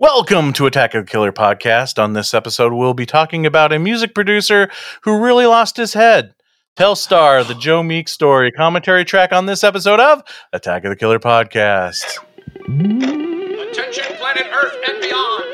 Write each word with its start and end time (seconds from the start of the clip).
Welcome 0.00 0.54
to 0.54 0.64
Attack 0.64 0.94
of 0.94 1.04
the 1.04 1.10
Killer 1.10 1.30
podcast. 1.30 2.02
On 2.02 2.14
this 2.14 2.32
episode, 2.32 2.72
we'll 2.72 2.94
be 2.94 3.04
talking 3.04 3.44
about 3.44 3.70
a 3.70 3.78
music 3.78 4.14
producer 4.14 4.70
who 5.02 5.22
really 5.22 5.44
lost 5.44 5.76
his 5.76 5.92
head. 5.92 6.32
Telstar, 6.74 7.46
the 7.46 7.54
Joe 7.54 7.82
Meek 7.82 8.08
story, 8.08 8.50
commentary 8.50 9.04
track 9.04 9.30
on 9.30 9.44
this 9.44 9.62
episode 9.62 10.00
of 10.00 10.22
Attack 10.54 10.84
of 10.84 10.88
the 10.88 10.96
Killer 10.96 11.18
podcast. 11.18 12.16
Attention, 12.64 14.16
planet 14.16 14.46
Earth 14.54 14.78
and 14.88 15.02
beyond. 15.02 15.44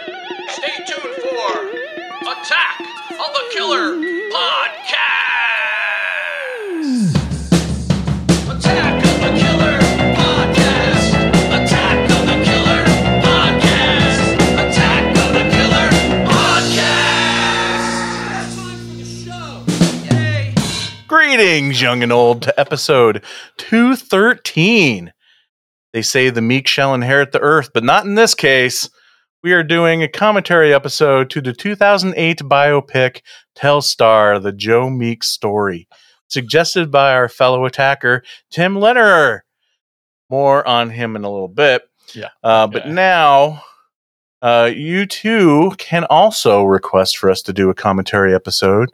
Stay 0.51 0.77
tuned 0.87 1.17
for 1.17 1.67
Attack 2.31 2.81
of 3.11 3.35
the 3.35 3.51
Killer 3.53 3.97
Podcast. 4.31 5.06
Greetings, 21.37 21.83
young 21.83 22.03
and 22.03 22.13
old, 22.13 22.41
to 22.45 22.59
episode 22.59 23.23
213. 23.59 25.13
They 25.93 26.01
say 26.01 26.31
the 26.31 26.41
meek 26.41 26.67
shall 26.67 26.95
inherit 26.95 27.33
the 27.33 27.41
earth, 27.41 27.73
but 27.75 27.85
not 27.85 28.07
in 28.07 28.15
this 28.15 28.35
case. 28.35 28.89
We 29.43 29.53
are 29.53 29.63
doing 29.63 30.03
a 30.03 30.09
commentary 30.09 30.73
episode 30.73 31.29
to 31.29 31.43
the 31.43 31.53
2008 31.53 32.39
biopic 32.39 33.21
Telstar, 33.55 34.43
the 34.43 34.51
Joe 34.51 34.89
Meek 34.89 35.23
story, 35.23 35.87
suggested 36.29 36.91
by 36.91 37.13
our 37.13 37.29
fellow 37.29 37.67
attacker, 37.67 38.23
Tim 38.51 38.77
Lennerer. 38.77 39.41
More 40.31 40.67
on 40.67 40.89
him 40.89 41.17
in 41.17 41.25
a 41.25 41.31
little 41.31 41.49
bit. 41.49 41.83
Yeah. 42.15 42.31
Uh, 42.43 42.67
but 42.67 42.85
Okay. 42.85 42.93
now, 42.93 43.63
uh, 44.41 44.71
you 44.75 45.05
too 45.05 45.75
can 45.77 46.05
also 46.05 46.65
request 46.65 47.19
for 47.19 47.29
us 47.29 47.43
to 47.43 47.53
do 47.53 47.69
a 47.69 47.75
commentary 47.75 48.35
episode 48.35 48.91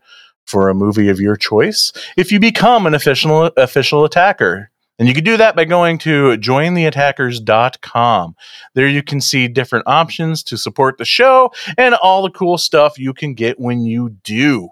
for 0.47 0.69
a 0.69 0.75
movie 0.75 1.09
of 1.09 1.21
your 1.21 1.37
choice 1.37 1.93
if 2.17 2.33
you 2.33 2.41
become 2.41 2.87
an 2.87 2.95
official 2.95 3.47
official 3.57 4.05
attacker. 4.05 4.71
And 4.99 5.09
you 5.09 5.15
can 5.15 5.25
do 5.25 5.39
that 5.39 5.57
by 5.57 5.65
going 5.65 5.99
to 5.99 6.37
jointheattackers.com. 6.37 8.37
There 8.75 8.87
you 8.87 9.03
can 9.03 9.21
see 9.21 9.49
different 9.49 9.89
options 9.89 10.43
to 10.45 10.57
support 10.57 10.99
the 10.99 11.05
show 11.05 11.51
and 11.77 11.95
all 11.95 12.23
the 12.23 12.31
cool 12.31 12.59
stuff 12.59 12.99
you 12.99 13.15
can 13.15 13.34
get 13.34 13.59
when 13.59 13.84
you 13.84 14.11
do. 14.23 14.69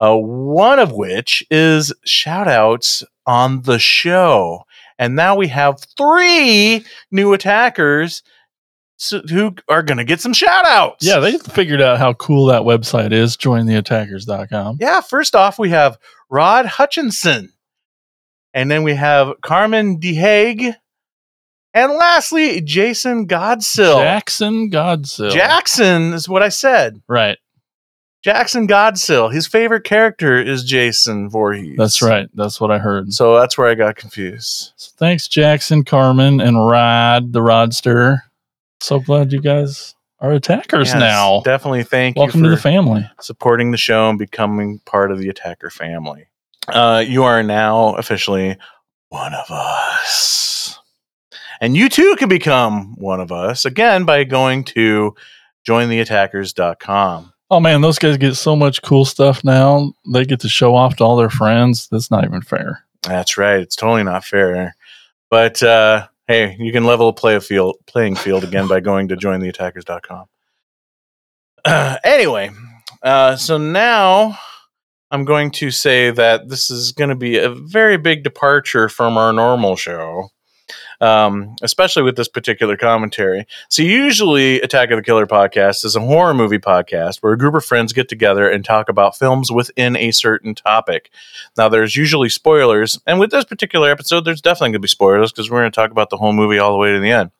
Uh, 0.00 0.16
one 0.16 0.78
of 0.78 0.92
which 0.92 1.42
is 1.50 1.92
shout 2.04 2.46
outs 2.46 3.02
on 3.26 3.62
the 3.62 3.78
show. 3.78 4.64
And 4.98 5.16
now 5.16 5.34
we 5.34 5.48
have 5.48 5.78
three 5.96 6.84
new 7.10 7.32
attackers 7.32 8.22
so, 8.96 9.20
who 9.28 9.54
are 9.68 9.82
going 9.82 9.98
to 9.98 10.04
get 10.04 10.20
some 10.20 10.32
shout 10.32 10.66
outs. 10.66 11.06
Yeah, 11.06 11.18
they 11.18 11.36
figured 11.38 11.80
out 11.80 11.98
how 11.98 12.14
cool 12.14 12.46
that 12.46 12.62
website 12.62 13.12
is, 13.12 13.36
jointheattackers.com. 13.36 14.78
Yeah, 14.80 15.00
first 15.00 15.34
off, 15.34 15.58
we 15.58 15.70
have 15.70 15.98
Rod 16.30 16.66
Hutchinson. 16.66 17.52
And 18.52 18.70
then 18.70 18.84
we 18.84 18.94
have 18.94 19.34
Carmen 19.42 19.98
DeHague. 19.98 20.76
And 21.74 21.92
lastly, 21.92 22.60
Jason 22.60 23.26
Godsill. 23.26 24.00
Jackson 24.00 24.70
Godsill. 24.70 25.32
Jackson 25.32 26.12
is 26.12 26.28
what 26.28 26.42
I 26.42 26.48
said. 26.50 27.02
Right. 27.08 27.36
Jackson 28.22 28.68
Godsill. 28.68 29.32
His 29.32 29.48
favorite 29.48 29.82
character 29.82 30.40
is 30.40 30.62
Jason 30.62 31.28
Voorhees. 31.28 31.76
That's 31.76 32.00
right. 32.00 32.28
That's 32.32 32.60
what 32.60 32.70
I 32.70 32.78
heard. 32.78 33.12
So 33.12 33.38
that's 33.38 33.58
where 33.58 33.66
I 33.66 33.74
got 33.74 33.96
confused. 33.96 34.72
So 34.76 34.92
thanks, 34.96 35.26
Jackson, 35.26 35.84
Carmen, 35.84 36.40
and 36.40 36.56
Rod, 36.56 37.32
the 37.32 37.40
Rodster. 37.40 38.20
So 38.84 39.00
glad 39.00 39.32
you 39.32 39.40
guys 39.40 39.94
are 40.20 40.32
attackers 40.32 40.88
Yes, 40.88 41.00
now. 41.00 41.40
Definitely 41.42 41.84
thank 41.84 42.16
Welcome 42.16 42.40
you 42.40 42.42
Welcome 42.42 42.50
to 42.50 42.50
the 42.50 42.60
family. 42.60 43.10
supporting 43.18 43.70
the 43.70 43.78
show 43.78 44.10
and 44.10 44.18
becoming 44.18 44.78
part 44.80 45.10
of 45.10 45.18
the 45.18 45.30
attacker 45.30 45.70
family. 45.70 46.26
Uh, 46.68 47.02
you 47.06 47.24
are 47.24 47.42
now 47.42 47.94
officially 47.94 48.58
one 49.08 49.32
of 49.32 49.50
us. 49.50 50.78
And 51.62 51.74
you 51.74 51.88
too 51.88 52.14
can 52.18 52.28
become 52.28 52.94
one 52.96 53.20
of 53.20 53.32
us 53.32 53.64
again 53.64 54.04
by 54.04 54.24
going 54.24 54.64
to 54.64 55.14
jointheattackers.com. 55.66 57.32
Oh 57.50 57.60
man, 57.60 57.80
those 57.80 57.98
guys 57.98 58.18
get 58.18 58.34
so 58.34 58.54
much 58.54 58.82
cool 58.82 59.06
stuff 59.06 59.44
now. 59.44 59.94
They 60.12 60.26
get 60.26 60.40
to 60.40 60.48
show 60.50 60.74
off 60.74 60.96
to 60.96 61.04
all 61.04 61.16
their 61.16 61.30
friends. 61.30 61.88
That's 61.88 62.10
not 62.10 62.24
even 62.24 62.42
fair. 62.42 62.84
That's 63.00 63.38
right. 63.38 63.60
It's 63.60 63.76
totally 63.76 64.04
not 64.04 64.26
fair. 64.26 64.76
But 65.30 65.62
uh, 65.62 66.06
hey, 66.26 66.56
you 66.58 66.72
can 66.72 66.84
level 66.84 67.08
a 67.08 67.12
play 67.12 67.38
field, 67.40 67.76
playing 67.86 68.16
field 68.16 68.44
again 68.44 68.68
by 68.68 68.80
going 68.80 69.08
to 69.08 69.16
jointheattackers.com. 69.16 70.26
Uh, 71.64 71.96
anyway, 72.04 72.50
uh, 73.02 73.36
so 73.36 73.58
now 73.58 74.38
I'm 75.10 75.24
going 75.24 75.50
to 75.52 75.70
say 75.70 76.10
that 76.10 76.48
this 76.48 76.70
is 76.70 76.92
going 76.92 77.10
to 77.10 77.16
be 77.16 77.38
a 77.38 77.50
very 77.50 77.96
big 77.96 78.24
departure 78.24 78.88
from 78.88 79.16
our 79.16 79.32
normal 79.32 79.76
show, 79.76 80.28
um, 81.00 81.56
especially 81.62 82.02
with 82.02 82.16
this 82.16 82.28
particular 82.28 82.76
commentary. 82.76 83.46
So, 83.68 83.82
usually, 83.82 84.60
Attack 84.60 84.90
of 84.90 84.96
the 84.96 85.02
Killer 85.02 85.26
podcast 85.26 85.84
is 85.84 85.96
a 85.96 86.00
horror 86.00 86.34
movie 86.34 86.58
podcast 86.58 87.22
where 87.22 87.32
a 87.32 87.38
group 87.38 87.54
of 87.54 87.64
friends 87.64 87.92
get 87.92 88.08
together 88.08 88.48
and 88.48 88.64
talk 88.64 88.88
about 88.88 89.16
films 89.16 89.50
within 89.50 89.96
a 89.96 90.10
certain 90.10 90.54
topic. 90.54 91.10
Now, 91.56 91.68
there's 91.68 91.96
usually 91.96 92.28
spoilers, 92.28 93.00
and 93.06 93.18
with 93.20 93.30
this 93.30 93.44
particular 93.44 93.90
episode, 93.90 94.24
there's 94.24 94.40
definitely 94.40 94.68
going 94.68 94.74
to 94.74 94.78
be 94.80 94.88
spoilers 94.88 95.32
because 95.32 95.50
we're 95.50 95.60
going 95.60 95.72
to 95.72 95.76
talk 95.76 95.90
about 95.90 96.10
the 96.10 96.16
whole 96.16 96.32
movie 96.32 96.58
all 96.58 96.72
the 96.72 96.78
way 96.78 96.92
to 96.92 97.00
the 97.00 97.10
end 97.10 97.30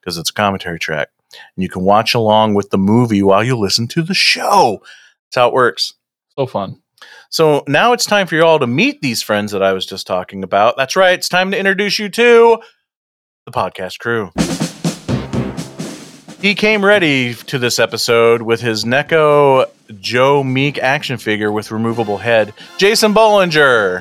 because 0.00 0.18
it's 0.18 0.30
a 0.30 0.34
commentary 0.34 0.78
track. 0.78 1.08
And 1.32 1.62
you 1.62 1.68
can 1.68 1.82
watch 1.82 2.14
along 2.14 2.54
with 2.54 2.70
the 2.70 2.78
movie 2.78 3.22
while 3.22 3.42
you 3.42 3.56
listen 3.56 3.88
to 3.88 4.02
the 4.02 4.14
show. 4.14 4.82
That's 5.26 5.36
how 5.36 5.48
it 5.48 5.54
works. 5.54 5.94
So 6.36 6.46
fun. 6.46 6.82
So 7.30 7.64
now 7.66 7.92
it's 7.92 8.04
time 8.04 8.26
for 8.26 8.34
you 8.34 8.44
all 8.44 8.58
to 8.58 8.66
meet 8.66 9.00
these 9.00 9.22
friends 9.22 9.52
that 9.52 9.62
I 9.62 9.72
was 9.72 9.86
just 9.86 10.06
talking 10.06 10.44
about. 10.44 10.76
That's 10.76 10.96
right, 10.96 11.14
it's 11.14 11.28
time 11.28 11.50
to 11.50 11.58
introduce 11.58 11.98
you 11.98 12.08
to 12.10 12.60
the 13.44 13.50
podcast 13.50 13.98
crew. 13.98 14.30
He 16.40 16.54
came 16.54 16.84
ready 16.84 17.34
to 17.34 17.58
this 17.58 17.78
episode 17.78 18.42
with 18.42 18.60
his 18.60 18.84
NECA 18.84 19.68
Joe 20.00 20.42
Meek 20.42 20.78
action 20.78 21.16
figure 21.16 21.50
with 21.50 21.70
removable 21.70 22.18
head, 22.18 22.52
Jason 22.78 23.12
Bollinger. 23.14 24.00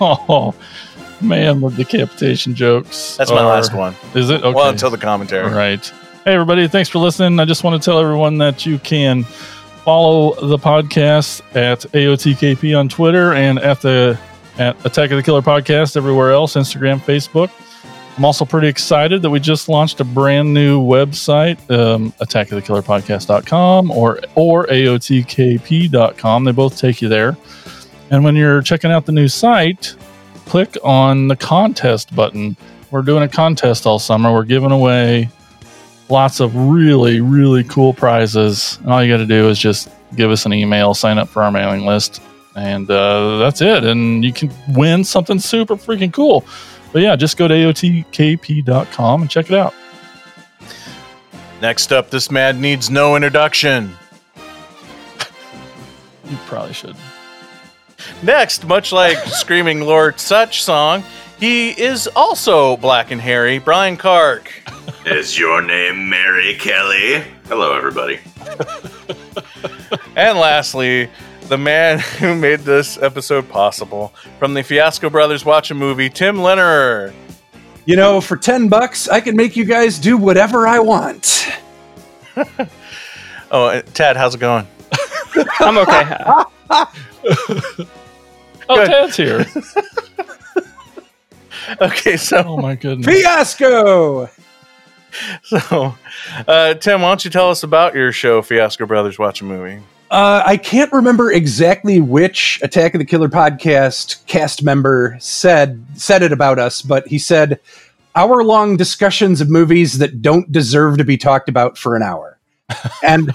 Oh 0.00 0.54
man, 1.20 1.60
the 1.60 1.70
decapitation 1.70 2.54
jokes. 2.54 3.16
That's 3.16 3.30
my 3.30 3.38
are- 3.38 3.46
last 3.46 3.74
one. 3.74 3.94
Is 4.14 4.30
it? 4.30 4.42
Okay. 4.42 4.54
Well, 4.54 4.68
until 4.68 4.90
the 4.90 4.98
commentary. 4.98 5.44
All 5.44 5.56
right. 5.56 5.84
Hey, 6.24 6.34
everybody. 6.34 6.68
Thanks 6.68 6.88
for 6.88 6.98
listening. 6.98 7.40
I 7.40 7.44
just 7.44 7.64
want 7.64 7.80
to 7.80 7.84
tell 7.84 7.98
everyone 7.98 8.38
that 8.38 8.66
you 8.66 8.78
can 8.80 9.24
follow 9.24 10.34
the 10.46 10.58
podcast 10.58 11.40
at 11.56 11.80
AOTKP 11.92 12.78
on 12.78 12.88
Twitter 12.88 13.32
and 13.32 13.58
at 13.58 13.80
the 13.80 14.18
at 14.58 14.76
Attack 14.84 15.10
of 15.10 15.16
the 15.16 15.22
Killer 15.22 15.42
podcast 15.42 15.96
everywhere 15.96 16.32
else, 16.32 16.54
Instagram, 16.54 16.98
Facebook. 17.00 17.50
I'm 18.18 18.24
also 18.24 18.44
pretty 18.44 18.66
excited 18.66 19.22
that 19.22 19.30
we 19.30 19.38
just 19.38 19.68
launched 19.68 20.00
a 20.00 20.04
brand 20.04 20.52
new 20.52 20.80
website, 20.82 21.56
um, 21.70 22.10
attackofthekillerpodcast.com 22.20 23.92
or, 23.92 24.18
or 24.34 24.66
AOTKP.com. 24.66 26.44
They 26.44 26.50
both 26.50 26.76
take 26.76 27.00
you 27.00 27.08
there. 27.08 27.36
And 28.10 28.24
when 28.24 28.34
you're 28.34 28.60
checking 28.60 28.90
out 28.90 29.06
the 29.06 29.12
new 29.12 29.28
site, 29.28 29.94
click 30.46 30.76
on 30.82 31.28
the 31.28 31.36
contest 31.36 32.12
button. 32.16 32.56
We're 32.90 33.02
doing 33.02 33.22
a 33.22 33.28
contest 33.28 33.86
all 33.86 34.00
summer. 34.00 34.32
We're 34.32 34.42
giving 34.42 34.72
away 34.72 35.28
lots 36.08 36.40
of 36.40 36.56
really, 36.56 37.20
really 37.20 37.62
cool 37.62 37.94
prizes. 37.94 38.80
And 38.82 38.92
all 38.92 39.00
you 39.00 39.12
got 39.12 39.18
to 39.18 39.26
do 39.26 39.48
is 39.48 39.60
just 39.60 39.90
give 40.16 40.32
us 40.32 40.44
an 40.44 40.52
email, 40.52 40.92
sign 40.92 41.18
up 41.18 41.28
for 41.28 41.44
our 41.44 41.52
mailing 41.52 41.86
list, 41.86 42.20
and 42.56 42.90
uh, 42.90 43.38
that's 43.38 43.60
it. 43.60 43.84
And 43.84 44.24
you 44.24 44.32
can 44.32 44.52
win 44.70 45.04
something 45.04 45.38
super 45.38 45.76
freaking 45.76 46.12
cool. 46.12 46.44
But 46.92 47.02
yeah, 47.02 47.16
just 47.16 47.36
go 47.36 47.48
to 47.48 47.54
AOTKP.com 47.54 49.22
and 49.22 49.30
check 49.30 49.50
it 49.50 49.56
out. 49.56 49.74
Next 51.60 51.92
up, 51.92 52.10
this 52.10 52.30
man 52.30 52.60
needs 52.60 52.88
no 52.88 53.16
introduction. 53.16 53.96
You 56.24 56.36
probably 56.46 56.72
should. 56.72 56.96
Next, 58.22 58.66
much 58.66 58.92
like 58.92 59.16
Screaming 59.26 59.80
Lord 59.80 60.20
Sutch 60.20 60.62
song, 60.62 61.02
he 61.38 61.70
is 61.70 62.08
also 62.14 62.76
black 62.76 63.10
and 63.10 63.20
hairy, 63.20 63.58
Brian 63.58 63.96
Kark. 63.96 64.48
Is 65.06 65.38
your 65.38 65.62
name 65.62 66.08
Mary 66.08 66.54
Kelly? 66.54 67.24
Hello, 67.48 67.76
everybody. 67.76 68.18
And 70.16 70.38
lastly, 70.38 71.08
the 71.48 71.58
man 71.58 71.98
who 72.18 72.34
made 72.34 72.60
this 72.60 72.98
episode 72.98 73.48
possible 73.48 74.12
from 74.38 74.54
the 74.54 74.62
Fiasco 74.62 75.10
Brothers 75.10 75.44
Watch 75.44 75.70
a 75.70 75.74
Movie, 75.74 76.08
Tim 76.08 76.36
Lennerer. 76.36 77.12
You 77.86 77.96
know, 77.96 78.20
for 78.20 78.36
10 78.36 78.68
bucks, 78.68 79.08
I 79.08 79.20
can 79.20 79.34
make 79.34 79.56
you 79.56 79.64
guys 79.64 79.98
do 79.98 80.16
whatever 80.16 80.66
I 80.66 80.78
want. 80.78 81.48
Oh, 83.50 83.64
uh, 83.64 83.80
Tad, 83.94 84.18
how's 84.18 84.34
it 84.34 84.40
going? 84.40 84.66
I'm 85.60 85.78
okay. 85.78 86.04
Oh, 88.70 88.76
Good. 88.76 88.86
Ted's 88.86 89.16
here. 89.16 89.46
Okay, 91.80 92.18
so 92.18 92.42
Oh 92.46 92.58
my 92.58 92.74
goodness. 92.74 93.06
Fiasco! 93.06 94.28
so, 95.42 95.94
uh, 96.46 96.74
Tim, 96.74 97.00
why 97.00 97.08
don't 97.08 97.24
you 97.24 97.30
tell 97.30 97.48
us 97.48 97.62
about 97.62 97.94
your 97.94 98.12
show, 98.12 98.42
Fiasco 98.42 98.84
Brothers 98.84 99.18
Watch 99.18 99.40
a 99.40 99.44
Movie? 99.44 99.82
Uh, 100.10 100.42
I 100.44 100.56
can't 100.56 100.90
remember 100.92 101.30
exactly 101.30 102.00
which 102.00 102.60
Attack 102.62 102.94
of 102.94 102.98
the 102.98 103.04
Killer 103.04 103.28
podcast 103.28 104.24
cast 104.26 104.62
member 104.62 105.16
said 105.20 105.84
said 105.94 106.22
it 106.22 106.32
about 106.32 106.58
us, 106.58 106.80
but 106.80 107.06
he 107.06 107.18
said 107.18 107.60
hour 108.14 108.42
long 108.42 108.76
discussions 108.76 109.40
of 109.40 109.50
movies 109.50 109.98
that 109.98 110.22
don't 110.22 110.50
deserve 110.50 110.96
to 110.98 111.04
be 111.04 111.18
talked 111.18 111.48
about 111.48 111.76
for 111.76 111.94
an 111.94 112.02
hour. 112.02 112.38
and 113.02 113.32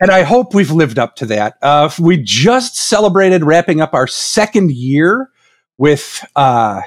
and 0.00 0.10
I 0.10 0.22
hope 0.22 0.54
we've 0.54 0.70
lived 0.70 0.98
up 0.98 1.16
to 1.16 1.26
that. 1.26 1.56
Uh, 1.62 1.90
we 1.98 2.18
just 2.18 2.76
celebrated 2.76 3.44
wrapping 3.44 3.80
up 3.80 3.94
our 3.94 4.06
second 4.06 4.70
year 4.70 5.30
with 5.78 6.24
uh, 6.36 6.82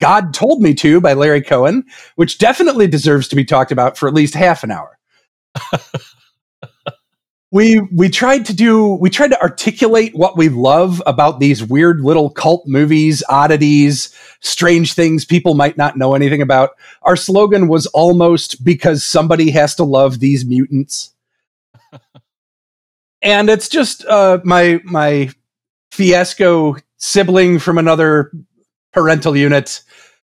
God 0.00 0.34
Told 0.34 0.62
Me 0.62 0.74
To 0.74 1.00
by 1.00 1.12
Larry 1.12 1.42
Cohen, 1.42 1.84
which 2.16 2.38
definitely 2.38 2.86
deserves 2.86 3.28
to 3.28 3.36
be 3.36 3.44
talked 3.44 3.72
about 3.72 3.96
for 3.96 4.08
at 4.08 4.14
least 4.14 4.34
half 4.34 4.64
an 4.64 4.70
hour. 4.70 4.98
we 7.50 7.80
we 7.92 8.08
tried 8.08 8.44
to 8.46 8.54
do 8.54 8.94
we 8.94 9.08
tried 9.08 9.30
to 9.30 9.40
articulate 9.40 10.14
what 10.14 10.36
we 10.36 10.48
love 10.48 11.02
about 11.06 11.40
these 11.40 11.64
weird 11.64 12.00
little 12.00 12.30
cult 12.30 12.66
movies, 12.66 13.22
oddities, 13.28 14.14
strange 14.40 14.92
things 14.92 15.24
people 15.24 15.54
might 15.54 15.76
not 15.76 15.96
know 15.96 16.14
anything 16.14 16.42
about. 16.42 16.70
Our 17.02 17.16
slogan 17.16 17.68
was 17.68 17.86
almost 17.86 18.64
because 18.64 19.02
somebody 19.02 19.50
has 19.50 19.74
to 19.76 19.84
love 19.84 20.20
these 20.20 20.44
mutants. 20.44 21.14
and 23.22 23.48
it's 23.48 23.68
just 23.68 24.04
uh, 24.04 24.40
my 24.44 24.80
my 24.84 25.30
fiasco 25.90 26.76
sibling 26.98 27.58
from 27.58 27.78
another 27.78 28.30
parental 28.92 29.36
unit, 29.36 29.82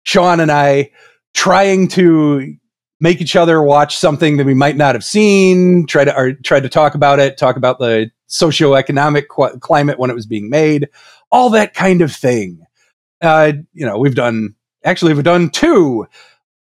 Sean 0.03 0.39
and 0.39 0.51
I 0.51 0.91
trying 1.33 1.87
to 1.89 2.55
make 3.03 3.19
each 3.19 3.35
other 3.35 3.61
watch 3.61 3.97
something 3.97 4.37
that 4.37 4.45
we 4.45 4.53
might 4.53 4.77
not 4.77 4.95
have 4.95 5.03
seen, 5.03 5.85
try 5.85 6.05
to 6.05 6.17
or 6.17 6.31
try 6.31 6.61
to 6.61 6.69
talk 6.69 6.95
about 6.95 7.19
it, 7.19 7.37
talk 7.37 7.57
about 7.57 7.77
the 7.77 8.09
socioeconomic 8.29 9.27
qu- 9.27 9.59
climate 9.59 9.99
when 9.99 10.09
it 10.09 10.13
was 10.13 10.25
being 10.25 10.49
made, 10.49 10.87
all 11.29 11.49
that 11.49 11.73
kind 11.73 12.01
of 12.01 12.15
thing. 12.15 12.65
Uh, 13.21 13.51
you 13.73 13.85
know, 13.85 13.97
we've 13.97 14.15
done 14.15 14.55
actually 14.85 15.13
we've 15.13 15.25
done 15.25 15.49
two 15.49 16.07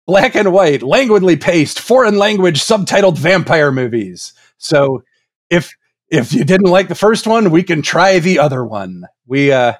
black 0.06 0.34
and 0.34 0.50
white, 0.50 0.82
languidly 0.82 1.36
paced, 1.36 1.78
foreign 1.78 2.16
language 2.16 2.60
subtitled 2.60 3.18
vampire 3.18 3.70
movies. 3.70 4.32
So 4.56 5.02
if 5.50 5.76
if 6.08 6.32
you 6.32 6.44
didn't 6.44 6.70
like 6.70 6.88
the 6.88 6.94
first 6.94 7.26
one, 7.26 7.50
we 7.50 7.62
can 7.62 7.82
try 7.82 8.18
the 8.18 8.38
other 8.38 8.64
one. 8.64 9.04
We 9.26 9.52
uh 9.52 9.74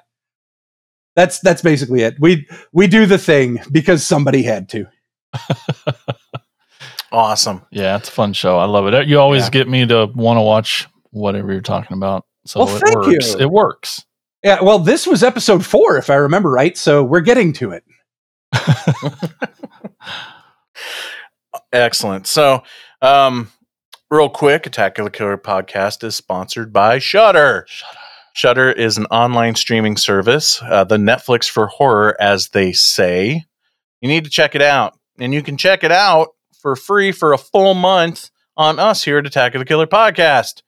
that's 1.15 1.39
that's 1.39 1.63
basically 1.63 2.03
it. 2.03 2.17
We 2.19 2.47
we 2.71 2.85
do 2.85 3.07
the 3.07 3.17
thing 3.17 3.61
because 3.71 4.05
somebody 4.05 4.43
had 4.43 4.69
to. 4.69 4.85
Awesome. 7.11 7.63
Yeah, 7.71 7.97
it's 7.97 8.09
a 8.09 8.11
fun 8.11 8.33
show. 8.33 8.57
I 8.57 8.65
love 8.65 8.87
it. 8.87 9.07
You 9.07 9.19
always 9.19 9.43
Yeah. 9.45 9.49
get 9.49 9.67
me 9.69 9.85
to 9.85 10.07
want 10.15 10.37
to 10.37 10.41
watch 10.41 10.87
whatever 11.11 11.51
you're 11.51 11.61
talking 11.61 11.97
about. 11.97 12.25
So 12.45 12.63
Well, 12.63 12.75
it 12.75 12.79
thank 12.79 12.95
works. 12.95 13.33
you. 13.33 13.39
It 13.39 13.49
works. 13.51 14.05
Yeah, 14.43 14.61
well, 14.61 14.79
this 14.79 15.05
was 15.05 15.21
episode 15.23 15.65
four, 15.65 15.97
if 15.97 16.09
I 16.09 16.15
remember 16.15 16.49
right. 16.49 16.77
So 16.77 17.03
we're 17.03 17.19
getting 17.21 17.53
to 17.53 17.71
it. 17.71 17.83
Excellent. 21.73 22.27
So, 22.27 22.63
um, 23.01 23.51
real 24.09 24.29
quick, 24.29 24.65
Attack 24.65 24.97
of 24.99 25.05
the 25.05 25.11
Killer 25.11 25.37
podcast 25.37 26.03
is 26.03 26.15
sponsored 26.15 26.71
by 26.73 26.99
Shudder. 26.99 27.65
Shudder 28.33 28.71
is 28.71 28.97
an 28.97 29.05
online 29.07 29.55
streaming 29.55 29.97
service, 29.97 30.61
uh, 30.63 30.83
the 30.85 30.97
Netflix 30.97 31.49
for 31.49 31.67
horror, 31.67 32.15
as 32.19 32.49
they 32.49 32.71
say. 32.71 33.43
You 34.01 34.07
need 34.09 34.23
to 34.23 34.29
check 34.29 34.55
it 34.55 34.61
out, 34.61 34.97
and 35.19 35.33
you 35.33 35.41
can 35.43 35.57
check 35.57 35.83
it 35.83 35.91
out 35.91 36.29
for 36.61 36.75
free 36.75 37.11
for 37.11 37.33
a 37.33 37.37
full 37.37 37.73
month 37.73 38.29
on 38.55 38.79
us 38.79 39.03
here 39.03 39.17
at 39.17 39.25
Attack 39.25 39.55
of 39.55 39.59
the 39.59 39.65
Killer 39.65 39.87
podcast. 39.87 40.61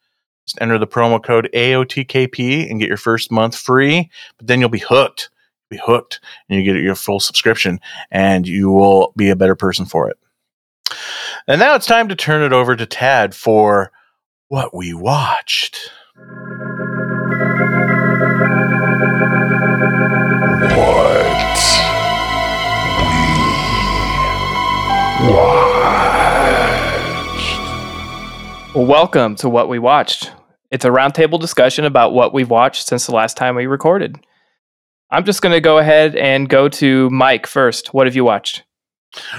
Just 0.46 0.60
enter 0.60 0.78
the 0.78 0.88
promo 0.88 1.24
code 1.24 1.50
AOTKP 1.54 2.70
and 2.70 2.80
get 2.80 2.90
your 2.90 2.98
first 2.98 3.32
month 3.32 3.56
free, 3.56 4.10
but 4.38 4.48
then 4.48 4.60
you'll 4.60 4.70
be 4.70 4.80
hooked. 4.80 5.30
Be 5.70 5.80
hooked, 5.84 6.20
and 6.50 6.60
you 6.60 6.66
get 6.74 6.82
your 6.82 6.96
full 6.96 7.20
subscription, 7.20 7.80
and 8.12 8.48
you 8.48 8.70
will 8.70 9.14
be 9.16 9.30
a 9.30 9.36
better 9.36 9.56
person 9.56 9.86
for 9.86 10.10
it. 10.10 10.18
And 11.48 11.60
now 11.60 11.76
it's 11.76 11.88
time 11.88 12.10
to 12.10 12.16
turn 12.16 12.44
it 12.44 12.54
over 12.54 12.76
to 12.76 12.86
Tad 12.86 13.34
for 13.34 13.92
what 14.50 14.76
we 14.76 14.94
watched. 14.94 15.92
Well, 28.74 28.88
welcome 28.88 29.36
to 29.36 29.50
what 29.50 29.70
we 29.70 29.78
watched. 29.78 30.32
It's 30.72 30.84
a 30.84 30.90
roundtable 30.90 31.40
discussion 31.40 31.86
about 31.86 32.12
what 32.12 32.34
we've 32.34 32.50
watched 32.50 32.88
since 32.88 33.06
the 33.06 33.14
last 33.14 33.38
time 33.38 33.56
we 33.56 33.68
recorded. 33.68 34.18
I'm 35.12 35.26
just 35.26 35.44
going 35.44 35.54
to 35.54 35.62
go 35.62 35.78
ahead 35.78 36.16
and 36.16 36.50
go 36.50 36.70
to 36.70 37.08
Mike 37.12 37.46
first. 37.46 37.94
What 37.94 38.08
have 38.08 38.16
you 38.16 38.24
watched? 38.24 38.64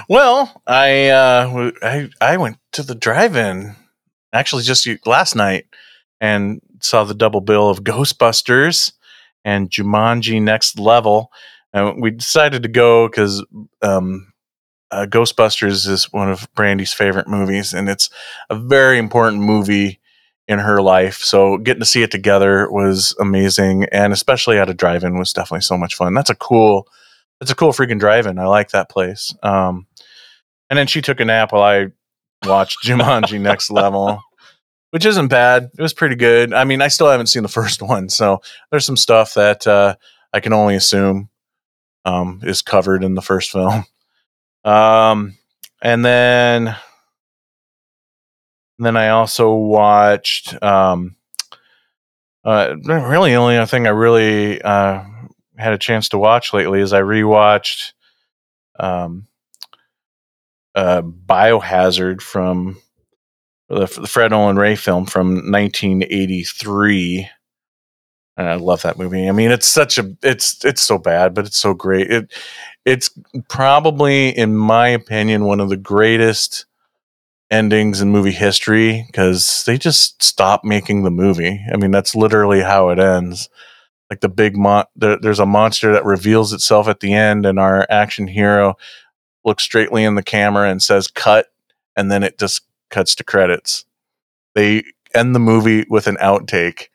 Well, 0.08 0.62
I 0.68 1.08
uh, 1.08 1.72
I 1.82 2.10
I 2.20 2.36
went 2.36 2.58
to 2.74 2.84
the 2.84 2.94
drive-in 2.94 3.74
actually 4.32 4.62
just 4.62 4.88
last 5.04 5.34
night 5.34 5.66
and 6.20 6.60
saw 6.80 7.02
the 7.02 7.12
double 7.12 7.40
bill 7.40 7.68
of 7.68 7.82
Ghostbusters 7.82 8.92
and 9.44 9.68
Jumanji 9.68 10.40
Next 10.40 10.78
Level. 10.78 11.32
And 11.72 12.00
we 12.00 12.12
decided 12.12 12.62
to 12.62 12.68
go 12.68 13.08
because 13.08 13.44
um, 13.82 14.32
uh, 14.94 15.06
Ghostbusters 15.06 15.88
is 15.88 16.12
one 16.12 16.30
of 16.30 16.48
Brandy's 16.54 16.92
favorite 16.92 17.26
movies, 17.26 17.72
and 17.74 17.88
it's 17.88 18.10
a 18.48 18.54
very 18.54 18.98
important 18.98 19.42
movie 19.42 20.00
in 20.46 20.60
her 20.60 20.80
life. 20.80 21.16
So 21.16 21.58
getting 21.58 21.80
to 21.80 21.86
see 21.86 22.02
it 22.02 22.10
together 22.10 22.70
was 22.70 23.16
amazing, 23.18 23.86
and 23.90 24.12
especially 24.12 24.58
at 24.58 24.70
a 24.70 24.74
drive-in 24.74 25.18
was 25.18 25.32
definitely 25.32 25.62
so 25.62 25.76
much 25.76 25.94
fun. 25.94 26.14
That's 26.14 26.30
a 26.30 26.34
cool, 26.34 26.86
it's 27.40 27.50
a 27.50 27.56
cool 27.56 27.72
freaking 27.72 27.98
drive-in. 27.98 28.38
I 28.38 28.46
like 28.46 28.70
that 28.70 28.88
place. 28.88 29.34
Um, 29.42 29.86
and 30.70 30.78
then 30.78 30.86
she 30.86 31.02
took 31.02 31.18
a 31.18 31.24
nap 31.24 31.52
while 31.52 31.62
I 31.62 31.88
watched 32.46 32.84
Jumanji 32.84 33.40
Next 33.40 33.70
Level, 33.70 34.22
which 34.90 35.06
isn't 35.06 35.28
bad. 35.28 35.70
It 35.76 35.82
was 35.82 35.94
pretty 35.94 36.14
good. 36.14 36.52
I 36.52 36.64
mean, 36.64 36.82
I 36.82 36.88
still 36.88 37.08
haven't 37.08 37.26
seen 37.26 37.42
the 37.42 37.48
first 37.48 37.82
one, 37.82 38.08
so 38.08 38.40
there's 38.70 38.86
some 38.86 38.96
stuff 38.96 39.34
that 39.34 39.66
uh, 39.66 39.96
I 40.32 40.40
can 40.40 40.52
only 40.52 40.76
assume 40.76 41.30
um, 42.04 42.40
is 42.44 42.62
covered 42.62 43.02
in 43.02 43.14
the 43.14 43.22
first 43.22 43.50
film. 43.50 43.86
Um, 44.64 45.36
and 45.82 46.04
then, 46.04 46.68
and 48.78 48.86
then 48.86 48.96
I 48.96 49.10
also 49.10 49.54
watched. 49.54 50.60
Um, 50.62 51.16
uh, 52.44 52.74
really, 52.84 53.30
the 53.30 53.36
only 53.36 53.64
thing 53.66 53.86
I 53.86 53.90
really 53.90 54.60
uh, 54.60 55.02
had 55.56 55.72
a 55.72 55.78
chance 55.78 56.08
to 56.10 56.18
watch 56.18 56.52
lately 56.52 56.80
is 56.80 56.92
I 56.92 57.00
rewatched 57.00 57.92
um, 58.78 59.26
uh, 60.74 61.02
Biohazard 61.02 62.20
from 62.20 62.78
the, 63.68 63.86
the 63.86 64.06
Fred 64.06 64.32
Olen 64.32 64.56
Ray 64.56 64.76
film 64.76 65.06
from 65.06 65.50
1983. 65.50 67.28
And 68.36 68.48
I 68.48 68.54
love 68.56 68.82
that 68.82 68.98
movie. 68.98 69.28
I 69.28 69.32
mean, 69.32 69.52
it's 69.52 69.66
such 69.66 69.96
a 69.96 70.12
it's 70.22 70.64
it's 70.64 70.82
so 70.82 70.98
bad, 70.98 71.34
but 71.34 71.46
it's 71.46 71.56
so 71.56 71.72
great. 71.72 72.10
It 72.10 72.32
it's 72.84 73.10
probably, 73.48 74.28
in 74.28 74.54
my 74.56 74.88
opinion, 74.88 75.44
one 75.44 75.60
of 75.60 75.68
the 75.68 75.76
greatest 75.76 76.66
endings 77.50 78.00
in 78.00 78.10
movie 78.10 78.32
history 78.32 79.04
because 79.06 79.64
they 79.64 79.78
just 79.78 80.22
stop 80.22 80.64
making 80.64 81.02
the 81.02 81.10
movie. 81.10 81.64
I 81.72 81.76
mean, 81.76 81.90
that's 81.90 82.14
literally 82.14 82.60
how 82.60 82.88
it 82.90 82.98
ends. 82.98 83.48
Like 84.10 84.20
the 84.20 84.28
big 84.28 84.56
mon, 84.56 84.84
there, 84.96 85.18
there's 85.18 85.40
a 85.40 85.46
monster 85.46 85.92
that 85.92 86.04
reveals 86.04 86.52
itself 86.52 86.88
at 86.88 87.00
the 87.00 87.14
end, 87.14 87.46
and 87.46 87.58
our 87.58 87.86
action 87.88 88.26
hero 88.26 88.74
looks 89.44 89.62
straightly 89.62 90.04
in 90.04 90.14
the 90.14 90.22
camera 90.22 90.70
and 90.70 90.82
says 90.82 91.08
"cut," 91.08 91.46
and 91.96 92.10
then 92.10 92.22
it 92.22 92.38
just 92.38 92.62
cuts 92.90 93.14
to 93.16 93.24
credits. 93.24 93.86
They 94.54 94.84
end 95.14 95.34
the 95.34 95.40
movie 95.40 95.86
with 95.88 96.06
an 96.06 96.16
outtake, 96.16 96.88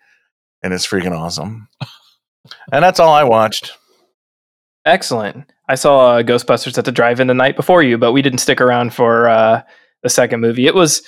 and 0.62 0.72
it's 0.72 0.86
freaking 0.86 1.18
awesome. 1.18 1.68
and 2.72 2.84
that's 2.84 3.00
all 3.00 3.14
I 3.14 3.24
watched. 3.24 3.74
Excellent. 4.86 5.52
I 5.68 5.76
saw 5.76 6.16
uh, 6.18 6.24
Ghostbusters 6.24 6.78
at 6.78 6.86
the 6.86 6.92
drive-in 6.92 7.28
the 7.28 7.34
night 7.34 7.56
before 7.56 7.84
you, 7.84 7.98
but 7.98 8.12
we 8.12 8.22
didn't 8.22 8.40
stick 8.40 8.60
around 8.62 8.94
for 8.94 9.28
uh, 9.30 9.62
the 10.04 10.10
second 10.10 10.40
movie. 10.42 10.66
It 10.66 10.76
was 10.76 11.04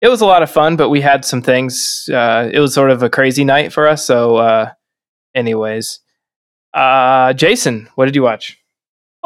it 0.00 0.08
was 0.08 0.20
a 0.20 0.26
lot 0.26 0.42
of 0.42 0.50
fun, 0.50 0.76
but 0.76 0.90
we 0.90 1.00
had 1.00 1.24
some 1.24 1.42
things. 1.42 2.08
Uh, 2.12 2.50
it 2.52 2.60
was 2.60 2.74
sort 2.74 2.90
of 2.90 3.02
a 3.02 3.10
crazy 3.10 3.44
night 3.44 3.72
for 3.72 3.88
us. 3.88 4.04
So, 4.04 4.36
uh, 4.36 4.70
anyways, 5.34 6.00
uh, 6.74 7.32
Jason, 7.32 7.88
what 7.94 8.04
did 8.04 8.14
you 8.14 8.22
watch? 8.22 8.58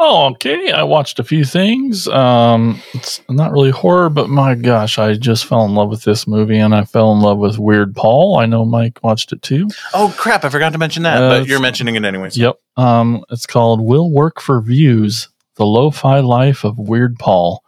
Oh, 0.03 0.29
okay. 0.31 0.71
I 0.71 0.81
watched 0.81 1.19
a 1.19 1.23
few 1.23 1.45
things. 1.45 2.07
Um, 2.07 2.81
it's 2.95 3.21
not 3.29 3.51
really 3.51 3.69
horror, 3.69 4.09
but 4.09 4.29
my 4.29 4.55
gosh, 4.55 4.97
I 4.97 5.13
just 5.13 5.45
fell 5.45 5.63
in 5.65 5.75
love 5.75 5.89
with 5.89 6.03
this 6.03 6.27
movie, 6.27 6.57
and 6.57 6.73
I 6.73 6.85
fell 6.85 7.11
in 7.13 7.19
love 7.19 7.37
with 7.37 7.59
Weird 7.59 7.95
Paul. 7.95 8.39
I 8.39 8.47
know 8.47 8.65
Mike 8.65 8.99
watched 9.03 9.31
it 9.31 9.43
too. 9.43 9.69
Oh 9.93 10.11
crap! 10.17 10.43
I 10.43 10.49
forgot 10.49 10.71
to 10.73 10.79
mention 10.79 11.03
that, 11.03 11.21
Uh, 11.21 11.29
but 11.41 11.47
you're 11.47 11.59
mentioning 11.59 11.95
it 11.95 12.03
anyways. 12.03 12.35
Yep. 12.35 12.59
Um, 12.77 13.23
it's 13.29 13.45
called 13.45 13.79
"Will 13.79 14.09
Work 14.09 14.41
for 14.41 14.59
Views: 14.59 15.29
The 15.57 15.65
Lo-Fi 15.67 16.19
Life 16.21 16.63
of 16.63 16.79
Weird 16.79 17.17
Paul." 17.19 17.63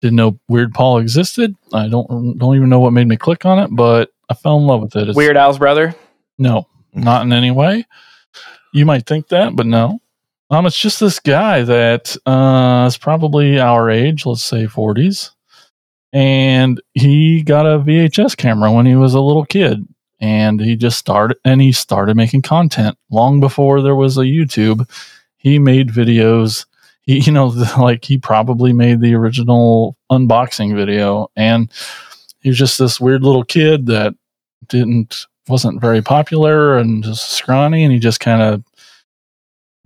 didn't 0.00 0.14
know 0.14 0.38
Weird 0.48 0.72
Paul 0.72 0.98
existed. 0.98 1.56
I 1.72 1.88
don't 1.88 2.38
don't 2.38 2.54
even 2.54 2.68
know 2.68 2.78
what 2.78 2.92
made 2.92 3.08
me 3.08 3.16
click 3.16 3.44
on 3.44 3.58
it, 3.58 3.70
but 3.72 4.10
I 4.28 4.34
fell 4.34 4.58
in 4.58 4.66
love 4.68 4.80
with 4.80 4.94
it. 4.94 5.08
It's, 5.08 5.16
Weird 5.16 5.36
Al's 5.36 5.58
brother. 5.58 5.92
No, 6.38 6.68
not 6.94 7.22
in 7.22 7.32
any 7.32 7.50
way. 7.50 7.84
You 8.72 8.86
might 8.86 9.06
think 9.06 9.26
that, 9.30 9.56
but 9.56 9.66
no. 9.66 9.98
Um, 10.50 10.64
it's 10.64 10.78
just 10.78 11.00
this 11.00 11.20
guy 11.20 11.62
that 11.62 12.16
uh, 12.24 12.86
is 12.86 12.96
probably 12.96 13.60
our 13.60 13.90
age, 13.90 14.24
let's 14.24 14.42
say 14.42 14.64
40s, 14.66 15.30
and 16.12 16.80
he 16.94 17.42
got 17.42 17.66
a 17.66 17.78
VHS 17.78 18.36
camera 18.36 18.72
when 18.72 18.86
he 18.86 18.96
was 18.96 19.12
a 19.12 19.20
little 19.20 19.44
kid, 19.44 19.86
and 20.20 20.58
he 20.60 20.74
just 20.74 20.98
started 20.98 21.36
and 21.44 21.60
he 21.60 21.70
started 21.72 22.16
making 22.16 22.42
content 22.42 22.96
long 23.10 23.40
before 23.40 23.82
there 23.82 23.94
was 23.94 24.16
a 24.16 24.22
YouTube. 24.22 24.88
He 25.36 25.58
made 25.58 25.90
videos. 25.90 26.64
He, 27.02 27.18
you 27.24 27.32
know, 27.32 27.48
like 27.78 28.04
he 28.06 28.16
probably 28.16 28.72
made 28.72 29.00
the 29.00 29.14
original 29.14 29.96
unboxing 30.10 30.74
video, 30.74 31.30
and 31.36 31.70
he 32.40 32.48
was 32.48 32.58
just 32.58 32.78
this 32.78 32.98
weird 32.98 33.22
little 33.22 33.44
kid 33.44 33.86
that 33.86 34.14
didn't 34.66 35.26
wasn't 35.46 35.80
very 35.80 36.00
popular 36.00 36.78
and 36.78 37.04
just 37.04 37.32
scrawny, 37.32 37.84
and 37.84 37.92
he 37.92 37.98
just 37.98 38.20
kind 38.20 38.40
of 38.40 38.64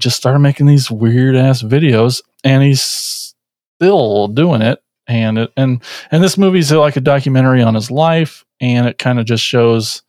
just 0.01 0.17
started 0.17 0.41
making 0.41 0.67
these 0.67 0.91
weird 0.91 1.37
ass 1.37 1.63
videos, 1.63 2.23
and 2.45 2.63
he's 2.63 2.83
still 2.83 4.29
doing 4.29 4.63
it. 4.63 4.83
And 5.07 5.39
it, 5.39 5.53
and 5.57 5.83
and 6.11 6.23
this 6.23 6.39
movie's 6.39 6.71
like 6.73 6.97
a 6.97 7.01
documentary 7.01 7.63
on 7.63 7.75
his 7.75 7.91
life, 7.91 8.45
and 8.61 8.87
it 8.87 8.99
kind 8.99 9.19
of 9.19 9.27
just 9.27 9.43
shows 9.43 10.03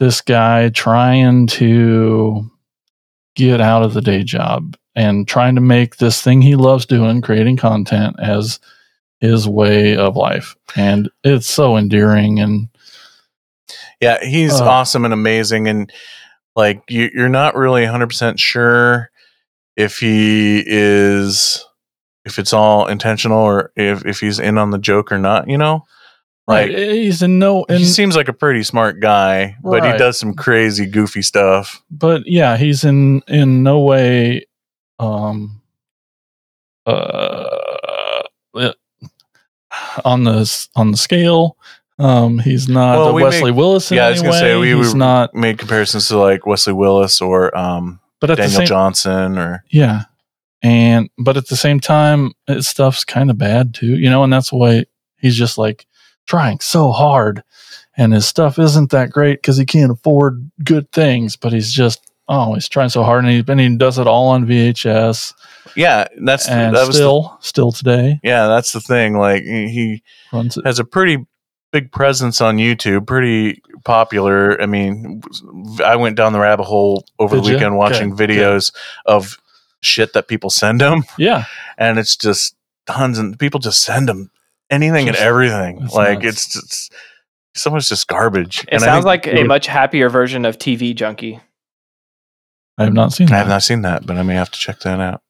this 0.00 0.20
guy 0.20 0.68
trying 0.70 1.46
to 1.48 2.50
get 3.36 3.60
out 3.60 3.82
of 3.82 3.94
the 3.94 4.00
day 4.00 4.22
job 4.22 4.76
and 4.94 5.26
trying 5.26 5.56
to 5.56 5.60
make 5.60 5.96
this 5.96 6.22
thing 6.22 6.40
he 6.40 6.54
loves 6.54 6.86
doing, 6.86 7.20
creating 7.20 7.56
content, 7.56 8.14
as 8.20 8.60
his 9.20 9.48
way 9.48 9.96
of 9.96 10.16
life. 10.16 10.54
And 10.76 11.10
it's 11.24 11.48
so 11.48 11.76
endearing 11.76 12.38
and 12.38 12.68
Yeah, 14.00 14.22
he's 14.24 14.60
Uh, 14.60 14.64
awesome 14.64 15.04
and 15.04 15.14
amazing, 15.14 15.66
and 15.66 15.90
like 16.56 16.82
you, 16.88 17.10
you're 17.14 17.28
not 17.28 17.56
really 17.56 17.82
100 17.82 18.06
percent 18.06 18.40
sure 18.40 19.10
if 19.76 19.98
he 19.98 20.62
is 20.66 21.64
if 22.24 22.38
it's 22.38 22.52
all 22.52 22.86
intentional 22.86 23.38
or 23.38 23.72
if 23.76 24.04
if 24.06 24.20
he's 24.20 24.38
in 24.38 24.58
on 24.58 24.70
the 24.70 24.78
joke 24.78 25.12
or 25.12 25.18
not. 25.18 25.48
You 25.48 25.58
know, 25.58 25.84
right. 26.48 26.70
like 26.70 26.78
He's 26.78 27.22
in 27.22 27.38
no 27.38 27.64
and 27.68 27.78
he 27.78 27.84
seems 27.84 28.16
like 28.16 28.28
a 28.28 28.32
pretty 28.32 28.62
smart 28.62 29.00
guy, 29.00 29.56
but 29.62 29.84
he 29.84 29.96
does 29.98 30.18
some 30.18 30.34
crazy, 30.34 30.86
goofy 30.86 31.22
stuff. 31.22 31.82
but 31.90 32.22
yeah, 32.26 32.56
he's 32.56 32.84
in 32.84 33.22
in 33.28 33.62
no 33.62 33.80
way 33.80 34.46
um 35.00 35.60
uh 36.86 37.64
on 40.04 40.24
the 40.24 40.68
on 40.76 40.90
the 40.90 40.96
scale. 40.96 41.56
Um 41.98 42.38
he's 42.40 42.68
not 42.68 42.96
Well, 42.96 43.06
the 43.08 43.12
we 43.12 43.22
Wesley 43.22 43.50
make- 43.50 43.56
Willis 43.58 43.90
in 43.90 43.96
yeah, 43.98 44.06
I 44.06 44.10
was 44.10 44.22
gonna 44.22 44.34
say, 44.38 44.56
we 44.56 44.74
he's 44.74 44.92
were- 44.92 44.98
not 44.98 45.34
Made 45.34 45.58
comparisons 45.58 46.08
to 46.08 46.18
like 46.18 46.44
Wesley 46.46 46.72
Willis 46.72 47.20
or 47.20 47.56
um, 47.56 48.00
but 48.20 48.28
Daniel 48.34 48.48
same 48.50 48.66
Johnston 48.66 49.38
or 49.38 49.64
yeah. 49.70 50.02
And 50.62 51.10
but 51.18 51.36
at 51.36 51.48
the 51.48 51.56
same 51.56 51.78
time 51.78 52.32
his 52.46 52.66
stuff's 52.66 53.04
kind 53.04 53.30
of 53.30 53.38
bad 53.38 53.74
too, 53.74 53.96
you 53.98 54.10
know, 54.10 54.24
and 54.24 54.32
that's 54.32 54.52
why 54.52 54.84
he's 55.18 55.36
just 55.36 55.56
like 55.58 55.86
trying 56.26 56.58
so 56.60 56.90
hard 56.90 57.42
and 57.96 58.12
his 58.12 58.26
stuff 58.26 58.58
isn't 58.58 58.90
that 58.90 59.10
great 59.10 59.42
cuz 59.42 59.56
he 59.56 59.64
can't 59.64 59.92
afford 59.92 60.50
good 60.64 60.90
things, 60.90 61.36
but 61.36 61.52
he's 61.52 61.72
just 61.72 62.00
oh, 62.26 62.54
he's 62.54 62.68
trying 62.70 62.88
so 62.88 63.02
hard 63.02 63.22
and 63.24 63.32
he, 63.32 63.44
and 63.46 63.60
he 63.60 63.76
does 63.76 63.98
it 63.98 64.06
all 64.06 64.28
on 64.30 64.46
VHS 64.46 65.34
yeah, 65.76 66.06
that's 66.24 66.48
and 66.48 66.74
that 66.74 66.86
was 66.86 66.96
the, 66.96 67.02
still 67.02 67.36
still 67.40 67.70
today 67.72 68.18
yeah, 68.24 68.46
that's 68.48 68.72
the 68.72 68.80
thing. 68.80 69.16
Like 69.18 69.42
he, 69.44 69.68
he 69.68 70.02
runs 70.32 70.56
it. 70.56 70.64
has 70.66 70.78
a 70.78 70.84
pretty 70.84 71.18
big 71.74 71.90
presence 71.90 72.40
on 72.40 72.56
YouTube, 72.56 73.04
pretty 73.04 73.60
popular. 73.84 74.60
I 74.62 74.66
mean, 74.66 75.22
I 75.84 75.96
went 75.96 76.16
down 76.16 76.32
the 76.32 76.38
rabbit 76.38 76.62
hole 76.64 77.04
over 77.18 77.34
Did 77.34 77.44
the 77.44 77.48
ya? 77.48 77.54
weekend 77.56 77.76
watching 77.76 78.12
Okay, 78.12 78.26
videos 78.28 78.72
of 79.06 79.36
shit 79.82 80.12
that 80.12 80.28
people 80.28 80.50
send 80.50 80.80
him, 80.80 81.02
Yeah, 81.18 81.46
and 81.76 81.98
it's 81.98 82.16
just 82.16 82.54
tons 82.86 83.18
and 83.18 83.36
people 83.38 83.58
just 83.58 83.82
send 83.82 84.08
him 84.08 84.30
anything 84.70 85.06
Just- 85.06 85.18
and 85.18 85.26
everything. 85.28 85.80
it's 85.82 85.92
Like 85.94 86.22
nuts. 86.22 86.46
it's 86.46 86.52
just 86.54 86.92
so 87.56 87.70
much 87.70 87.88
just 87.88 88.06
garbage. 88.06 88.60
It 88.60 88.68
And 88.74 88.80
sounds 88.82 89.04
think- 89.04 89.26
like 89.26 89.26
a 89.26 89.42
much 89.42 89.66
happier 89.66 90.08
version 90.08 90.44
of 90.44 90.58
TV 90.58 90.94
Junkie. 90.94 91.40
I 92.78 92.84
have 92.84 92.92
not 92.94 93.12
seen 93.12 93.32
I 93.32 93.36
have 93.38 93.48
not 93.48 93.62
seen 93.64 93.82
that, 93.82 94.06
but 94.06 94.16
I 94.16 94.22
may 94.22 94.34
have 94.34 94.50
to 94.52 94.58
check 94.58 94.78
that 94.80 95.00
out. 95.00 95.22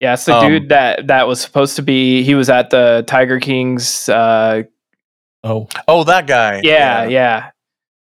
Yeah, 0.00 0.12
it's 0.14 0.26
the 0.26 0.36
Um, 0.36 0.46
dude 0.48 0.68
that 0.68 1.08
that 1.08 1.26
was 1.26 1.40
supposed 1.40 1.74
to 1.76 1.82
be. 1.82 2.22
He 2.22 2.34
was 2.36 2.48
at 2.48 2.70
the 2.70 3.02
Tiger 3.08 3.40
King's. 3.40 4.08
Uh, 4.08 4.62
oh, 5.46 5.68
Oh, 5.88 6.04
that 6.04 6.26
guy. 6.26 6.60
yeah, 6.64 7.04
yeah, 7.06 7.50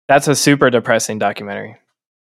That's 0.09 0.29
a 0.29 0.35
super 0.35 0.71
depressing 0.71 1.19
documentary. 1.19 1.77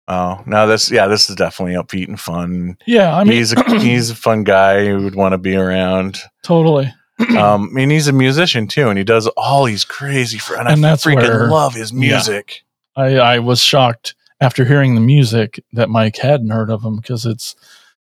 Oh 0.10 0.42
no, 0.46 0.68
this 0.68 0.90
yeah, 0.90 1.08
this 1.08 1.30
is 1.30 1.36
definitely 1.36 1.76
upbeat 1.76 2.08
and 2.08 2.20
fun. 2.20 2.78
yeah. 2.86 3.14
I 3.16 3.24
mean, 3.26 3.34
he's 3.34 3.52
a 3.54 3.62
he's 3.80 4.10
a 4.10 4.16
fun 4.16 4.44
guy 4.46 4.86
who 4.86 5.04
would 5.04 5.16
want 5.16 5.34
to 5.34 5.38
be 5.38 5.56
around. 5.56 6.20
totally. 6.44 6.94
Um, 7.36 7.70
I 7.72 7.74
mean, 7.74 7.90
he's 7.90 8.08
a 8.08 8.14
musician 8.14 8.68
too, 8.68 8.90
and 8.90 8.98
he 8.98 9.04
does 9.04 9.26
all 9.36 9.64
these 9.66 9.84
crazy. 9.84 10.38
Fr- 10.38 10.56
and, 10.58 10.68
And 10.68 10.86
I 10.86 10.90
that's 10.92 11.04
freaking 11.04 11.16
where- 11.28 11.48
love 11.50 11.74
his 11.74 11.92
yeah. 11.92 11.98
music. 12.00 12.62
I 12.96 13.18
I 13.18 13.40
was 13.40 13.60
shocked 13.60 14.14
after 14.40 14.64
hearing 14.66 14.94
the 14.94 15.02
music 15.02 15.60
that 15.74 15.90
Mike 15.90 16.18
hadn't 16.18 16.52
heard 16.52 16.70
of 16.70 16.84
him 16.86 16.96
because 16.98 17.26
it's 17.26 17.56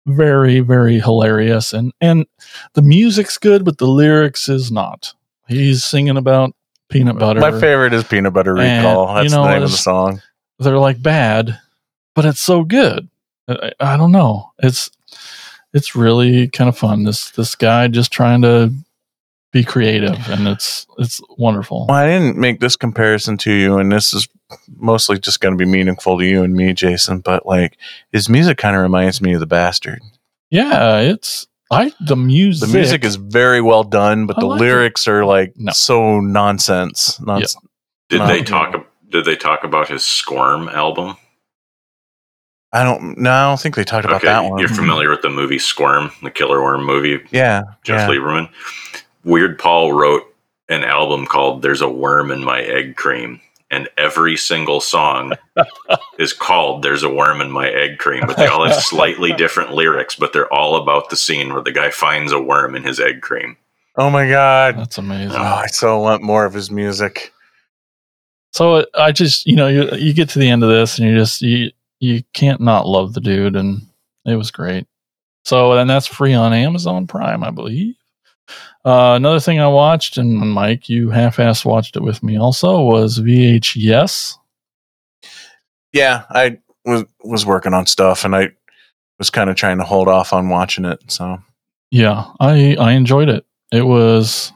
very 0.07 0.61
very 0.61 1.01
hilarious 1.01 1.73
and 1.75 1.93
and 2.01 2.27
the 2.73 2.83
music's 2.83 3.37
good, 3.39 3.63
but 3.65 3.77
the 3.79 3.87
lyrics 3.87 4.49
is 4.49 4.73
not. 4.73 5.13
He's 5.49 5.85
singing 5.85 6.17
about 6.17 6.55
peanut 6.89 7.19
butter. 7.19 7.41
My 7.41 7.59
favorite 7.59 7.93
is 7.93 8.05
Peanut 8.05 8.33
Butter 8.33 8.57
And, 8.59 8.85
Recall. 8.85 9.15
That's 9.15 9.31
you 9.31 9.37
know, 9.37 9.45
the 9.45 9.55
name 9.55 9.63
of 9.63 9.71
the 9.71 9.77
song. 9.77 10.23
They're 10.59 10.79
like 10.79 11.03
bad, 11.03 11.59
but 12.15 12.25
it's 12.25 12.41
so 12.41 12.65
good. 12.65 13.09
I, 13.49 13.73
I 13.81 13.97
don't 13.97 14.13
know. 14.13 14.53
It's 14.59 14.91
it's 15.73 15.97
really 15.97 16.49
kind 16.49 16.69
of 16.69 16.79
fun. 16.79 17.05
This 17.05 17.31
this 17.33 17.55
guy 17.55 17.89
just 17.89 18.13
trying 18.13 18.43
to 18.43 18.73
be 19.53 19.65
creative, 19.65 20.19
and 20.29 20.49
it's 20.49 20.87
it's 20.99 21.21
wonderful. 21.37 21.87
Well, 21.89 21.97
I 21.97 22.07
didn't 22.07 22.37
make 22.37 22.61
this 22.61 22.77
comparison 22.77 23.37
to 23.39 23.53
you, 23.53 23.79
and 23.79 23.91
this 23.91 24.15
is 24.15 24.29
mostly 24.77 25.19
just 25.19 25.41
going 25.41 25.57
to 25.57 25.65
be 25.65 25.71
meaningful 25.71 26.19
to 26.19 26.25
you 26.25 26.43
and 26.43 26.55
me, 26.55 26.73
Jason. 26.73 27.21
But 27.21 27.47
like, 27.47 27.77
his 28.13 28.29
music 28.29 28.59
kind 28.59 28.77
of 28.77 28.83
reminds 28.83 29.21
me 29.21 29.33
of 29.35 29.41
the 29.41 29.47
Bastard. 29.47 30.01
Yeah, 30.51 31.01
it's 31.01 31.47
I 31.75 31.93
the 32.01 32.17
music. 32.17 32.69
The 32.69 32.75
music 32.77 33.05
is 33.05 33.17
very 33.17 33.61
well 33.61 33.85
done, 33.85 34.27
but 34.27 34.37
I 34.39 34.41
the 34.41 34.47
like 34.47 34.61
it. 34.61 34.65
lyrics 34.65 35.07
are 35.09 35.25
like 35.25 35.53
No. 35.57 35.73
so 35.73 36.21
nonsense. 36.21 37.21
Nonsense. 37.21 37.57
Did 38.09 38.19
No. 38.21 38.27
they 38.27 38.43
talk? 38.43 38.87
Did 39.11 39.25
they 39.25 39.37
talk 39.37 39.65
about 39.65 39.89
his 39.89 40.05
Squirm 40.05 40.69
album? 40.69 41.17
I 42.73 42.83
don't. 42.83 43.17
No, 43.19 43.31
I 43.31 43.49
don't 43.51 43.61
think 43.61 43.77
they 43.77 43.85
talked 43.85 44.05
about 44.05 44.17
okay, 44.17 44.27
that 44.27 44.45
one. 44.51 44.59
you're 44.59 44.69
familiar 44.69 45.09
with 45.09 45.23
the 45.23 45.31
movie 45.31 45.59
Squirm, 45.61 46.11
the 46.23 46.31
Killer 46.31 46.61
Worm 46.63 46.85
movie, 46.85 47.21
Yeah, 47.31 47.63
Jeff 47.85 48.09
yeah. 48.09 48.15
Lieberman. 48.17 48.49
Weird 49.25 49.59
Paul 49.61 49.93
wrote 49.93 50.23
an 50.69 50.83
album 50.83 51.25
called 51.27 51.63
"There's 51.63 51.81
a 51.83 51.89
Worm 51.89 52.31
in 52.33 52.43
My 52.43 52.61
Egg 52.63 52.97
Cream," 52.97 53.41
and 53.75 53.89
every 53.99 54.37
single 54.37 54.81
song 54.81 55.33
is 56.19 56.33
called 56.33 56.83
"There's 56.83 57.03
a 57.03 57.13
Worm 57.13 57.41
in 57.41 57.51
My 57.51 57.69
Egg 57.69 57.99
Cream," 57.99 58.23
but 58.27 58.37
they 58.37 58.47
all 58.47 58.67
have 58.67 58.81
slightly 58.83 59.33
different 59.33 59.75
lyrics, 59.75 60.15
but 60.15 60.33
they're 60.33 60.53
all 60.53 60.77
about 60.77 61.11
the 61.11 61.17
scene 61.17 61.53
where 61.53 61.63
the 61.63 61.73
guy 61.73 61.91
finds 61.91 62.33
a 62.33 62.41
worm 62.41 62.75
in 62.75 62.85
his 62.85 63.01
egg 63.01 63.21
cream. 63.21 63.57
Oh 63.97 64.11
my 64.11 64.29
god! 64.29 64.77
That's 64.79 64.99
amazing. 64.99 65.37
Oh, 65.37 65.43
I 65.43 65.67
so 65.67 65.99
want 65.99 66.23
more 66.23 66.45
of 66.45 66.55
his 66.55 66.71
music. 66.71 67.33
So 68.53 68.87
I 68.95 69.11
just, 69.11 69.47
you 69.47 69.57
know, 69.57 69.67
you 69.67 69.91
you 69.97 70.15
get 70.15 70.29
to 70.31 70.39
the 70.39 70.49
end 70.49 70.63
of 70.63 70.71
this 70.71 70.99
and 70.99 71.09
you 71.09 71.17
just 71.17 71.43
you 71.43 71.71
you 71.99 72.23
can't 72.33 72.61
not 72.61 72.87
love 72.87 73.15
the 73.15 73.21
dude, 73.21 73.57
and 73.57 73.83
it 74.25 74.37
was 74.37 74.51
great. 74.51 74.87
So 75.45 75.73
and 75.73 75.91
that's 75.91 76.07
free 76.07 76.35
on 76.35 76.53
Amazon 76.53 77.07
Prime, 77.07 77.43
I 77.43 77.51
believe. 77.51 77.97
Uh, 78.85 79.15
another 79.17 79.41
thing 79.41 79.59
I 79.59 79.69
watched, 79.69 80.19
and 80.19 80.53
Mike, 80.53 80.89
you 80.89 81.11
half-ass 81.11 81.65
watched 81.65 81.97
it 81.97 82.03
with 82.03 82.23
me 82.23 82.39
also, 82.39 82.83
was 82.83 83.21
VHS. 83.21 84.37
Yeah, 85.93 86.25
I 86.31 86.59
was 86.85 87.05
was 87.23 87.47
working 87.47 87.73
on 87.73 87.87
stuff, 87.87 88.25
and 88.25 88.35
I 88.35 88.51
was 89.19 89.31
kind 89.31 89.49
of 89.49 89.57
trying 89.57 89.79
to 89.79 89.85
hold 89.85 90.09
off 90.09 90.33
on 90.33 90.49
watching 90.49 90.85
it. 90.85 91.01
So 91.11 91.39
Yeah, 91.91 92.27
I 92.41 92.77
I 92.79 92.93
enjoyed 92.93 93.29
it. 93.29 93.47
It 93.73 93.87
was 93.87 94.53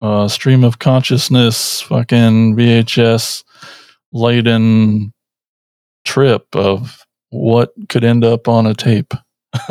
a 0.00 0.28
stream 0.28 0.64
of 0.64 0.78
consciousness, 0.78 1.80
fucking 1.82 2.56
VHS 2.56 3.44
laden 4.12 5.12
trip 6.04 6.46
of 6.54 7.06
what 7.30 7.72
could 7.88 8.04
end 8.04 8.24
up 8.24 8.48
on 8.48 8.66
a 8.66 8.74
tape 8.74 9.14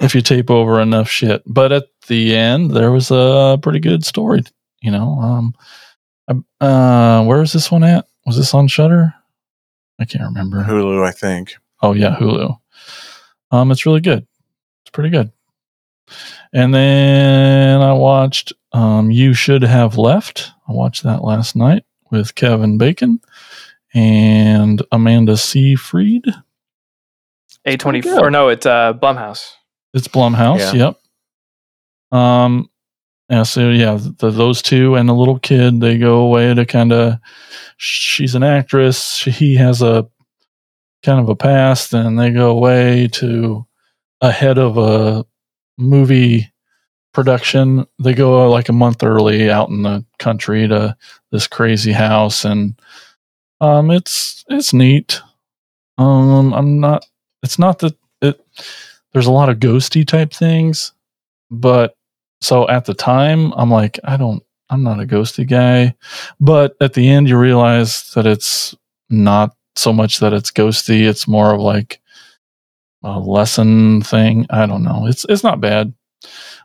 if 0.00 0.14
you 0.14 0.22
tape 0.22 0.50
over 0.50 0.80
enough 0.80 1.08
shit. 1.08 1.42
But 1.46 1.72
at 1.72 1.84
the 2.08 2.34
end, 2.34 2.70
there 2.70 2.90
was 2.90 3.10
a 3.10 3.58
pretty 3.62 3.80
good 3.80 4.04
story. 4.04 4.42
You 4.80 4.90
know, 4.90 5.20
um, 5.20 5.54
uh, 6.60 7.24
where 7.24 7.42
is 7.42 7.52
this 7.52 7.70
one 7.70 7.84
at? 7.84 8.06
Was 8.26 8.36
this 8.36 8.54
on 8.54 8.68
Shudder? 8.68 9.14
I 10.00 10.04
can't 10.04 10.24
remember. 10.24 10.64
Hulu, 10.64 11.06
I 11.06 11.12
think. 11.12 11.54
Oh 11.82 11.92
yeah, 11.92 12.16
Hulu. 12.16 12.58
Um, 13.50 13.70
it's 13.70 13.86
really 13.86 14.00
good. 14.00 14.26
It's 14.82 14.90
pretty 14.92 15.10
good. 15.10 15.30
And 16.52 16.74
then 16.74 17.80
I 17.80 17.92
watched 17.92 18.52
um, 18.72 19.10
You 19.10 19.34
Should 19.34 19.62
Have 19.62 19.98
Left. 19.98 20.50
I 20.68 20.72
watched 20.72 21.02
that 21.04 21.22
last 21.22 21.56
night 21.56 21.84
with 22.10 22.34
Kevin 22.34 22.78
Bacon 22.78 23.20
and 23.94 24.82
Amanda 24.90 25.36
Seyfried. 25.36 26.24
A 27.64 27.76
twenty 27.76 28.00
good. 28.00 28.18
four. 28.18 28.30
No, 28.30 28.48
it's 28.48 28.66
uh, 28.66 28.92
Blumhouse. 28.94 29.52
It's 29.94 30.08
Blumhouse. 30.08 30.74
Yeah. 30.74 30.94
Yep. 32.12 32.18
Um. 32.18 32.70
Yeah. 33.28 33.44
So 33.44 33.70
yeah, 33.70 33.98
the, 34.18 34.30
those 34.30 34.62
two 34.62 34.96
and 34.96 35.08
the 35.08 35.14
little 35.14 35.38
kid 35.38 35.80
they 35.80 35.98
go 35.98 36.16
away 36.18 36.54
to 36.54 36.66
kind 36.66 36.92
of. 36.92 37.18
She's 37.76 38.34
an 38.34 38.42
actress. 38.42 39.14
She, 39.14 39.30
he 39.30 39.54
has 39.56 39.82
a 39.82 40.06
kind 41.02 41.20
of 41.20 41.28
a 41.28 41.36
past, 41.36 41.92
and 41.94 42.18
they 42.18 42.30
go 42.30 42.50
away 42.50 43.08
to 43.12 43.66
ahead 44.20 44.58
of 44.58 44.78
a 44.78 45.24
movie 45.78 46.52
production. 47.12 47.86
They 47.98 48.14
go 48.14 48.46
uh, 48.46 48.48
like 48.48 48.68
a 48.68 48.72
month 48.72 49.02
early 49.02 49.50
out 49.50 49.68
in 49.68 49.82
the 49.82 50.04
country 50.18 50.68
to 50.68 50.96
this 51.30 51.46
crazy 51.46 51.92
house, 51.92 52.44
and 52.44 52.80
um, 53.60 53.90
it's 53.90 54.44
it's 54.48 54.72
neat. 54.72 55.20
Um, 55.98 56.52
I'm 56.54 56.80
not. 56.80 57.06
It's 57.42 57.58
not 57.58 57.78
that 57.80 57.96
it. 58.20 58.40
There's 59.12 59.26
a 59.26 59.32
lot 59.32 59.50
of 59.50 59.58
ghosty 59.58 60.06
type 60.06 60.32
things, 60.32 60.92
but 61.50 61.94
so 62.40 62.68
at 62.68 62.86
the 62.86 62.94
time, 62.94 63.52
I'm 63.56 63.70
like, 63.70 63.98
I 64.04 64.16
don't. 64.16 64.42
I'm 64.70 64.82
not 64.82 65.00
a 65.00 65.06
ghosty 65.06 65.46
guy, 65.46 65.94
but 66.40 66.74
at 66.80 66.94
the 66.94 67.06
end, 67.06 67.28
you 67.28 67.36
realize 67.36 68.10
that 68.14 68.26
it's 68.26 68.74
not 69.10 69.54
so 69.76 69.92
much 69.92 70.18
that 70.20 70.32
it's 70.32 70.50
ghosty. 70.50 71.02
It's 71.02 71.28
more 71.28 71.54
of 71.54 71.60
like 71.60 72.00
a 73.02 73.18
lesson 73.18 74.00
thing. 74.02 74.46
I 74.50 74.66
don't 74.66 74.82
know. 74.82 75.06
It's 75.06 75.26
it's 75.28 75.44
not 75.44 75.60
bad. 75.60 75.92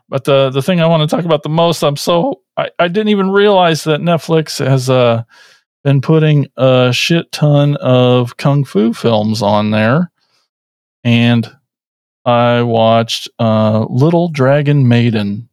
But 0.08 0.24
the 0.24 0.50
the 0.50 0.62
thing 0.62 0.80
I 0.80 0.86
want 0.86 1.08
to 1.08 1.14
talk 1.14 1.26
about 1.26 1.42
the 1.42 1.48
most, 1.50 1.82
I'm 1.82 1.96
so 1.96 2.40
I, 2.56 2.70
I 2.78 2.88
didn't 2.88 3.08
even 3.08 3.30
realize 3.30 3.84
that 3.84 4.00
Netflix 4.00 4.64
has 4.64 4.88
uh 4.88 5.22
been 5.84 6.00
putting 6.00 6.46
a 6.56 6.90
shit 6.92 7.30
ton 7.32 7.76
of 7.76 8.36
kung 8.36 8.64
fu 8.64 8.92
films 8.92 9.42
on 9.42 9.70
there. 9.70 10.10
And 11.04 11.50
I 12.24 12.62
watched 12.62 13.28
uh 13.38 13.86
Little 13.88 14.28
Dragon 14.28 14.86
Maiden 14.88 15.48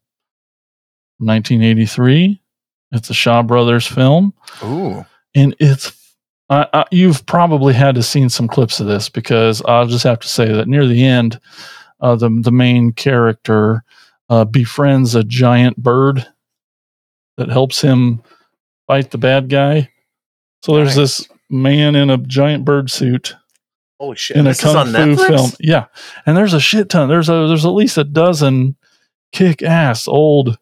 1983. 1.19 2.41
It's 2.91 3.09
a 3.09 3.13
Shaw 3.13 3.41
Brothers 3.43 3.85
film 3.87 4.33
Ooh. 4.63 5.05
and 5.33 5.55
it's 5.59 5.91
I, 6.49 6.67
I, 6.73 6.85
you've 6.91 7.25
probably 7.25 7.73
had 7.73 7.95
to 7.95 8.03
seen 8.03 8.29
some 8.29 8.47
clips 8.47 8.79
of 8.79 8.85
this 8.87 9.09
because 9.09 9.61
I'll 9.65 9.87
just 9.87 10.03
have 10.03 10.19
to 10.19 10.27
say 10.27 10.51
that 10.53 10.67
near 10.67 10.85
the 10.85 11.03
end, 11.03 11.39
uh, 11.99 12.15
the 12.15 12.29
the 12.41 12.51
main 12.51 12.91
character 12.91 13.83
uh, 14.29 14.45
befriends 14.45 15.15
a 15.15 15.23
giant 15.23 15.77
bird 15.77 16.25
that 17.37 17.49
helps 17.49 17.81
him 17.81 18.21
fight 18.87 19.11
the 19.11 19.17
bad 19.17 19.49
guy. 19.49 19.89
So 20.63 20.75
there's 20.75 20.95
Nice. 20.95 21.17
this 21.19 21.29
man 21.49 21.95
in 21.95 22.09
a 22.09 22.17
giant 22.17 22.63
bird 22.65 22.89
suit 22.91 23.35
Holy 23.99 24.15
shit. 24.17 24.37
in 24.37 24.45
a 24.45 24.49
this 24.49 24.57
is 24.59 24.63
kung 24.63 24.75
on 24.75 24.87
fu 24.87 24.93
Netflix? 24.93 25.27
film. 25.27 25.51
Yeah, 25.59 25.85
and 26.25 26.35
there's 26.35 26.53
a 26.53 26.59
shit 26.59 26.89
ton. 26.89 27.07
There's 27.07 27.29
a 27.29 27.47
there's 27.47 27.65
at 27.65 27.69
least 27.69 27.97
a 27.97 28.03
dozen 28.03 28.75
kick 29.31 29.61
ass 29.63 30.07
old 30.07 30.57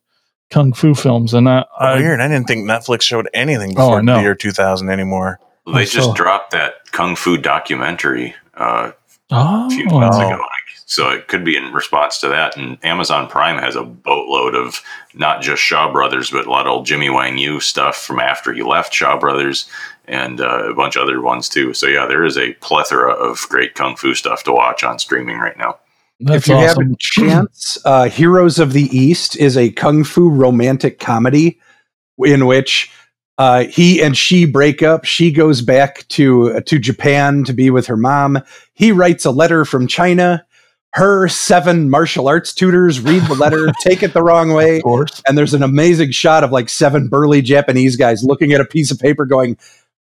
kung 0.51 0.71
fu 0.73 0.93
films, 0.93 1.33
and 1.33 1.49
I, 1.49 1.65
I 1.79 1.95
Weird. 1.97 2.21
I 2.21 2.27
didn't 2.27 2.47
think 2.47 2.69
Netflix 2.69 3.01
showed 3.01 3.27
anything 3.33 3.73
Oh, 3.77 3.93
I 3.93 4.01
before 4.01 4.15
the 4.17 4.21
year 4.21 4.35
2000 4.35 4.89
anymore. 4.89 5.39
They 5.65 5.71
Oh, 5.71 5.79
just 5.85 5.93
so- 6.09 6.13
dropped 6.13 6.51
that 6.51 6.91
kung 6.91 7.15
fu 7.15 7.37
documentary 7.37 8.35
uh, 8.55 8.91
oh 9.31 9.67
a 9.67 9.69
few 9.71 9.85
months 9.85 10.17
Oh. 10.19 10.27
ago, 10.27 10.43
so 10.85 11.09
it 11.09 11.27
could 11.27 11.43
be 11.43 11.55
in 11.55 11.71
response 11.73 12.19
to 12.19 12.27
that. 12.27 12.55
And 12.55 12.77
Amazon 12.83 13.27
Prime 13.27 13.57
has 13.57 13.75
a 13.75 13.83
boatload 13.83 14.53
of 14.53 14.79
not 15.15 15.41
just 15.41 15.63
Shaw 15.63 15.91
Brothers, 15.91 16.29
but 16.29 16.45
a 16.45 16.51
lot 16.51 16.67
of 16.67 16.71
old 16.73 16.85
Jimmy 16.85 17.09
Wang 17.09 17.37
Yu 17.39 17.59
stuff 17.61 17.95
from 17.97 18.19
after 18.19 18.53
he 18.53 18.61
left 18.61 18.93
Shaw 18.93 19.17
Brothers, 19.17 19.67
and 20.05 20.41
uh, 20.41 20.69
a 20.69 20.73
bunch 20.73 20.95
of 20.95 21.03
other 21.03 21.21
ones 21.21 21.49
too. 21.49 21.73
So 21.73 21.87
yeah, 21.87 22.05
there 22.05 22.23
is 22.23 22.37
a 22.37 22.53
plethora 22.55 23.11
of 23.13 23.39
great 23.49 23.75
kung 23.75 23.95
fu 23.95 24.13
stuff 24.13 24.43
to 24.43 24.51
watch 24.51 24.83
on 24.83 24.99
streaming 24.99 25.37
right 25.37 25.57
now. 25.57 25.77
that's 26.19 26.43
if 26.43 26.47
you 26.49 26.55
have 26.55 26.77
awesome. 26.77 26.93
a 26.93 26.97
chance, 26.99 27.77
uh, 27.85 28.09
Heroes 28.09 28.59
of 28.59 28.73
the 28.73 28.89
East 28.95 29.37
is 29.37 29.57
a 29.57 29.71
kung 29.71 30.03
fu 30.03 30.29
romantic 30.29 30.99
comedy 30.99 31.59
in 32.19 32.45
which 32.45 32.91
uh, 33.37 33.65
he 33.65 34.01
and 34.01 34.15
she 34.15 34.45
break 34.45 34.83
up. 34.83 35.05
She 35.05 35.31
goes 35.31 35.61
back 35.61 36.07
to 36.09 36.53
uh, 36.53 36.61
to 36.61 36.77
Japan 36.79 37.43
to 37.45 37.53
be 37.53 37.69
with 37.69 37.87
her 37.87 37.97
mom. 37.97 38.39
He 38.73 38.91
writes 38.91 39.25
a 39.25 39.31
letter 39.31 39.65
from 39.65 39.87
China. 39.87 40.45
Her 40.95 41.27
seven 41.27 41.89
martial 41.89 42.27
arts 42.27 42.53
tutors 42.53 42.99
read 42.99 43.23
the 43.23 43.33
letter, 43.33 43.71
take 43.81 44.03
it 44.03 44.13
the 44.13 44.21
wrong 44.21 44.53
way, 44.53 44.77
of 44.77 44.83
course. 44.83 45.23
and 45.27 45.35
there's 45.35 45.55
an 45.55 45.63
amazing 45.63 46.11
shot 46.11 46.43
of 46.43 46.51
like 46.51 46.69
seven 46.69 47.07
burly 47.07 47.41
Japanese 47.41 47.95
guys 47.95 48.23
looking 48.23 48.53
at 48.53 48.61
a 48.61 48.65
piece 48.65 48.91
of 48.91 48.99
paper 48.99 49.25
going, 49.25 49.57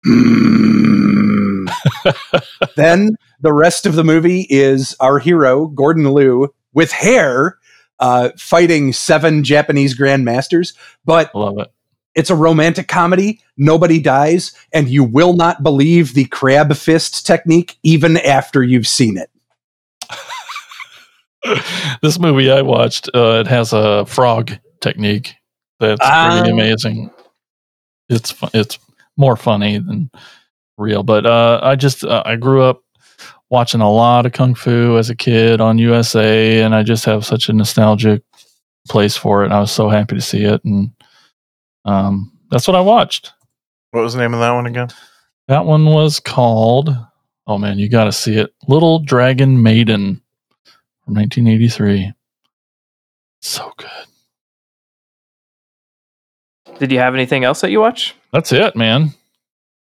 "Hmm." 0.04 1.66
then 2.76 3.16
the 3.40 3.52
rest 3.52 3.86
of 3.86 3.94
the 3.94 4.04
movie 4.04 4.46
is 4.50 4.96
our 5.00 5.18
hero, 5.18 5.66
Gordon 5.66 6.12
Liu, 6.12 6.52
with 6.72 6.92
hair, 6.92 7.58
uh, 7.98 8.30
fighting 8.38 8.92
seven 8.92 9.44
Japanese 9.44 9.98
grandmasters. 9.98 10.74
But 11.04 11.30
I 11.34 11.38
love 11.38 11.58
it. 11.58 11.68
it's 12.14 12.30
a 12.30 12.34
romantic 12.34 12.88
comedy. 12.88 13.40
Nobody 13.56 14.00
dies, 14.00 14.52
and 14.72 14.88
you 14.88 15.04
will 15.04 15.34
not 15.34 15.62
believe 15.62 16.14
the 16.14 16.24
crab 16.26 16.74
fist 16.76 17.26
technique 17.26 17.76
even 17.82 18.16
after 18.18 18.62
you've 18.62 18.86
seen 18.88 19.16
it. 19.18 19.30
this 22.02 22.18
movie 22.18 22.50
I 22.50 22.62
watched, 22.62 23.08
uh, 23.14 23.40
it 23.40 23.46
has 23.46 23.72
a 23.72 24.04
frog 24.06 24.52
technique 24.80 25.34
that's 25.78 26.00
Ah. 26.02 26.38
pretty 26.38 26.50
amazing. 26.52 27.10
It's 28.08 28.34
it's 28.52 28.78
more 29.20 29.36
funny 29.36 29.78
than 29.78 30.10
real, 30.78 31.02
but 31.02 31.26
uh, 31.26 31.60
I 31.62 31.76
just 31.76 32.02
uh, 32.02 32.22
I 32.24 32.36
grew 32.36 32.62
up 32.62 32.82
watching 33.50 33.82
a 33.82 33.92
lot 33.92 34.26
of 34.26 34.32
kung 34.32 34.54
fu 34.54 34.96
as 34.96 35.10
a 35.10 35.14
kid 35.14 35.60
on 35.60 35.78
USA, 35.78 36.62
and 36.62 36.74
I 36.74 36.82
just 36.82 37.04
have 37.04 37.24
such 37.24 37.48
a 37.48 37.52
nostalgic 37.52 38.22
place 38.88 39.16
for 39.16 39.42
it. 39.42 39.46
And 39.46 39.54
I 39.54 39.60
was 39.60 39.70
so 39.70 39.88
happy 39.88 40.16
to 40.16 40.20
see 40.20 40.44
it, 40.44 40.64
and 40.64 40.90
um, 41.84 42.32
that's 42.50 42.66
what 42.66 42.76
I 42.76 42.80
watched. 42.80 43.32
What 43.90 44.02
was 44.02 44.14
the 44.14 44.20
name 44.20 44.34
of 44.34 44.40
that 44.40 44.52
one 44.52 44.66
again? 44.66 44.88
That 45.48 45.66
one 45.66 45.84
was 45.84 46.18
called. 46.18 46.96
Oh 47.46 47.58
man, 47.58 47.78
you 47.78 47.88
got 47.88 48.04
to 48.04 48.12
see 48.12 48.36
it. 48.36 48.54
Little 48.66 49.00
Dragon 49.00 49.62
Maiden 49.62 50.22
from 51.04 51.14
1983. 51.14 52.12
So 53.42 53.72
good. 53.76 54.09
Did 56.80 56.90
you 56.90 56.98
have 56.98 57.14
anything 57.14 57.44
else 57.44 57.60
that 57.60 57.70
you 57.70 57.78
watch? 57.78 58.14
That's 58.32 58.52
it, 58.52 58.74
man. 58.74 59.12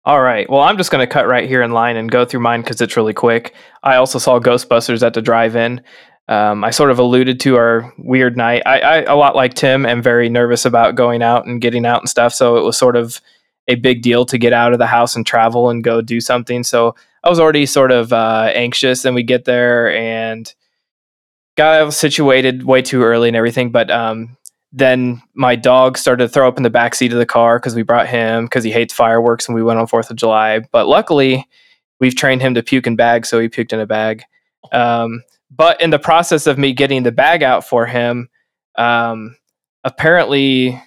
All 0.05 0.20
right. 0.20 0.48
Well, 0.50 0.61
I'm 0.61 0.76
just 0.76 0.90
going 0.90 1.00
to 1.00 1.11
cut 1.11 1.26
right 1.26 1.48
here 1.48 1.62
in 1.62 1.70
line 1.70 1.96
and 1.96 2.11
go 2.11 2.26
through 2.26 2.40
mine 2.40 2.61
because 2.61 2.83
it's 2.83 2.98
really 2.98 3.14
quick. 3.14 3.55
I 3.83 3.96
also 3.96 4.18
saw 4.18 4.38
Ghostbusters 4.38 5.02
at 5.02 5.14
the 5.14 5.22
drive-in. 5.22 5.81
Um, 6.28 6.62
I 6.62 6.70
sort 6.70 6.90
of 6.90 6.98
alluded 6.98 7.40
to 7.40 7.57
our 7.57 7.90
weird 7.96 8.37
night. 8.37 8.62
I, 8.66 8.81
I, 8.81 8.96
a 9.05 9.16
lot 9.16 9.35
like 9.35 9.55
Tim, 9.55 9.87
am 9.87 10.02
very 10.02 10.28
nervous 10.28 10.66
about 10.66 10.94
going 10.94 11.22
out 11.22 11.46
and 11.46 11.62
getting 11.62 11.87
out 11.87 12.02
and 12.02 12.11
stuff. 12.11 12.35
So 12.35 12.59
it 12.59 12.62
was 12.62 12.76
sort 12.76 12.96
of 12.96 13.22
a 13.68 13.76
big 13.76 14.02
deal 14.02 14.26
to 14.26 14.37
get 14.37 14.52
out 14.52 14.74
of 14.74 14.78
the 14.78 14.87
house 14.87 15.16
and 15.16 15.24
travel 15.24 15.70
and 15.70 15.83
go 15.83 16.02
do 16.02 16.20
something. 16.20 16.62
So 16.62 16.94
I 17.24 17.31
was 17.31 17.40
already 17.40 17.64
sort 17.64 17.90
of 17.90 18.12
uh, 18.12 18.50
anxious. 18.55 19.07
And 19.07 19.14
we 19.14 19.22
get 19.22 19.46
there 19.46 19.94
and 19.96 20.52
got 21.57 21.94
situated 21.94 22.64
way 22.64 22.83
too 22.83 23.02
early 23.02 23.28
and 23.28 23.37
everything. 23.37 23.70
But 23.70 23.90
um, 23.90 24.37
then 24.73 25.23
my 25.35 25.55
dog 25.55 25.99
started 25.99 26.25
to 26.25 26.29
throw 26.29 26.49
up 26.49 26.57
in 26.57 26.63
the 26.63 26.71
back 26.71 26.95
seat 26.95 27.13
of 27.13 27.19
the 27.19 27.27
car 27.27 27.59
because 27.59 27.75
we 27.75 27.83
brought 27.83 28.09
him 28.09 28.47
because 28.47 28.65
he 28.65 28.71
hates 28.71 28.95
fireworks 28.95 29.47
and 29.47 29.55
we 29.55 29.63
went 29.63 29.79
on 29.79 29.87
Fourth 29.87 30.11
of 30.11 30.17
July. 30.17 30.61
But 30.73 30.89
luckily, 30.89 31.47
we've 32.01 32.15
trained 32.15 32.41
him 32.41 32.55
to 32.55 32.63
puke 32.63 32.87
in 32.87 32.97
bags, 32.97 33.29
so 33.29 33.39
he 33.39 33.49
puked 33.49 33.73
in 33.73 33.81
a 33.81 33.87
bag. 33.87 34.25
Um, 34.73 35.23
but 35.51 35.81
in 35.83 35.91
the 35.91 35.99
process 35.99 36.47
of 36.47 36.57
me 36.57 36.73
getting 36.73 37.03
the 37.03 37.13
bag 37.13 37.43
out 37.43 37.67
for 37.67 37.85
him, 37.85 38.31
um, 38.77 39.37
apparently, 39.85 40.83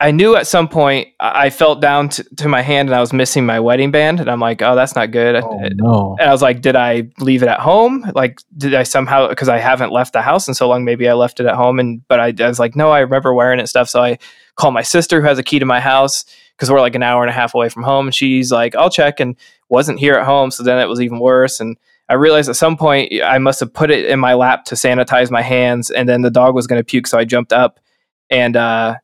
I 0.00 0.10
knew 0.12 0.34
at 0.34 0.46
some 0.46 0.66
point 0.66 1.08
I 1.20 1.50
felt 1.50 1.82
down 1.82 2.08
t- 2.08 2.22
to 2.38 2.48
my 2.48 2.62
hand 2.62 2.88
and 2.88 2.96
I 2.96 3.00
was 3.00 3.12
missing 3.12 3.44
my 3.44 3.60
wedding 3.60 3.90
band, 3.90 4.18
and 4.18 4.30
I'm 4.30 4.40
like, 4.40 4.62
"Oh, 4.62 4.74
that's 4.74 4.96
not 4.96 5.10
good." 5.10 5.36
Oh 5.36 5.58
no. 5.74 6.16
And 6.18 6.28
I 6.28 6.32
was 6.32 6.42
like, 6.42 6.60
did 6.60 6.76
I 6.76 7.08
leave 7.18 7.42
it 7.42 7.48
at 7.48 7.60
home? 7.60 8.10
Like, 8.14 8.40
did 8.56 8.74
I 8.74 8.82
somehow, 8.82 9.28
because 9.28 9.48
I 9.48 9.58
haven't 9.58 9.92
left 9.92 10.12
the 10.12 10.22
house 10.22 10.48
in 10.48 10.54
so 10.54 10.68
long, 10.68 10.84
maybe 10.84 11.08
I 11.08 11.14
left 11.14 11.40
it 11.40 11.46
at 11.46 11.54
home. 11.54 11.78
And, 11.78 12.06
but 12.08 12.20
I, 12.20 12.34
I 12.38 12.48
was 12.48 12.58
like, 12.58 12.76
no, 12.76 12.90
I 12.90 13.00
remember 13.00 13.32
wearing 13.34 13.58
it 13.58 13.62
and 13.62 13.68
stuff. 13.68 13.88
So 13.88 14.02
I 14.02 14.18
called 14.56 14.74
my 14.74 14.82
sister 14.82 15.20
who 15.20 15.26
has 15.26 15.38
a 15.38 15.42
key 15.42 15.58
to 15.58 15.64
my 15.64 15.80
house 15.80 16.24
because 16.56 16.70
we're 16.70 16.80
like 16.80 16.94
an 16.94 17.02
hour 17.02 17.22
and 17.22 17.30
a 17.30 17.34
half 17.34 17.54
away 17.54 17.68
from 17.68 17.82
home. 17.82 18.06
And 18.06 18.14
she's 18.14 18.52
like, 18.52 18.74
I'll 18.74 18.90
check 18.90 19.20
and 19.20 19.36
wasn't 19.68 19.98
here 19.98 20.14
at 20.14 20.26
home. 20.26 20.50
So 20.50 20.62
then 20.62 20.78
it 20.78 20.88
was 20.88 21.00
even 21.00 21.18
worse. 21.20 21.60
And 21.60 21.76
I 22.08 22.14
realized 22.14 22.48
at 22.48 22.56
some 22.56 22.76
point 22.76 23.12
I 23.22 23.38
must 23.38 23.60
have 23.60 23.72
put 23.72 23.90
it 23.90 24.06
in 24.06 24.20
my 24.20 24.34
lap 24.34 24.64
to 24.66 24.74
sanitize 24.74 25.30
my 25.30 25.42
hands. 25.42 25.90
And 25.90 26.08
then 26.08 26.22
the 26.22 26.30
dog 26.30 26.54
was 26.54 26.66
going 26.66 26.80
to 26.80 26.84
puke. 26.84 27.06
So 27.06 27.18
I 27.18 27.24
jumped 27.24 27.52
up 27.52 27.80
and 28.28 28.56
uh, 28.56 28.96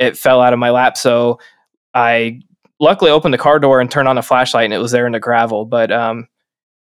it 0.00 0.18
fell 0.18 0.40
out 0.40 0.52
of 0.52 0.58
my 0.58 0.70
lap. 0.70 0.96
So 0.96 1.38
I 1.94 2.40
luckily 2.80 3.12
opened 3.12 3.32
the 3.34 3.38
car 3.38 3.60
door 3.60 3.80
and 3.80 3.88
turned 3.88 4.08
on 4.08 4.16
the 4.16 4.22
flashlight 4.22 4.64
and 4.64 4.72
it 4.74 4.78
was 4.78 4.90
there 4.90 5.06
in 5.06 5.12
the 5.12 5.20
gravel. 5.20 5.64
But, 5.64 5.92
um, 5.92 6.26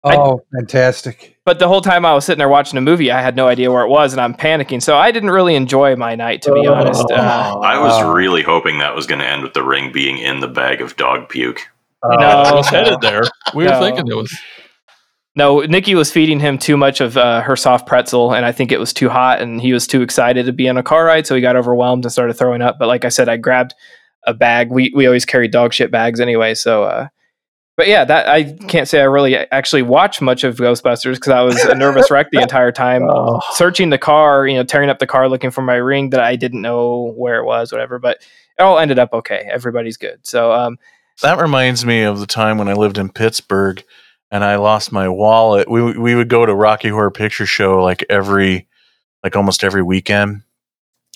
Oh, 0.05 0.41
fantastic! 0.53 1.39
But 1.45 1.61
the 1.61 1.69
whole 1.69 1.81
time 1.81 2.05
I 2.05 2.13
was 2.13 2.25
sitting 2.25 2.39
there 2.41 2.49
watching 2.49 2.77
a 2.77 2.81
movie, 2.81 3.13
I 3.13 3.23
had 3.23 3.37
no 3.37 3.47
idea 3.47 3.71
where 3.71 3.85
it 3.85 3.89
was, 3.89 4.13
and 4.13 4.21
I'm 4.21 4.35
panicking. 4.35 4.83
So 4.83 4.97
I 4.97 5.13
didn't 5.13 5.31
really 5.31 5.55
enjoy 5.55 5.95
my 5.95 6.17
night, 6.17 6.43
to 6.43 6.53
be 6.53 6.67
Oh. 6.67 6.75
honest. 6.75 7.05
Uh, 7.09 7.61
I 7.63 7.79
was 7.79 7.93
Oh. 8.03 8.11
really 8.13 8.43
hoping 8.43 8.79
that 8.81 8.97
was 8.97 9.07
going 9.07 9.21
to 9.21 9.25
end 9.29 9.45
with 9.45 9.55
the 9.55 9.63
ring 9.63 9.93
being 9.93 10.19
in 10.19 10.41
the 10.41 10.49
bag 10.49 10.81
of 10.81 10.97
dog 10.97 11.29
puke. 11.29 11.61
Uh, 12.03 12.17
No. 12.19 12.27
I 12.27 12.53
was 12.53 12.67
headed 12.67 13.01
there. 13.01 13.23
We 13.55 13.65
No. 13.65 13.79
were 13.79 13.87
thinking 13.87 14.09
it 14.09 14.17
was. 14.17 14.37
No, 15.35 15.61
Nikki 15.61 15.95
was 15.95 16.13
feeding 16.13 16.41
him 16.41 16.59
too 16.59 16.77
much 16.77 17.01
of 17.01 17.17
uh, 17.17 17.41
her 17.41 17.57
soft 17.57 17.87
pretzel, 17.87 18.35
and 18.35 18.45
I 18.45 18.53
think 18.53 18.71
it 18.71 18.81
was 18.81 18.93
too 18.93 19.09
hot, 19.09 19.41
and 19.41 19.61
he 19.61 19.73
was 19.73 19.87
too 19.87 20.03
excited 20.03 20.45
to 20.47 20.53
be 20.53 20.69
on 20.69 20.77
a 20.77 20.83
car 20.83 21.07
ride, 21.07 21.27
so 21.27 21.35
he 21.35 21.41
got 21.41 21.57
overwhelmed 21.57 22.05
and 22.05 22.13
started 22.13 22.35
throwing 22.35 22.61
up. 22.61 22.79
But 22.79 22.89
like 22.89 23.05
I 23.05 23.09
said, 23.09 23.29
I 23.29 23.39
grabbed 23.39 23.75
a 24.27 24.35
bag. 24.35 24.71
We 24.71 24.93
we 24.95 25.07
always 25.07 25.25
carry 25.25 25.49
dog 25.49 25.73
shit 25.73 25.91
bags 25.91 26.21
anyway, 26.21 26.55
so. 26.55 26.85
Uh, 26.85 27.09
but 27.75 27.89
yeah, 27.89 28.05
that 28.05 28.29
I 28.29 28.53
can't 28.69 28.87
say 28.87 29.01
I 29.01 29.05
really 29.05 29.35
actually 29.35 29.81
watched 29.81 30.21
much 30.21 30.45
of 30.45 30.57
Ghostbusters 30.57 31.15
because 31.15 31.33
I 31.33 31.41
was 31.41 31.59
a 31.65 31.75
nervous 31.75 32.11
wreck 32.11 32.31
the 32.31 32.41
entire 32.41 32.71
time. 32.71 33.03
Oh, 33.11 33.41
searching 33.53 33.89
the 33.89 33.99
car, 33.99 34.47
you 34.47 34.57
know, 34.57 34.65
tearing 34.65 34.91
up 34.91 34.99
the 34.99 35.07
car 35.07 35.29
looking 35.29 35.51
for 35.51 35.63
my 35.63 35.77
ring 35.77 36.11
that 36.11 36.21
I 36.21 36.37
didn't 36.37 36.61
know 36.61 37.15
where 37.17 37.39
it 37.39 37.45
was, 37.45 37.73
whatever. 37.73 37.99
But 37.99 38.19
it 38.59 38.63
all 38.63 38.79
ended 38.79 38.99
up 38.99 39.15
okay. 39.15 39.49
Everybody's 39.51 39.97
good. 39.97 40.27
So 40.27 40.53
um, 40.53 40.79
That 41.23 41.41
reminds 41.41 41.87
me 41.87 42.03
of 42.03 42.21
the 42.21 42.27
time 42.27 42.59
when 42.59 42.69
I 42.69 42.75
lived 42.75 42.99
in 42.99 43.09
Pittsburgh 43.09 43.83
and 44.33 44.43
I 44.43 44.57
lost 44.57 44.91
my 44.91 45.09
wallet. 45.09 45.71
We 45.71 45.97
we 45.97 46.15
would 46.17 46.29
go 46.29 46.45
to 46.45 46.55
Rocky 46.55 46.89
Horror 46.89 47.13
Picture 47.13 47.47
Show 47.47 47.83
like 47.83 48.05
every 48.11 48.67
like 49.23 49.37
almost 49.37 49.63
every 49.63 49.83
weekend 49.83 50.43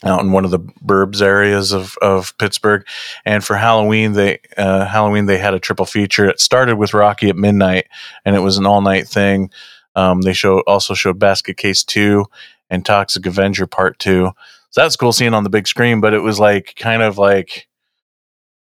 out 0.05 0.21
in 0.21 0.31
one 0.31 0.45
of 0.45 0.51
the 0.51 0.59
burbs 0.59 1.23
areas 1.23 1.73
of, 1.73 1.97
of 2.03 2.37
Pittsburgh. 2.37 2.87
And 3.25 3.43
for 3.43 3.57
Halloween 3.57 4.13
they 4.13 4.39
uh, 4.57 4.85
Halloween 4.85 5.25
they 5.25 5.39
had 5.39 5.55
a 5.55 5.59
triple 5.59 5.87
feature. 5.87 6.29
It 6.29 6.39
started 6.39 6.77
with 6.77 6.95
Rocky 6.95 7.31
at 7.31 7.37
midnight 7.37 7.87
and 8.25 8.37
it 8.37 8.41
was 8.41 8.59
an 8.59 8.67
all 8.67 8.83
night 8.83 9.09
thing. 9.09 9.51
Um, 9.97 10.21
they 10.21 10.35
show 10.35 10.61
also 10.61 10.93
showed 10.93 11.19
Basket 11.19 11.57
Case 11.57 11.83
Two 11.83 12.27
and 12.69 12.85
Toxic 12.85 13.25
Avenger 13.25 13.67
Part 13.67 13.99
Two. 13.99 14.31
So 14.71 14.83
that's 14.83 14.97
cool 14.97 15.13
seeing 15.13 15.33
on 15.33 15.43
the 15.43 15.51
big 15.51 15.67
screen, 15.67 16.03
but 16.03 16.13
it 16.13 16.21
was 16.21 16.39
like 16.39 16.75
kind 16.77 17.01
of 17.01 17.17
like 17.17 17.67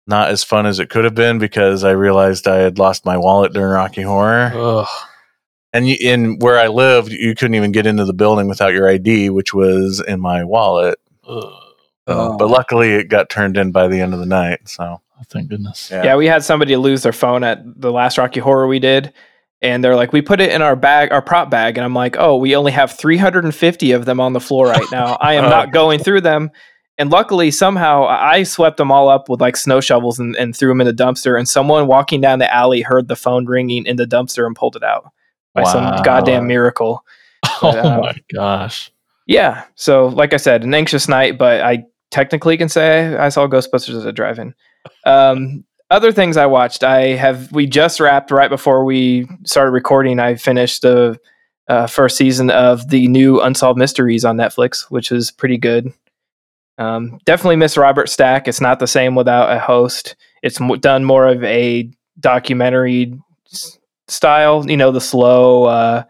not 0.07 0.31
as 0.31 0.45
fun 0.45 0.67
as 0.67 0.79
it 0.79 0.91
could 0.91 1.05
have 1.05 1.15
been 1.15 1.39
because 1.39 1.85
I 1.85 1.93
realized 1.93 2.47
I 2.47 2.57
had 2.57 2.79
lost 2.79 3.05
my 3.07 3.17
wallet 3.17 3.53
during 3.53 3.71
Rocky 3.71 4.03
Horror. 4.03 4.53
ugh. 4.55 4.89
And 5.73 5.89
you, 5.89 5.97
in 6.01 6.39
where 6.39 6.57
I 6.59 6.69
lived, 6.69 7.11
you 7.11 7.35
couldn't 7.35 7.57
even 7.57 7.73
get 7.73 7.85
into 7.87 8.05
the 8.05 8.13
building 8.15 8.47
without 8.47 8.73
your 8.73 8.89
ID, 8.89 9.31
which 9.31 9.53
was 9.53 10.01
in 10.07 10.21
my 10.21 10.45
wallet. 10.45 11.01
Ugh. 11.27 11.43
Oh. 12.07 12.37
But 12.37 12.49
luckily, 12.49 12.91
it 12.95 13.09
got 13.09 13.29
turned 13.31 13.57
in 13.57 13.73
by 13.73 13.89
the 13.89 14.01
end 14.01 14.13
of 14.15 14.21
the 14.21 14.27
night. 14.27 14.69
So 14.69 14.85
oh, 15.01 15.23
Thank 15.31 15.49
goodness. 15.49 15.91
Yeah. 15.91 16.05
yeah. 16.05 16.17
we 16.17 16.27
had 16.27 16.45
somebody 16.45 16.77
lose 16.77 17.03
their 17.03 17.13
phone 17.13 17.43
at 17.43 17.63
the 17.81 17.91
last 17.91 18.19
Rocky 18.19 18.41
Horror 18.41 18.67
we 18.69 18.79
did. 18.79 19.13
And 19.63 19.83
they're 19.83 19.97
like, 19.97 20.13
we 20.13 20.21
put 20.21 20.41
it 20.43 20.53
in 20.53 20.61
our 20.61 20.77
bag, 20.77 21.11
our 21.11 21.23
prop 21.23 21.49
bag. 21.51 21.79
And 21.79 21.85
I'm 21.85 21.95
like, 21.95 22.17
oh, 22.19 22.37
we 22.37 22.55
only 22.55 22.71
have 22.73 22.93
350 22.93 23.93
of 23.93 24.05
them 24.05 24.21
on 24.21 24.35
the 24.35 24.41
floor 24.41 24.67
right 24.67 24.87
now. 24.93 25.17
I 25.21 25.35
am 25.35 25.47
Oh, 25.47 25.49
not 25.59 25.73
going 25.73 25.99
through 25.99 26.21
them. 26.21 26.51
And 26.97 27.11
luckily, 27.11 27.51
somehow, 27.51 28.05
I 28.07 28.45
swept 28.45 28.77
them 28.77 28.93
all 28.93 29.09
up 29.09 29.29
with 29.29 29.41
like 29.41 29.57
snow 29.57 29.81
shovels 29.81 30.19
and, 30.21 30.37
and 30.37 30.57
threw 30.57 30.69
them 30.69 30.81
in 30.81 30.87
the 30.87 30.93
dumpster. 30.93 31.37
And 31.37 31.49
someone 31.49 31.87
walking 31.89 32.21
down 32.21 32.39
the 32.39 32.53
alley 32.55 32.83
heard 32.83 33.09
the 33.09 33.17
phone 33.17 33.47
ringing 33.47 33.85
in 33.87 33.97
the 33.97 34.07
dumpster 34.07 34.47
and 34.47 34.55
pulled 34.55 34.77
it 34.77 34.85
out 34.85 35.11
by 35.55 35.63
Wow. 35.63 35.73
some 35.73 36.03
goddamn 36.05 36.47
miracle. 36.47 37.05
Oh 37.47 37.73
But, 37.73 37.79
uh, 37.79 37.99
my 38.01 38.15
gosh. 38.33 38.91
Yeah. 39.27 39.65
So, 39.75 40.07
like 40.07 40.33
I 40.33 40.39
said, 40.39 40.65
an 40.65 40.73
anxious 40.73 41.09
night, 41.09 41.37
but 41.37 41.61
I 41.61 41.85
technically 42.11 42.57
can 42.57 42.69
say 42.71 43.17
I 43.17 43.29
saw 43.29 43.47
Ghostbusters 43.47 43.97
as 43.97 44.05
a 44.07 44.13
drive-in. 44.13 44.55
Um, 45.05 45.65
other 45.91 46.11
things 46.13 46.37
I 46.39 46.47
watched, 46.47 46.83
I 46.85 47.09
have. 47.17 47.53
We 47.53 47.67
just 47.67 48.01
wrapped 48.01 48.31
right 48.31 48.49
before 48.49 48.85
we 48.85 49.29
started 49.45 49.73
recording. 49.73 50.19
I 50.21 50.37
finished 50.37 50.83
the 50.83 51.19
uh, 51.69 51.87
first 51.87 52.17
season 52.17 52.51
of 52.51 52.89
the 52.89 53.07
new 53.09 53.41
Unsolved 53.41 53.79
Mysteries 53.79 54.25
on 54.25 54.37
Netflix, 54.37 54.91
which 54.91 55.13
is 55.13 55.31
pretty 55.31 55.59
good. 55.59 55.93
Um, 56.79 57.19
definitely 57.25 57.57
miss 57.57 57.77
Robert 57.77 58.09
Stack. 58.09 58.49
It's 58.49 58.61
not 58.61 58.79
the 58.81 58.87
same 58.87 59.15
without 59.15 59.53
a 59.55 59.59
host. 59.61 60.17
It's 60.43 60.59
done 60.81 61.05
more 61.05 61.27
of 61.29 61.43
a 61.45 61.89
documentary 62.21 63.19
s- 63.53 63.79
style. 64.09 64.69
You 64.69 64.77
know, 64.77 64.91
the 64.91 65.01
slow. 65.01 65.65
Uh, 65.65 66.05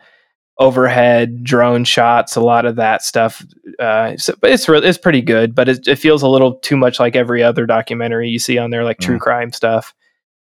overhead 0.58 1.42
drone 1.42 1.82
shots, 1.82 2.36
a 2.36 2.40
lot 2.40 2.64
of 2.64 2.76
that 2.76 3.02
stuff. 3.02 3.44
Uh, 3.80 4.16
so, 4.16 4.32
but 4.40 4.50
it's 4.52 4.68
re- 4.68 4.78
it's 4.84 4.96
pretty 4.96 5.20
good, 5.20 5.52
but 5.52 5.68
it, 5.68 5.88
it 5.88 5.96
feels 5.96 6.22
a 6.22 6.28
little 6.28 6.54
too 6.60 6.76
much 6.76 7.00
like 7.00 7.16
every 7.16 7.42
other 7.42 7.66
documentary 7.66 8.28
you 8.28 8.38
see 8.38 8.56
on 8.56 8.70
there, 8.70 8.84
like 8.84 8.98
true 9.00 9.16
Mm. 9.16 9.20
crime 9.20 9.52
stuff. 9.52 9.92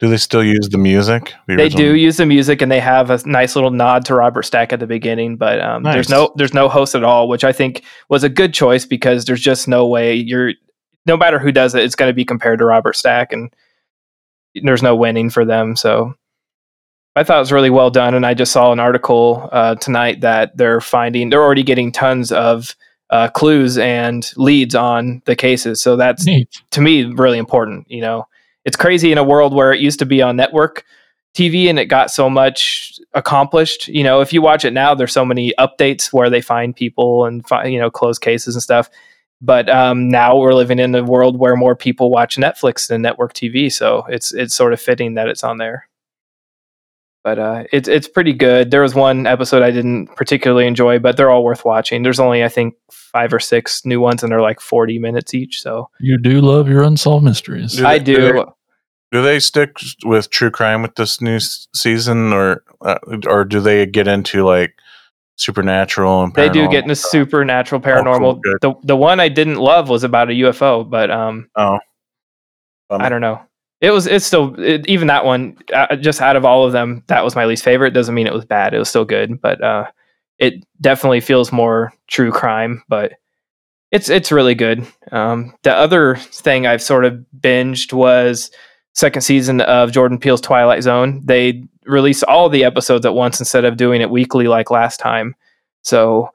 Do 0.01 0.09
they 0.09 0.17
still 0.17 0.45
use 0.45 0.69
the 0.71 0.79
music? 0.79 1.35
The 1.47 1.57
They 1.57 1.63
original- 1.65 1.85
do 1.85 1.97
use 1.97 2.17
the 2.19 2.27
music, 2.27 2.63
and 2.63 2.71
they 2.71 2.81
have 2.81 3.11
a 3.11 3.21
nice 3.27 3.55
little 3.57 3.71
nod 3.71 4.05
to 4.07 4.15
Robert 4.15 4.45
Stack 4.45 4.73
at 4.73 4.81
the 4.81 4.87
beginning. 4.87 5.37
But 5.37 5.61
um, 5.61 5.83
there's 5.83 6.09
no 6.09 6.33
there's 6.37 6.55
no 6.55 6.69
host 6.69 6.95
at 6.95 7.03
all, 7.05 7.29
which 7.29 7.45
I 7.45 7.53
think 7.53 7.83
was 8.09 8.23
a 8.25 8.29
good 8.29 8.55
choice 8.55 8.85
because 8.85 9.25
there's 9.25 9.41
just 9.41 9.67
no 9.69 9.87
way 9.87 10.15
you're 10.15 10.53
no 11.07 11.17
matter 11.17 11.39
who 11.39 11.51
does 11.51 11.75
it, 11.75 11.83
it's 11.83 11.95
going 11.95 12.11
to 12.11 12.15
be 12.15 12.25
compared 12.25 12.59
to 12.59 12.65
Robert 12.67 12.95
Stack, 12.95 13.33
and 13.33 13.53
there's 14.63 14.83
no 14.83 14.95
winning 14.95 15.31
for 15.31 15.45
them. 15.45 15.75
So 15.75 16.15
I 17.17 17.25
thought 17.25 17.37
it 17.39 17.41
was 17.41 17.53
really 17.53 17.71
well 17.71 17.91
done, 17.91 18.15
and 18.15 18.25
I 18.27 18.35
just 18.35 18.53
saw 18.53 18.71
an 18.73 18.79
article 18.81 19.49
uh, 19.51 19.75
tonight 19.77 20.21
that 20.21 20.57
they're 20.57 20.81
finding 20.81 21.31
they're 21.31 21.43
already 21.43 21.63
getting 21.65 21.91
tons 21.91 22.31
of 22.31 22.77
uh, 23.11 23.29
clues 23.31 23.79
and 23.79 24.31
leads 24.37 24.75
on 24.75 25.23
the 25.25 25.35
cases. 25.35 25.81
So 25.81 25.97
that's 25.97 26.27
Neat. 26.27 26.63
to 26.73 26.81
me 26.81 27.05
really 27.05 27.39
important. 27.39 27.91
You 27.91 28.03
know, 28.03 28.29
it's 28.69 28.77
crazy 28.77 29.11
in 29.11 29.17
a 29.17 29.25
world 29.25 29.55
where 29.55 29.73
it 29.73 29.81
used 29.81 29.99
to 30.01 30.05
be 30.05 30.21
on 30.21 30.37
network 30.37 30.85
TV 31.35 31.71
and 31.71 31.79
it 31.79 31.87
got 31.87 32.11
so 32.11 32.29
much 32.29 33.01
accomplished. 33.15 33.89
You 33.89 34.05
know, 34.05 34.21
if 34.21 34.31
you 34.31 34.43
watch 34.43 34.63
it 34.67 34.75
now, 34.75 34.95
there's 34.95 35.15
so 35.15 35.25
many 35.25 35.55
updates 35.59 36.13
where 36.13 36.29
they 36.29 36.43
find 36.43 36.77
people 36.77 37.25
and 37.25 37.49
fi- 37.49 37.65
you 37.65 37.79
know 37.79 37.91
close 37.91 38.19
cases 38.19 38.55
and 38.55 38.63
stuff. 38.63 38.91
But 39.41 39.71
um, 39.71 40.11
now 40.11 40.37
we're 40.37 40.53
living 40.53 40.79
in 40.79 40.95
a 40.95 41.03
world 41.03 41.39
where 41.39 41.57
more 41.57 41.75
people 41.75 42.11
watch 42.11 42.37
Netflix 42.37 42.89
than 42.89 43.01
network 43.01 43.33
TV, 43.33 43.73
so 43.73 44.05
it's 44.11 44.35
it's 44.35 44.55
sort 44.55 44.75
of 44.75 44.83
fitting 44.83 45.15
that 45.15 45.29
it's 45.29 45.43
on 45.43 45.57
there. 45.57 45.89
But 47.25 47.39
uh, 47.39 47.65
it's 47.73 47.89
it's 47.89 48.07
pretty 48.07 48.35
good. 48.35 48.71
There 48.71 48.83
was 48.83 48.95
one 48.95 49.27
episode 49.27 49.63
I 49.63 49.71
didn't 49.71 50.09
particularly 50.09 50.67
enjoy, 50.67 50.99
but 50.99 51.17
they're 51.17 51.31
all 51.31 51.43
worth 51.43 51.65
watching. 51.65 52.03
There's 52.03 52.21
only 52.21 52.45
I 52.45 52.51
think 52.51 52.75
five 52.91 53.33
or 53.33 53.41
six 53.41 53.87
new 53.87 53.99
ones, 53.99 54.23
and 54.23 54.31
they're 54.31 54.43
like 54.43 54.61
40 54.61 54.99
minutes 54.99 55.33
each. 55.33 55.63
So 55.63 55.89
You 56.01 56.19
do 56.19 56.43
love 56.43 56.69
your 56.69 56.83
unsolved 56.83 57.25
mysteries. 57.25 57.81
I 57.81 57.99
do 57.99 58.45
do. 59.13 59.23
they- 59.23 59.39
stick 59.41 59.77
with 60.05 60.31
true 60.31 60.51
crime 60.51 60.83
with 60.83 60.95
this 60.97 61.21
new 61.21 61.37
s- 61.37 61.69
season, 61.75 62.33
or 62.33 62.63
uh, 62.81 62.99
or 63.27 63.45
do 63.45 63.61
they 63.61 63.87
get 63.87 64.09
into 64.09 64.45
like 64.45 64.75
supernatural 65.37 66.23
and 66.25 66.35
They 66.35 66.49
do 66.49 66.67
paranormal 66.67 66.71
get 66.73 66.83
into 66.85 66.97
supernatural 66.97 67.81
paranormal. 67.81 68.41
good. 68.43 68.59
the 68.61 68.75
the 68.83 68.97
one 68.97 69.21
I 69.21 69.29
didn't 69.29 69.57
love 69.57 69.89
was 69.89 70.05
about 70.05 70.31
a 70.31 70.33
UFO, 70.35 70.89
but 70.89 71.11
um, 71.11 71.49
Oh, 71.57 71.79
I 72.91 73.09
don't 73.09 73.21
know. 73.21 73.41
It 73.81 73.91
was 73.91 74.07
it's 74.07 74.27
still 74.27 74.59
it, 74.59 74.87
even 74.89 75.07
that 75.09 75.25
one. 75.25 75.57
Uh, 75.73 75.95
just 75.97 76.21
out 76.21 76.35
of 76.37 76.45
all 76.45 76.65
of 76.65 76.73
them, 76.73 77.05
that 77.07 77.23
was 77.23 77.37
my 77.37 77.45
least 77.45 77.63
favorite. 77.63 77.93
Doesn't 77.95 78.15
mean 78.15 78.27
it 78.27 78.33
was 78.33 78.45
bad. 78.45 78.75
It 78.75 78.79
was 78.79 78.89
still 78.89 79.05
good, 79.05 79.41
but 79.41 79.63
uh, 79.63 79.87
it 80.39 80.65
definitely 80.81 81.21
feels 81.21 81.53
more 81.53 81.93
true 82.09 82.33
crime. 82.33 82.83
But 82.89 83.13
it's 83.93 84.09
it's 84.09 84.33
really 84.33 84.57
good. 84.57 84.85
Um, 85.13 85.55
the 85.63 85.73
other 85.73 86.17
thing 86.17 86.67
I've 86.67 86.83
sort 86.83 87.05
of 87.05 87.25
binged 87.39 87.93
was 87.93 88.51
second 88.95 89.23
season 89.23 89.61
of 89.63 89.93
Jordan 89.93 90.19
Peele's 90.19 90.41
Twilight 90.41 90.83
Zone. 90.83 91.23
They 91.25 91.65
release 91.85 92.23
all 92.23 92.49
the 92.49 92.65
episodes 92.65 93.07
at 93.07 93.15
once 93.15 93.41
instead 93.41 93.65
of 93.65 93.77
doing 93.77 94.01
it 94.01 94.11
weekly 94.11 94.49
like 94.49 94.71
last 94.71 95.01
time. 95.01 95.35
So 95.83 96.31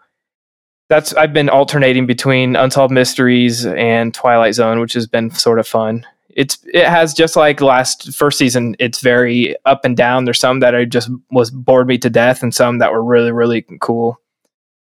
that's 0.90 1.14
I've 1.14 1.34
been 1.34 1.50
alternating 1.50 2.06
between 2.06 2.56
Unsolved 2.56 2.94
Mysteries 2.94 3.66
and 3.66 4.14
Twilight 4.14 4.54
Zone, 4.54 4.80
which 4.80 4.94
has 4.94 5.08
been 5.08 5.32
sort 5.32 5.60
of 5.60 5.68
fun. 5.68 6.06
It's 6.30 6.58
it 6.74 6.88
has 6.88 7.14
just 7.14 7.36
like 7.36 7.62
last 7.62 8.14
first 8.16 8.38
season. 8.38 8.76
It's 8.80 9.02
very 9.02 9.56
up 9.66 9.86
and 9.86 9.96
down. 9.96 10.26
There's 10.26 10.40
some 10.40 10.60
that 10.62 10.76
I 10.76 10.86
just 10.86 11.10
was 11.32 11.52
bored 11.52 11.88
me 11.88 11.98
to 12.00 12.10
death, 12.10 12.42
and 12.42 12.54
some 12.54 12.80
that 12.80 12.92
were 12.92 13.04
really 13.04 13.32
really 13.32 13.66
cool. 13.82 14.20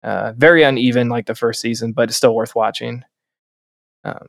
Uh, 0.03 0.33
very 0.35 0.63
uneven 0.63 1.09
like 1.09 1.27
the 1.27 1.35
first 1.35 1.61
season, 1.61 1.93
but 1.93 2.09
it's 2.09 2.17
still 2.17 2.35
worth 2.35 2.55
watching. 2.55 3.05
Um, 4.03 4.27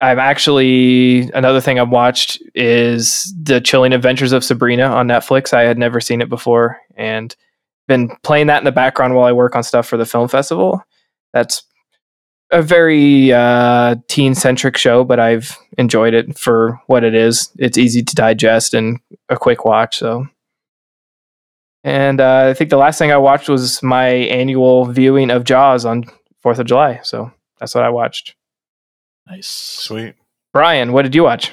I've 0.00 0.18
actually 0.18 1.30
another 1.34 1.60
thing 1.60 1.78
I've 1.78 1.90
watched 1.90 2.42
is 2.54 3.34
the 3.40 3.60
Chilling 3.60 3.92
Adventures 3.92 4.32
of 4.32 4.42
Sabrina 4.42 4.84
on 4.84 5.08
Netflix. 5.08 5.52
I 5.52 5.62
had 5.62 5.78
never 5.78 6.00
seen 6.00 6.22
it 6.22 6.28
before, 6.28 6.78
and 6.96 7.34
been 7.86 8.10
playing 8.22 8.46
that 8.46 8.58
in 8.58 8.64
the 8.64 8.72
background 8.72 9.14
while 9.14 9.26
I 9.26 9.32
work 9.32 9.56
on 9.56 9.62
stuff 9.62 9.86
for 9.86 9.96
the 9.96 10.06
film 10.06 10.28
festival. 10.28 10.82
That's 11.32 11.62
a 12.50 12.62
very 12.62 13.32
uh, 13.32 13.96
teen 14.08 14.34
centric 14.34 14.76
show, 14.76 15.04
but 15.04 15.20
I've 15.20 15.56
enjoyed 15.76 16.14
it 16.14 16.38
for 16.38 16.80
what 16.86 17.04
it 17.04 17.14
is. 17.14 17.50
It's 17.58 17.78
easy 17.78 18.02
to 18.02 18.14
digest 18.14 18.74
and 18.74 18.98
a 19.28 19.36
quick 19.36 19.64
watch. 19.64 19.98
So, 19.98 20.26
and 21.84 22.20
uh, 22.20 22.46
I 22.48 22.54
think 22.54 22.70
the 22.70 22.76
last 22.76 22.98
thing 22.98 23.12
I 23.12 23.16
watched 23.16 23.48
was 23.48 23.82
my 23.82 24.06
annual 24.06 24.86
viewing 24.86 25.30
of 25.30 25.44
Jaws 25.44 25.84
on 25.84 26.04
Fourth 26.42 26.58
of 26.58 26.66
July. 26.66 27.00
So 27.02 27.30
that's 27.58 27.74
what 27.74 27.84
I 27.84 27.90
watched. 27.90 28.34
Nice. 29.30 29.46
sweet. 29.46 30.14
Brian, 30.52 30.92
what 30.92 31.02
did 31.02 31.14
you 31.14 31.22
watch? 31.22 31.52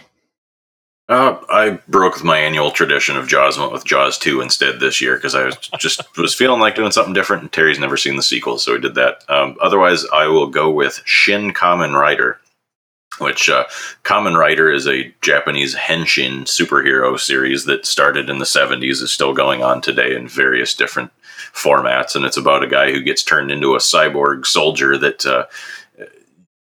Uh, 1.10 1.40
I 1.50 1.80
broke 1.88 2.16
with 2.16 2.24
my 2.24 2.38
annual 2.38 2.72
tradition 2.72 3.16
of 3.16 3.28
Jaws. 3.28 3.58
Went 3.58 3.72
with 3.72 3.86
Jaws 3.86 4.18
two 4.18 4.42
instead 4.42 4.80
this 4.80 5.00
year 5.00 5.16
because 5.16 5.36
I 5.36 5.46
was 5.46 5.56
just 5.80 6.02
was 6.18 6.34
feeling 6.34 6.60
like 6.60 6.76
doing 6.76 6.92
something 6.92 7.14
different. 7.14 7.44
And 7.44 7.52
Terry's 7.52 7.80
never 7.80 7.96
seen 7.96 8.18
the 8.18 8.24
sequel, 8.24 8.58
so 8.58 8.74
we 8.74 8.80
did 8.80 8.96
that. 8.96 9.24
Um, 9.30 9.56
otherwise, 9.62 10.06
I 10.12 10.28
will 10.28 10.48
go 10.48 10.70
with 10.70 11.02
Shin 11.06 11.54
Kamen 11.54 11.94
Rider, 11.94 12.40
which 13.20 13.48
uh, 13.48 13.66
Kamen 14.04 14.38
Rider 14.38 14.70
is 14.70 14.86
a 14.88 15.14
Japanese 15.22 15.76
henshin 15.76 16.42
superhero 16.42 17.18
series 17.18 17.66
that 17.66 17.86
started 17.86 18.30
in 18.30 18.40
the 18.40 18.46
'70s, 18.46 19.02
is 19.02 19.12
still 19.12 19.34
going 19.34 19.64
on 19.64 19.82
today 19.82 20.14
in 20.14 20.28
various 20.28 20.74
different 20.74 21.12
formats, 21.54 22.16
and 22.16 22.26
it's 22.26 22.38
about 22.38 22.64
a 22.64 22.68
guy 22.68 22.92
who 22.92 23.02
gets 23.02 23.24
turned 23.24 23.50
into 23.50 23.76
a 23.76 23.80
cyborg 23.80 24.46
soldier 24.46 24.98
that. 24.98 25.26
Uh, 25.26 25.46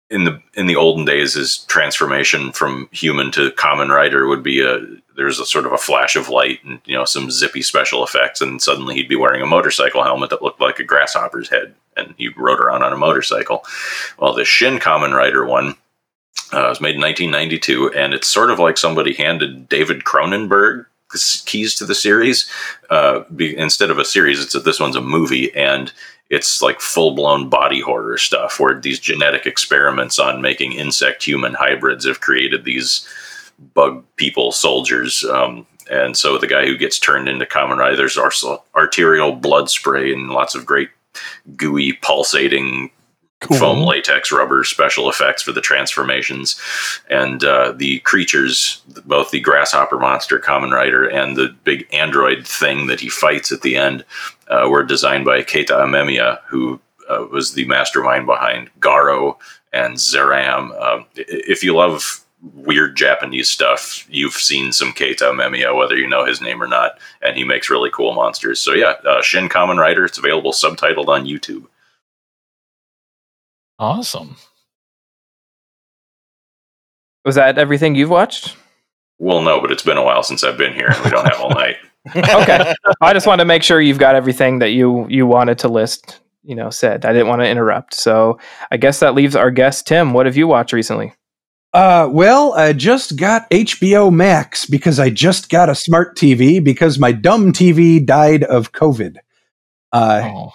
in 0.09 0.23
the 0.23 0.41
in 0.53 0.67
the 0.67 0.75
olden 0.75 1.05
days 1.05 1.33
his 1.33 1.57
transformation 1.65 2.51
from 2.51 2.87
human 2.91 3.31
to 3.31 3.51
Kamen 3.51 3.89
Rider 3.89 4.27
would 4.27 4.43
be 4.43 4.61
a 4.61 4.79
there's 5.15 5.39
a 5.39 5.45
sort 5.45 5.65
of 5.65 5.73
a 5.73 5.77
flash 5.77 6.15
of 6.15 6.29
light 6.29 6.63
and 6.63 6.79
you 6.85 6.95
know 6.95 7.05
some 7.05 7.29
zippy 7.29 7.61
special 7.61 8.03
effects 8.03 8.39
and 8.39 8.61
suddenly 8.61 8.95
he'd 8.95 9.09
be 9.09 9.15
wearing 9.15 9.41
a 9.41 9.47
motorcycle 9.47 10.03
helmet 10.03 10.29
that 10.29 10.41
looked 10.41 10.61
like 10.61 10.79
a 10.79 10.83
grasshopper's 10.83 11.49
head 11.49 11.73
and 11.97 12.13
he 12.17 12.29
rode 12.29 12.59
around 12.59 12.83
on 12.83 12.93
a 12.93 12.97
motorcycle. 12.97 13.65
Well 14.17 14.33
the 14.33 14.45
shin 14.45 14.79
Kamen 14.79 15.13
Rider 15.13 15.45
one 15.45 15.75
uh, 16.53 16.67
was 16.69 16.79
made 16.79 16.95
in 16.95 17.01
1992 17.01 17.91
and 17.93 18.13
it's 18.13 18.27
sort 18.27 18.49
of 18.49 18.59
like 18.59 18.77
somebody 18.77 19.13
handed 19.13 19.67
david 19.67 20.05
cronenberg 20.05 20.85
keys 21.45 21.75
to 21.75 21.85
the 21.85 21.95
series 21.95 22.49
uh, 22.89 23.23
be, 23.35 23.57
instead 23.57 23.89
of 23.89 23.97
a 23.97 24.05
series 24.05 24.41
it's 24.41 24.53
this 24.63 24.79
one's 24.79 24.95
a 24.95 25.01
movie 25.01 25.53
and 25.55 25.91
it's 26.29 26.61
like 26.61 26.81
full 26.81 27.11
blown 27.11 27.49
body 27.49 27.79
horror 27.79 28.17
stuff 28.17 28.59
where 28.59 28.79
these 28.79 28.99
genetic 28.99 29.45
experiments 29.45 30.19
on 30.19 30.41
making 30.41 30.73
insect 30.73 31.23
human 31.23 31.53
hybrids 31.53 32.05
have 32.05 32.19
created 32.19 32.65
these 32.65 33.07
bug 33.73 34.03
people 34.17 34.51
soldiers. 34.51 35.23
Um, 35.23 35.65
and 35.89 36.17
so 36.17 36.37
the 36.37 36.47
guy 36.47 36.65
who 36.65 36.77
gets 36.77 36.99
turned 36.99 37.29
into 37.29 37.45
Kamen 37.45 37.77
Rider, 37.77 37.95
there's 37.95 38.17
arterial 38.75 39.31
blood 39.31 39.69
spray 39.69 40.11
and 40.11 40.29
lots 40.29 40.53
of 40.53 40.65
great 40.65 40.89
gooey 41.55 41.93
pulsating 41.93 42.91
Cool. 43.39 43.57
foam 43.57 43.83
latex 43.83 44.31
rubber 44.31 44.63
special 44.63 45.11
effects 45.11 45.43
for 45.43 45.51
the 45.51 45.61
transformations. 45.61 46.59
And 47.07 47.43
uh, 47.43 47.71
the 47.71 47.99
creatures 47.99 48.81
both 49.05 49.29
the 49.29 49.39
grasshopper 49.39 49.99
monster 49.99 50.39
Kamen 50.39 50.71
Rider 50.71 51.07
and 51.07 51.35
the 51.35 51.55
big 51.63 51.87
android 51.93 52.47
thing 52.47 52.87
that 52.87 52.99
he 52.99 53.09
fights 53.09 53.51
at 53.51 53.61
the 53.61 53.77
end 53.77 54.03
uh, 54.47 54.67
were 54.67 54.83
designed 54.83 55.25
by 55.25 55.43
keita 55.43 55.69
amemiya 55.69 56.39
who 56.47 56.81
uh, 57.09 57.27
was 57.31 57.53
the 57.53 57.65
mastermind 57.65 58.25
behind 58.25 58.71
garo 58.79 59.37
and 59.71 59.97
zeram. 59.97 60.71
Um, 60.81 61.05
if 61.15 61.63
you 61.63 61.75
love 61.75 62.25
weird 62.53 62.95
japanese 62.95 63.49
stuff 63.49 64.07
you've 64.09 64.33
seen 64.33 64.71
some 64.71 64.93
keita 64.93 65.31
amemiya 65.31 65.77
whether 65.77 65.95
you 65.95 66.07
know 66.07 66.25
his 66.25 66.41
name 66.41 66.61
or 66.61 66.67
not 66.67 66.97
and 67.21 67.37
he 67.37 67.43
makes 67.43 67.69
really 67.69 67.91
cool 67.91 68.13
monsters. 68.13 68.59
So 68.59 68.73
yeah 68.73 68.93
uh, 69.05 69.21
shin 69.21 69.47
Kamen 69.47 69.77
Rider 69.77 70.05
it's 70.05 70.17
available 70.17 70.53
subtitled 70.53 71.07
on 71.07 71.25
youtube 71.27 71.67
Awesome. 73.79 74.35
Was 77.25 77.35
that 77.35 77.57
everything 77.57 77.95
you've 77.95 78.09
watched? 78.09 78.55
Well, 79.19 79.41
no, 79.41 79.59
but 79.59 79.71
it's 79.71 79.83
been 79.83 79.97
a 79.97 80.03
while 80.03 80.23
since 80.23 80.43
I've 80.43 80.57
been 80.57 80.73
here, 80.73 80.87
and 80.87 81.03
we 81.03 81.09
don't 81.11 81.25
have 81.27 81.39
all 81.41 81.49
night. 81.51 81.77
Okay. 82.15 82.73
I 83.01 83.11
just 83.11 83.27
wanted 83.27 83.41
to 83.43 83.47
make 83.47 83.63
sure 83.63 83.81
you've 83.81 83.99
got 83.99 84.15
everything 84.15 84.59
that 84.59 84.69
you 84.69 85.05
you 85.09 85.27
wanted 85.27 85.59
to 85.59 85.67
list. 85.67 86.21
You 86.41 86.55
know, 86.55 86.69
said 86.69 87.05
I 87.05 87.11
didn't 87.11 87.27
want 87.27 87.41
to 87.41 87.49
interrupt. 87.49 87.93
So 87.93 88.39
I 88.71 88.77
guess 88.77 89.01
that 89.01 89.13
leaves 89.13 89.35
our 89.35 89.51
guest 89.51 89.87
Tim. 89.87 90.13
What 90.13 90.25
have 90.25 90.37
you 90.37 90.47
watched 90.47 90.71
recently? 90.71 91.11
Uh, 91.73 92.07
well, 92.09 92.53
I 92.53 92.71
just 92.71 93.17
got 93.17 93.49
HBO 93.49 94.09
Max 94.09 94.65
because 94.65 94.99
I 95.01 95.09
just 95.09 95.49
got 95.49 95.67
a 95.67 95.75
smart 95.75 96.15
TV 96.15 96.63
because 96.63 96.97
my 96.97 97.11
dumb 97.11 97.51
TV 97.51 98.05
died 98.05 98.43
of 98.45 98.71
COVID. 98.71 99.17
Uh, 99.91 100.21
Oh, 100.33 100.53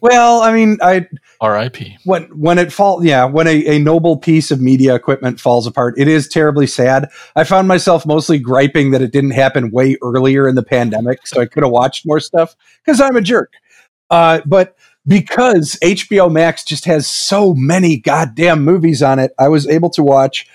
well, 0.00 0.40
I 0.40 0.52
mean, 0.52 0.78
I 0.82 1.06
R.I.P. 1.40 1.98
when 2.04 2.24
when 2.38 2.58
it 2.58 2.72
fall, 2.72 3.04
yeah, 3.04 3.24
when 3.24 3.46
a, 3.46 3.76
a 3.76 3.78
noble 3.78 4.16
piece 4.16 4.50
of 4.50 4.60
media 4.60 4.94
equipment 4.94 5.40
falls 5.40 5.66
apart, 5.66 5.94
it 5.98 6.08
is 6.08 6.28
terribly 6.28 6.66
sad. 6.66 7.10
I 7.36 7.44
found 7.44 7.68
myself 7.68 8.06
mostly 8.06 8.38
griping 8.38 8.92
that 8.92 9.02
it 9.02 9.12
didn't 9.12 9.32
happen 9.32 9.70
way 9.70 9.96
earlier 10.02 10.48
in 10.48 10.54
the 10.54 10.62
pandemic, 10.62 11.26
so 11.26 11.40
I 11.40 11.46
could 11.46 11.62
have 11.62 11.72
watched 11.72 12.06
more 12.06 12.20
stuff 12.20 12.56
because 12.84 13.00
I'm 13.00 13.16
a 13.16 13.20
jerk. 13.20 13.52
Uh, 14.10 14.40
but 14.46 14.76
because 15.06 15.78
HBO 15.82 16.32
Max 16.32 16.64
just 16.64 16.86
has 16.86 17.06
so 17.06 17.54
many 17.54 17.98
goddamn 17.98 18.64
movies 18.64 19.02
on 19.02 19.18
it, 19.18 19.32
I 19.38 19.48
was 19.48 19.66
able 19.66 19.90
to 19.90 20.02
watch 20.02 20.48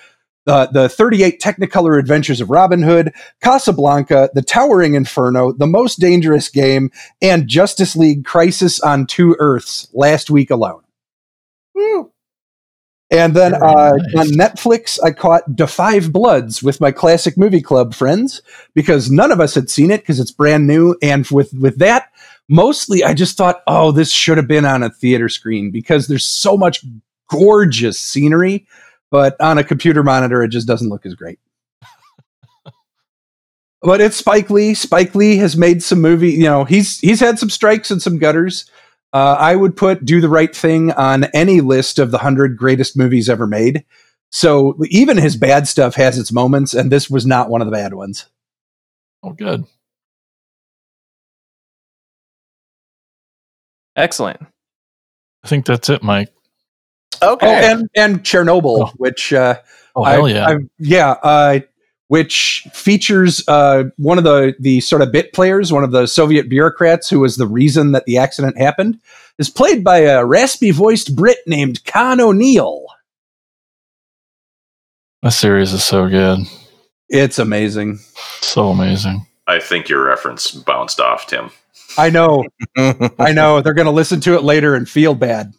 the 0.49 0.67
the 0.71 0.89
38 0.89 1.39
Technicolor 1.39 1.99
Adventures 1.99 2.41
of 2.41 2.49
Robin 2.49 2.81
Hood, 2.81 3.13
Casablanca, 3.41 4.31
The 4.33 4.41
Towering 4.41 4.95
Inferno, 4.95 5.51
The 5.51 5.67
Most 5.67 5.99
Dangerous 5.99 6.49
Game, 6.49 6.91
and 7.21 7.47
Justice 7.47 7.95
League 7.95 8.25
Crisis 8.25 8.79
on 8.79 9.05
Two 9.05 9.35
Earths 9.39 9.87
last 9.93 10.31
week 10.31 10.49
alone. 10.49 10.81
And 13.11 13.35
then 13.35 13.53
uh, 13.55 13.91
nice. 13.93 14.15
on 14.17 14.27
Netflix, 14.37 14.99
I 15.03 15.11
caught 15.11 15.43
The 15.55 15.67
Five 15.67 16.11
Bloods 16.11 16.63
with 16.63 16.81
my 16.81 16.91
classic 16.91 17.37
movie 17.37 17.61
club 17.61 17.93
friends 17.93 18.41
because 18.73 19.11
none 19.11 19.31
of 19.31 19.39
us 19.39 19.55
had 19.55 19.69
seen 19.69 19.91
it 19.91 20.01
because 20.01 20.19
it's 20.19 20.31
brand 20.31 20.65
new. 20.65 20.95
And 21.01 21.27
with 21.27 21.53
with 21.53 21.77
that, 21.77 22.11
mostly 22.47 23.03
I 23.03 23.13
just 23.13 23.37
thought, 23.37 23.61
oh, 23.67 23.91
this 23.91 24.11
should 24.11 24.37
have 24.37 24.47
been 24.47 24.65
on 24.65 24.81
a 24.81 24.89
theater 24.89 25.29
screen 25.29 25.69
because 25.69 26.07
there's 26.07 26.25
so 26.25 26.57
much 26.57 26.83
gorgeous 27.29 27.99
scenery, 27.99 28.67
but 29.11 29.39
on 29.41 29.57
a 29.57 29.63
computer 29.63 30.03
monitor, 30.03 30.43
it 30.43 30.49
just 30.49 30.67
doesn't 30.67 30.89
look 30.89 31.05
as 31.05 31.15
great. 31.15 31.39
but 33.81 34.01
it's 34.01 34.17
Spike 34.17 34.49
Lee. 34.49 34.73
Spike 34.73 35.15
Lee 35.15 35.37
has 35.37 35.57
made 35.57 35.83
some 35.83 36.01
movie. 36.01 36.31
You 36.31 36.43
know, 36.43 36.63
he's 36.63 36.99
he's 36.99 37.19
had 37.19 37.39
some 37.39 37.49
strikes 37.49 37.91
and 37.91 38.01
some 38.01 38.17
gutters. 38.17 38.69
Uh, 39.11 39.35
I 39.39 39.55
would 39.55 39.75
put 39.75 40.05
"Do 40.05 40.21
the 40.21 40.29
Right 40.29 40.55
Thing" 40.55 40.91
on 40.91 41.25
any 41.33 41.61
list 41.61 41.99
of 41.99 42.11
the 42.11 42.19
hundred 42.19 42.57
greatest 42.57 42.97
movies 42.97 43.29
ever 43.29 43.47
made. 43.47 43.83
So 44.31 44.77
even 44.89 45.17
his 45.17 45.35
bad 45.35 45.67
stuff 45.67 45.95
has 45.95 46.19
its 46.19 46.31
moments, 46.31 46.73
and 46.73 46.91
this 46.91 47.09
was 47.09 47.25
not 47.25 47.49
one 47.49 47.61
of 47.61 47.65
the 47.65 47.71
bad 47.71 47.93
ones. 47.95 48.27
Oh, 49.23 49.31
good. 49.31 49.65
Excellent. 53.95 54.39
I 55.43 55.47
think 55.47 55.65
that's 55.65 55.89
it, 55.89 56.03
Mike. 56.03 56.31
Oh, 57.21 57.33
Okay. 57.33 57.71
and 57.71 57.89
and 57.95 58.23
Chernobyl, 58.23 58.87
Oh. 58.89 58.91
which 58.97 59.33
uh, 59.33 59.55
Oh, 59.95 60.03
I- 60.03 60.11
hell 60.13 60.29
yeah. 60.29 60.47
I- 60.47 60.55
yeah, 60.77 61.09
uh, 61.23 61.59
which 62.07 62.65
features 62.73 63.43
uh, 63.47 63.85
one 63.97 64.17
of 64.17 64.23
the 64.23 64.55
the 64.59 64.79
sort 64.81 65.01
of 65.01 65.11
bit 65.11 65.33
players, 65.33 65.71
one 65.73 65.83
of 65.83 65.91
the 65.91 66.07
Soviet 66.07 66.49
bureaucrats 66.49 67.09
who 67.09 67.19
was 67.19 67.35
the 67.37 67.47
reason 67.47 67.91
that 67.91 68.05
the 68.05 68.17
accident 68.17 68.57
happened, 68.57 68.99
is 69.37 69.49
played 69.49 69.83
by 69.83 69.99
a 69.99 70.25
raspy 70.25 70.71
voiced 70.71 71.15
Brit 71.15 71.37
named 71.45 71.83
Con 71.85 72.19
O'Neill. 72.21 72.85
that 75.21 75.31
series 75.33 75.73
is 75.73 75.83
so 75.83 76.07
good. 76.07 76.39
It's 77.09 77.39
amazing. 77.39 77.99
So 78.41 78.69
amazing. 78.69 79.25
I 79.47 79.59
think 79.59 79.89
your 79.89 80.03
reference 80.03 80.51
bounced 80.51 80.99
off, 80.99 81.27
Tim. 81.27 81.49
I 81.97 82.09
know, 82.11 82.45
I 82.77 83.31
know. 83.33 83.61
They're 83.61 83.73
going 83.73 83.85
to 83.87 83.91
listen 83.91 84.19
to 84.21 84.35
it 84.35 84.43
later 84.43 84.75
and 84.75 84.87
feel 84.87 85.15
bad. 85.15 85.53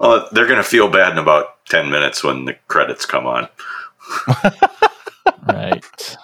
Well, 0.00 0.28
they're 0.32 0.46
going 0.46 0.56
to 0.56 0.62
feel 0.62 0.88
bad 0.88 1.12
in 1.12 1.18
about 1.18 1.64
10 1.66 1.90
minutes 1.90 2.22
when 2.24 2.44
the 2.44 2.54
credits 2.68 3.06
come 3.06 3.26
on. 3.26 3.48
right. 5.46 6.16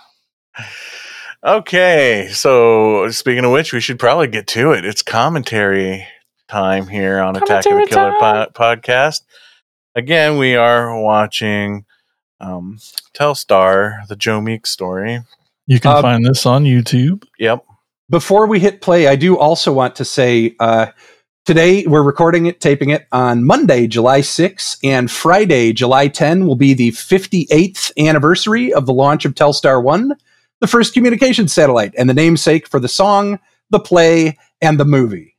okay. 1.44 2.29
So 2.33 3.11
speaking 3.11 3.44
of 3.44 3.53
which, 3.53 3.72
we 3.72 3.81
should 3.81 3.98
probably 3.98 4.29
get 4.29 4.46
to 4.48 4.72
it. 4.72 4.85
It's 4.85 5.03
commentary 5.03 6.07
time 6.48 6.87
here 6.88 7.20
on 7.20 7.37
Attack 7.37 7.66
of 7.66 7.72
the 7.79 7.87
Killer 7.88 8.14
po- 8.18 8.46
podcast. 8.55 9.22
Again, 9.94 10.38
we 10.38 10.55
are 10.57 11.01
watching 11.01 11.85
um, 12.40 12.79
Telstar, 13.14 14.07
the 14.09 14.16
Joe 14.16 14.40
Meek 14.40 14.66
story. 14.66 15.20
You 15.66 15.81
can 15.81 15.92
Uh, 15.92 16.03
find 16.03 16.24
this 16.24 16.46
on 16.46 16.64
YouTube. 16.64 17.24
Yep. 17.38 17.64
Before 18.11 18.46
we 18.46 18.59
hit 18.61 18.81
play, 18.81 19.07
I 19.07 19.16
do 19.16 19.37
also 19.37 19.72
want 19.72 19.96
to 19.96 20.05
say 20.05 20.55
uh, 20.61 20.87
today 21.49 21.87
we're 21.87 22.03
recording 22.03 22.45
it, 22.45 22.61
taping 22.61 22.91
it 22.91 23.07
on 23.11 23.43
Monday, 23.43 23.87
July 23.87 24.21
6, 24.21 24.77
and 24.85 25.11
Friday, 25.11 25.73
July 25.73 26.07
10 26.07 26.47
will 26.47 26.57
be 26.57 26.75
the 26.75 26.91
58th 26.91 27.91
anniversary 27.97 28.71
of 28.71 28.85
the 28.85 28.93
launch 28.93 29.25
of 29.25 29.35
Telstar 29.35 29.83
1, 29.83 30.13
the 30.61 30.67
first 30.67 30.93
communications 30.93 31.55
satellite, 31.55 31.95
and 31.97 32.07
the 32.07 32.13
namesake 32.13 32.69
for 32.69 32.79
the 32.79 32.87
song, 32.87 33.39
the 33.71 33.81
play, 33.81 34.37
and 34.61 34.79
the 34.79 34.85
movie. 34.85 35.37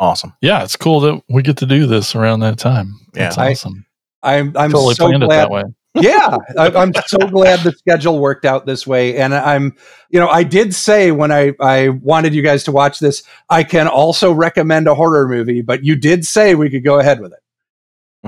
Awesome. 0.00 0.32
Yeah, 0.40 0.64
it's 0.64 0.76
cool 0.76 1.00
that 1.00 1.22
we 1.28 1.42
get 1.42 1.58
to 1.58 1.66
do 1.66 1.84
this 1.84 2.14
around 2.14 2.40
that 2.40 2.56
time. 2.56 2.98
That's 3.12 3.36
Yeah. 3.36 3.42
I- 3.42 3.50
awesome. 3.50 3.84
I'm, 4.22 4.56
I'm 4.56 4.70
totally 4.72 4.94
so 4.94 5.08
planned 5.08 5.22
it 5.22 5.26
glad 5.26 5.36
that 5.40 5.50
way. 5.50 5.64
Yeah 6.00 6.36
I, 6.58 6.68
i'm 6.70 6.92
so 7.06 7.18
glad 7.18 7.60
the 7.60 7.72
schedule 7.72 8.18
worked 8.18 8.44
out 8.44 8.66
this 8.66 8.86
way 8.86 9.16
and 9.16 9.34
i'm 9.34 9.74
you 10.10 10.18
know 10.20 10.28
i 10.28 10.42
did 10.42 10.74
say 10.74 11.12
when 11.12 11.30
i 11.32 11.52
i 11.60 11.88
wanted 11.88 12.34
you 12.34 12.42
guys 12.42 12.64
to 12.64 12.72
watch 12.72 12.98
this 12.98 13.22
i 13.50 13.62
can 13.64 13.88
also 13.88 14.32
recommend 14.32 14.88
a 14.88 14.94
horror 14.94 15.28
movie 15.28 15.62
but 15.62 15.84
you 15.84 15.96
did 15.96 16.24
say 16.26 16.54
we 16.54 16.70
could 16.70 16.84
go 16.84 16.98
ahead 16.98 17.20
with 17.20 17.32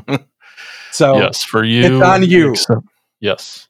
it 0.07 0.21
So 0.91 1.19
yes, 1.19 1.45
for 1.45 1.63
you. 1.65 1.85
it's 1.85 2.03
on 2.05 2.23
you. 2.25 2.51
except- 2.53 2.87
yes. 3.21 3.69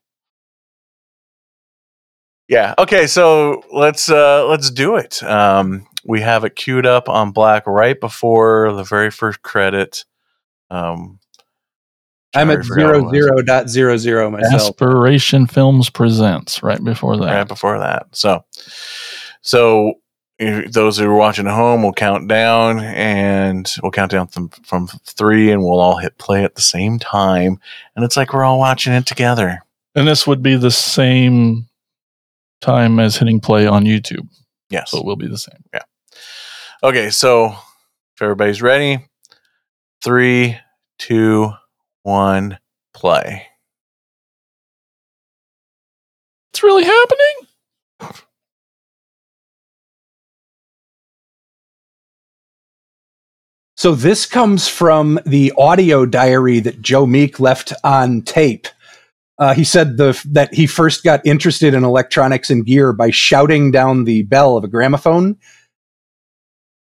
Yeah. 2.48 2.74
Okay. 2.78 3.06
So 3.06 3.62
let's 3.72 4.10
uh 4.10 4.46
let's 4.46 4.70
do 4.70 4.96
it. 4.96 5.22
Um, 5.22 5.86
we 6.04 6.20
have 6.22 6.44
it 6.44 6.56
queued 6.56 6.86
up 6.86 7.08
on 7.08 7.32
black 7.32 7.66
right 7.66 7.98
before 8.00 8.72
the 8.72 8.84
very 8.84 9.10
first 9.10 9.42
credit. 9.42 10.04
Um, 10.70 11.18
I'm 12.34 12.50
at 12.50 12.58
I 12.58 12.62
forgot 12.62 12.74
zero 12.74 12.88
what 12.88 12.98
it 12.98 13.02
was. 13.04 13.12
zero 13.12 13.42
dot 13.42 13.68
zero 13.68 13.96
zero 13.96 14.30
myself. 14.30 14.54
Aspiration 14.54 15.46
Films 15.46 15.88
presents 15.90 16.62
right 16.62 16.82
before 16.82 17.16
that. 17.16 17.24
right 17.24 17.48
before 17.48 17.78
that. 17.78 18.06
So, 18.12 18.44
so 19.40 19.94
if 20.38 20.72
those 20.72 20.98
who 20.98 21.10
are 21.10 21.14
watching 21.14 21.46
at 21.46 21.54
home 21.54 21.82
will 21.82 21.92
count 21.92 22.28
down, 22.28 22.80
and 22.80 23.72
we'll 23.82 23.92
count 23.92 24.12
down 24.12 24.28
from, 24.28 24.50
from 24.50 24.86
three, 25.04 25.50
and 25.50 25.62
we'll 25.62 25.80
all 25.80 25.96
hit 25.96 26.18
play 26.18 26.44
at 26.44 26.54
the 26.54 26.62
same 26.62 26.98
time, 26.98 27.58
and 27.96 28.04
it's 28.04 28.16
like 28.16 28.32
we're 28.32 28.44
all 28.44 28.58
watching 28.58 28.92
it 28.92 29.06
together. 29.06 29.60
And 29.94 30.06
this 30.06 30.26
would 30.26 30.42
be 30.42 30.56
the 30.56 30.70
same 30.70 31.66
time 32.60 33.00
as 33.00 33.16
hitting 33.16 33.40
play 33.40 33.66
on 33.66 33.84
YouTube. 33.84 34.28
Yes. 34.70 34.90
So 34.90 34.98
it 34.98 35.04
will 35.04 35.16
be 35.16 35.28
the 35.28 35.38
same. 35.38 35.64
Yeah. 35.72 35.82
Okay. 36.82 37.10
So, 37.10 37.46
if 38.14 38.22
everybody's 38.22 38.62
ready, 38.62 39.08
three, 40.04 40.58
two, 40.98 41.52
one, 42.08 42.58
play. 42.94 43.46
It's 46.52 46.62
really 46.62 46.84
happening. 46.84 47.36
So 53.76 53.94
this 53.94 54.26
comes 54.26 54.66
from 54.66 55.20
the 55.24 55.52
audio 55.56 56.04
diary 56.04 56.58
that 56.58 56.82
Joe 56.82 57.06
Meek 57.06 57.38
left 57.38 57.72
on 57.84 58.22
tape. 58.22 58.66
Uh, 59.38 59.54
he 59.54 59.62
said 59.62 59.98
the 59.98 60.20
that 60.32 60.52
he 60.52 60.66
first 60.66 61.04
got 61.04 61.24
interested 61.24 61.74
in 61.74 61.84
electronics 61.84 62.50
and 62.50 62.66
gear 62.66 62.92
by 62.92 63.10
shouting 63.10 63.70
down 63.70 64.02
the 64.02 64.24
bell 64.24 64.56
of 64.56 64.64
a 64.64 64.66
gramophone, 64.66 65.36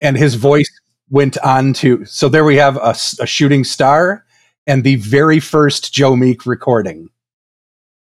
and 0.02 0.18
his 0.18 0.35
voice 0.35 0.68
went 1.08 1.38
on 1.38 1.72
to. 1.80 2.04
So 2.04 2.28
there 2.28 2.44
we 2.44 2.56
have 2.56 2.76
a 2.76 2.94
shooting 2.94 3.64
star 3.64 4.26
and 4.66 4.85
the 4.85 4.96
very 4.96 5.40
first 5.40 5.92
Joe 5.92 6.16
Meek 6.16 6.46
recording 6.46 7.09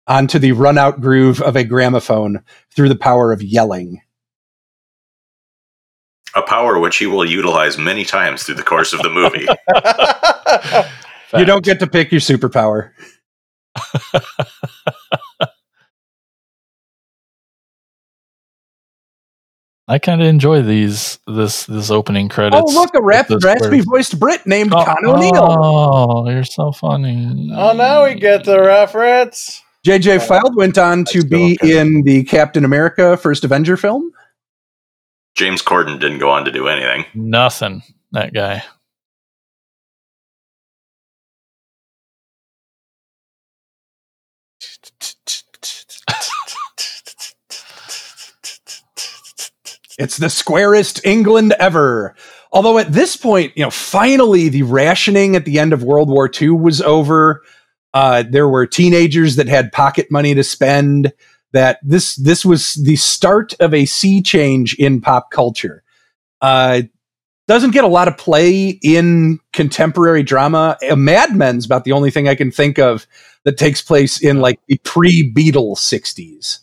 onto 0.06 0.38
the 0.38 0.52
run 0.52 0.78
out 0.78 1.00
groove 1.00 1.40
of 1.40 1.56
a 1.56 1.64
gramophone 1.64 2.42
through 2.74 2.88
the 2.88 2.96
power 2.96 3.32
of 3.32 3.42
yelling. 3.42 4.00
A 6.34 6.42
power 6.42 6.78
which 6.78 6.98
he 6.98 7.06
will 7.06 7.24
utilize 7.24 7.76
many 7.76 8.04
times 8.04 8.42
through 8.42 8.54
the 8.56 8.62
course 8.62 8.92
of 8.92 9.02
the 9.02 9.10
movie. 9.10 9.46
You 11.36 11.44
don't 11.44 11.64
get 11.64 11.78
to 11.80 11.86
pick 11.86 12.10
your 12.10 12.20
superpower. 12.20 12.90
I 19.90 19.98
kind 19.98 20.22
of 20.22 20.28
enjoy 20.28 20.62
these 20.62 21.18
this 21.26 21.66
this 21.66 21.90
opening 21.90 22.28
credits. 22.28 22.62
oh, 22.64 22.72
look, 22.72 22.94
a 22.94 23.02
rap, 23.02 23.26
raspy 23.42 23.80
voiced 23.80 24.20
Brit 24.20 24.46
named 24.46 24.72
Oh, 24.72 24.84
Con 24.84 25.04
O'Neill. 25.04 25.32
oh, 25.34 26.30
you're 26.30 26.44
so 26.44 26.70
funny. 26.70 27.50
oh, 27.56 27.72
now 27.72 28.04
we 28.04 28.14
get 28.14 28.44
the 28.44 28.60
reference. 28.60 29.60
JJ 29.84 30.26
Feild 30.28 30.54
went 30.56 30.78
on 30.78 31.04
to 31.06 31.24
be 31.24 31.58
okay. 31.60 31.80
in 31.80 32.02
the 32.02 32.22
Captain 32.22 32.64
America 32.64 33.16
First 33.16 33.42
Avenger 33.44 33.76
film. 33.76 34.12
James 35.34 35.60
Corden 35.60 35.98
didn't 35.98 36.18
go 36.20 36.30
on 36.30 36.44
to 36.44 36.52
do 36.52 36.68
anything. 36.68 37.04
nothing. 37.14 37.82
That 38.12 38.32
guy. 38.32 38.62
It's 50.00 50.16
the 50.16 50.30
squarest 50.30 51.04
England 51.04 51.52
ever. 51.58 52.14
Although 52.52 52.78
at 52.78 52.90
this 52.90 53.16
point, 53.16 53.52
you 53.54 53.62
know, 53.62 53.70
finally 53.70 54.48
the 54.48 54.62
rationing 54.62 55.36
at 55.36 55.44
the 55.44 55.58
end 55.58 55.74
of 55.74 55.84
World 55.84 56.08
War 56.08 56.30
II 56.40 56.52
was 56.52 56.80
over. 56.80 57.42
Uh, 57.92 58.24
there 58.28 58.48
were 58.48 58.66
teenagers 58.66 59.36
that 59.36 59.46
had 59.46 59.72
pocket 59.72 60.10
money 60.10 60.34
to 60.34 60.42
spend. 60.42 61.12
That 61.52 61.80
this 61.82 62.14
this 62.16 62.44
was 62.44 62.74
the 62.74 62.96
start 62.96 63.54
of 63.60 63.74
a 63.74 63.84
sea 63.84 64.22
change 64.22 64.74
in 64.74 65.00
pop 65.00 65.30
culture. 65.32 65.82
Uh, 66.40 66.82
doesn't 67.46 67.72
get 67.72 67.84
a 67.84 67.88
lot 67.88 68.08
of 68.08 68.16
play 68.16 68.78
in 68.82 69.40
contemporary 69.52 70.22
drama. 70.22 70.78
Uh, 70.88 70.96
Mad 70.96 71.36
Men's 71.36 71.66
about 71.66 71.84
the 71.84 71.92
only 71.92 72.10
thing 72.10 72.28
I 72.28 72.36
can 72.36 72.52
think 72.52 72.78
of 72.78 73.06
that 73.44 73.58
takes 73.58 73.82
place 73.82 74.22
in 74.22 74.40
like 74.40 74.60
the 74.68 74.78
pre-Beatles 74.84 75.78
'60s. 75.78 76.60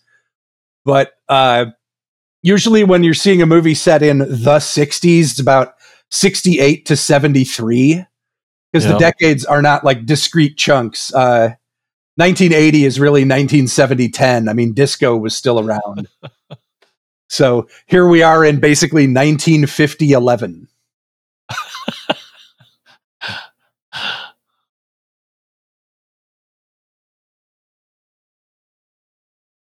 But 0.85 1.11
uh, 1.27 1.65
usually 2.47 2.83
when 2.85 3.03
you're 3.03 3.13
seeing 3.13 3.41
a 3.41 3.45
movie 3.45 3.75
set 3.75 4.01
in 4.01 4.19
the 4.19 4.59
60s 4.59 5.31
it's 5.31 5.39
about 5.39 5.73
68 6.11 6.85
to 6.85 6.95
73 6.95 8.05
because 8.71 8.85
Yeah. 8.85 8.93
the 8.93 8.99
decades 8.99 9.43
are 9.45 9.61
not 9.61 9.83
like 9.83 10.05
discrete 10.05 10.57
chunks. 10.57 11.13
Uh 11.13 11.55
1980 12.15 12.85
is 12.85 12.99
really 12.99 13.21
1970 13.21 14.09
10 14.09 14.49
i 14.49 14.53
mean 14.53 14.73
disco 14.73 15.15
was 15.17 15.35
still 15.37 15.59
around. 15.59 16.07
So 17.29 17.67
here 17.87 18.07
we 18.07 18.23
are 18.23 18.45
in 18.45 18.61
basically 18.61 19.03
1950 19.03 20.13
11 20.13 20.69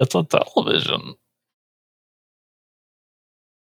It's 0.00 0.14
on 0.14 0.26
television. 0.26 1.14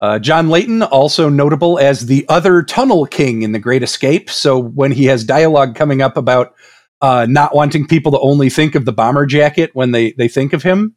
Uh, 0.03 0.19
John 0.19 0.49
Leyton, 0.49 0.83
also 0.83 1.29
notable 1.29 1.79
as 1.79 2.07
the 2.07 2.27
other 2.29 2.65
Tunnel 2.65 3.07
King 3.07 3.43
in 3.43 3.53
The 3.53 3.61
Great 3.61 3.85
Escape. 3.85 4.29
So 4.29 4.59
when 4.59 4.91
he 4.91 5.05
has 5.05 5.23
dialogue 5.23 5.77
coming 5.77 6.03
up 6.03 6.17
about 6.17 6.55
uh, 7.01 7.27
not 7.31 7.55
wanting 7.55 7.87
people 7.87 8.11
to 8.11 8.19
only 8.19 8.51
think 8.51 8.75
of 8.75 8.85
the 8.85 8.93
bomber 8.93 9.27
jacket 9.27 9.71
when 9.75 9.93
they, 9.93 10.11
they 10.13 10.27
think 10.27 10.53
of 10.53 10.65
him, 10.65 10.97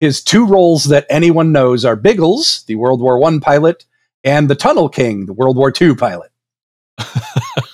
his 0.00 0.24
two 0.24 0.46
roles 0.46 0.84
that 0.84 1.04
anyone 1.10 1.52
knows 1.52 1.84
are 1.84 1.96
Biggles, 1.96 2.64
the 2.66 2.76
World 2.76 3.02
War 3.02 3.18
One 3.18 3.40
pilot, 3.40 3.84
and 4.24 4.48
the 4.48 4.54
Tunnel 4.54 4.88
King, 4.88 5.26
the 5.26 5.34
World 5.34 5.58
War 5.58 5.70
II 5.78 5.94
pilot. 5.94 6.30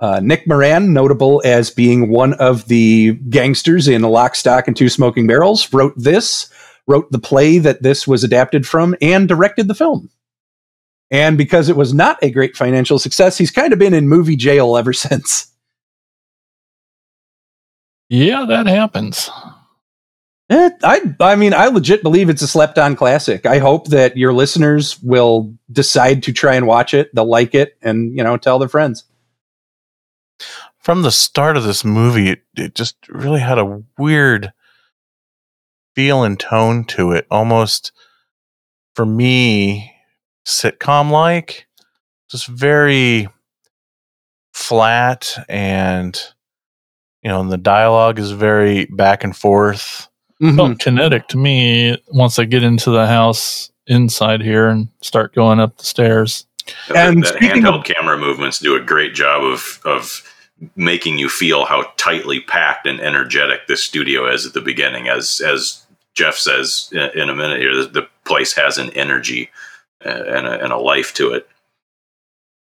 Uh, 0.00 0.20
Nick 0.22 0.46
Moran, 0.46 0.92
notable 0.92 1.42
as 1.44 1.70
being 1.70 2.08
one 2.08 2.34
of 2.34 2.68
the 2.68 3.14
gangsters 3.28 3.88
in 3.88 4.02
Lock, 4.02 4.36
Stock, 4.36 4.68
and 4.68 4.76
Two 4.76 4.88
Smoking 4.88 5.26
Barrels, 5.26 5.72
wrote 5.72 5.94
this, 5.96 6.50
wrote 6.86 7.10
the 7.10 7.18
play 7.18 7.58
that 7.58 7.82
this 7.82 8.06
was 8.06 8.22
adapted 8.22 8.66
from, 8.66 8.94
and 9.02 9.26
directed 9.26 9.66
the 9.66 9.74
film. 9.74 10.08
And 11.10 11.36
because 11.36 11.68
it 11.68 11.76
was 11.76 11.92
not 11.92 12.18
a 12.22 12.30
great 12.30 12.56
financial 12.56 12.98
success, 12.98 13.38
he's 13.38 13.50
kind 13.50 13.72
of 13.72 13.78
been 13.78 13.94
in 13.94 14.08
movie 14.08 14.36
jail 14.36 14.76
ever 14.76 14.92
since. 14.92 15.52
Yeah, 18.08 18.46
that 18.48 18.66
happens. 18.66 19.30
Eh, 20.50 20.70
I, 20.82 21.14
I 21.20 21.36
mean, 21.36 21.52
I 21.52 21.66
legit 21.66 22.02
believe 22.02 22.30
it's 22.30 22.40
a 22.40 22.48
slept 22.48 22.78
on 22.78 22.96
classic. 22.96 23.44
I 23.44 23.58
hope 23.58 23.88
that 23.88 24.16
your 24.16 24.32
listeners 24.32 24.98
will 25.02 25.52
decide 25.70 26.22
to 26.22 26.32
try 26.32 26.54
and 26.54 26.66
watch 26.66 26.94
it. 26.94 27.14
They'll 27.14 27.28
like 27.28 27.54
it 27.54 27.76
and, 27.82 28.16
you 28.16 28.24
know, 28.24 28.36
tell 28.38 28.58
their 28.58 28.68
friends. 28.68 29.04
From 30.78 31.02
the 31.02 31.10
start 31.12 31.56
of 31.56 31.64
this 31.64 31.84
movie, 31.84 32.30
it, 32.30 32.42
it 32.56 32.74
just 32.74 32.96
really 33.08 33.40
had 33.40 33.58
a 33.58 33.82
weird 33.98 34.52
feel 35.94 36.22
and 36.22 36.38
tone 36.38 36.84
to 36.84 37.12
it. 37.12 37.26
Almost, 37.30 37.92
for 38.94 39.04
me, 39.04 39.92
sitcom 40.46 41.10
like. 41.10 41.66
Just 42.30 42.46
very 42.46 43.28
flat 44.52 45.44
and, 45.48 46.20
you 47.22 47.30
know, 47.30 47.40
and 47.40 47.50
the 47.50 47.56
dialogue 47.58 48.18
is 48.18 48.30
very 48.32 48.86
back 48.86 49.24
and 49.24 49.36
forth. 49.36 50.08
Mhm. 50.42 50.56
Felt 50.56 50.78
kinetic 50.78 51.28
to 51.28 51.36
me 51.36 52.00
once 52.08 52.38
I 52.38 52.44
get 52.44 52.62
into 52.62 52.90
the 52.90 53.06
house 53.06 53.70
inside 53.86 54.40
here 54.42 54.68
and 54.68 54.88
start 55.00 55.34
going 55.34 55.58
up 55.58 55.78
the 55.78 55.84
stairs. 55.84 56.46
And 56.94 57.22
that 57.24 57.34
speaking 57.36 57.62
handheld 57.62 57.80
of- 57.80 57.84
camera 57.96 58.18
movements 58.18 58.58
do 58.58 58.76
a 58.76 58.80
great 58.80 59.14
job 59.14 59.42
of 59.42 59.80
of 59.84 60.22
making 60.76 61.18
you 61.18 61.28
feel 61.28 61.64
how 61.64 61.92
tightly 61.96 62.40
packed 62.40 62.86
and 62.86 63.00
energetic 63.00 63.66
this 63.66 63.82
studio 63.82 64.26
is 64.32 64.46
at 64.46 64.54
the 64.54 64.60
beginning. 64.60 65.08
As 65.08 65.40
as 65.40 65.86
Jeff 66.14 66.36
says 66.36 66.88
in, 66.92 67.22
in 67.22 67.28
a 67.28 67.34
minute 67.34 67.60
here, 67.60 67.74
the, 67.74 67.88
the 67.88 68.08
place 68.24 68.52
has 68.54 68.78
an 68.78 68.90
energy 68.90 69.50
uh, 70.04 70.08
and, 70.08 70.46
a, 70.46 70.62
and 70.64 70.72
a 70.72 70.78
life 70.78 71.14
to 71.14 71.32
it. 71.32 71.48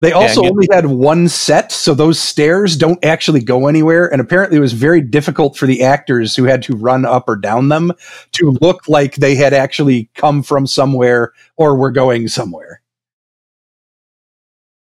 They 0.00 0.10
also 0.10 0.42
Dang 0.42 0.48
it. 0.48 0.50
only 0.50 0.68
had 0.72 0.86
one 0.86 1.28
set, 1.28 1.70
so 1.70 1.94
those 1.94 2.18
stairs 2.18 2.76
don't 2.76 3.04
actually 3.04 3.40
go 3.40 3.68
anywhere. 3.68 4.12
And 4.12 4.20
apparently, 4.20 4.56
it 4.58 4.60
was 4.60 4.72
very 4.72 5.00
difficult 5.00 5.56
for 5.56 5.66
the 5.66 5.84
actors 5.84 6.34
who 6.34 6.42
had 6.42 6.60
to 6.64 6.74
run 6.74 7.04
up 7.04 7.28
or 7.28 7.36
down 7.36 7.68
them 7.68 7.92
to 8.32 8.58
look 8.60 8.88
like 8.88 9.14
they 9.14 9.36
had 9.36 9.52
actually 9.52 10.10
come 10.16 10.42
from 10.42 10.66
somewhere 10.66 11.32
or 11.56 11.76
were 11.76 11.92
going 11.92 12.26
somewhere. 12.26 12.80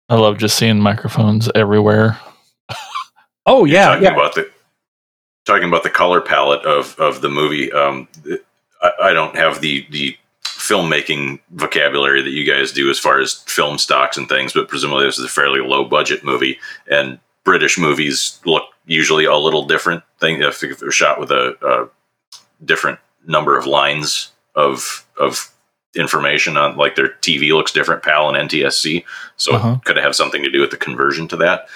I 0.08 0.16
love 0.16 0.38
just 0.38 0.56
seeing 0.56 0.80
microphones 0.80 1.50
everywhere. 1.54 2.18
Oh 3.46 3.64
yeah, 3.64 3.86
talking 3.86 4.02
yeah. 4.04 4.14
about 4.14 4.34
the 4.34 4.50
talking 5.44 5.68
about 5.68 5.82
the 5.82 5.90
color 5.90 6.20
palette 6.20 6.64
of 6.64 6.98
of 6.98 7.20
the 7.20 7.28
movie. 7.30 7.72
Um, 7.72 8.08
I, 8.82 8.90
I 9.04 9.12
don't 9.12 9.36
have 9.36 9.60
the 9.60 9.86
the 9.90 10.16
filmmaking 10.44 11.40
vocabulary 11.50 12.22
that 12.22 12.30
you 12.30 12.44
guys 12.44 12.70
do 12.72 12.88
as 12.88 12.98
far 12.98 13.18
as 13.20 13.34
film 13.46 13.78
stocks 13.78 14.16
and 14.16 14.28
things, 14.28 14.52
but 14.52 14.68
presumably 14.68 15.06
this 15.06 15.18
is 15.18 15.24
a 15.24 15.28
fairly 15.28 15.60
low 15.60 15.84
budget 15.84 16.22
movie, 16.24 16.58
and 16.90 17.18
British 17.44 17.78
movies 17.78 18.38
look 18.44 18.64
usually 18.86 19.24
a 19.24 19.34
little 19.36 19.66
different. 19.66 20.02
Thing 20.20 20.40
if 20.40 20.60
they're 20.60 20.92
shot 20.92 21.18
with 21.18 21.32
a, 21.32 21.56
a 21.66 21.88
different 22.64 23.00
number 23.26 23.58
of 23.58 23.66
lines 23.66 24.30
of 24.54 25.04
of 25.18 25.52
information 25.96 26.56
on 26.56 26.76
like 26.76 26.94
their 26.94 27.08
TV 27.20 27.52
looks 27.52 27.72
different, 27.72 28.02
PAL 28.04 28.32
and 28.34 28.48
NTSC, 28.48 29.04
so 29.36 29.54
Uh-huh. 29.56 29.76
it 29.80 29.84
could 29.84 29.96
have 29.96 30.14
something 30.14 30.42
to 30.44 30.50
do 30.50 30.60
with 30.60 30.70
the 30.70 30.76
conversion 30.76 31.26
to 31.28 31.36
that. 31.38 31.66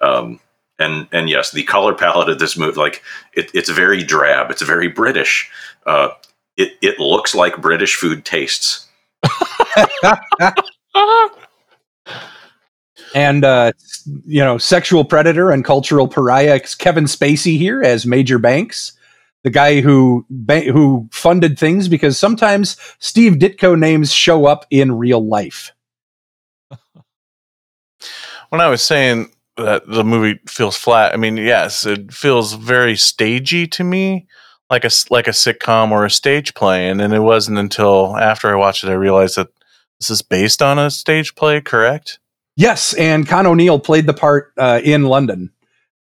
Um, 0.00 0.40
and 0.78 1.06
and 1.12 1.28
yes, 1.28 1.50
the 1.52 1.62
color 1.62 1.94
palette 1.94 2.28
of 2.28 2.38
this 2.38 2.56
movie, 2.56 2.80
like 2.80 3.02
it, 3.34 3.50
it's 3.54 3.70
very 3.70 4.02
drab. 4.02 4.50
It's 4.50 4.62
very 4.62 4.88
British. 4.88 5.50
Uh, 5.86 6.08
it 6.56 6.72
it 6.82 6.98
looks 6.98 7.34
like 7.34 7.60
British 7.60 7.96
food 7.96 8.24
tastes. 8.24 8.86
and 13.14 13.44
uh, 13.44 13.72
you 14.24 14.40
know, 14.40 14.58
sexual 14.58 15.04
predator 15.04 15.50
and 15.50 15.64
cultural 15.64 16.08
pariah 16.08 16.60
Kevin 16.78 17.04
Spacey 17.04 17.56
here 17.58 17.82
as 17.82 18.06
Major 18.06 18.38
Banks, 18.38 18.92
the 19.44 19.50
guy 19.50 19.80
who 19.80 20.26
ba- 20.28 20.72
who 20.72 21.08
funded 21.12 21.58
things 21.58 21.88
because 21.88 22.18
sometimes 22.18 22.76
Steve 22.98 23.34
Ditko 23.34 23.78
names 23.78 24.12
show 24.12 24.46
up 24.46 24.66
in 24.70 24.98
real 24.98 25.24
life. 25.24 25.72
when 28.48 28.60
I 28.60 28.68
was 28.68 28.82
saying 28.82 29.33
that 29.56 29.86
the 29.86 30.04
movie 30.04 30.40
feels 30.48 30.76
flat, 30.76 31.12
I 31.12 31.16
mean, 31.16 31.36
yes, 31.36 31.86
it 31.86 32.12
feels 32.12 32.54
very 32.54 32.96
stagey 32.96 33.66
to 33.68 33.84
me, 33.84 34.26
like 34.70 34.82
a 34.84 34.86
s- 34.86 35.10
like 35.10 35.28
a 35.28 35.32
sitcom 35.32 35.90
or 35.92 36.04
a 36.04 36.10
stage 36.10 36.54
play. 36.54 36.88
And 36.88 36.98
then 37.00 37.12
it 37.12 37.20
wasn't 37.20 37.58
until 37.58 38.16
after 38.16 38.50
I 38.50 38.56
watched 38.56 38.82
it 38.84 38.90
I 38.90 38.94
realized 38.94 39.36
that 39.36 39.48
this 40.00 40.10
is 40.10 40.22
based 40.22 40.60
on 40.62 40.78
a 40.78 40.90
stage 40.90 41.34
play. 41.36 41.60
Correct? 41.60 42.18
Yes, 42.56 42.94
and 42.94 43.26
Con 43.28 43.46
O'Neill 43.46 43.78
played 43.80 44.06
the 44.06 44.14
part 44.14 44.52
uh, 44.58 44.80
in 44.84 45.04
London 45.04 45.50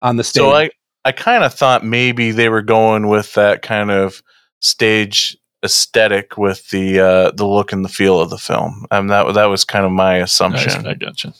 on 0.01 0.17
the 0.17 0.23
stage. 0.23 0.41
So 0.41 0.51
I 0.51 0.69
I 1.05 1.11
kind 1.11 1.43
of 1.43 1.53
thought 1.53 1.83
maybe 1.85 2.31
they 2.31 2.47
were 2.49 2.61
going 2.61 3.07
with 3.07 3.33
that 3.33 3.61
kind 3.61 3.91
of 3.91 4.23
stage 4.61 5.37
aesthetic 5.63 6.37
with 6.37 6.69
the 6.69 6.99
uh, 6.99 7.31
the 7.31 7.45
look 7.45 7.71
and 7.73 7.83
the 7.85 7.89
feel 7.89 8.19
of 8.19 8.29
the 8.29 8.37
film. 8.37 8.85
And 8.91 9.09
that 9.09 9.33
that 9.33 9.45
was 9.45 9.63
kind 9.65 9.85
of 9.85 9.91
my 9.91 10.17
assumption. 10.17 10.83
Nice, 10.83 10.85
I 10.85 10.93
gotcha. 10.95 11.33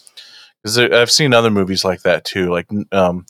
Because 0.64 0.78
I've 0.78 1.12
seen 1.12 1.34
other 1.34 1.52
movies 1.52 1.84
like 1.84 2.02
that 2.04 2.24
too, 2.24 2.50
like 2.50 2.68
um, 2.92 3.26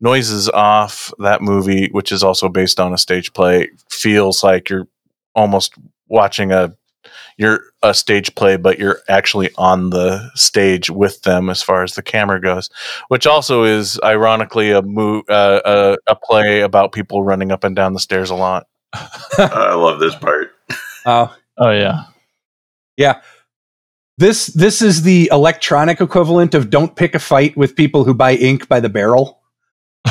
Noises 0.00 0.48
Off. 0.50 1.12
That 1.18 1.42
movie, 1.42 1.88
which 1.90 2.12
is 2.12 2.22
also 2.22 2.48
based 2.48 2.78
on 2.78 2.92
a 2.92 2.98
stage 2.98 3.32
play, 3.32 3.70
feels 3.90 4.44
like 4.44 4.68
you're 4.68 4.86
almost 5.34 5.74
watching 6.08 6.52
a 6.52 6.76
you're 7.36 7.64
a 7.82 7.92
stage 7.94 8.34
play, 8.34 8.56
but 8.56 8.78
you're 8.78 9.00
actually 9.08 9.50
on 9.56 9.90
the 9.90 10.30
stage 10.34 10.88
with 10.88 11.22
them 11.22 11.50
as 11.50 11.62
far 11.62 11.82
as 11.82 11.94
the 11.94 12.02
camera 12.02 12.40
goes. 12.40 12.70
Which 13.08 13.26
also 13.26 13.64
is 13.64 13.98
ironically 14.04 14.70
a 14.70 14.82
mo- 14.82 15.24
uh, 15.28 15.60
a, 15.64 16.12
a 16.12 16.16
play 16.16 16.60
about 16.60 16.92
people 16.92 17.22
running 17.24 17.50
up 17.50 17.64
and 17.64 17.74
down 17.74 17.92
the 17.94 18.00
stairs 18.00 18.30
a 18.30 18.34
lot. 18.34 18.66
I 19.38 19.74
love 19.74 19.98
this 20.00 20.14
part. 20.14 20.52
Uh, 21.04 21.28
Oh 21.58 21.70
yeah, 21.70 22.04
yeah. 22.96 23.20
This 24.18 24.46
this 24.46 24.80
is 24.82 25.02
the 25.02 25.28
electronic 25.32 26.00
equivalent 26.00 26.54
of 26.54 26.70
"Don't 26.70 26.94
pick 26.96 27.14
a 27.14 27.18
fight 27.18 27.56
with 27.56 27.76
people 27.76 28.04
who 28.04 28.14
buy 28.14 28.34
ink 28.34 28.68
by 28.68 28.80
the 28.80 28.88
barrel." 28.88 29.40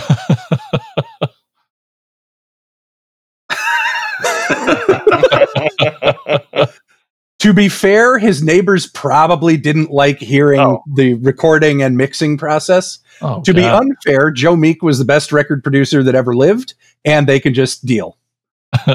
To 7.39 7.54
be 7.54 7.68
fair, 7.68 8.18
his 8.20 8.41
neighbors 8.41 8.88
probably 8.88 9.58
didn't 9.58 9.91
like 9.91 10.18
hearing 10.18 10.62
Oh. 10.62 10.82
the 10.95 11.16
recording 11.16 11.82
and 11.84 11.97
mixing 11.97 12.38
process. 12.38 12.99
Oh, 13.22 13.41
To 13.41 13.54
be 13.54 13.66
unfair, 13.66 14.32
Joe 14.32 14.56
Meek 14.56 14.82
was 14.82 14.97
the 14.97 15.04
best 15.04 15.34
record 15.34 15.62
producer 15.62 16.04
that 16.04 16.16
ever 16.16 16.34
lived, 16.34 16.74
and 17.04 17.28
they 17.28 17.41
can 17.41 17.54
just 17.54 17.86
deal. 17.86 18.18
they 18.88 18.93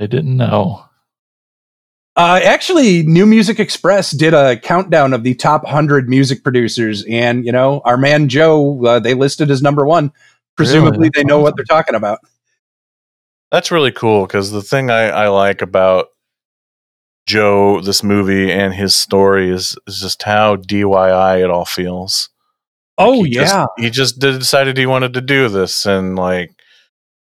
didn't 0.00 0.36
know. 0.36 0.84
Uh, 2.18 2.40
actually, 2.42 3.04
New 3.04 3.24
Music 3.26 3.60
Express 3.60 4.10
did 4.10 4.34
a 4.34 4.58
countdown 4.58 5.12
of 5.12 5.22
the 5.22 5.34
top 5.34 5.62
100 5.62 6.08
music 6.08 6.42
producers, 6.42 7.04
and, 7.08 7.46
you 7.46 7.52
know, 7.52 7.80
our 7.84 7.96
man 7.96 8.28
Joe, 8.28 8.84
uh, 8.84 8.98
they 8.98 9.14
listed 9.14 9.52
as 9.52 9.62
number 9.62 9.86
one. 9.86 10.10
Presumably, 10.56 10.98
Really? 10.98 11.10
they 11.14 11.22
know 11.22 11.38
what 11.38 11.54
they're 11.54 11.64
talking 11.64 11.94
about. 11.94 12.18
That's 13.52 13.70
really 13.70 13.92
cool 13.92 14.26
because 14.26 14.50
the 14.50 14.62
thing 14.62 14.90
I, 14.90 15.04
I 15.10 15.28
like 15.28 15.62
about 15.62 16.08
Joe, 17.26 17.80
this 17.80 18.02
movie, 18.02 18.50
and 18.50 18.74
his 18.74 18.96
story 18.96 19.50
is, 19.50 19.76
is 19.86 20.00
just 20.00 20.24
how 20.24 20.56
DIY 20.56 21.44
it 21.44 21.50
all 21.50 21.64
feels. 21.64 22.30
Oh, 22.98 23.22
he 23.22 23.30
just- 23.30 23.54
yeah. 23.54 23.66
he 23.76 23.90
just 23.90 24.18
decided 24.18 24.76
he 24.76 24.86
wanted 24.86 25.14
to 25.14 25.20
do 25.20 25.48
this 25.48 25.86
and 25.86 26.16
like, 26.16 26.50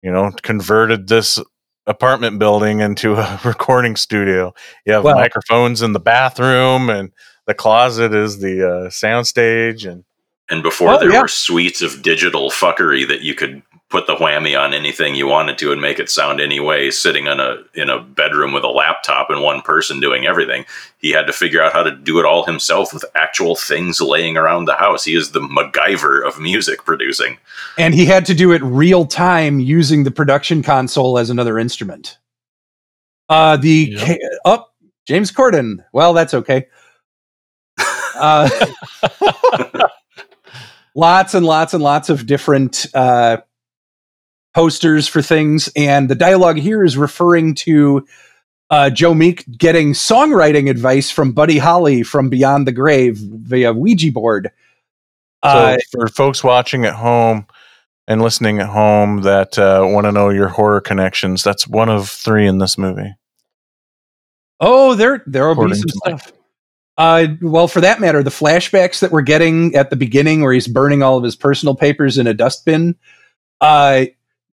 you 0.00 0.12
know, 0.12 0.30
converted 0.42 1.08
this 1.08 1.40
apartment 1.86 2.38
building 2.38 2.80
into 2.80 3.14
a 3.14 3.40
recording 3.44 3.96
studio. 3.96 4.52
You 4.84 4.94
have 4.94 5.04
Well- 5.04 5.14
microphones 5.16 5.82
in 5.82 5.92
the 5.92 6.00
bathroom, 6.00 6.90
and 6.90 7.12
the 7.46 7.54
closet 7.54 8.12
is 8.14 8.40
the 8.40 8.68
uh, 8.86 8.90
sound 8.90 9.26
stage, 9.26 9.84
and 9.84 10.04
And 10.50 10.62
before 10.62 10.90
Oh, 10.94 10.98
there 10.98 11.12
yeah. 11.12 11.22
were 11.22 11.28
suites 11.28 11.82
of 11.82 12.02
digital 12.02 12.50
fuckery 12.50 13.06
that 13.08 13.20
you 13.22 13.34
could 13.34 13.62
put 13.88 14.08
the 14.08 14.16
whammy 14.16 14.58
on 14.60 14.74
anything 14.74 15.14
you 15.14 15.28
wanted 15.28 15.56
to 15.58 15.70
and 15.70 15.80
make 15.80 16.00
it 16.00 16.10
sound 16.10 16.40
any 16.40 16.58
way, 16.58 16.90
sitting 16.90 17.26
in 17.26 17.38
a 17.38 17.58
in 17.74 17.88
a 17.88 18.00
bedroom 18.00 18.52
with 18.52 18.64
a 18.64 18.68
laptop 18.68 19.30
and 19.30 19.42
one 19.42 19.62
person 19.62 20.00
doing 20.00 20.26
everything. 20.26 20.64
He 20.98 21.10
had 21.10 21.26
to 21.28 21.32
figure 21.32 21.62
out 21.62 21.72
how 21.72 21.84
to 21.84 21.92
do 21.94 22.18
it 22.18 22.24
all 22.24 22.44
himself 22.44 22.92
with 22.92 23.04
actual 23.14 23.54
things 23.54 24.00
laying 24.00 24.36
around 24.36 24.64
the 24.64 24.74
house. 24.74 25.04
He 25.04 25.14
is 25.14 25.30
the 25.30 25.40
MacGyver 25.40 26.26
of 26.26 26.40
music 26.40 26.84
producing. 26.84 27.38
And 27.78 27.94
he 27.94 28.04
had 28.06 28.26
to 28.26 28.34
do 28.34 28.50
it 28.52 28.62
real 28.62 29.06
time 29.06 29.60
using 29.60 30.02
the 30.02 30.10
production 30.10 30.62
console 30.64 31.16
as 31.18 31.30
another 31.30 31.56
instrument. 31.58 32.18
Uh, 33.28 33.56
the 33.56 33.88
Yep. 33.92 34.06
ca- 34.06 34.18
oh, 34.44 34.64
James 35.06 35.30
Corden. 35.30 35.76
Well, 35.92 36.12
that's 36.12 36.34
okay. 36.34 36.66
Uh, 38.16 38.48
lots 40.94 41.34
and 41.34 41.44
lots 41.46 41.74
and 41.74 41.82
lots 41.82 42.08
of 42.08 42.26
different 42.26 42.86
uh, 42.94 43.38
posters 44.56 45.06
for 45.06 45.20
things, 45.20 45.68
and 45.76 46.08
the 46.08 46.14
dialogue 46.14 46.56
here 46.56 46.82
is 46.82 46.96
referring 46.96 47.54
to 47.54 48.06
uh, 48.70 48.88
Joe 48.88 49.12
Meek 49.12 49.44
getting 49.58 49.92
songwriting 49.92 50.70
advice 50.70 51.10
from 51.10 51.32
Buddy 51.32 51.58
Holly 51.58 52.02
from 52.02 52.30
Beyond 52.30 52.66
the 52.66 52.72
Grave 52.72 53.18
via 53.18 53.74
Ouija 53.74 54.10
board. 54.10 54.50
so 55.44 55.50
Uh, 55.50 55.76
for 55.92 56.08
folks 56.08 56.42
watching 56.42 56.86
at 56.86 56.94
home 56.94 57.46
and 58.08 58.22
listening 58.22 58.58
at 58.58 58.68
home 58.68 59.20
that 59.22 59.58
uh, 59.58 59.82
want 59.84 60.06
to 60.06 60.12
know 60.12 60.30
your 60.30 60.48
horror 60.48 60.80
connections, 60.80 61.44
that's 61.44 61.68
one 61.68 61.90
of 61.90 62.08
three 62.08 62.46
in 62.46 62.56
this 62.56 62.78
movie. 62.78 63.14
Oh, 64.58 64.94
there 64.94 65.22
there 65.26 65.46
will 65.48 65.68
be 65.68 65.74
some 65.74 65.88
stuff. 65.88 66.32
Uh, 66.96 67.26
well, 67.42 67.68
for 67.68 67.82
that 67.82 68.00
matter, 68.00 68.22
the 68.22 68.30
flashbacks 68.30 69.00
that 69.00 69.12
we're 69.12 69.20
getting 69.20 69.74
at 69.74 69.90
the 69.90 69.96
beginning, 69.96 70.40
where 70.40 70.54
he's 70.54 70.66
burning 70.66 71.02
all 71.02 71.18
of 71.18 71.24
his 71.24 71.36
personal 71.36 71.74
papers 71.74 72.16
in 72.16 72.26
a 72.26 72.32
dustbin, 72.32 72.96
uh, 73.60 74.06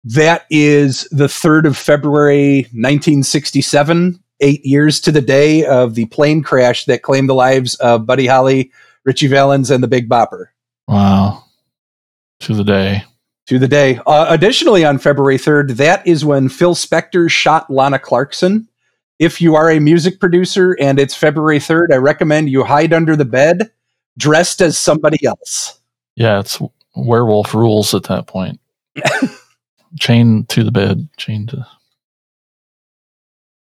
that 0.04 0.46
is 0.50 1.08
the 1.10 1.28
third 1.28 1.66
of 1.66 1.76
February, 1.76 2.62
1967, 2.72 4.22
eight 4.40 4.64
years 4.64 5.00
to 5.00 5.12
the 5.12 5.20
day 5.20 5.64
of 5.64 5.94
the 5.94 6.06
plane 6.06 6.42
crash 6.42 6.84
that 6.84 7.02
claimed 7.02 7.28
the 7.28 7.34
lives 7.34 7.74
of 7.76 8.06
Buddy 8.06 8.26
Holly, 8.26 8.70
Ritchie 9.04 9.26
Valens, 9.26 9.70
and 9.70 9.82
the 9.82 9.88
Big 9.88 10.08
Bopper. 10.08 10.46
Wow. 10.86 11.44
To 12.40 12.54
the 12.54 12.64
day. 12.64 13.04
To 13.46 13.58
the 13.58 13.68
day. 13.68 14.00
Uh, 14.06 14.26
additionally, 14.28 14.84
on 14.84 14.98
February 14.98 15.38
3rd, 15.38 15.76
that 15.76 16.06
is 16.06 16.24
when 16.24 16.48
Phil 16.48 16.74
Spector 16.74 17.30
shot 17.30 17.70
Lana 17.70 17.98
Clarkson. 17.98 18.68
If 19.18 19.40
you 19.40 19.56
are 19.56 19.70
a 19.70 19.80
music 19.80 20.20
producer 20.20 20.76
and 20.80 21.00
it's 21.00 21.14
February 21.14 21.58
3rd, 21.58 21.92
I 21.92 21.96
recommend 21.96 22.50
you 22.50 22.62
hide 22.62 22.92
under 22.92 23.16
the 23.16 23.24
bed 23.24 23.72
dressed 24.16 24.60
as 24.60 24.76
somebody 24.78 25.24
else. 25.26 25.80
Yeah, 26.16 26.40
it's 26.40 26.60
werewolf 26.94 27.54
rules 27.54 27.94
at 27.94 28.04
that 28.04 28.26
point. 28.26 28.60
chain 29.98 30.44
to 30.46 30.64
the 30.64 30.72
bed, 30.72 31.08
chain 31.16 31.46
to. 31.48 31.66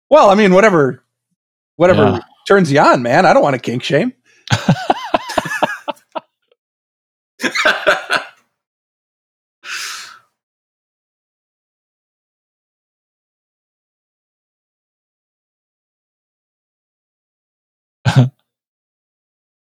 Well, 0.09 0.29
I 0.29 0.35
mean, 0.35 0.53
whatever, 0.53 1.03
whatever 1.77 2.03
yeah. 2.03 2.19
turns 2.47 2.71
you 2.71 2.79
on, 2.79 3.01
man. 3.01 3.25
I 3.25 3.33
don't 3.33 3.43
want 3.43 3.55
to 3.55 3.59
kink 3.59 3.83
shame. 3.83 4.13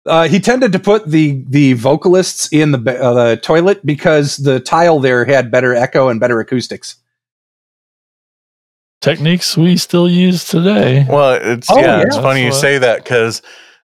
Uh, 0.10 0.28
he 0.28 0.40
tended 0.40 0.72
to 0.72 0.80
put 0.80 1.08
the 1.08 1.44
the 1.48 1.74
vocalists 1.74 2.52
in 2.52 2.72
the 2.72 3.00
uh, 3.02 3.14
the 3.14 3.38
toilet 3.38 3.86
because 3.86 4.38
the 4.38 4.60
tile 4.60 5.00
there 5.00 5.24
had 5.24 5.52
better 5.52 5.76
echo 5.76 6.10
and 6.10 6.20
better 6.20 6.40
acoustics. 6.40 6.96
Techniques 9.02 9.56
we 9.56 9.78
still 9.78 10.10
use 10.10 10.46
today. 10.46 11.06
Well, 11.08 11.40
it's 11.42 11.70
Oh, 11.72 11.80
yeah, 11.80 12.02
it's 12.02 12.18
yeah. 12.18 12.22
funny 12.22 12.44
you 12.44 12.52
say 12.52 12.78
that 12.80 13.04
because 13.04 13.42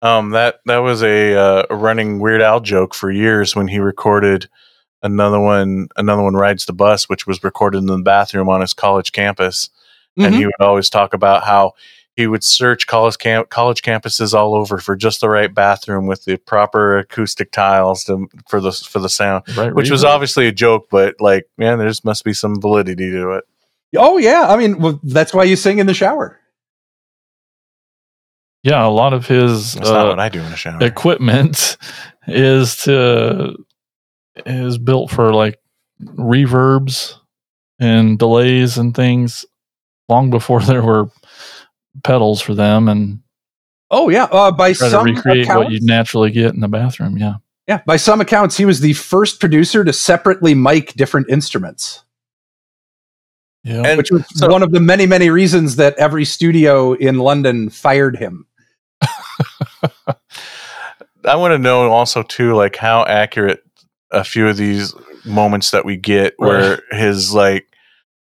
um, 0.03 0.31
that 0.31 0.59
that 0.65 0.77
was 0.79 1.01
a, 1.01 1.35
uh, 1.35 1.75
running 1.75 2.19
Weird 2.19 2.41
Al 2.41 2.59
joke 2.59 2.93
for 2.93 3.09
years 3.09 3.55
when 3.55 3.67
he 3.67 3.79
recorded 3.79 4.47
another 5.01 5.39
one. 5.39 5.87
Another 5.97 6.21
one 6.21 6.35
rides 6.35 6.65
the 6.65 6.73
bus, 6.73 7.09
which 7.09 7.25
was 7.25 7.43
recorded 7.43 7.79
in 7.79 7.87
the 7.87 7.97
bathroom 7.97 8.49
on 8.49 8.61
his 8.61 8.73
college 8.73 9.11
campus, 9.11 9.69
and 10.17 10.35
Mhm. 10.35 10.37
he 10.37 10.45
would 10.45 10.53
always 10.59 10.89
talk 10.91 11.13
about 11.15 11.43
how 11.43 11.73
he 12.19 12.27
would 12.27 12.43
search 12.43 12.85
college 12.85 13.17
camp 13.17 13.49
college 13.49 13.81
campuses 13.81 14.33
all 14.33 14.53
over 14.53 14.77
for 14.77 14.95
just 14.95 15.21
the 15.21 15.29
right 15.29 15.53
bathroom 15.53 16.05
with 16.05 16.25
the 16.25 16.35
proper 16.37 16.97
acoustic 16.99 17.51
tiles 17.51 18.03
to, 18.03 18.27
for 18.47 18.59
the 18.59 18.71
for 18.73 18.99
the 18.99 19.09
sound, 19.09 19.43
Right, 19.57 19.73
which 19.73 19.89
was 19.89 20.03
obviously 20.03 20.45
a 20.47 20.51
joke, 20.51 20.87
but 20.91 21.15
like 21.19 21.45
man, 21.57 21.79
there's 21.79 22.03
must 22.03 22.23
be 22.25 22.33
some 22.33 22.59
validity 22.59 23.09
to 23.11 23.31
it. 23.31 23.43
Oh 23.95 24.17
yeah, 24.17 24.47
I 24.49 24.57
mean 24.57 24.79
well, 24.79 24.99
that's 25.03 25.33
why 25.33 25.45
you 25.45 25.55
sing 25.55 25.79
in 25.79 25.87
the 25.87 25.93
shower. 25.93 26.37
yeah. 28.63 28.85
A 28.85 28.89
lot 28.89 29.13
of 29.13 29.25
his 29.27 29.73
That's 29.73 29.89
not 29.89 30.05
uh, 30.05 30.09
what 30.09 30.19
I 30.19 30.29
do 30.29 30.39
in 30.41 30.51
a 30.51 30.55
shower. 30.57 30.83
equipment 30.83 31.77
is 32.27 32.75
to 32.83 33.55
is 34.45 34.77
built 34.77 35.09
for 35.11 35.33
like 35.33 35.59
reverbs 36.03 37.15
and 37.79 38.19
delays 38.19 38.77
and 38.77 38.93
things 38.95 39.45
long 40.09 40.29
before 40.29 40.61
there 40.63 40.81
were 40.83 41.09
pedals 42.03 42.41
for 42.41 42.53
them 42.53 42.87
and 42.87 43.19
Oh 43.91 44.09
yeah, 44.09 44.25
uh, 44.25 44.51
by 44.51 44.73
try 44.73 44.87
to 44.87 44.91
some 44.91 45.05
recreate 45.05 45.47
what 45.47 45.61
accounts, 45.61 45.71
you 45.73 45.79
naturally 45.81 46.29
get 46.29 46.53
in 46.53 46.59
the 46.59 46.67
bathroom. 46.67 47.17
Yeah. 47.17 47.35
yeah, 47.67 47.81
by 47.87 47.97
some 47.97 48.21
accounts, 48.21 48.55
he 48.55 48.65
was 48.65 48.81
the 48.81 48.93
first 48.93 49.39
producer 49.39 49.83
to 49.83 49.91
separately 49.91 50.53
mic 50.53 50.93
different 50.93 51.27
instruments, 51.29 52.03
Yeah. 53.63 53.81
And 53.83 53.97
which 53.97 54.11
was 54.11 54.23
so- 54.35 54.47
one 54.47 54.61
of 54.61 54.71
the 54.71 54.79
many 54.79 55.07
many 55.07 55.31
reasons 55.31 55.77
that 55.77 55.95
every 55.97 56.23
studio 56.25 56.93
in 56.93 57.17
London 57.17 57.69
fired 57.71 58.15
him. 58.17 58.45
I 61.25 61.35
want 61.35 61.51
to 61.53 61.57
know 61.57 61.89
also 61.91 62.23
too, 62.23 62.53
like 62.55 62.75
how 62.75 63.05
accurate 63.05 63.61
a 64.11 64.23
few 64.23 64.47
of 64.47 64.57
these 64.57 64.93
moments 65.25 65.71
that 65.71 65.83
we 65.85 65.97
get, 65.97 66.33
where 66.37 66.81
his 66.91 67.33
like 67.33 67.65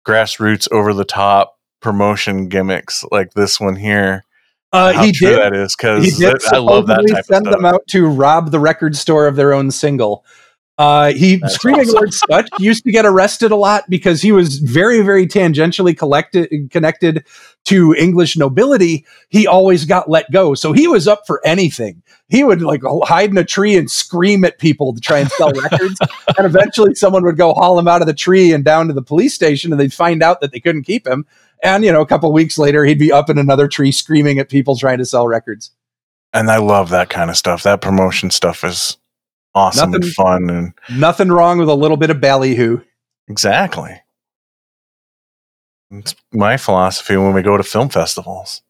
grassroots 0.06 0.68
over 0.72 0.94
the 0.94 1.06
top 1.06 1.58
promotion 1.84 2.48
gimmicks, 2.48 3.04
like 3.12 3.34
this 3.34 3.60
one 3.60 3.76
here, 3.76 4.24
Uh, 4.72 4.94
how 4.94 5.04
he 5.04 5.12
true 5.12 5.30
did. 5.30 5.40
that 5.40 5.56
is 5.56 5.76
because 5.76 6.48
I 6.52 6.58
love 6.58 6.88
that 6.88 7.06
type 7.08 7.26
send 7.26 7.46
them 7.46 7.66
out 7.66 7.86
to 7.90 8.08
rob 8.08 8.50
the 8.50 8.60
record 8.60 8.96
store 8.96 9.28
of 9.28 9.36
their 9.36 9.54
own 9.54 9.70
single. 9.70 10.26
Uh, 10.80 11.14
he 11.14 11.36
That's 11.36 11.54
screaming 11.54 11.82
awesome. 11.82 11.96
Lord 11.96 12.14
Sutch 12.14 12.50
used 12.58 12.84
to 12.86 12.92
get 12.92 13.06
arrested 13.06 13.52
a 13.52 13.56
lot 13.56 13.84
because 13.88 14.24
he 14.24 14.32
was 14.32 14.58
very, 14.58 15.04
very 15.04 15.28
tangentially 15.28 15.96
collected, 15.96 16.72
connected 16.72 17.26
to 17.66 17.94
English 17.94 18.36
nobility. 18.38 19.06
He 19.30 19.48
always 19.48 19.86
got 19.86 20.10
let 20.10 20.30
go, 20.32 20.54
so 20.54 20.74
he 20.74 20.88
was 20.88 21.08
up 21.08 21.22
for 21.26 21.40
anything. 21.46 22.02
He 22.30 22.44
would 22.44 22.62
like 22.62 22.82
hide 23.04 23.30
in 23.30 23.38
a 23.38 23.44
tree 23.44 23.76
and 23.78 23.90
scream 23.90 24.44
at 24.44 24.60
people 24.60 24.94
to 24.94 25.00
try 25.02 25.20
and 25.20 25.30
sell 25.32 25.52
records, 25.62 25.98
and 26.38 26.46
eventually 26.46 26.96
someone 26.96 27.24
would 27.24 27.38
go 27.38 27.54
haul 27.54 27.80
him 27.80 27.88
out 27.88 28.02
of 28.02 28.08
the 28.08 28.14
tree 28.14 28.52
and 28.54 28.66
down 28.66 28.88
to 28.88 28.94
the 28.94 29.02
police 29.02 29.34
station, 29.34 29.72
and 29.72 29.80
they'd 29.80 29.94
find 29.94 30.22
out 30.24 30.42
that 30.42 30.52
they 30.52 30.60
couldn't 30.60 30.84
keep 30.84 31.08
him. 31.08 31.26
And 31.64 31.86
you 31.86 31.92
know, 31.94 32.02
a 32.02 32.06
couple 32.06 32.32
weeks 32.34 32.58
later, 32.58 32.84
he'd 32.84 33.00
be 33.00 33.12
up 33.12 33.30
in 33.30 33.38
another 33.38 33.68
tree 33.70 33.92
screaming 33.94 34.40
at 34.40 34.50
people 34.50 34.76
trying 34.76 34.98
to 34.98 35.06
sell 35.06 35.28
records. 35.28 35.72
and 36.34 36.50
I 36.52 36.58
love 36.58 36.90
that 36.90 37.10
kind 37.10 37.30
of 37.30 37.38
stuff. 37.38 37.64
That 37.64 37.80
promotion 37.82 38.30
stuff 38.32 38.64
is 38.66 38.98
awesome 39.56 39.92
Nothing- 39.92 40.04
and 40.08 40.14
fun, 40.14 40.50
and 40.50 40.74
Nothing 41.00 41.30
wrong 41.30 41.60
with 41.60 41.70
a 41.70 41.76
little 41.76 41.96
bit 41.98 42.10
of 42.10 42.20
ballyhoo. 42.20 42.82
exactly. 43.30 44.02
It's 46.00 46.16
my 46.32 46.58
philosophy 46.58 47.18
when 47.18 47.34
we 47.34 47.42
go 47.42 47.58
to 47.58 47.64
film 47.64 47.90
festivals. 47.90 48.62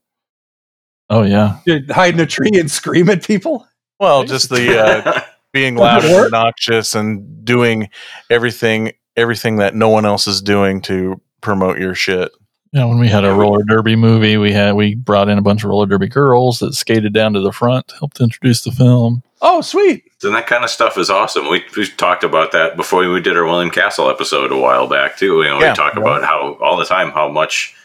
Oh 1.10 1.24
yeah. 1.24 1.60
You 1.66 1.84
hide 1.90 2.16
in 2.16 2.20
a 2.20 2.26
tree 2.26 2.52
and 2.54 2.70
scream 2.70 3.10
at 3.10 3.26
people. 3.26 3.68
Well, 4.00 4.24
just 4.24 4.50
the 4.50 4.80
uh, 5.16 5.22
being 5.52 5.76
loud 5.76 6.04
and 6.04 6.26
obnoxious 6.26 6.96
and 6.96 7.46
doing 7.46 7.90
everything 8.30 8.94
everything 9.16 9.58
that 9.58 9.76
no 9.76 9.90
one 9.90 10.06
else 10.06 10.28
is 10.28 10.42
doing 10.42 10.82
to 10.82 11.22
promote 11.42 11.78
your 11.78 11.94
shit. 11.94 12.32
Yeah, 12.72 12.86
when 12.86 12.98
we 12.98 13.08
had 13.08 13.24
a 13.24 13.34
roller 13.34 13.62
derby 13.62 13.96
movie, 13.96 14.38
we 14.38 14.52
had 14.52 14.74
we 14.74 14.96
brought 14.96 15.30
in 15.30 15.38
a 15.38 15.44
bunch 15.44 15.64
of 15.64 15.70
roller 15.70 15.86
derby 15.86 16.08
girls 16.08 16.58
that 16.60 16.74
skated 16.74 17.14
down 17.14 17.34
to 17.34 17.40
the 17.40 17.52
front, 17.52 17.94
helped 18.00 18.20
introduce 18.20 18.64
the 18.64 18.72
film. 18.72 19.22
Oh, 19.46 19.60
sweet. 19.62 20.06
And 20.24 20.34
that 20.36 20.48
kind 20.48 20.64
of 20.64 20.70
stuff 20.70 20.98
is 20.98 21.10
awesome. 21.10 21.50
We 21.50 21.64
we 21.76 21.86
talked 21.86 22.24
about 22.24 22.54
that 22.54 22.78
before 22.78 23.08
we 23.10 23.22
did 23.22 23.36
our 23.36 23.44
William 23.46 23.70
Castle 23.70 24.10
episode 24.10 24.52
a 24.54 24.58
while 24.58 24.88
back 24.88 25.18
too. 25.18 25.40
You 25.44 25.50
know, 25.50 25.60
Yeah. 25.60 25.72
we 25.72 25.76
talk 25.76 25.96
about 25.98 26.24
how 26.24 26.54
all 26.62 26.78
the 26.78 26.86
time 26.86 27.12
how 27.12 27.28
much 27.28 27.76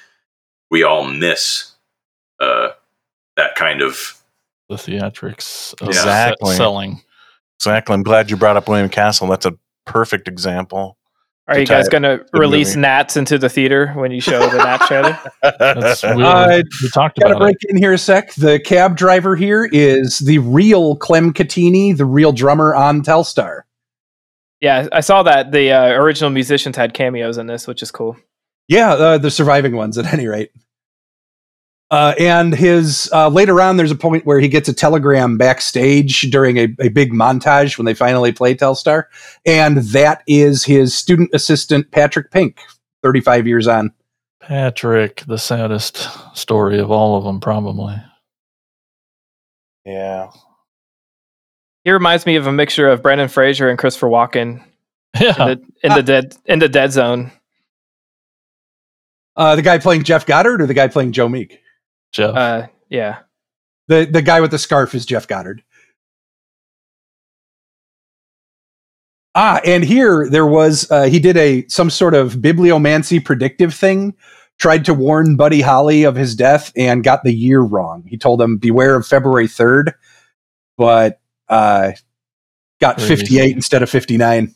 we 0.71 0.85
all 0.85 1.05
miss 1.05 1.73
uh, 2.41 2.69
that 3.37 3.57
kind 3.57 3.81
of 3.83 4.15
The 4.69 4.77
theatrics 4.77 5.73
of 5.81 5.89
Yeah. 5.89 5.89
Exactly. 5.89 6.55
selling. 6.55 7.03
Exactly. 7.59 7.95
I'm 7.95 8.03
glad 8.05 8.31
you 8.31 8.37
brought 8.37 8.57
up 8.57 8.69
William 8.69 8.89
Castle. 8.89 9.27
That's 9.27 9.47
a 9.47 9.55
perfect 9.87 10.29
example. 10.29 10.98
Are 11.49 11.59
you 11.59 11.67
guys 11.67 11.89
going 11.89 12.03
to 12.03 12.25
release 12.35 12.71
movie. 12.71 12.81
gnats 12.83 13.17
into 13.17 13.39
the 13.39 13.49
theater 13.49 13.93
when 13.95 14.11
you 14.13 14.21
show 14.21 14.39
the 14.51 14.59
gnat 14.59 14.81
trailer? 14.83 15.19
That's 15.59 16.03
we, 16.03 16.23
Uh, 16.23 16.63
we 16.83 16.89
talked 16.91 17.19
Gotta 17.19 17.39
break 17.39 17.57
it. 17.63 17.71
in 17.71 17.79
here 17.79 17.93
a 17.95 17.99
sec. 17.99 18.35
The 18.35 18.61
cab 18.61 18.97
driver 18.97 19.35
here 19.35 19.65
is 19.73 20.19
the 20.19 20.39
real 20.39 20.97
Clem 20.97 21.33
Cattini, 21.33 21.97
the 21.97 22.05
real 22.05 22.33
drummer 22.33 22.75
on 22.75 23.03
Telstar. 23.03 23.63
Yeah, 24.61 24.89
I 24.93 25.01
saw 25.01 25.23
that 25.23 25.53
the 25.53 25.71
uh, 25.73 25.87
original 25.93 26.31
musicians 26.31 26.77
had 26.77 26.93
cameos 26.93 27.39
in 27.39 27.47
this, 27.47 27.67
which 27.67 27.83
is 27.83 27.91
cool. 27.91 28.17
Yeah, 28.67 28.93
uh, 28.93 29.19
the 29.19 29.31
surviving 29.31 29.75
ones 29.75 29.97
at 29.97 30.13
any 30.13 30.27
rate. 30.27 30.51
Uh, 31.91 32.15
and 32.19 32.55
his 32.55 33.09
uh, 33.15 33.29
later 33.29 33.61
on, 33.63 33.79
there's 33.79 33.91
a 33.91 33.97
point 33.97 34.27
where 34.27 34.41
he 34.41 34.49
gets 34.49 34.69
a 34.69 34.75
telegram 34.75 35.39
backstage 35.39 36.31
during 36.31 36.59
a, 36.59 36.69
a 36.81 36.89
big 36.89 37.13
montage 37.13 37.79
when 37.79 37.87
they 37.87 37.95
finally 37.95 38.31
play 38.31 38.55
Telstar, 38.55 39.05
and 39.47 39.79
that 39.79 40.23
is 40.27 40.65
his 40.65 40.95
student 40.95 41.31
assistant 41.33 41.91
Patrick 41.91 42.31
Pink, 42.31 42.59
35 43.03 43.47
years 43.47 43.67
on. 43.67 43.93
Patrick, 44.41 45.25
the 45.27 45.39
saddest 45.39 46.09
story 46.37 46.79
of 46.79 46.91
all 46.91 47.17
of 47.17 47.25
them, 47.25 47.41
probably. 47.41 47.97
yeah. 49.85 50.31
He 51.85 51.91
reminds 51.91 52.27
me 52.27 52.37
of 52.37 52.47
a 52.47 52.53
mixture 52.53 52.87
of 52.89 53.01
Brandon 53.03 53.29
Fraser 53.29 53.71
and 53.71 53.79
Christopher 53.79 54.09
Walken 54.09 54.63
Yeah, 55.19 55.29
in 55.31 55.49
the, 55.49 55.63
in 55.85 55.95
the 55.95 56.03
dead 56.03 56.37
in 56.45 56.59
the 56.59 56.69
dead 56.69 56.93
zone. 56.93 57.33
Uh, 59.37 59.57
the 59.57 59.63
guy 59.63 59.79
playing 59.79 60.03
Geoff 60.03 60.27
Goddard 60.27 60.61
or 60.61 60.67
the 60.67 60.75
guy 60.75 60.89
playing 60.89 61.13
Joe 61.13 61.29
Meek? 61.31 61.61
Geoff. 62.13 62.37
Uh, 62.37 62.67
yeah, 62.89 63.19
The 63.89 64.09
the 64.11 64.23
guy 64.23 64.41
with 64.41 64.51
the 64.51 64.59
scarf 64.59 64.95
is 64.95 65.05
Geoff 65.07 65.29
Goddard. 65.29 65.63
Ah, 69.35 69.61
and 69.65 69.85
here 69.85 70.29
there 70.31 70.47
was 70.47 70.91
uh, 70.91 71.05
he 71.05 71.19
did 71.19 71.37
a 71.37 71.67
some 71.69 71.91
sort 71.91 72.15
of 72.15 72.35
bibliomancy 72.35 73.25
predictive 73.25 73.73
thing, 73.75 74.15
tried 74.59 74.85
to 74.87 74.95
warn 74.95 75.37
Buddy 75.37 75.61
Holly 75.61 76.03
of 76.05 76.17
his 76.17 76.35
death 76.35 76.73
and 76.77 77.05
got 77.05 77.23
the 77.25 77.33
year 77.33 77.61
wrong. 77.61 78.05
He 78.09 78.17
told 78.17 78.41
him 78.43 78.57
beware 78.57 78.97
of 78.97 79.07
February 79.07 79.47
third, 79.47 79.95
but 80.77 81.21
uh, 81.49 81.93
got 82.81 83.01
fifty 83.01 83.39
eight 83.39 83.55
instead 83.55 83.83
of 83.83 83.91
fifty 83.91 84.17
nine. 84.17 84.55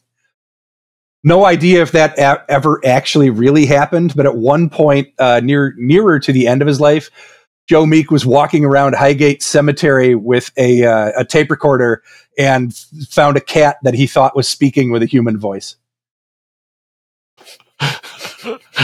No 1.22 1.44
idea 1.44 1.82
if 1.82 1.92
that 1.92 2.18
a- 2.18 2.44
ever 2.50 2.80
actually 2.84 3.30
really 3.30 3.66
happened, 3.66 4.14
but 4.16 4.26
at 4.26 4.36
one 4.36 4.68
point 4.68 5.08
uh, 5.20 5.40
near 5.44 5.74
nearer 5.76 6.18
to 6.18 6.32
the 6.32 6.48
end 6.48 6.60
of 6.62 6.66
his 6.66 6.80
life, 6.80 7.10
Joe 7.68 7.86
Meek 7.86 8.10
was 8.10 8.26
walking 8.26 8.64
around 8.64 8.94
Highgate 8.94 9.42
Cemetery 9.42 10.14
with 10.14 10.50
a 10.56 10.84
uh, 10.84 11.12
a 11.16 11.24
tape 11.24 11.50
recorder 11.50 12.02
and 12.38 12.74
found 13.08 13.36
a 13.36 13.40
cat 13.40 13.76
that 13.82 13.94
he 13.94 14.06
thought 14.06 14.34
was 14.36 14.48
speaking 14.48 14.90
with 14.90 15.02
a 15.02 15.06
human 15.06 15.38
voice. 15.38 15.76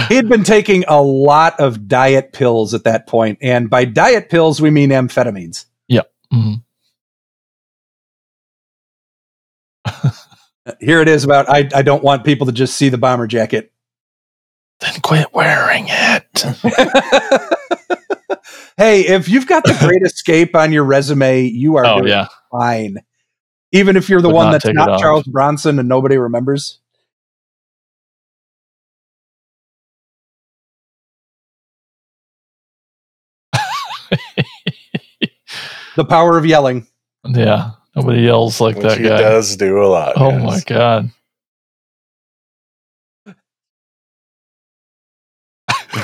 He 0.09 0.15
had 0.15 0.29
been 0.29 0.45
taking 0.45 0.85
a 0.87 1.03
lot 1.03 1.59
of 1.59 1.89
diet 1.89 2.33
pills 2.33 2.75
at 2.75 2.85
that 2.85 3.09
point, 3.09 3.39
and 3.43 3.69
by 3.69 3.85
diet 3.85 4.31
pills 4.31 4.61
we 4.61 4.71
mean 4.71 4.91
amphetamines. 4.91 5.65
Mhm. 6.33 6.63
Here 10.81 11.01
it 11.01 11.09
is 11.09 11.25
about 11.25 11.49
I, 11.49 11.69
I 11.75 11.83
don't 11.83 12.05
want 12.05 12.25
people 12.25 12.47
to 12.47 12.53
just 12.53 12.77
see 12.77 12.89
the 12.89 12.99
bomber 12.99 13.27
jacket. 13.27 13.73
Then 14.81 15.01
quit 15.01 15.33
wearing 15.33 15.87
it. 15.89 16.45
hey, 18.79 19.07
if 19.09 19.29
you've 19.29 19.49
got 19.49 19.67
the 19.67 19.77
great 19.81 20.03
escape 20.07 20.57
on 20.57 20.73
your 20.73 20.85
resume, 20.85 21.43
you 21.45 21.77
are 21.77 21.87
oh 21.87 22.07
yeah, 22.07 22.29
fine. 22.53 22.99
Even 23.73 23.97
if 23.97 24.09
you're 24.09 24.23
the 24.23 24.29
Would 24.29 24.31
one 24.31 24.47
not 24.47 24.51
that's 24.51 24.65
take 24.65 24.75
it 24.75 24.75
not 24.75 24.89
off. 24.89 25.01
Charles 25.01 25.25
Bronson 25.25 25.79
and 25.79 25.89
nobody 25.89 26.19
remembers. 26.19 26.79
the 35.97 36.05
power 36.05 36.37
of 36.39 36.47
yelling. 36.47 36.87
yeah. 37.25 37.73
Nobody 37.97 38.23
yells 38.23 38.61
like 38.61 38.77
Which 38.77 38.85
that 38.85 38.99
he 38.99 39.05
guy. 39.09 39.11
does 39.17 39.57
do 39.57 39.83
a 39.83 39.87
lot. 39.89 40.13
Oh 40.17 40.31
yes. 40.31 40.45
my 40.45 40.61
god. 40.67 41.11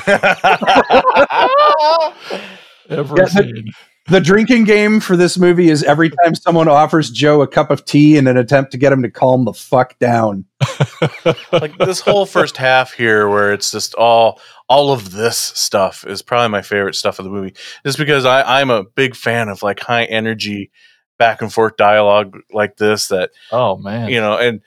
Ever 2.88 3.14
Yeah, 3.16 3.22
but- 3.24 3.30
seen. 3.44 3.72
The 4.06 4.20
drinking 4.20 4.64
game 4.64 5.00
for 5.00 5.16
this 5.16 5.38
movie 5.38 5.70
is 5.70 5.82
every 5.82 6.10
time 6.10 6.34
someone 6.34 6.68
offers 6.68 7.10
Joe 7.10 7.40
a 7.40 7.46
cup 7.46 7.70
of 7.70 7.86
tea 7.86 8.18
in 8.18 8.26
an 8.26 8.36
attempt 8.36 8.72
to 8.72 8.76
get 8.76 8.92
him 8.92 9.00
to 9.02 9.10
calm 9.10 9.46
the 9.46 9.54
fuck 9.54 9.98
down. 9.98 10.44
like 11.52 11.76
this 11.78 12.00
whole 12.00 12.26
first 12.26 12.58
half 12.58 12.92
here 12.92 13.30
where 13.30 13.54
it's 13.54 13.70
just 13.70 13.94
all 13.94 14.40
all 14.68 14.92
of 14.92 15.12
this 15.12 15.38
stuff 15.38 16.04
is 16.06 16.20
probably 16.20 16.48
my 16.50 16.60
favorite 16.60 16.94
stuff 16.96 17.18
of 17.18 17.24
the 17.24 17.30
movie 17.30 17.54
just 17.84 17.98
because 17.98 18.24
I, 18.24 18.60
i'm 18.60 18.70
a 18.70 18.82
big 18.84 19.14
fan 19.14 19.48
of 19.50 19.62
like 19.62 19.78
high 19.80 20.04
energy 20.04 20.70
back 21.18 21.42
and 21.42 21.52
forth 21.52 21.76
dialogue 21.76 22.34
like 22.50 22.76
this 22.78 23.08
that 23.08 23.30
Oh 23.52 23.76
man. 23.76 24.08
you 24.08 24.20
know 24.20 24.38
and 24.38 24.60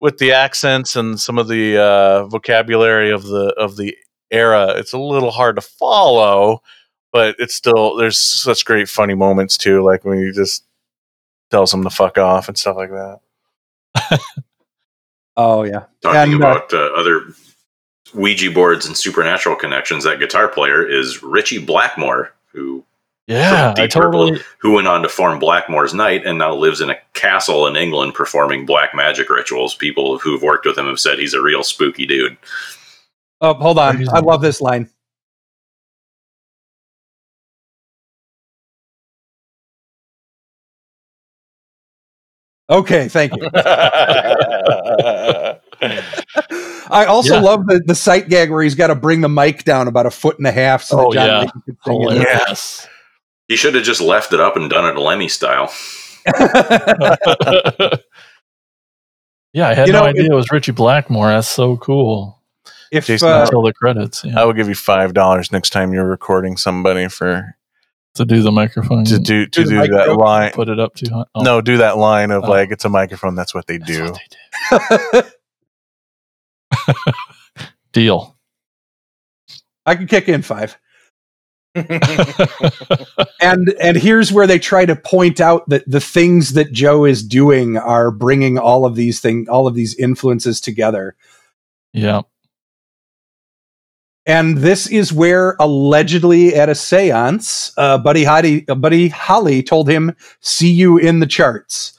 with 0.00 0.16
the 0.18 0.32
accents 0.32 0.96
and 0.96 1.20
some 1.20 1.38
of 1.38 1.46
the 1.48 1.76
uh, 1.78 2.26
vocabulary 2.26 3.10
of 3.10 3.24
the 3.24 3.48
of 3.58 3.76
the 3.76 3.94
era 4.30 4.72
it's 4.76 4.92
a 4.94 4.98
little 4.98 5.30
hard 5.30 5.56
to 5.56 5.62
follow 5.62 6.60
but 7.14 7.34
it's 7.38 7.54
still 7.54 7.96
there's 7.96 8.18
such 8.20 8.66
great 8.66 8.90
funny 8.90 9.14
moments 9.14 9.56
too 9.56 9.82
like 9.82 10.04
when 10.04 10.18
he 10.22 10.32
just 10.32 10.64
tells 11.50 11.72
him 11.72 11.82
to 11.82 11.88
fuck 11.90 12.18
off 12.18 12.48
and 12.48 12.58
stuff 12.58 12.76
like 12.76 12.90
that 12.90 13.20
Oh 15.36 15.64
yeah. 15.64 15.84
Talking 16.00 16.32
And, 16.32 16.34
about 16.34 16.72
uh, 16.72 16.90
other 16.96 17.22
Ouija 18.14 18.50
boards 18.50 18.86
and 18.86 18.96
supernatural 18.96 19.56
connections, 19.56 20.04
that 20.04 20.20
guitar 20.20 20.46
player 20.48 20.86
is 20.86 21.22
Ritchie 21.22 21.64
Blackmore, 21.64 22.32
who 22.52 22.84
yeah, 23.26 23.72
from 23.74 23.82
I 23.82 23.86
Deep 23.86 23.94
Purple. 23.94 24.12
totally 24.28 24.42
who 24.58 24.72
went 24.74 24.86
on 24.86 25.02
to 25.02 25.08
form 25.08 25.40
Blackmore's 25.40 25.92
Night 25.94 26.24
and 26.24 26.38
now 26.38 26.54
lives 26.54 26.80
in 26.80 26.90
a 26.90 26.96
castle 27.14 27.66
in 27.66 27.74
England 27.74 28.14
performing 28.14 28.64
black 28.66 28.94
magic 28.94 29.28
rituals. 29.30 29.74
People 29.74 30.18
who've 30.18 30.42
worked 30.42 30.66
with 30.66 30.78
him 30.78 30.86
have 30.86 31.00
said 31.00 31.18
he's 31.18 31.34
a 31.34 31.42
real 31.42 31.64
spooky 31.64 32.06
dude. 32.06 32.36
Oh, 33.40 33.54
hold 33.54 33.78
on. 33.78 34.08
I 34.10 34.20
love 34.20 34.40
this 34.40 34.60
line. 34.60 34.88
Okay, 42.78 43.08
thank 43.08 43.32
you. 43.36 43.48
I 46.90 47.04
also 47.08 47.34
Yeah. 47.34 47.40
love 47.40 47.66
the, 47.66 47.80
the 47.86 47.94
sight 47.94 48.28
gag 48.28 48.50
where 48.50 48.62
he's 48.62 48.74
got 48.74 48.88
to 48.88 48.94
bring 48.94 49.20
the 49.20 49.28
mic 49.28 49.64
down 49.64 49.88
about 49.88 50.06
a 50.06 50.10
foot 50.10 50.38
and 50.38 50.46
a 50.46 50.52
half 50.52 50.82
so 50.82 51.06
Oh, 51.08 51.12
that 51.12 51.14
John 51.14 51.26
yeah. 51.26 51.38
Legend 51.38 51.64
can 51.64 51.74
it. 51.74 51.78
hilarious. 51.84 52.86
He 53.48 53.56
should 53.56 53.74
have 53.74 53.84
just 53.84 54.00
left 54.00 54.32
it 54.32 54.40
up 54.40 54.56
and 54.56 54.70
done 54.70 54.84
it 54.86 54.98
Lemmy 54.98 55.28
style. 55.28 55.72
yeah, 59.52 59.68
I 59.68 59.74
had 59.74 59.86
You 59.86 59.92
no 59.92 60.00
know, 60.00 60.06
idea 60.06 60.24
it 60.30 60.34
was 60.34 60.50
Ritchie 60.50 60.72
Blackmore. 60.72 61.28
That's 61.28 61.48
so 61.48 61.76
cool. 61.76 62.40
if 62.90 63.06
Jason, 63.06 63.28
uh, 63.28 63.42
Until 63.42 63.62
the 63.62 63.72
credits, 63.74 64.24
yeah. 64.24 64.40
I 64.40 64.44
will 64.44 64.52
give 64.54 64.68
you 64.68 64.74
five 64.74 65.12
dollars 65.14 65.52
next 65.52 65.70
time 65.70 65.92
you're 65.92 66.06
recording 66.08 66.56
somebody 66.56 67.08
for 67.08 67.56
to 68.14 68.24
do 68.24 68.42
the 68.42 68.52
microphone. 68.52 69.04
to 69.04 69.18
do 69.18 69.46
to 69.46 69.64
Do 69.64 69.70
do 69.70 69.86
that 69.88 70.16
line. 70.16 70.52
put 70.52 70.68
it 70.68 70.78
up 70.80 70.94
too 70.94 71.12
high. 71.12 71.24
Oh, 71.34 71.42
No, 71.42 71.60
do 71.60 71.76
that 71.78 71.96
line 71.98 72.30
of 72.30 72.44
Oh. 72.44 72.48
like 72.50 72.70
it's 72.70 72.84
a 72.84 72.88
microphone. 72.88 73.34
That's 73.34 73.54
what 73.54 73.66
they 73.66 73.78
that's 73.78 73.90
do. 73.90 74.04
what 74.04 74.20
they 75.12 75.20
do. 75.22 75.28
Deal. 77.92 78.36
I 79.86 79.94
could 79.96 80.08
kick 80.08 80.28
in 80.28 80.42
five. 80.42 80.76
and 81.74 81.98
and 83.80 83.96
here's 83.96 84.30
where 84.32 84.46
they 84.46 84.58
try 84.60 84.86
to 84.86 84.94
point 84.94 85.40
out 85.40 85.68
that 85.68 85.82
the 85.88 86.00
things 86.00 86.52
that 86.52 86.70
Joe 86.72 87.04
is 87.04 87.22
doing 87.22 87.76
are 87.76 88.10
bringing 88.12 88.58
all 88.58 88.86
of 88.86 88.94
these 88.94 89.18
thing 89.20 89.46
all 89.48 89.66
of 89.66 89.74
these 89.74 89.94
influences 89.96 90.60
together. 90.60 91.16
yeah. 91.92 92.22
And 94.26 94.58
this 94.58 94.86
is 94.86 95.12
where 95.12 95.56
allegedly 95.60 96.54
at 96.54 96.68
a 96.68 96.72
séance, 96.72 97.72
uh, 97.76 97.98
Buddy 97.98 98.24
Holly, 98.24 98.64
uh, 98.68 98.74
Buddy 98.74 99.08
Holly 99.08 99.62
told 99.62 99.88
him, 99.88 100.16
"See 100.40 100.70
you 100.70 100.96
in 100.96 101.20
the 101.20 101.26
charts." 101.26 101.92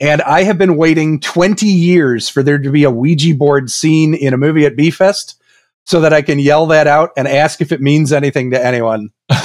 And 0.00 0.22
I 0.22 0.42
have 0.44 0.58
been 0.58 0.76
waiting 0.76 1.20
20 1.20 1.66
years 1.66 2.28
for 2.28 2.42
there 2.42 2.58
to 2.58 2.70
be 2.70 2.84
a 2.84 2.90
Ouija 2.90 3.34
board 3.34 3.70
scene 3.70 4.14
in 4.14 4.34
a 4.34 4.36
movie 4.36 4.66
at 4.66 4.76
B-Fest 4.76 5.36
so 5.84 6.00
that 6.00 6.12
I 6.12 6.22
can 6.22 6.38
yell 6.38 6.66
that 6.66 6.86
out 6.86 7.10
and 7.16 7.28
ask 7.28 7.60
if 7.60 7.72
it 7.72 7.80
means 7.80 8.12
anything 8.12 8.50
to 8.50 8.64
anyone. 8.64 9.10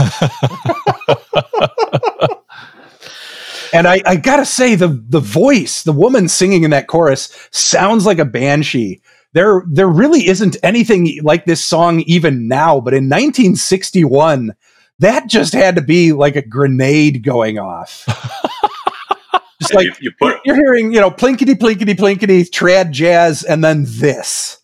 And 3.74 3.88
I, 3.88 4.02
I 4.06 4.16
gotta 4.16 4.46
say, 4.46 4.76
the 4.76 4.88
the 4.88 5.20
voice, 5.20 5.84
the 5.84 5.92
woman 5.92 6.28
singing 6.28 6.64
in 6.64 6.72
that 6.72 6.88
chorus, 6.88 7.30
sounds 7.52 8.06
like 8.06 8.20
a 8.20 8.26
banshee. 8.26 9.02
There, 9.34 9.64
there 9.70 9.88
really 9.88 10.28
isn't 10.28 10.58
anything 10.64 11.20
like 11.24 11.46
this 11.46 11.64
song 11.64 12.02
even 12.02 12.48
now, 12.48 12.80
but 12.80 12.94
in 12.94 13.06
1961, 13.06 14.56
that 15.00 15.28
just 15.28 15.54
had 15.54 15.76
to 15.76 15.82
be 15.82 16.14
like 16.14 16.36
a 16.36 16.42
grenade 16.42 17.24
going 17.24 17.60
off. 17.60 18.06
just 19.62 19.74
like 19.74 19.86
you, 19.86 19.94
you 20.02 20.12
put 20.20 20.38
you're 20.46 20.56
hearing, 20.56 20.92
you 20.94 21.00
know, 21.00 21.12
plinkety 21.12 21.54
plinkety 21.56 21.96
plinkety, 21.96 22.50
trad 22.50 22.92
jazz, 22.92 23.44
and 23.44 23.64
then 23.64 23.84
this. 23.88 24.58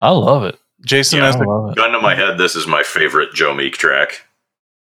I 0.00 0.10
love 0.10 0.44
it. 0.44 0.58
Jason, 0.84 1.18
Yeah. 1.20 1.28
as 1.28 1.36
I 1.36 1.40
the, 1.40 1.44
love 1.48 1.70
it. 1.70 1.76
gun 1.76 1.90
to 1.92 2.00
my 2.00 2.14
head. 2.14 2.38
This 2.38 2.54
is 2.56 2.66
my 2.66 2.82
favorite 2.82 3.32
Joe 3.34 3.54
Meek 3.54 3.76
track. 3.76 4.22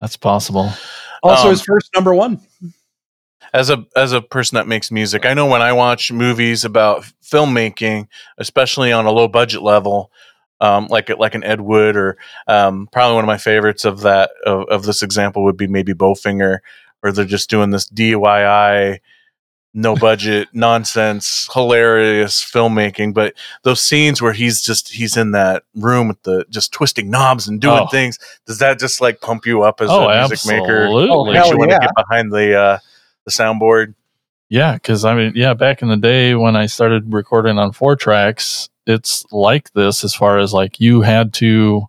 That's 0.01 0.17
possible. 0.17 0.71
Also, 1.23 1.45
Um, 1.45 1.51
his 1.51 1.63
first 1.63 1.91
number 1.95 2.15
one. 2.15 2.41
As 3.57 3.71
a 3.71 3.85
as 3.97 4.13
a 4.13 4.21
person 4.21 4.57
that 4.57 4.69
makes 4.69 4.91
music, 4.91 5.25
I 5.25 5.33
know 5.35 5.47
when 5.47 5.63
I 5.63 5.73
watch 5.73 6.13
movies 6.13 6.65
about 6.65 7.05
filmmaking, 7.25 8.07
especially 8.39 8.93
on 8.93 9.07
a 9.07 9.11
low 9.11 9.29
budget 9.29 9.63
level, 9.63 10.13
um, 10.61 10.87
like 10.89 11.09
like 11.19 11.35
an 11.35 11.43
Ed 11.43 11.63
Wood 11.63 11.97
or 11.97 12.19
um, 12.47 12.89
probably 12.93 13.15
one 13.15 13.25
of 13.25 13.29
my 13.29 13.39
favorites 13.39 13.85
of 13.87 14.01
that 14.03 14.31
of, 14.45 14.69
of 14.69 14.83
this 14.85 15.03
example 15.03 15.43
would 15.45 15.57
be 15.57 15.67
maybe 15.67 15.95
Bowfinger, 15.95 16.59
where 17.01 17.13
they're 17.13 17.25
just 17.25 17.49
doing 17.49 17.71
this 17.71 17.89
DIY, 17.89 18.99
no 19.73 19.97
budget 19.97 20.49
nonsense, 20.53 21.49
hilarious 21.53 22.45
filmmaking. 22.45 23.15
But 23.15 23.35
those 23.63 23.81
scenes 23.81 24.21
where 24.21 24.35
he's 24.35 24.61
just 24.61 24.93
he's 24.93 25.17
in 25.17 25.31
that 25.33 25.63
room 25.75 26.09
with 26.09 26.23
the 26.25 26.45
just 26.51 26.73
twisting 26.73 27.09
knobs 27.11 27.49
and 27.49 27.59
doing 27.59 27.85
Oh. 27.85 27.87
things, 27.87 28.19
does 28.47 28.59
that 28.59 28.79
just 28.79 29.01
like 29.01 29.23
pump 29.23 29.47
you 29.47 29.63
up 29.63 29.81
as 29.81 29.89
oh, 29.91 30.09
a 30.11 30.29
music 30.29 30.47
maker? 30.47 30.83
absolutely. 30.85 31.09
Oh, 31.11 31.25
Makes 31.25 31.39
hell 31.39 31.53
you 31.53 31.59
want 31.59 31.71
yeah. 31.71 31.79
to 31.79 31.87
get 31.87 31.95
behind 31.95 32.33
the 32.33 32.55
uh, 32.59 32.79
the 33.27 33.33
soundboard. 33.33 33.95
Yeah, 34.49 34.75
because 34.75 35.05
I 35.05 35.15
mean, 35.15 35.33
yeah, 35.35 35.55
back 35.55 35.83
in 35.83 35.89
the 35.89 35.97
day 35.97 36.35
when 36.35 36.57
I 36.57 36.67
started 36.67 37.13
recording 37.13 37.59
on 37.59 37.73
four 37.73 37.97
tracks, 37.97 38.69
it's 38.87 39.25
like 39.33 39.73
this 39.73 40.05
as 40.05 40.15
far 40.15 40.39
as 40.39 40.53
like 40.55 40.79
you 40.81 41.03
had 41.03 41.35
to 41.35 41.87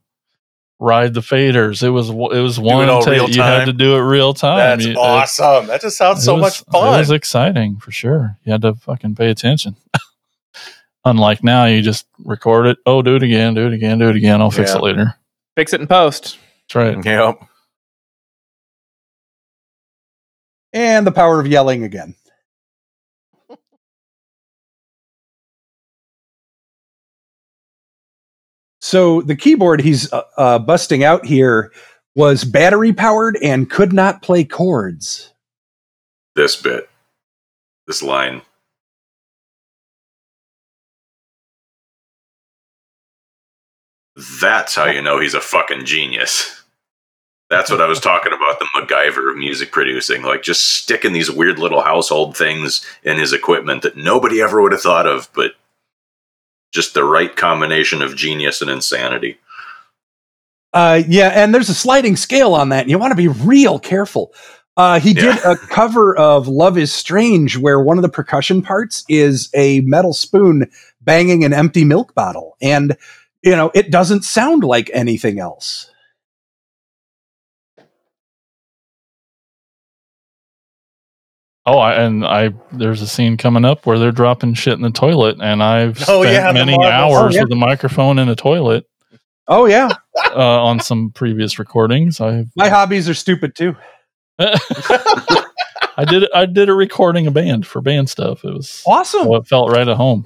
ride 0.80 1.14
the 1.14 1.22
faders. 1.22 1.84
It 1.84 1.90
was 1.92 2.10
it 2.10 2.16
was 2.16 2.60
one 2.60 2.90
all 2.90 3.04
take. 3.04 3.14
real 3.14 3.30
You 3.30 3.42
had 3.44 3.66
to 3.66 3.74
do 3.74 3.96
it 3.96 4.00
real 4.02 4.34
time. 4.34 4.58
That's 4.58 4.86
You- 4.86 4.92
it- 4.92 4.98
awesome. 4.98 5.68
That 5.68 5.82
just 5.82 5.98
sounds 5.98 6.24
so 6.24 6.34
was- 6.34 6.42
much 6.42 6.64
fun. 6.72 6.96
It 6.96 6.98
was 6.98 7.12
exciting 7.12 7.78
for 7.78 7.92
sure. 7.92 8.38
You 8.44 8.52
had 8.52 8.62
to 8.64 8.74
fucking 8.74 9.16
pay 9.16 9.30
attention. 9.30 9.76
Unlike 11.06 11.44
now, 11.44 11.66
you 11.66 11.82
just 11.82 12.06
record 12.26 12.66
it. 12.66 12.80
Oh, 12.86 13.02
do 13.02 13.16
it 13.16 13.24
again. 13.24 13.54
Do 13.54 13.66
it 13.68 13.74
again. 13.74 13.98
Do 14.00 14.10
it 14.10 14.16
again. 14.16 14.42
I'll 14.42 14.52
fix 14.52 14.72
Yeah. 14.72 14.78
it 14.78 14.84
later. 14.84 15.16
Fix 15.56 15.72
it 15.74 15.80
in 15.82 15.88
post. 15.88 16.38
That's 16.68 16.76
right. 16.76 17.06
yep. 17.06 17.40
And 20.78 21.08
the 21.08 21.12
power 21.12 21.40
of 21.40 21.48
yelling 21.48 21.84
again. 21.84 22.14
So 28.80 29.22
the 29.22 29.36
keyboard 29.36 29.82
he's 29.82 30.14
uh, 30.14 30.22
uh, 30.38 30.60
busting 30.60 31.04
out 31.04 31.26
here 31.26 31.74
was 32.16 32.44
battery 32.44 32.94
powered 32.94 33.40
and 33.42 33.72
could 33.72 33.92
not 33.92 34.22
play 34.22 34.44
chords. 34.44 35.34
This 36.36 36.56
bit, 36.56 36.88
this 37.88 38.04
line. 38.04 38.44
That's 44.40 44.76
how 44.76 44.86
you 44.86 45.02
know 45.02 45.20
he's 45.20 45.34
a 45.34 45.42
fucking 45.42 45.86
genius. 45.86 46.64
That's 47.50 47.72
what 47.72 47.80
I 47.80 47.88
was 47.88 48.02
talking 48.02 48.34
about 48.34 48.60
the 48.60 48.68
MacGyver 48.76 49.32
of 49.32 49.38
music 49.38 49.72
producing. 49.72 50.22
Like 50.22 50.43
just 50.43 50.82
sticking 50.82 51.14
these 51.14 51.32
weird 51.32 51.60
little 51.60 51.82
household 51.82 52.36
things 52.36 52.86
in 53.04 53.18
his 53.18 53.32
equipment 53.32 53.84
that 53.84 53.95
nobody 53.95 54.41
ever 54.41 54.62
would 54.62 54.74
have 54.74 54.82
thought 54.82 55.08
of, 55.08 55.30
but 55.34 55.52
just 56.74 56.93
the 56.93 57.06
right 57.06 57.34
combination 57.36 58.02
of 58.02 58.16
genius 58.16 58.62
and 58.62 58.70
insanity. 58.70 59.39
Uh, 60.74 61.02
yeah, 61.08 61.30
and 61.30 61.56
there's 61.56 61.70
a 61.70 61.74
sliding 61.74 62.18
scale 62.18 62.54
on 62.54 62.70
that, 62.70 62.82
and 62.82 62.89
you 62.89 63.00
want 63.00 63.12
to 63.12 63.16
be 63.16 63.30
real 63.30 63.80
careful. 63.80 64.34
Uh, 64.76 65.00
he 65.00 65.12
did 65.12 65.36
a 65.43 65.58
cover 65.58 66.16
of 66.16 66.48
Love 66.48 66.78
is 66.78 66.93
Strange 66.93 67.58
where 67.58 67.82
one 67.82 67.98
of 67.98 68.04
the 68.04 68.10
percussion 68.10 68.62
parts 68.62 69.04
is 69.10 69.50
a 69.56 69.80
metal 69.82 70.14
spoon 70.14 70.70
banging 71.02 71.43
an 71.43 71.52
empty 71.52 71.84
milk 71.84 72.14
bottle. 72.14 72.56
And, 72.62 72.95
you 73.41 73.56
know, 73.56 73.72
it 73.74 73.89
doesn't 73.89 74.24
sound 74.24 74.64
like 74.64 74.91
anything 74.93 75.39
else. 75.39 75.89
Oh, 81.70 81.78
I, 81.80 81.95
and 82.01 82.26
I 82.26 82.51
there's 82.72 83.01
a 83.01 83.07
scene 83.07 83.36
coming 83.36 83.65
up 83.65 83.86
where 83.86 83.99
they're 83.99 84.11
dropping 84.13 84.53
shit 84.53 84.74
in 84.76 84.82
the 84.82 84.89
toilet, 84.89 85.38
and 85.41 85.61
I've 85.61 86.01
Oh, 86.07 86.24
spent 86.24 86.34
yeah, 86.34 86.51
many 86.53 86.74
hours 86.82 87.34
Oh, 87.34 87.36
yeah. 87.36 87.43
with 87.43 87.51
a 87.51 87.55
microphone 87.55 88.18
in 88.20 88.30
a 88.30 88.36
toilet 88.36 88.86
Oh 89.49 89.65
yeah, 89.65 89.89
uh, 90.34 90.63
on 90.63 90.80
some 90.80 91.11
previous 91.11 91.59
recordings. 91.59 92.20
I 92.22 92.45
my 92.55 92.70
hobbies 92.70 93.07
are 93.09 93.13
stupid 93.13 93.53
too. 93.55 93.76
I 94.39 96.05
did 96.07 96.30
I 96.34 96.45
did 96.45 96.70
a 96.70 96.74
recording 96.74 97.28
a 97.28 97.32
band 97.32 97.65
for 97.65 97.82
band 97.82 98.09
stuff. 98.09 98.43
It 98.45 98.53
was 98.53 98.84
Awesome. 98.86 99.28
well, 99.28 99.41
it 99.41 99.47
felt 99.47 99.72
right 99.72 99.88
at 99.88 99.97
home. 99.97 100.26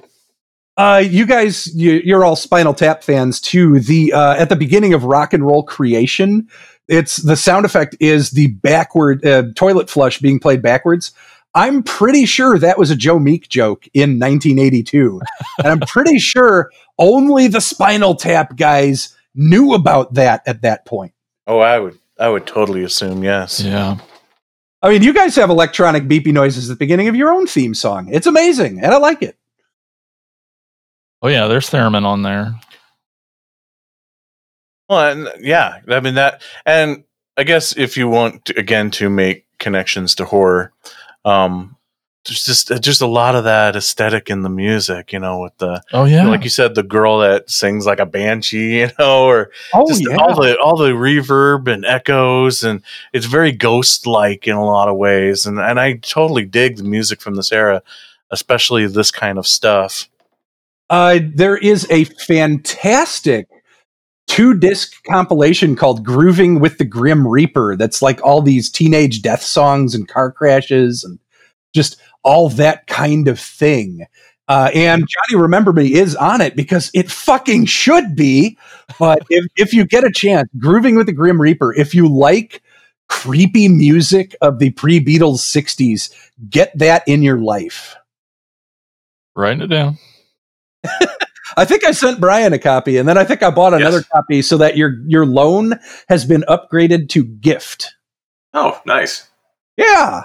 Uh, 0.76 1.02
you 1.06 1.26
guys, 1.26 1.66
you, 1.74 2.00
you're 2.04 2.24
all 2.24 2.34
Spinal 2.34 2.72
Tap 2.72 3.02
fans 3.04 3.40
too. 3.40 3.78
The 3.80 4.12
uh, 4.12 4.34
at 4.34 4.48
the 4.48 4.56
beginning 4.56 4.94
of 4.94 5.04
Rock 5.04 5.32
and 5.34 5.44
Roll 5.44 5.62
Creation, 5.62 6.48
it's 6.88 7.16
the 7.18 7.36
sound 7.36 7.66
effect 7.66 7.94
is 8.00 8.30
the 8.30 8.48
backward 8.48 9.24
uh, 9.24 9.44
toilet 9.54 9.90
flush 9.90 10.18
being 10.18 10.38
played 10.40 10.62
backwards. 10.62 11.12
I'm 11.54 11.82
pretty 11.82 12.24
sure 12.24 12.58
that 12.58 12.78
was 12.78 12.90
a 12.90 12.96
Joe 12.96 13.18
Meek 13.18 13.48
joke 13.48 13.86
in 13.92 14.18
1982, 14.18 15.20
and 15.58 15.66
I'm 15.66 15.80
pretty 15.80 16.18
sure 16.18 16.70
only 16.98 17.48
the 17.48 17.60
Spinal 17.60 18.14
Tap 18.14 18.56
guys 18.56 19.14
knew 19.34 19.74
about 19.74 20.14
that 20.14 20.42
at 20.46 20.62
that 20.62 20.86
point. 20.86 21.12
Oh, 21.46 21.58
I 21.58 21.78
would 21.78 21.98
I 22.18 22.28
would 22.28 22.46
totally 22.46 22.84
assume 22.84 23.22
yes. 23.22 23.60
Yeah. 23.60 23.98
I 24.82 24.88
mean, 24.88 25.02
you 25.02 25.12
guys 25.12 25.36
have 25.36 25.50
electronic 25.50 26.04
beepy 26.04 26.32
noises 26.32 26.68
at 26.68 26.74
the 26.74 26.78
beginning 26.78 27.08
of 27.08 27.14
your 27.14 27.30
own 27.30 27.46
theme 27.46 27.74
song. 27.74 28.08
It's 28.12 28.26
amazing, 28.26 28.80
and 28.80 28.92
I 28.92 28.96
like 28.96 29.22
it. 29.22 29.36
Oh 31.20 31.28
yeah, 31.28 31.46
there's 31.46 31.70
theremin 31.70 32.04
on 32.04 32.22
there. 32.22 32.54
Well, 34.88 35.10
and, 35.10 35.28
yeah, 35.40 35.78
I 35.88 36.00
mean 36.00 36.14
that, 36.14 36.42
and 36.66 37.04
I 37.36 37.44
guess 37.44 37.76
if 37.76 37.96
you 37.96 38.08
want 38.08 38.46
to, 38.46 38.58
again 38.58 38.90
to 38.92 39.08
make 39.08 39.46
connections 39.58 40.16
to 40.16 40.24
horror, 40.24 40.72
um, 41.24 41.76
there's 42.24 42.44
just 42.44 42.68
just 42.82 43.00
a 43.00 43.06
lot 43.06 43.34
of 43.34 43.44
that 43.44 43.74
aesthetic 43.74 44.30
in 44.30 44.42
the 44.42 44.48
music, 44.48 45.12
you 45.12 45.18
know, 45.18 45.40
with 45.40 45.56
the 45.58 45.82
Oh 45.92 46.04
yeah. 46.04 46.26
like 46.28 46.44
you 46.44 46.50
said, 46.50 46.74
the 46.74 46.84
girl 46.84 47.18
that 47.18 47.50
sings 47.50 47.84
like 47.84 47.98
a 47.98 48.06
banshee, 48.06 48.78
you 48.80 48.90
know, 48.98 49.24
or 49.24 49.50
Oh 49.74 49.86
just 49.88 50.06
all 50.06 50.40
the 50.40 50.56
all 50.58 50.76
the 50.76 50.90
reverb 50.90 51.72
and 51.72 51.84
echoes, 51.84 52.62
and 52.62 52.82
it's 53.12 53.26
very 53.26 53.50
ghost 53.50 54.06
like 54.06 54.46
in 54.46 54.54
a 54.54 54.64
lot 54.64 54.88
of 54.88 54.96
ways, 54.96 55.46
and 55.46 55.58
and 55.58 55.80
I 55.80 55.94
totally 55.94 56.44
dig 56.44 56.76
the 56.76 56.84
music 56.84 57.20
from 57.20 57.34
this 57.34 57.50
era, 57.50 57.82
especially 58.30 58.86
this 58.86 59.10
kind 59.10 59.38
of 59.38 59.46
stuff. 59.46 60.08
Uh, 60.90 61.18
there 61.34 61.56
is 61.56 61.86
a 61.90 62.04
fantastic 62.04 63.48
two 64.32 64.54
disc 64.54 64.94
compilation 65.04 65.76
called 65.76 66.02
Grooving 66.02 66.58
with 66.58 66.78
the 66.78 66.86
Grim 66.86 67.28
Reaper 67.28 67.76
that's 67.76 68.00
like 68.00 68.18
all 68.24 68.40
these 68.40 68.70
teenage 68.70 69.20
death 69.20 69.42
songs 69.42 69.94
and 69.94 70.08
car 70.08 70.32
crashes 70.32 71.04
and 71.04 71.18
just 71.74 72.00
all 72.22 72.48
that 72.48 72.86
kind 72.86 73.28
of 73.28 73.38
thing. 73.38 74.06
Uh, 74.48 74.70
and 74.72 75.06
Johnny 75.06 75.38
Remember 75.38 75.74
Me 75.74 75.92
is 75.92 76.16
on 76.16 76.40
it 76.40 76.56
because 76.56 76.90
it 76.94 77.10
fucking 77.10 77.66
should 77.66 78.16
be. 78.16 78.56
But 78.98 79.18
if, 79.28 79.44
if 79.56 79.74
you 79.74 79.84
get 79.84 80.02
a 80.02 80.10
chance, 80.10 80.48
Grooving 80.56 80.96
with 80.96 81.08
the 81.08 81.12
Grim 81.12 81.38
Reaper, 81.38 81.74
if 81.74 81.94
you 81.94 82.08
like 82.08 82.62
creepy 83.10 83.68
music 83.68 84.34
of 84.40 84.60
the 84.60 84.70
pre 84.70 84.98
Beatles 84.98 85.40
60s, 85.40 86.10
get 86.48 86.72
that 86.78 87.02
in 87.06 87.22
your 87.22 87.38
life. 87.38 87.96
Writing 89.36 89.60
it 89.60 89.66
down. 89.66 89.98
I 91.56 91.64
think 91.64 91.84
I 91.84 91.90
sent 91.92 92.20
Brian 92.20 92.52
a 92.52 92.58
copy, 92.58 92.96
and 92.96 93.08
then 93.08 93.18
I 93.18 93.24
think 93.24 93.42
I 93.42 93.50
bought 93.50 93.74
another 93.74 93.98
Yes. 93.98 94.08
copy 94.12 94.42
so 94.42 94.56
that 94.58 94.76
your 94.76 94.96
your 95.06 95.26
loan 95.26 95.74
has 96.08 96.24
been 96.24 96.44
upgraded 96.48 97.08
to 97.10 97.24
gift. 97.24 97.94
Oh, 98.54 98.80
nice. 98.86 99.28
Yeah, 99.76 100.22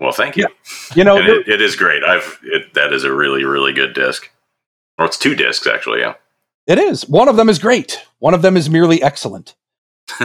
Well, 0.00 0.12
thank 0.12 0.36
you. 0.36 0.46
you 0.94 1.04
know, 1.04 1.16
it, 1.18 1.46
it 1.48 1.60
is 1.60 1.76
great. 1.76 2.02
I've 2.02 2.38
it, 2.42 2.72
that 2.74 2.92
is 2.92 3.04
a 3.04 3.12
really 3.12 3.44
really 3.44 3.72
good 3.72 3.92
disc. 3.94 4.30
Or 4.98 5.04
it's 5.06 5.18
two 5.18 5.34
discs 5.34 5.66
actually. 5.66 6.00
Yeah. 6.00 6.14
it 6.66 6.78
is. 6.78 7.08
One 7.08 7.28
of 7.28 7.36
them 7.36 7.48
is 7.48 7.58
great. 7.58 8.00
One 8.20 8.32
of 8.34 8.42
them 8.42 8.56
is 8.56 8.70
merely 8.70 9.02
excellent. 9.02 9.54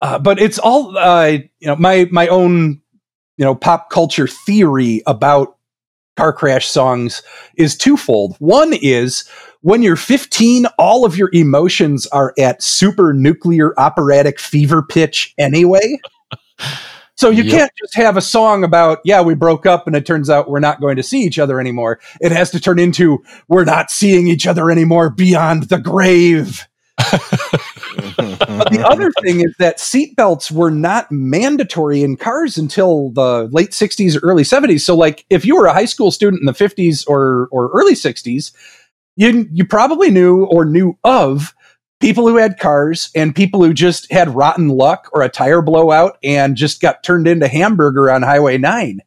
uh, 0.00 0.18
but 0.18 0.40
it's 0.40 0.58
all 0.58 0.96
uh, 0.96 1.26
you 1.26 1.66
know. 1.66 1.76
My 1.76 2.06
my 2.10 2.28
own 2.28 2.80
you 3.36 3.44
know 3.44 3.54
pop 3.54 3.90
culture 3.90 4.26
theory 4.26 5.02
about 5.06 5.56
car 6.16 6.32
crash 6.32 6.66
songs 6.68 7.22
is 7.56 7.76
twofold. 7.76 8.36
One 8.38 8.72
is 8.72 9.28
when 9.62 9.82
you're 9.82 9.96
15, 9.96 10.66
all 10.78 11.04
of 11.04 11.16
your 11.16 11.30
emotions 11.32 12.06
are 12.08 12.34
at 12.38 12.62
super 12.62 13.12
nuclear 13.14 13.72
operatic 13.78 14.38
fever 14.38 14.82
pitch 14.82 15.34
anyway. 15.38 15.98
So 17.16 17.30
you 17.30 17.44
Yep. 17.44 17.52
can't 17.52 17.72
just 17.80 17.94
have 17.94 18.16
a 18.16 18.20
song 18.20 18.64
about, 18.64 18.98
yeah, 19.04 19.20
we 19.22 19.36
broke 19.36 19.66
up 19.66 19.86
and 19.86 19.94
it 19.94 20.04
turns 20.04 20.28
out 20.28 20.50
we're 20.50 20.58
not 20.58 20.80
going 20.80 20.96
to 20.96 21.02
see 21.02 21.20
each 21.22 21.38
other 21.38 21.60
anymore. 21.60 22.00
It 22.20 22.32
has 22.32 22.50
to 22.50 22.60
turn 22.60 22.80
into, 22.80 23.22
we're 23.46 23.64
not 23.64 23.92
seeing 23.92 24.26
each 24.26 24.48
other 24.48 24.68
anymore 24.68 25.10
beyond 25.10 25.64
the 25.68 25.78
grave. 25.78 26.66
But 26.96 28.70
the 28.70 28.84
other 28.86 29.10
thing 29.22 29.40
is 29.40 29.54
that 29.58 29.78
seatbelts 29.78 30.50
were 30.50 30.70
not 30.70 31.10
mandatory 31.10 32.02
in 32.02 32.16
cars 32.16 32.56
until 32.56 33.10
the 33.10 33.48
late 33.52 33.70
60s 33.70 34.16
or 34.16 34.20
early 34.20 34.42
70s. 34.42 34.80
So, 34.80 34.96
like, 34.96 35.24
if 35.30 35.44
you 35.44 35.56
were 35.56 35.66
a 35.66 35.72
high 35.72 35.84
school 35.84 36.10
student 36.10 36.40
in 36.40 36.46
the 36.46 36.52
50s 36.52 37.04
or, 37.08 37.48
or 37.50 37.70
early 37.74 37.94
60s, 37.94 38.52
you, 39.16 39.48
you 39.52 39.64
probably 39.64 40.10
knew 40.10 40.44
or 40.44 40.64
knew 40.64 40.98
of 41.04 41.54
people 42.00 42.28
who 42.28 42.36
had 42.36 42.58
cars 42.58 43.10
and 43.14 43.34
people 43.34 43.62
who 43.62 43.72
just 43.72 44.10
had 44.12 44.34
rotten 44.34 44.68
luck 44.68 45.08
or 45.12 45.22
a 45.22 45.28
tire 45.28 45.62
blowout 45.62 46.18
and 46.22 46.56
just 46.56 46.80
got 46.80 47.02
turned 47.02 47.26
into 47.26 47.48
hamburger 47.48 48.10
on 48.10 48.22
Highway 48.22 48.58
9. 48.58 49.00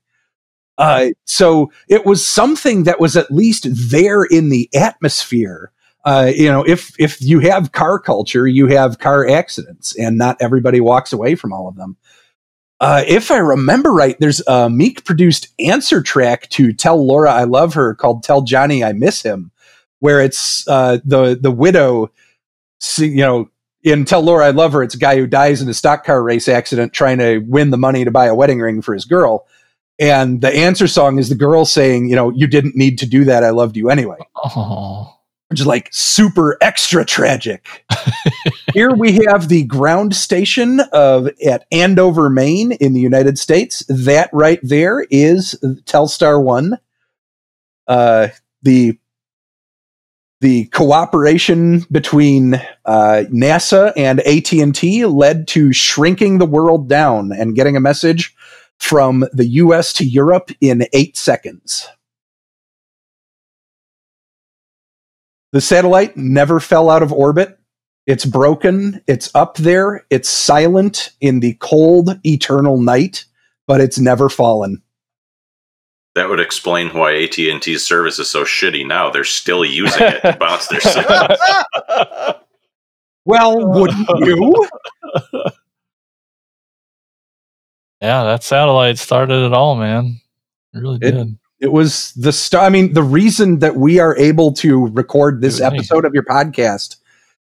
Uh, 0.78 1.08
so 1.26 1.72
it 1.90 2.06
was 2.06 2.26
something 2.26 2.84
that 2.84 3.00
was 3.00 3.18
at 3.18 3.32
least 3.32 3.68
there 3.72 4.24
in 4.24 4.50
the 4.50 4.70
atmosphere 4.76 5.72
uh, 6.08 6.32
you 6.34 6.50
know, 6.50 6.64
if 6.64 6.98
if 6.98 7.22
you 7.22 7.40
have 7.42 7.74
car 7.74 8.00
culture, 8.00 8.48
you 8.48 8.68
have 8.68 8.98
car 8.98 9.28
accidents, 9.28 9.94
and 10.00 10.18
not 10.18 10.38
everybody 10.40 10.80
walks 10.80 11.12
away 11.12 11.36
from 11.36 11.52
all 11.52 11.68
of 11.68 11.76
them. 11.76 11.98
Uh, 12.80 13.04
if 13.06 13.30
I 13.30 13.40
remember 13.40 13.92
right, 13.92 14.18
there's 14.18 14.42
a 14.48 14.70
Meek 14.70 15.04
produced 15.04 15.50
answer 15.60 16.02
track 16.02 16.48
to 16.52 16.72
"Tell 16.72 17.06
Laura 17.06 17.34
I 17.34 17.44
Love 17.44 17.74
Her" 17.74 17.94
called 17.94 18.24
"Tell 18.24 18.42
Johnny 18.42 18.86
I 18.86 18.94
Miss 18.94 19.22
Him," 19.22 19.52
where 20.00 20.22
it's 20.22 20.66
uh, 20.70 21.00
the 21.04 21.38
the 21.38 21.52
widow, 21.52 22.10
you 22.98 23.18
know, 23.18 23.50
in 23.84 24.06
"Tell 24.06 24.22
Laura 24.22 24.46
I 24.48 24.52
Love 24.52 24.72
Her," 24.72 24.84
it's 24.84 24.96
a 24.96 25.00
guy 25.00 25.18
who 25.18 25.28
dies 25.28 25.62
in 25.62 25.68
a 25.68 25.74
stock 25.74 26.06
car 26.06 26.24
race 26.24 26.48
accident 26.48 26.94
trying 26.94 27.18
to 27.18 27.40
win 27.40 27.72
the 27.72 27.78
money 27.78 28.06
to 28.06 28.12
buy 28.12 28.28
a 28.28 28.36
wedding 28.36 28.62
ring 28.62 28.82
for 28.82 28.94
his 28.94 29.04
girl. 29.04 29.46
And 30.00 30.40
the 30.40 30.56
answer 30.56 30.88
song 30.88 31.20
is 31.20 31.28
the 31.28 31.36
girl 31.36 31.66
saying, 31.66 32.08
you 32.08 32.16
know, 32.16 32.30
you 32.30 32.48
didn't 32.48 32.78
need 32.78 32.98
to 33.00 33.06
do 33.06 33.26
that. 33.26 33.44
I 33.44 33.50
loved 33.50 33.76
you 33.76 33.90
anyway 33.90 34.20
Oh. 34.36 35.17
Which 35.50 35.60
is 35.60 35.68
like 35.68 35.90
super 35.92 36.58
extra 36.62 37.06
tragic. 37.06 37.68
Here 38.74 38.94
we 38.94 39.20
have 39.28 39.48
the 39.48 39.64
ground 39.64 40.16
station 40.16 40.82
of 40.92 41.30
at 41.46 41.66
Andover, 41.72 42.30
Maine, 42.30 42.74
in 42.74 42.94
the 42.94 43.00
United 43.00 43.40
States. 43.40 43.84
That 43.88 44.30
right 44.34 44.60
there 44.62 45.06
is 45.10 45.58
Telstar 45.86 46.42
One. 46.42 46.78
Uh, 47.88 48.30
the 48.62 48.98
the 50.42 50.66
cooperation 50.66 51.80
between 51.92 52.56
uh, 52.86 53.24
NASA 53.32 53.92
and 53.98 54.20
AT 54.20 54.54
and 54.54 54.76
T 54.76 55.06
led 55.06 55.48
to 55.50 55.74
shrinking 55.74 56.38
the 56.38 56.46
world 56.46 56.88
down 56.88 57.32
and 57.32 57.56
getting 57.56 57.76
a 57.76 57.80
message 57.80 58.36
from 58.78 59.26
the 59.34 59.48
U.S. 59.48 59.94
to 59.94 60.06
Europe 60.06 60.52
in 60.62 60.86
eight 60.94 61.18
seconds. 61.18 61.88
The 65.54 65.62
satellite 65.62 66.18
never 66.18 66.60
fell 66.60 66.90
out 66.90 67.04
of 67.04 67.14
orbit. 67.14 67.58
It's 68.06 68.26
broken. 68.26 69.02
It's 69.08 69.34
up 69.36 69.58
there. 69.58 70.06
It's 70.10 70.30
silent 70.30 71.12
in 71.22 71.40
the 71.40 71.56
cold, 71.56 72.20
eternal 72.26 72.80
night, 72.82 73.26
but 73.68 73.82
it's 73.82 74.00
never 74.00 74.30
fallen. 74.30 74.82
That 76.16 76.30
would 76.30 76.40
explain 76.40 76.90
why 76.90 77.16
AT 77.24 77.38
and 77.38 77.62
T's 77.62 77.86
service 77.86 78.18
is 78.18 78.30
so 78.30 78.44
shitty 78.44 78.88
now. 78.88 79.10
They're 79.10 79.24
still 79.24 79.64
using 79.64 80.02
it 80.08 80.22
to 80.22 80.38
bounce 80.40 80.68
their 80.68 80.80
signal. 80.82 81.28
Well, 83.26 83.68
wouldn't 83.68 84.08
you? 84.26 84.68
Yeah, 88.02 88.24
that 88.24 88.44
satellite 88.44 88.98
started 89.00 89.46
it 89.46 89.54
all, 89.54 89.76
man. 89.76 90.20
It 90.74 90.80
really 90.80 91.00
It- 91.02 91.12
did. 91.12 91.38
It 91.60 91.72
was 91.72 92.12
the 92.14 92.32
star. 92.32 92.66
I 92.66 92.70
mean, 92.70 92.94
the 92.94 93.04
reason 93.04 93.60
that 93.60 93.76
we 93.76 94.00
are 94.00 94.16
able 94.18 94.54
to 94.54 94.88
record 94.88 95.42
this 95.42 95.60
Right. 95.60 95.74
episode 95.74 96.06
of 96.06 96.14
your 96.14 96.24
podcast 96.24 96.98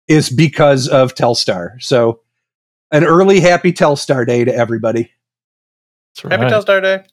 is 0.08 0.30
because 0.30 0.88
of 0.88 1.16
Telstar. 1.16 1.82
So, 1.82 2.20
an 2.92 3.06
early 3.06 3.40
happy 3.40 3.72
Telstar 3.72 4.28
day 4.28 4.44
to 4.44 4.54
everybody. 4.54 5.12
That's 6.16 6.26
right. 6.26 6.40
Happy 6.40 6.52
Telstar 6.54 6.82
Day. 6.82 7.04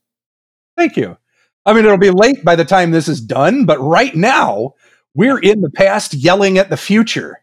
Thank 0.77 0.97
you. 0.97 1.17
I 1.65 1.73
mean, 1.73 1.85
it'll 1.85 1.99
be 1.99 2.11
late 2.11 2.45
by 2.45 2.57
the 2.57 2.65
time 2.65 2.91
this 2.91 3.09
is 3.09 3.21
done, 3.21 3.65
but 3.65 3.79
right 3.79 4.15
now 4.15 4.75
we're 5.15 5.39
in 5.39 5.61
the 5.61 5.71
past 5.71 6.15
yelling 6.15 6.59
at 6.59 6.71
the 6.71 6.77
future. 6.77 7.43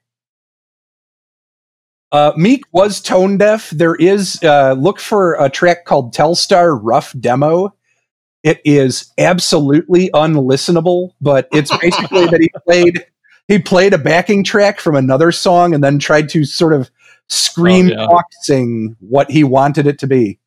Uh, 2.11 2.31
Meek 2.37 2.63
was 2.71 3.01
tone 3.01 3.37
deaf. 3.37 3.69
There 3.71 3.95
is 3.95 4.41
uh, 4.43 4.73
look 4.73 4.99
for 4.99 5.35
a 5.35 5.49
track 5.49 5.85
called 5.85 6.13
Telstar 6.13 6.79
Rough 6.81 7.13
Demo. 7.19 7.74
It 8.45 8.61
is 8.63 9.11
absolutely 9.17 10.11
unlistenable, 10.13 11.13
but 11.19 11.49
it's 11.51 11.75
basically 11.79 12.27
that 12.27 12.39
he 12.39 12.51
played 12.67 13.03
he 13.47 13.57
played 13.57 13.91
a 13.93 13.97
backing 13.97 14.43
track 14.43 14.79
from 14.79 14.95
another 14.95 15.31
song 15.31 15.73
and 15.73 15.83
then 15.83 15.97
tried 15.97 16.29
to 16.29 16.45
sort 16.45 16.73
of 16.73 16.91
scream 17.27 17.87
Oh, 17.87 17.89
yeah. 17.89 18.05
talk 18.05 18.25
sing 18.43 18.95
what 18.99 19.31
he 19.31 19.43
wanted 19.43 19.87
it 19.87 19.97
to 19.99 20.07
be. 20.07 20.37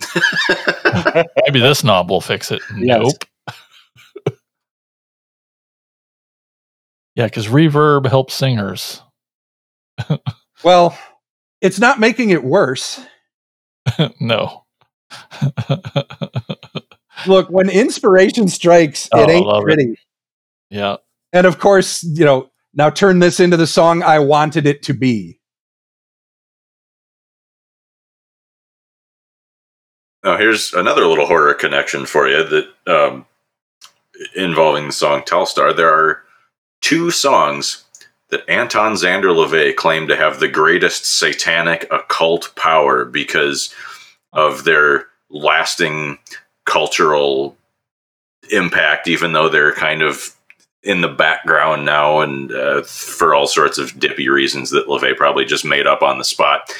Maybe 1.44 1.60
this 1.60 1.84
knob 1.84 2.08
will 2.10 2.20
fix 2.22 2.50
it. 2.50 2.62
Yes. 2.76 3.02
Nope. 3.02 3.24
yeah, 7.16 7.26
because 7.26 7.48
reverb 7.48 8.06
helps 8.06 8.32
singers. 8.34 9.02
Well, 10.62 10.98
it's 11.60 11.78
not 11.78 12.00
making 12.00 12.30
it 12.30 12.42
worse. 12.42 13.04
no. 14.20 14.64
Look, 17.26 17.48
when 17.50 17.68
inspiration 17.70 18.48
strikes, 18.48 19.08
Oh, 19.12 19.22
it 19.22 19.30
ain't 19.30 19.46
love 19.46 19.62
it. 19.62 19.64
pretty. 19.64 19.98
yeah. 20.70 20.96
And 21.32 21.46
of 21.46 21.58
course, 21.58 22.02
you 22.02 22.24
know, 22.24 22.50
now 22.74 22.90
turn 22.90 23.18
this 23.20 23.40
into 23.40 23.56
the 23.56 23.66
song 23.66 24.02
I 24.02 24.18
wanted 24.18 24.66
it 24.66 24.82
to 24.84 24.92
be. 24.94 25.38
Now, 30.22 30.38
here's 30.38 30.72
another 30.72 31.06
little 31.06 31.26
horror 31.26 31.54
connection 31.54 32.06
for 32.06 32.26
you 32.28 32.42
that 32.44 32.66
um, 32.86 33.26
involving 34.34 34.86
the 34.86 34.92
song 34.92 35.22
Telstar. 35.22 35.76
There 35.76 35.92
are 35.92 36.22
two 36.80 37.10
songs 37.10 37.83
that 38.34 38.48
Anton 38.50 38.94
Szandor 38.94 39.32
LaVey 39.32 39.76
claimed 39.76 40.08
to 40.08 40.16
have 40.16 40.40
the 40.40 40.48
greatest 40.48 41.18
satanic 41.18 41.86
occult 41.92 42.52
power 42.56 43.04
because 43.04 43.72
of 44.32 44.64
their 44.64 45.06
lasting 45.30 46.18
cultural 46.64 47.56
impact, 48.50 49.06
even 49.06 49.32
though 49.32 49.48
they're 49.48 49.72
kind 49.72 50.02
of 50.02 50.34
in 50.82 51.00
the 51.00 51.08
background 51.08 51.84
now 51.84 52.18
and 52.20 52.50
uh, 52.50 52.82
for 52.82 53.36
all 53.36 53.46
sorts 53.46 53.78
of 53.78 53.98
dippy 54.00 54.28
reasons 54.28 54.70
that 54.70 54.88
LeVay 54.88 55.16
probably 55.16 55.44
just 55.44 55.64
made 55.64 55.86
up 55.86 56.02
on 56.02 56.18
the 56.18 56.24
spot. 56.24 56.74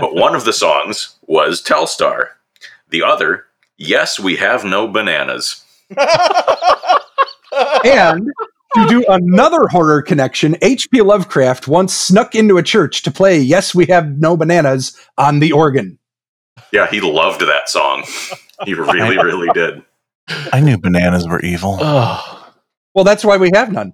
But 0.00 0.12
one 0.12 0.34
of 0.34 0.44
the 0.44 0.52
songs 0.52 1.14
was 1.28 1.62
Telstar. 1.62 2.30
The 2.88 3.04
other, 3.04 3.44
yes, 3.76 4.18
we 4.18 4.36
have 4.36 4.64
no 4.64 4.88
bananas. 4.88 5.62
And 7.84 8.30
to 8.76 8.86
do 8.88 9.04
another 9.08 9.66
horror 9.68 10.02
connection, 10.02 10.56
H.P. 10.62 11.00
Lovecraft 11.02 11.66
once 11.66 11.94
snuck 11.94 12.34
into 12.34 12.58
a 12.58 12.62
church 12.62 13.02
to 13.02 13.10
play 13.10 13.38
Yes, 13.38 13.74
We 13.74 13.86
Have 13.86 14.18
No 14.18 14.36
Bananas 14.36 14.96
on 15.18 15.40
the 15.40 15.52
organ. 15.52 15.98
Yeah, 16.72 16.86
he 16.86 17.00
loved 17.00 17.40
that 17.40 17.68
song. 17.68 18.04
He 18.64 18.74
really, 18.74 19.16
really 19.16 19.48
did. 19.54 19.82
I 20.52 20.60
knew 20.60 20.78
bananas 20.78 21.26
were 21.28 21.40
evil. 21.40 21.78
Oh, 21.80 22.52
Well, 22.94 23.04
that's 23.04 23.24
why 23.24 23.36
we 23.36 23.50
have 23.54 23.70
none. 23.70 23.92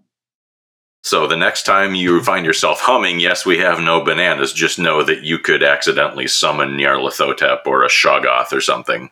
So 1.05 1.27
the 1.27 1.37
next 1.37 1.65
time 1.65 1.97
you 1.97 2.23
find 2.23 2.47
yourself 2.47 2.81
humming, 2.81 3.19
yes, 3.19 3.45
we 3.45 3.59
have 3.59 3.81
no 3.81 4.05
bananas, 4.05 4.53
just 4.53 4.79
know 4.79 5.03
that 5.03 5.23
you 5.23 5.39
could 5.39 5.63
accidentally 5.63 6.29
summon 6.29 6.77
Nyarlathotep 6.77 7.67
or 7.67 7.83
a 7.83 7.89
Shoggoth 7.89 8.53
or 8.53 8.61
something. 8.61 9.11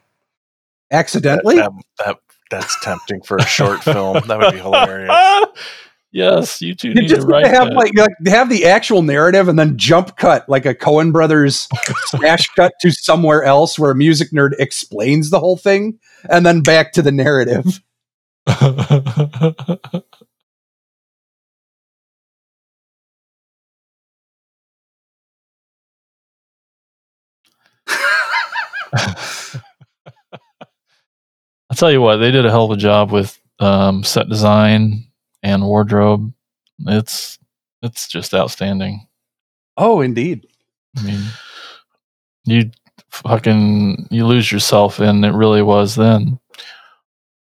Accidentally? 0.92 1.56
That, 1.56 1.72
that, 1.98 2.18
that's 2.50 2.78
tempting 2.80 3.22
for 3.22 3.36
a 3.36 3.46
short 3.46 3.82
film. 3.82 4.20
That 4.26 4.38
would 4.38 4.52
be 4.52 4.58
hilarious. 4.58 5.12
yes, 6.12 6.60
you 6.60 6.74
two 6.74 6.88
You 6.88 6.94
need 6.94 7.08
just 7.08 7.22
to 7.22 7.26
write 7.26 7.44
to 7.44 7.48
have 7.48 7.68
that. 7.68 7.76
like, 7.76 7.92
like 7.96 8.10
have 8.26 8.48
the 8.48 8.66
actual 8.66 9.02
narrative 9.02 9.48
and 9.48 9.58
then 9.58 9.78
jump 9.78 10.16
cut 10.16 10.48
like 10.48 10.66
a 10.66 10.74
Coen 10.74 11.12
Brothers 11.12 11.68
smash 12.06 12.48
cut 12.48 12.72
to 12.80 12.90
somewhere 12.90 13.44
else 13.44 13.78
where 13.78 13.90
a 13.90 13.96
music 13.96 14.30
nerd 14.32 14.52
explains 14.58 15.30
the 15.30 15.40
whole 15.40 15.56
thing 15.56 15.98
and 16.28 16.44
then 16.44 16.62
back 16.62 16.92
to 16.92 17.02
the 17.02 17.12
narrative. 17.12 17.80
I'll 31.70 31.76
tell 31.76 31.90
you 31.92 32.00
what, 32.00 32.16
they 32.16 32.30
did 32.30 32.44
a 32.44 32.50
hell 32.50 32.64
of 32.64 32.72
a 32.72 32.76
job 32.76 33.12
with 33.12 33.38
um, 33.60 34.02
set 34.02 34.28
design 34.28 35.04
and 35.42 35.64
wardrobe. 35.64 36.32
It's 36.86 37.38
it's 37.82 38.08
just 38.08 38.34
outstanding. 38.34 39.06
Oh, 39.76 40.00
indeed. 40.00 40.46
I 40.98 41.02
mean, 41.02 41.22
you 42.44 42.70
fucking 43.10 44.08
you 44.10 44.26
lose 44.26 44.50
yourself, 44.50 44.98
and 44.98 45.24
it 45.24 45.32
really 45.32 45.62
was 45.62 45.94
then. 45.94 46.38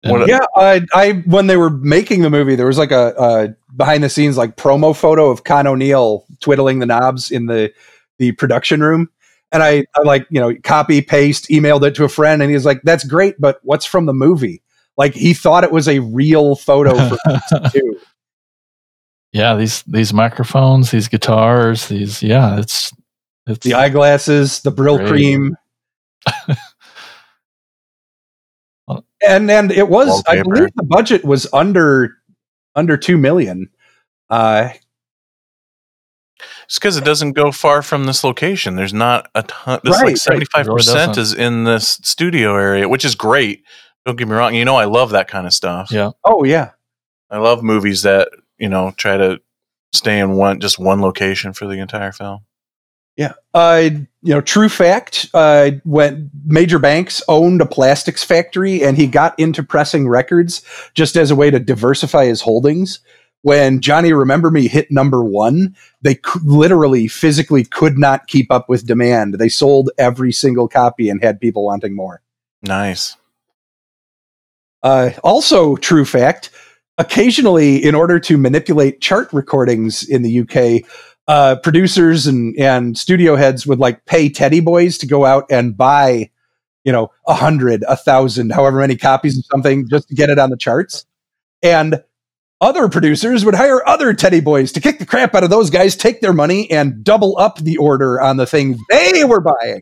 A- 0.06 0.10
Yeah, 0.28 0.40
I, 0.56 0.82
I 0.94 1.12
when 1.26 1.48
they 1.48 1.58
were 1.58 1.70
making 1.70 2.22
the 2.22 2.30
movie, 2.30 2.56
there 2.56 2.66
was 2.68 2.78
like 2.78 2.92
a, 2.92 3.14
a 3.18 3.56
behind 3.76 4.04
the 4.04 4.10
scenes 4.10 4.38
like 4.38 4.56
promo 4.56 4.96
photo 4.96 5.30
of 5.30 5.44
Con 5.44 5.68
O'Neill 5.68 6.26
twiddling 6.40 6.80
the 6.80 6.86
knobs 6.86 7.30
in 7.32 7.48
the 7.48 7.74
the 8.20 8.32
production 8.34 8.82
room, 8.82 9.10
and 9.54 9.64
I, 9.64 9.86
I 9.96 10.02
like 10.04 10.28
you 10.30 10.42
know 10.42 10.54
copy 10.64 11.02
paste 11.02 11.48
emailed 11.50 11.88
it 11.88 11.96
to 11.96 12.04
a 12.04 12.10
friend, 12.10 12.42
and 12.42 12.52
he's 12.52 12.66
like, 12.66 12.82
"That's 12.84 13.06
great, 13.06 13.36
but 13.40 13.60
what's 13.64 13.86
from 13.86 14.08
the 14.08 14.14
movie?" 14.14 14.62
Like 14.98 15.14
he 15.14 15.34
thought 15.34 15.64
it 15.64 15.72
was 15.72 15.88
a 15.88 16.00
real 16.00 16.56
photo 16.56 16.98
for 17.10 17.18
too. 17.70 18.00
yeah, 19.32 19.56
these 19.56 19.84
these 19.84 20.14
microphones, 20.14 20.92
these 20.92 21.08
guitars, 21.08 21.88
these 21.88 22.22
yeah, 22.22 22.60
it's 22.60 22.92
it's 23.48 23.66
The 23.66 23.76
eyeglasses, 23.76 24.62
the 24.62 24.72
Brill 24.72 24.98
Great. 24.98 25.08
cream. 25.10 25.56
and 29.28 29.50
and 29.52 29.72
it 29.72 29.88
was 29.88 30.24
I 30.28 30.42
believe 30.42 30.70
the 30.76 30.84
budget 30.84 31.24
was 31.24 31.48
under 31.54 32.16
under 32.76 32.98
2 32.98 33.18
million. 33.18 33.70
Uh 34.30 34.70
It's 36.66 36.80
because 36.80 36.98
it 36.98 37.04
doesn't 37.06 37.34
go 37.34 37.52
far 37.52 37.82
from 37.82 38.06
this 38.06 38.24
location. 38.24 38.76
There's 38.76 38.94
not 38.94 39.30
a 39.36 39.44
ton. 39.44 39.80
This 39.84 39.94
Right, 39.94 40.08
like 40.08 40.18
seventy 40.18 40.46
five 40.46 40.66
percent 40.66 41.18
is 41.18 41.34
in 41.34 41.64
this 41.64 42.00
studio 42.04 42.56
area, 42.56 42.88
which 42.88 43.06
is 43.06 43.16
great. 43.16 43.64
Don't 44.06 44.18
get 44.18 44.28
me 44.28 44.36
wrong. 44.36 44.56
You 44.56 44.66
know 44.66 44.76
I 44.76 44.86
love 44.86 45.12
that 45.12 45.28
kind 45.28 45.48
of 45.48 45.54
stuff. 45.54 45.92
yeah. 45.92 46.12
oh 46.24 46.44
yeah. 46.44 46.72
I 47.30 47.38
love 47.38 47.64
movies 47.64 48.04
that 48.04 48.30
you 48.58 48.70
know 48.70 48.94
try 48.98 49.18
to 49.18 49.42
stay 49.94 50.20
in 50.20 50.34
one 50.34 50.60
just 50.60 50.80
one 50.80 51.02
location 51.02 51.54
for 51.54 51.66
the 51.68 51.80
entire 51.80 52.12
film. 52.12 52.42
Yeah. 53.16 53.34
Uh, 53.54 53.90
you 54.24 54.34
know, 54.34 54.42
true 54.42 54.70
fact, 54.70 55.30
uh, 55.34 55.72
when 55.84 56.32
Major 56.46 56.80
Banks 56.80 57.22
owned 57.28 57.62
a 57.62 57.66
plastics 57.66 58.24
factory 58.24 58.84
and 58.84 58.98
he 58.98 59.06
got 59.06 59.38
into 59.40 59.62
pressing 59.62 60.08
records 60.08 60.64
just 60.96 61.16
as 61.16 61.30
a 61.30 61.36
way 61.36 61.52
to 61.52 61.60
diversify 61.60 62.26
his 62.26 62.42
holdings. 62.42 63.00
When 63.44 63.82
Johnny 63.82 64.14
Remember 64.14 64.50
Me 64.50 64.70
hit 64.70 64.90
number 64.90 65.24
one, 65.24 65.76
they 66.02 66.16
c- 66.16 66.40
literally 66.44 67.10
physically 67.10 67.66
could 67.66 67.98
not 67.98 68.28
keep 68.28 68.50
up 68.50 68.70
with 68.70 68.88
demand. 68.88 69.36
They 69.36 69.50
sold 69.50 69.92
every 69.98 70.32
single 70.32 70.70
copy 70.70 71.10
and 71.10 71.22
had 71.22 71.42
people 71.42 71.66
wanting 71.66 71.94
more. 71.94 72.22
Nice. 72.62 73.18
Uh, 74.82 75.12
also, 75.26 75.76
true 75.76 76.06
fact, 76.06 76.52
occasionally, 76.98 77.84
in 77.84 77.96
order 77.96 78.18
to 78.22 78.38
manipulate 78.38 79.02
chart 79.02 79.32
recordings 79.34 80.08
in 80.08 80.22
the 80.22 80.40
UK, 80.40 80.90
uh, 81.28 81.58
producers 81.58 82.28
and, 82.28 82.58
and 82.58 82.98
studio 82.98 83.36
heads 83.36 83.68
would 83.68 83.80
like 83.80 84.06
pay 84.06 84.30
teddy 84.30 84.62
boys 84.62 84.98
to 84.98 85.06
go 85.06 85.26
out 85.26 85.46
and 85.50 85.76
buy, 85.76 86.30
you 86.86 86.94
know, 86.94 87.12
a 87.28 87.34
hundred, 87.34 87.84
a 87.90 87.98
thousand, 87.98 88.52
however 88.52 88.80
many 88.80 88.96
copies 88.96 89.38
of 89.38 89.44
something 89.52 89.88
just 89.90 90.08
to 90.08 90.16
get 90.16 90.30
it 90.30 90.40
on 90.40 90.50
the 90.50 90.58
charts. 90.58 91.06
And 91.62 92.02
other 92.62 92.88
producers 92.88 93.44
would 93.44 93.56
hire 93.56 93.88
other 93.88 94.14
teddy 94.14 94.40
boys 94.40 94.72
to 94.72 94.82
kick 94.82 95.00
the 95.00 95.06
crap 95.06 95.36
out 95.36 95.44
of 95.44 95.50
those 95.50 95.70
guys, 95.70 95.96
take 95.96 96.22
their 96.22 96.34
money, 96.34 96.70
and 96.72 97.04
double 97.04 97.38
up 97.38 97.60
the 97.60 97.78
order 97.78 98.22
on 98.22 98.38
the 98.38 98.46
thing 98.46 98.80
they 98.90 99.24
were 99.24 99.42
buying. 99.42 99.82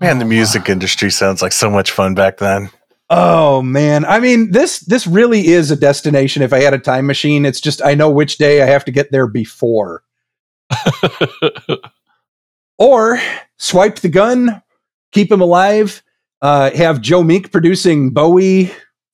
Man, 0.00 0.18
the 0.18 0.24
music 0.24 0.68
industry 0.68 1.10
sounds 1.10 1.42
like 1.42 1.52
so 1.52 1.70
much 1.70 1.90
fun 1.90 2.14
back 2.14 2.38
then. 2.38 2.70
Oh 3.10 3.62
man, 3.62 4.04
I 4.04 4.20
mean 4.20 4.50
this 4.50 4.80
this 4.80 5.06
really 5.06 5.48
is 5.48 5.70
a 5.70 5.76
destination. 5.76 6.42
If 6.42 6.52
I 6.52 6.60
had 6.60 6.74
a 6.74 6.78
time 6.78 7.06
machine, 7.06 7.46
it's 7.46 7.60
just 7.60 7.82
I 7.82 7.94
know 7.94 8.10
which 8.10 8.36
day 8.36 8.62
I 8.62 8.66
have 8.66 8.84
to 8.84 8.92
get 8.92 9.10
there 9.10 9.26
before, 9.26 10.02
or 12.78 13.18
swipe 13.56 14.00
the 14.00 14.10
gun, 14.10 14.62
keep 15.12 15.32
him 15.32 15.40
alive. 15.40 16.02
Uh, 16.42 16.70
have 16.72 17.00
Joe 17.00 17.24
Meek 17.24 17.50
producing 17.50 18.10
Bowie, 18.10 18.70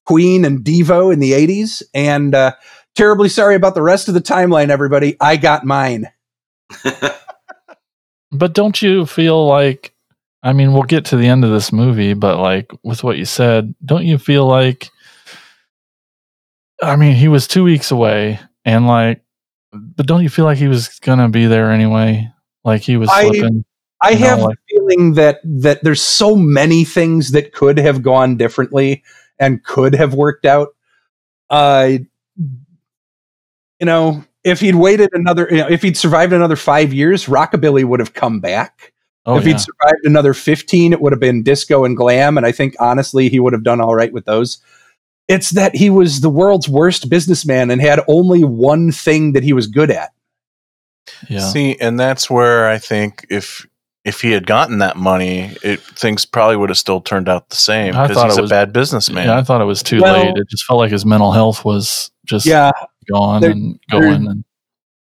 Queen, 0.07 0.45
and 0.45 0.65
Devo 0.65 1.13
in 1.13 1.19
the 1.21 1.33
'80s, 1.33 1.83
and 1.95 2.35
uh, 2.35 2.53
terribly 2.95 3.29
sorry 3.29 3.55
about 3.55 3.75
the 3.75 3.83
rest 3.83 4.09
of 4.09 4.15
the 4.15 4.21
timeline. 4.21 4.69
Everybody, 4.71 5.17
I 5.21 5.37
got 5.37 5.65
mine. 5.65 6.09
But 8.37 8.53
don't 8.53 8.83
you 8.83 9.07
feel 9.07 9.47
like 9.47 9.95
I 10.43 10.53
mean, 10.53 10.73
we'll 10.73 10.83
get 10.83 11.05
to 11.07 11.17
the 11.17 11.29
end 11.29 11.45
of 11.45 11.51
this 11.53 11.73
movie, 11.73 12.15
but 12.15 12.39
like 12.39 12.71
with 12.83 13.03
what 13.05 13.17
you 13.17 13.25
said, 13.25 13.75
don't 13.85 14.05
you 14.05 14.19
feel 14.19 14.45
like 14.47 14.91
I 16.83 16.97
mean, 16.97 17.15
he 17.15 17.29
was 17.29 17.47
2 17.47 17.63
weeks 17.65 17.91
away 17.93 18.41
and 18.65 18.87
like 18.89 19.23
but 19.73 20.07
don't 20.07 20.23
you 20.23 20.29
feel 20.29 20.45
like 20.45 20.59
he 20.59 20.67
was 20.69 20.99
gonna 21.01 21.29
be 21.29 21.47
there 21.47 21.71
anyway? 21.71 22.29
Like 22.65 22.83
he 22.83 22.97
was 22.97 23.09
I- 23.09 23.29
flipping. 23.29 23.65
I 24.03 24.15
know, 24.15 24.19
have 24.19 24.41
like- 24.43 24.59
the 24.69 24.75
feeling 24.77 25.13
that 25.15 25.39
that 25.45 25.85
there's 25.85 26.03
so 26.03 26.35
many 26.35 26.85
things 26.85 27.31
that 27.31 27.53
could 27.53 27.79
have 27.79 28.03
gone 28.03 28.37
differently 28.37 29.05
and 29.39 29.63
could 29.65 29.95
have 29.95 30.15
worked 30.15 30.45
out. 30.45 30.69
Uh, 31.51 31.99
you 32.37 33.87
know, 33.87 34.25
if 34.45 34.61
he'd 34.61 34.75
waited 34.75 35.11
another, 35.13 35.49
you 35.51 35.57
know, 35.57 35.69
if 35.69 35.83
he'd 35.83 35.97
survived 35.97 36.33
another 36.33 36.57
five 36.57 36.93
years, 36.93 37.27
rockabilly 37.27 37.85
would 37.85 38.01
have 38.01 38.15
come 38.15 38.41
back. 38.41 38.93
Oh 39.27 39.37
if 39.39 39.45
yeah. 39.45 39.53
he'd 39.53 39.61
survived 39.61 40.05
another 40.05 40.35
15, 40.35 40.93
it 40.93 41.01
would 41.01 41.13
have 41.13 41.21
been 41.21 41.43
disco 41.43 41.85
and 41.85 41.97
glam. 41.97 42.37
And 42.37 42.47
I 42.47 42.53
think 42.53 42.77
honestly, 42.79 43.29
he 43.29 43.41
would 43.41 43.53
have 43.53 43.65
done 43.65 43.81
all 43.81 43.95
right 43.95 44.13
with 44.13 44.27
those. 44.27 44.59
It's 45.29 45.51
that 45.51 45.75
he 45.75 45.89
was 45.89 46.21
the 46.21 46.29
world's 46.29 46.69
worst 46.69 47.09
businessman 47.09 47.71
and 47.71 47.81
had 47.81 48.01
only 48.07 48.45
one 48.45 48.93
thing 48.93 49.33
that 49.33 49.43
he 49.43 49.55
was 49.55 49.67
good 49.67 49.91
at. 49.91 50.11
yeah. 51.29 51.41
See, 51.41 51.77
and 51.81 51.99
that's 51.99 52.29
where 52.29 52.69
I 52.69 52.77
think 52.77 53.27
if 53.31 53.67
if 54.05 54.21
he 54.21 54.33
had 54.33 54.47
gotten 54.47 54.79
that 54.79 54.97
money, 54.97 55.57
it 55.63 55.81
things 55.81 56.25
probably 56.27 56.57
would 56.57 56.69
have 56.69 56.79
still 56.79 57.01
turned 57.01 57.29
out 57.29 57.49
the 57.51 57.57
same 57.57 57.95
I 57.97 58.03
because 58.07 58.17
thought 58.17 58.29
he's 58.31 58.39
it 58.39 58.45
a 58.45 58.49
bad 58.49 58.73
businessman. 58.73 59.27
Yeah, 59.29 59.39
I 59.39 59.43
thought 59.43 59.61
it 59.61 59.65
was 59.67 59.83
too 59.83 60.01
Well- 60.01 60.15
late. 60.15 60.35
It 60.37 60.49
just 60.51 60.65
felt 60.65 60.79
like 60.79 60.91
his 60.93 61.07
mental 61.07 61.33
health 61.33 61.65
was 61.65 62.11
just 62.27 62.47
Yeah, 62.47 62.71
gone 63.11 63.41
There- 63.41 63.51
and 63.51 63.79
there- 63.91 64.01
going 64.01 64.27
and 64.27 64.45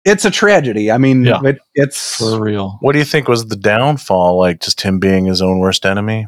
it's 0.06 0.24
a 0.24 0.32
tragedy. 0.32 0.90
I 0.90 0.98
mean, 0.98 1.26
Yeah. 1.26 1.42
it, 1.44 1.58
it's. 1.76 2.16
for 2.16 2.40
real. 2.40 2.78
What 2.80 2.94
do 2.94 3.00
you 3.00 3.04
think 3.06 3.28
was 3.28 3.48
the 3.48 3.58
downfall? 3.58 4.38
Like 4.40 4.62
just 4.62 4.80
him 4.82 5.00
being 5.00 5.26
his 5.26 5.42
own 5.42 5.60
worst 5.60 5.86
enemy? 5.86 6.28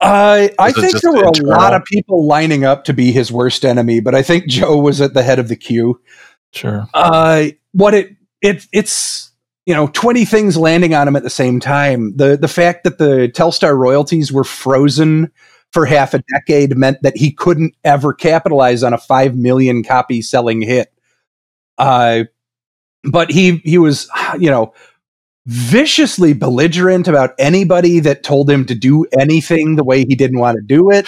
Uh, 0.00 0.48
I 0.58 0.72
think 0.72 0.98
there 1.02 1.12
were 1.12 1.26
internal? 1.26 1.52
a 1.52 1.58
lot 1.58 1.74
of 1.74 1.84
people 1.84 2.24
lining 2.26 2.64
up 2.64 2.84
to 2.84 2.94
be 2.94 3.12
his 3.12 3.30
worst 3.30 3.64
enemy, 3.66 4.00
but 4.00 4.14
I 4.14 4.22
think 4.22 4.46
Joe 4.46 4.78
was 4.78 5.00
at 5.02 5.12
the 5.12 5.22
head 5.22 5.38
of 5.38 5.48
the 5.48 5.56
queue. 5.56 6.00
Sure. 6.54 6.86
Uh, 6.94 7.48
what 7.72 7.92
it 7.94 8.16
it 8.40 8.64
it's 8.72 9.27
you 9.68 9.74
know 9.74 9.86
twenty 9.88 10.24
things 10.24 10.56
landing 10.56 10.94
on 10.94 11.06
him 11.06 11.14
at 11.14 11.22
the 11.22 11.28
same 11.28 11.60
time. 11.60 12.16
The 12.16 12.38
the 12.38 12.48
fact 12.48 12.84
that 12.84 12.96
the 12.96 13.30
Telstar 13.34 13.76
royalties 13.76 14.32
were 14.32 14.42
frozen 14.42 15.30
for 15.72 15.84
half 15.84 16.14
a 16.14 16.22
decade 16.32 16.74
meant 16.74 17.02
that 17.02 17.18
he 17.18 17.30
couldn't 17.30 17.74
ever 17.84 18.14
capitalize 18.14 18.82
on 18.82 18.94
a 18.94 18.98
five 18.98 19.36
million 19.36 19.84
copy 19.84 20.22
selling 20.22 20.62
hit. 20.62 20.90
Uh, 21.76 22.24
but 23.04 23.30
he 23.30 23.58
he 23.58 23.76
was 23.76 24.08
you 24.38 24.50
know 24.50 24.72
viciously 25.44 26.32
belligerent 26.32 27.06
about 27.06 27.34
anybody 27.38 28.00
that 28.00 28.22
told 28.22 28.48
him 28.48 28.64
to 28.64 28.74
do 28.74 29.04
anything 29.18 29.76
the 29.76 29.84
way 29.84 29.98
he 29.98 30.14
didn't 30.14 30.38
want 30.38 30.56
to 30.56 30.62
do 30.62 30.90
it. 30.90 31.06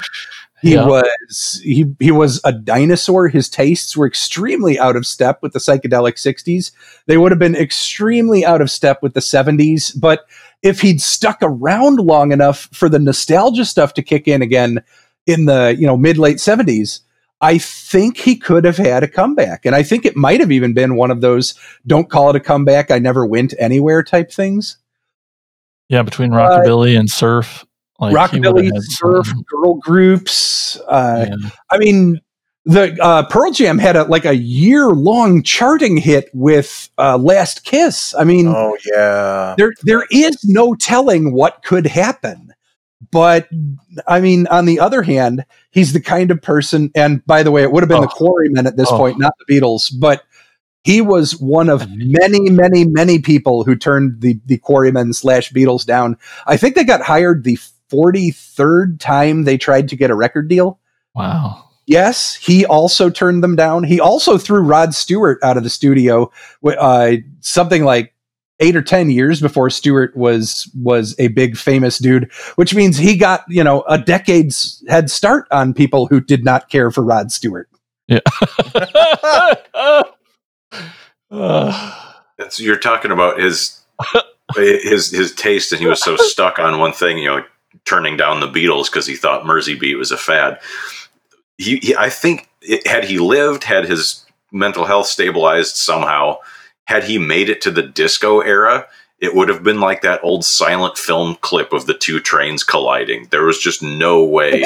He 0.62 0.74
Yeah. 0.74 0.86
was 0.86 1.60
he 1.64 1.86
he 1.98 2.10
was 2.10 2.40
a 2.44 2.52
dinosaur. 2.52 3.28
His 3.28 3.48
tastes 3.48 3.96
were 3.96 4.06
extremely 4.06 4.78
out 4.78 4.96
of 4.96 5.06
step 5.06 5.38
with 5.42 5.52
the 5.52 5.58
psychedelic 5.58 6.18
60s. 6.18 6.70
They 7.06 7.16
would 7.16 7.32
have 7.32 7.38
been 7.38 7.56
extremely 7.56 8.44
out 8.44 8.60
of 8.60 8.70
step 8.70 9.02
with 9.02 9.14
the 9.14 9.20
70s, 9.20 9.98
but 9.98 10.26
if 10.62 10.82
he'd 10.82 11.00
stuck 11.00 11.38
around 11.40 11.98
long 12.00 12.32
enough 12.32 12.68
for 12.72 12.88
the 12.88 12.98
nostalgia 12.98 13.64
stuff 13.64 13.94
to 13.94 14.02
kick 14.02 14.28
in 14.28 14.42
again 14.42 14.82
in 15.26 15.46
the, 15.46 15.74
you 15.78 15.86
know, 15.86 15.96
mid 15.96 16.18
late 16.18 16.36
70s, 16.36 17.00
I 17.40 17.56
think 17.56 18.18
he 18.18 18.36
could 18.36 18.66
have 18.66 18.76
had 18.76 19.02
a 19.02 19.08
comeback. 19.08 19.64
And 19.64 19.74
I 19.74 19.82
think 19.82 20.04
it 20.04 20.16
might 20.16 20.40
have 20.40 20.52
even 20.52 20.74
been 20.74 20.96
one 20.96 21.10
of 21.10 21.22
those 21.22 21.54
don't 21.86 22.10
call 22.10 22.28
it 22.28 22.36
a 22.36 22.40
comeback, 22.40 22.90
I 22.90 22.98
never 22.98 23.24
went 23.24 23.54
anywhere 23.58 24.02
type 24.02 24.30
things. 24.30 24.76
Yeah, 25.88 26.02
between 26.02 26.30
rockabilly 26.30 26.98
and 26.98 27.08
surf, 27.08 27.64
like 28.00 28.14
Rockabilly, 28.14 28.70
surf, 28.82 29.26
something. 29.26 29.44
girl 29.48 29.74
groups, 29.74 30.80
uh, 30.88 31.26
Yeah. 31.28 31.48
I 31.70 31.78
mean, 31.78 32.20
the 32.64 32.96
uh, 33.02 33.26
Pearl 33.28 33.52
Jam 33.52 33.78
had 33.78 33.96
a 33.96 34.04
like 34.04 34.24
a 34.26 34.36
year 34.36 34.88
long 34.90 35.42
charting 35.42 35.96
hit 35.96 36.28
with 36.34 36.90
uh, 36.98 37.16
"Last 37.16 37.64
Kiss." 37.64 38.14
I 38.18 38.24
mean, 38.24 38.48
Oh 38.48 38.76
yeah. 38.86 39.54
there 39.56 39.72
there 39.82 40.04
is 40.10 40.38
no 40.44 40.74
telling 40.74 41.32
what 41.32 41.62
could 41.64 41.86
happen. 41.86 42.52
But 43.10 43.48
I 44.06 44.20
mean, 44.20 44.46
on 44.48 44.66
the 44.66 44.78
other 44.78 45.02
hand, 45.02 45.44
he's 45.70 45.94
the 45.94 46.00
kind 46.02 46.30
of 46.30 46.42
person. 46.42 46.90
And 46.94 47.24
by 47.26 47.42
the 47.42 47.50
way, 47.50 47.62
it 47.62 47.72
would 47.72 47.82
have 47.82 47.88
been 47.88 48.02
the 48.02 48.06
Oh. 48.08 48.10
Quarrymen 48.16 48.66
at 48.66 48.76
this 48.76 48.88
Oh. 48.90 48.98
point, 48.98 49.18
not 49.18 49.32
the 49.46 49.52
Beatles. 49.52 49.90
But 49.98 50.22
he 50.84 51.00
was 51.00 51.40
one 51.40 51.70
of 51.70 51.88
many, 51.90 52.50
many, 52.50 52.84
many 52.86 53.18
people 53.18 53.64
who 53.64 53.74
turned 53.74 54.20
the 54.20 54.38
the 54.46 54.58
Quarrymen 54.58 55.14
slash 55.14 55.50
Beatles 55.50 55.86
down. 55.86 56.18
I 56.46 56.58
think 56.58 56.74
they 56.74 56.84
got 56.84 57.00
hired 57.00 57.42
the 57.44 57.58
forty 57.90 58.30
third 58.30 59.00
time 59.00 59.44
they 59.44 59.58
tried 59.58 59.88
to 59.88 59.96
get 59.96 60.10
a 60.10 60.14
record 60.14 60.48
deal. 60.48 60.78
Wow. 61.14 61.64
Yes, 61.86 62.36
he 62.36 62.64
also 62.64 63.10
turned 63.10 63.42
them 63.42 63.56
down. 63.56 63.82
He 63.82 63.98
also 63.98 64.38
threw 64.38 64.60
Rod 64.60 64.94
Stewart 64.94 65.40
out 65.42 65.56
of 65.56 65.64
the 65.64 65.70
studio, 65.70 66.30
uh, 66.64 67.16
something 67.40 67.84
like 67.84 68.14
eight 68.60 68.76
or 68.76 68.82
ten 68.82 69.10
years 69.10 69.40
before 69.40 69.70
Stewart 69.70 70.16
was 70.16 70.70
was 70.80 71.16
a 71.18 71.28
big 71.28 71.56
famous 71.56 71.98
dude. 71.98 72.30
Which 72.54 72.74
means 72.74 72.96
he 72.96 73.16
got 73.16 73.44
you 73.48 73.64
know 73.64 73.82
a 73.88 73.98
decade's 73.98 74.84
head 74.88 75.10
start 75.10 75.48
on 75.50 75.74
people 75.74 76.06
who 76.06 76.20
did 76.20 76.44
not 76.44 76.68
care 76.68 76.92
for 76.92 77.02
Rod 77.02 77.32
Stewart. 77.32 77.68
It's, 82.40 82.58
you're 82.58 82.78
talking 82.78 83.10
about 83.10 83.38
his 83.38 83.80
his 84.56 85.10
his 85.10 85.34
taste, 85.34 85.72
and 85.72 85.80
he 85.80 85.86
was 85.86 86.02
so 86.02 86.16
stuck 86.16 86.58
on 86.58 86.78
one 86.78 86.92
thing, 86.92 87.18
you 87.18 87.26
know, 87.26 87.44
turning 87.84 88.16
down 88.16 88.40
the 88.40 88.48
Beatles 88.48 88.86
because 88.86 89.06
he 89.06 89.16
thought 89.16 89.46
Mersey 89.46 89.74
Beat 89.74 89.96
was 89.96 90.12
a 90.12 90.16
fad. 90.16 90.60
He, 91.58 91.76
he 91.78 91.94
I 91.96 92.08
think, 92.08 92.48
it, 92.62 92.86
had 92.86 93.04
he 93.04 93.18
lived, 93.18 93.64
had 93.64 93.84
his 93.84 94.24
mental 94.52 94.84
health 94.84 95.06
stabilized 95.06 95.76
somehow, 95.76 96.38
had 96.84 97.04
he 97.04 97.18
made 97.18 97.48
it 97.48 97.60
to 97.62 97.70
the 97.70 97.82
disco 97.82 98.40
era, 98.40 98.86
it 99.20 99.34
would 99.34 99.48
have 99.48 99.62
been 99.62 99.80
like 99.80 100.00
that 100.02 100.20
old 100.22 100.44
silent 100.44 100.96
film 100.96 101.36
clip 101.42 101.72
of 101.72 101.86
the 101.86 101.94
two 101.94 102.20
trains 102.20 102.64
colliding. 102.64 103.28
There 103.30 103.44
was 103.44 103.58
just 103.58 103.82
no 103.82 104.24
way 104.24 104.64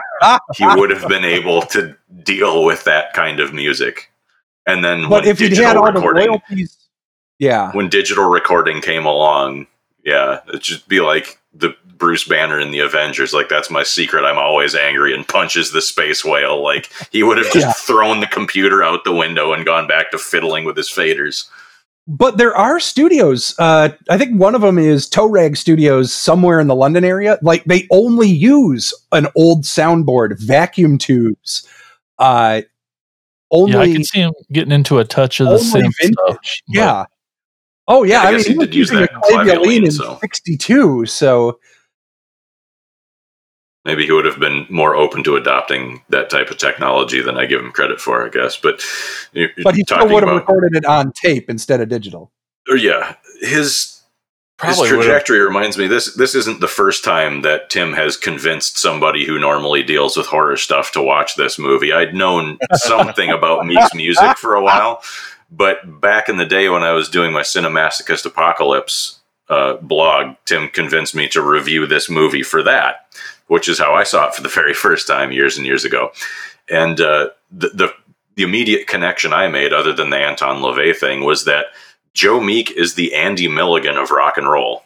he 0.56 0.66
would 0.66 0.90
have 0.90 1.08
been 1.08 1.24
able 1.24 1.62
to 1.62 1.96
deal 2.22 2.64
with 2.64 2.84
that 2.84 3.12
kind 3.12 3.40
of 3.40 3.52
music. 3.52 4.10
And 4.66 4.84
then 4.84 5.02
But 5.02 5.24
when 5.24 5.26
if 5.26 5.40
he'd 5.40 5.56
had 5.56 5.76
all 5.76 5.92
the 5.92 6.00
royalties, 6.00 6.76
yeah, 7.38 7.72
when 7.72 7.88
digital 7.88 8.28
recording 8.28 8.80
came 8.80 9.04
along, 9.04 9.66
yeah, 10.04 10.40
it'd 10.48 10.62
just 10.62 10.88
be 10.88 11.00
like 11.00 11.40
the 11.52 11.74
Bruce 11.98 12.24
Banner 12.26 12.58
in 12.60 12.70
the 12.70 12.78
Avengers. 12.80 13.32
Like 13.34 13.48
that's 13.48 13.70
my 13.70 13.82
secret. 13.82 14.24
I'm 14.24 14.38
always 14.38 14.74
angry 14.74 15.14
and 15.14 15.26
punches 15.26 15.72
the 15.72 15.82
space 15.82 16.24
whale. 16.24 16.62
Like 16.62 16.90
he 17.10 17.22
would 17.22 17.36
have 17.38 17.52
just 17.52 17.66
Yeah. 17.66 17.72
thrown 17.72 18.20
the 18.20 18.26
computer 18.26 18.82
out 18.82 19.04
the 19.04 19.12
window 19.14 19.52
and 19.52 19.66
gone 19.66 19.86
back 19.86 20.10
to 20.12 20.18
fiddling 20.18 20.64
with 20.64 20.76
his 20.76 20.88
faders. 20.88 21.46
but 22.10 22.38
there 22.38 22.56
are 22.56 22.80
studios. 22.80 23.54
Uh, 23.58 23.90
I 24.08 24.16
think 24.16 24.40
one 24.40 24.54
of 24.54 24.62
them 24.62 24.78
is 24.78 25.06
Toe 25.06 25.28
Rag 25.28 25.58
Studios 25.58 26.10
somewhere 26.10 26.58
in 26.58 26.66
the 26.66 26.74
London 26.74 27.04
area. 27.04 27.38
Like 27.42 27.64
they 27.64 27.86
only 27.90 28.28
use 28.28 28.94
an 29.12 29.26
old 29.36 29.64
soundboard, 29.64 30.38
vacuum 30.40 30.96
tubes. 30.96 31.68
Uh, 32.18 32.62
only 33.50 33.72
yeah, 33.72 33.80
I 33.80 33.92
can 33.92 34.04
see 34.04 34.20
him 34.20 34.32
getting 34.52 34.72
into 34.72 34.98
a 34.98 35.04
touch 35.04 35.40
of 35.40 35.48
the 35.48 35.52
only 35.54 35.64
synth 35.88 35.92
stuff. 35.92 36.28
vintage. 36.40 36.62
Yeah. 36.68 37.04
Oh 37.88 38.04
yeah, 38.04 38.22
I 38.22 38.28
I, 38.28 38.32
guess 38.32 38.46
mean 38.48 38.48
he 38.48 38.52
he 38.52 38.58
was 38.58 38.66
did 38.68 38.74
use 38.74 38.90
using 38.90 38.96
a 38.96 39.00
that 39.00 39.10
in 39.12 39.20
clavioline 39.20 39.64
Clavioline, 39.64 39.84
in 39.84 39.90
so. 39.90 40.18
'62. 40.20 41.06
So 41.06 41.58
Maybe 43.88 44.04
he 44.04 44.12
would 44.12 44.26
have 44.26 44.38
been 44.38 44.66
more 44.68 44.94
open 44.94 45.24
to 45.24 45.34
adopting 45.36 46.02
that 46.10 46.28
type 46.28 46.50
of 46.50 46.58
technology 46.58 47.22
than 47.22 47.38
I 47.38 47.46
give 47.46 47.60
him 47.60 47.72
credit 47.72 48.00
for, 48.02 48.22
I 48.24 48.28
guess. 48.28 48.56
But 48.58 48.82
but 49.64 49.74
he 49.74 49.82
still 49.82 50.04
would 50.08 50.22
have 50.22 50.24
about, 50.24 50.34
recorded 50.36 50.76
it 50.76 50.84
on 50.84 51.10
tape 51.12 51.48
instead 51.48 51.80
of 51.80 51.88
digital. 51.88 52.30
or 52.70 52.76
yeah, 52.76 53.14
his 53.40 53.94
Probably 54.58 54.88
his 54.88 54.90
would've- 54.90 55.04
trajectory 55.04 55.38
reminds 55.40 55.78
me 55.78 55.86
this 55.86 56.14
this 56.16 56.34
isn't 56.34 56.60
the 56.60 56.68
first 56.68 57.02
time 57.04 57.42
that 57.42 57.70
Tim 57.70 57.92
has 57.94 58.16
convinced 58.16 58.76
somebody 58.76 59.24
who 59.24 59.38
normally 59.38 59.82
deals 59.82 60.16
with 60.16 60.26
horror 60.26 60.56
stuff 60.56 60.92
to 60.92 61.00
watch 61.02 61.36
this 61.36 61.58
movie. 61.58 61.92
I'd 61.92 62.12
known 62.14 62.58
something 62.74 63.30
about 63.30 63.64
Meek's 63.66 63.94
music 63.94 64.36
for 64.36 64.54
a 64.54 64.62
while, 64.62 65.00
but 65.50 66.00
back 66.00 66.28
in 66.28 66.36
the 66.36 66.44
day 66.44 66.68
when 66.68 66.82
I 66.82 66.92
was 66.92 67.08
doing 67.08 67.32
my 67.32 67.42
Cinemasochist 67.42 68.26
Apocalypse 68.26 69.20
uh, 69.48 69.74
blog, 69.76 70.34
Tim 70.44 70.68
convinced 70.68 71.14
me 71.14 71.28
to 71.28 71.40
review 71.40 71.86
this 71.86 72.10
movie 72.10 72.42
for 72.42 72.62
that, 72.64 73.06
which 73.48 73.68
is 73.68 73.78
how 73.78 73.94
I 73.94 74.04
saw 74.04 74.28
it 74.28 74.34
for 74.34 74.42
the 74.42 74.48
very 74.48 74.74
first 74.74 75.06
time 75.06 75.32
years 75.32 75.56
and 75.56 75.66
years 75.66 75.84
ago. 75.84 76.12
And 76.70 77.00
uh, 77.00 77.30
the, 77.50 77.68
the 77.70 77.94
the 78.36 78.44
immediate 78.44 78.86
connection 78.86 79.32
I 79.32 79.48
made, 79.48 79.72
other 79.72 79.92
than 79.92 80.10
the 80.10 80.16
Anton 80.16 80.62
LaVey 80.62 80.96
thing, 80.96 81.24
was 81.24 81.44
that 81.46 81.66
Joe 82.14 82.40
Meek 82.40 82.70
is 82.70 82.94
the 82.94 83.12
Andy 83.12 83.48
Milligan 83.48 83.96
of 83.96 84.12
rock 84.12 84.36
and 84.36 84.48
roll. 84.48 84.84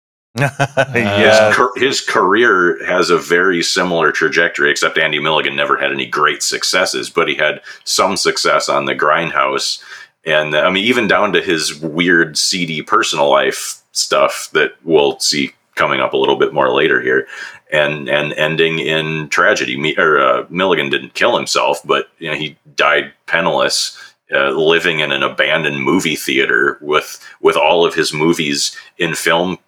yeah. 0.36 1.54
His, 1.54 1.68
his 1.76 2.00
career 2.00 2.84
has 2.86 3.10
a 3.10 3.16
very 3.18 3.62
similar 3.62 4.10
trajectory, 4.10 4.70
except 4.70 4.98
Andy 4.98 5.20
Milligan 5.20 5.54
never 5.54 5.76
had 5.76 5.92
any 5.92 6.06
great 6.06 6.42
successes, 6.42 7.08
but 7.08 7.28
he 7.28 7.36
had 7.36 7.60
some 7.84 8.16
success 8.16 8.68
on 8.68 8.86
the 8.86 8.96
Grindhouse. 8.96 9.80
And 10.24 10.56
I 10.56 10.68
mean, 10.68 10.84
even 10.84 11.06
down 11.06 11.32
to 11.34 11.40
his 11.40 11.74
weird, 11.80 12.36
seedy 12.36 12.82
personal 12.82 13.30
life 13.30 13.80
stuff 13.92 14.50
that 14.54 14.72
we'll 14.82 15.20
see 15.20 15.52
coming 15.76 16.00
up 16.00 16.12
a 16.12 16.16
little 16.16 16.36
bit 16.36 16.52
more 16.52 16.72
later 16.72 17.00
here, 17.00 17.28
and 17.72 18.08
and 18.08 18.32
ending 18.34 18.78
in 18.78 19.28
tragedy. 19.28 19.78
Me, 19.78 19.94
or 19.96 20.20
uh, 20.20 20.46
Milligan 20.50 20.90
didn't 20.90 21.14
kill 21.14 21.36
himself, 21.36 21.80
but 21.84 22.08
you 22.18 22.30
know 22.30 22.36
he 22.36 22.56
died 22.76 23.12
penniless 23.26 23.96
uh, 24.32 24.50
living 24.50 25.00
in 25.00 25.12
an 25.12 25.22
abandoned 25.22 25.82
movie 25.82 26.16
theater 26.16 26.78
with 26.80 27.24
with 27.40 27.56
all 27.56 27.84
of 27.84 27.94
his 27.94 28.12
movies 28.12 28.76
in 28.98 29.14
film, 29.14 29.58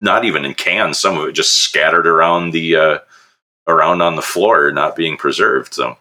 not 0.00 0.24
even 0.24 0.44
in 0.44 0.54
cans. 0.54 0.98
Some 0.98 1.18
of 1.18 1.28
it 1.28 1.32
just 1.32 1.54
scattered 1.54 2.06
around 2.06 2.52
the 2.52 2.76
uh, 2.76 2.98
around 3.66 4.02
on 4.02 4.16
the 4.16 4.22
floor, 4.22 4.70
not 4.70 4.96
being 4.96 5.16
preserved. 5.16 5.74
So, 5.74 5.96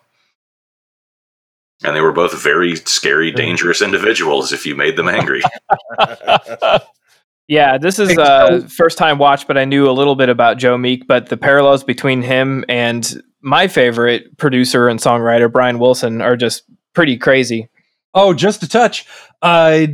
and 1.84 1.96
they 1.96 2.02
were 2.02 2.12
both 2.12 2.42
very 2.42 2.76
scary, 2.76 3.32
dangerous 3.32 3.82
individuals. 3.82 4.52
If 4.52 4.66
you 4.66 4.76
made 4.76 4.96
them 4.96 5.10
angry, 5.10 5.42
Yeah, 7.48 7.78
this 7.78 8.00
is 8.00 8.18
a 8.18 8.68
first 8.70 8.98
time 8.98 9.18
watch, 9.18 9.48
but 9.48 9.58
I 9.58 9.66
knew 9.66 9.90
a 9.90 9.92
little 9.92 10.16
bit 10.16 10.30
about 10.30 10.58
Joe 10.58 10.78
Meek. 10.78 11.08
But 11.08 11.28
the 11.28 11.38
parallels 11.38 11.84
between 11.84 12.22
him 12.22 12.64
and 12.70 13.22
my 13.42 13.68
favorite 13.68 14.38
producer 14.38 14.88
and 14.88 15.00
songwriter, 15.00 15.52
Brian 15.52 15.78
Wilson, 15.80 16.22
are 16.22 16.38
just 16.38 16.64
pretty 16.94 17.18
crazy. 17.18 17.68
Oh, 18.14 18.34
just 18.34 18.64
a 18.64 18.70
touch. 18.70 19.06
Uh, 19.42 19.88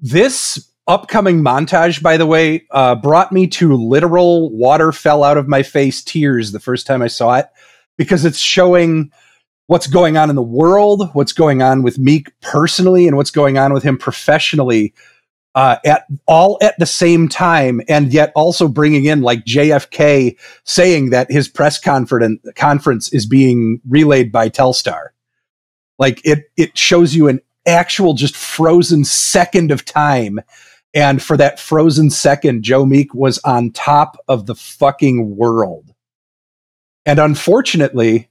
this 0.00 0.70
upcoming 0.88 1.42
montage, 1.42 2.02
by 2.02 2.16
the 2.16 2.26
way, 2.26 2.66
uh, 2.70 2.94
brought 2.94 3.32
me 3.32 3.46
to 3.46 3.74
literal 3.74 4.50
water 4.50 4.92
fell 4.92 5.24
out 5.24 5.36
of 5.36 5.48
my 5.48 5.62
face 5.62 6.02
tears 6.02 6.52
the 6.52 6.60
first 6.60 6.86
time 6.86 7.02
I 7.02 7.08
saw 7.08 7.36
it 7.36 7.46
because 7.96 8.24
it's 8.24 8.38
showing 8.38 9.10
what's 9.66 9.86
going 9.86 10.16
on 10.16 10.30
in 10.30 10.36
the 10.36 10.42
world, 10.42 11.10
what's 11.12 11.32
going 11.32 11.60
on 11.62 11.82
with 11.82 11.98
Meek 11.98 12.28
personally, 12.40 13.06
and 13.06 13.16
what's 13.16 13.30
going 13.30 13.58
on 13.58 13.72
with 13.72 13.82
him 13.82 13.98
professionally. 13.98 14.94
Uh, 15.56 15.78
at 15.86 16.04
all 16.26 16.58
at 16.60 16.78
the 16.78 16.84
same 16.84 17.30
time, 17.30 17.80
and 17.88 18.12
yet 18.12 18.30
also 18.36 18.68
bringing 18.68 19.06
in 19.06 19.22
like 19.22 19.42
JFK 19.46 20.36
saying 20.64 21.08
that 21.08 21.30
his 21.30 21.48
press 21.48 21.80
conference 21.80 22.42
conference 22.56 23.10
is 23.10 23.24
being 23.24 23.80
relayed 23.88 24.30
by 24.30 24.50
Telstar. 24.50 25.08
Like 25.98 26.20
it, 26.26 26.50
it 26.58 26.76
shows 26.76 27.14
you 27.14 27.28
an 27.28 27.40
actual 27.66 28.12
just 28.12 28.36
frozen 28.36 29.04
second 29.04 29.70
of 29.70 29.84
time. 29.84 30.40
And 30.94 31.22
for 31.22 31.36
that 31.36 31.58
frozen 31.58 32.10
second, 32.10 32.62
Joe 32.62 32.86
Meek 32.86 33.14
was 33.14 33.38
on 33.38 33.70
top 33.70 34.18
of 34.28 34.46
the 34.46 34.54
fucking 34.54 35.36
world. 35.36 35.92
And 37.04 37.18
unfortunately, 37.18 38.28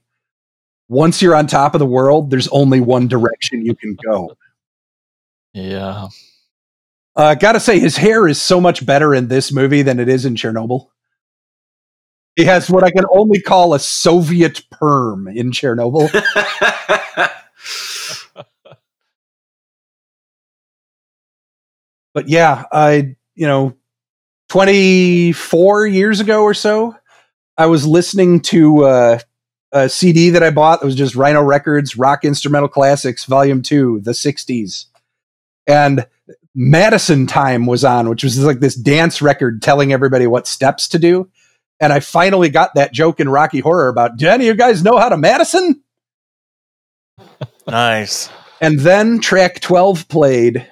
once 0.88 1.22
you're 1.22 1.34
on 1.34 1.46
top 1.46 1.74
of 1.74 1.78
the 1.78 1.86
world, 1.86 2.30
there's 2.30 2.48
only 2.48 2.80
one 2.80 3.08
direction 3.08 3.64
you 3.64 3.74
can 3.74 3.96
go. 4.04 4.36
yeah. 5.52 6.08
Uh, 7.16 7.34
gotta 7.34 7.58
say, 7.58 7.78
his 7.78 7.96
hair 7.96 8.28
is 8.28 8.40
so 8.40 8.60
much 8.60 8.84
better 8.84 9.14
in 9.14 9.28
this 9.28 9.50
movie 9.50 9.82
than 9.82 9.98
it 9.98 10.08
is 10.08 10.26
in 10.26 10.34
Chernobyl. 10.34 10.88
He 12.36 12.44
has 12.44 12.68
what 12.68 12.84
I 12.84 12.90
can 12.90 13.06
only 13.10 13.40
call 13.40 13.72
a 13.72 13.78
Soviet 13.78 14.62
perm 14.70 15.26
in 15.26 15.50
Chernobyl. 15.52 16.12
but 22.12 22.28
yeah, 22.28 22.64
I 22.70 23.16
you 23.36 23.46
know, 23.46 23.76
24 24.48 25.86
years 25.86 26.20
ago 26.20 26.42
or 26.42 26.54
so, 26.54 26.96
I 27.56 27.66
was 27.66 27.86
listening 27.86 28.40
to 28.40 28.84
uh, 28.84 29.18
a 29.72 29.88
CD 29.88 30.30
that 30.30 30.42
I 30.42 30.50
bought 30.50 30.80
that 30.80 30.86
was 30.86 30.94
just 30.94 31.14
Rhino 31.14 31.42
Records 31.42 31.96
Rock 31.96 32.24
Instrumental 32.24 32.68
Classics 32.68 33.24
Volume 33.24 33.62
2, 33.62 34.00
the 34.02 34.12
60s. 34.12 34.86
And 35.66 36.06
Madison 36.58 37.26
Time 37.26 37.66
was 37.66 37.84
on, 37.84 38.08
which 38.08 38.24
was 38.24 38.42
like 38.42 38.60
this 38.60 38.74
dance 38.74 39.20
record 39.20 39.60
telling 39.60 39.92
everybody 39.92 40.26
what 40.26 40.46
steps 40.46 40.88
to 40.88 40.98
do. 40.98 41.30
And 41.78 41.92
I 41.92 42.00
finally 42.00 42.48
got 42.48 42.74
that 42.74 42.94
joke 42.94 43.20
in 43.20 43.28
Rocky 43.28 43.60
Horror 43.60 43.88
about, 43.88 44.16
do 44.16 44.26
any 44.26 44.48
of 44.48 44.54
you 44.54 44.58
guys 44.58 44.82
know 44.82 44.96
how 44.96 45.10
to 45.10 45.18
Madison? 45.18 45.82
nice. 47.66 48.30
And 48.62 48.80
then 48.80 49.20
track 49.20 49.60
12 49.60 50.08
played. 50.08 50.66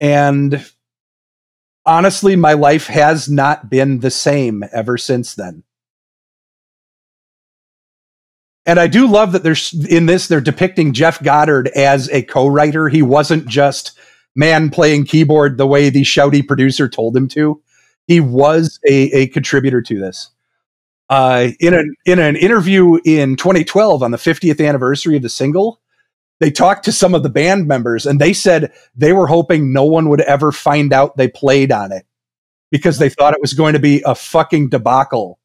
And 0.00 0.64
honestly, 1.84 2.34
my 2.34 2.54
life 2.54 2.86
has 2.86 3.28
not 3.28 3.68
been 3.68 4.00
the 4.00 4.10
same 4.10 4.64
ever 4.72 4.96
since 4.96 5.34
then. 5.34 5.64
And 8.64 8.80
I 8.80 8.86
do 8.86 9.06
love 9.06 9.32
that 9.32 9.42
there's 9.42 9.74
in 9.86 10.06
this, 10.06 10.28
they're 10.28 10.40
depicting 10.40 10.94
Geoff 10.94 11.22
Goddard 11.22 11.68
as 11.68 12.08
a 12.08 12.22
co 12.22 12.46
writer. 12.46 12.88
He 12.88 13.02
wasn't 13.02 13.46
just 13.46 13.98
man 14.34 14.70
playing 14.70 15.04
keyboard 15.04 15.58
the 15.58 15.66
way 15.66 15.90
the 15.90 16.02
shouty 16.02 16.46
producer 16.46 16.88
told 16.88 17.16
him 17.16 17.28
to. 17.28 17.60
He 18.06 18.20
was 18.20 18.80
a, 18.88 19.10
a 19.12 19.26
contributor 19.28 19.82
to 19.82 19.98
this. 19.98 20.30
Uh, 21.08 21.48
in, 21.60 21.74
an, 21.74 21.94
in 22.06 22.18
an 22.18 22.36
interview 22.36 22.98
in 23.04 23.36
2012 23.36 24.02
on 24.02 24.10
the 24.10 24.16
50th 24.16 24.66
anniversary 24.66 25.16
of 25.16 25.22
the 25.22 25.28
single, 25.28 25.80
they 26.40 26.50
talked 26.50 26.84
to 26.86 26.92
some 26.92 27.14
of 27.14 27.22
the 27.22 27.28
band 27.28 27.68
members 27.68 28.06
and 28.06 28.20
they 28.20 28.32
said 28.32 28.72
they 28.96 29.12
were 29.12 29.26
hoping 29.26 29.72
no 29.72 29.84
one 29.84 30.08
would 30.08 30.22
ever 30.22 30.50
find 30.50 30.92
out 30.92 31.16
they 31.16 31.28
played 31.28 31.70
on 31.70 31.92
it 31.92 32.06
because 32.70 32.98
they 32.98 33.10
thought 33.10 33.34
it 33.34 33.40
was 33.40 33.52
going 33.52 33.74
to 33.74 33.78
be 33.78 34.02
a 34.06 34.14
fucking 34.14 34.70
debacle. 34.70 35.38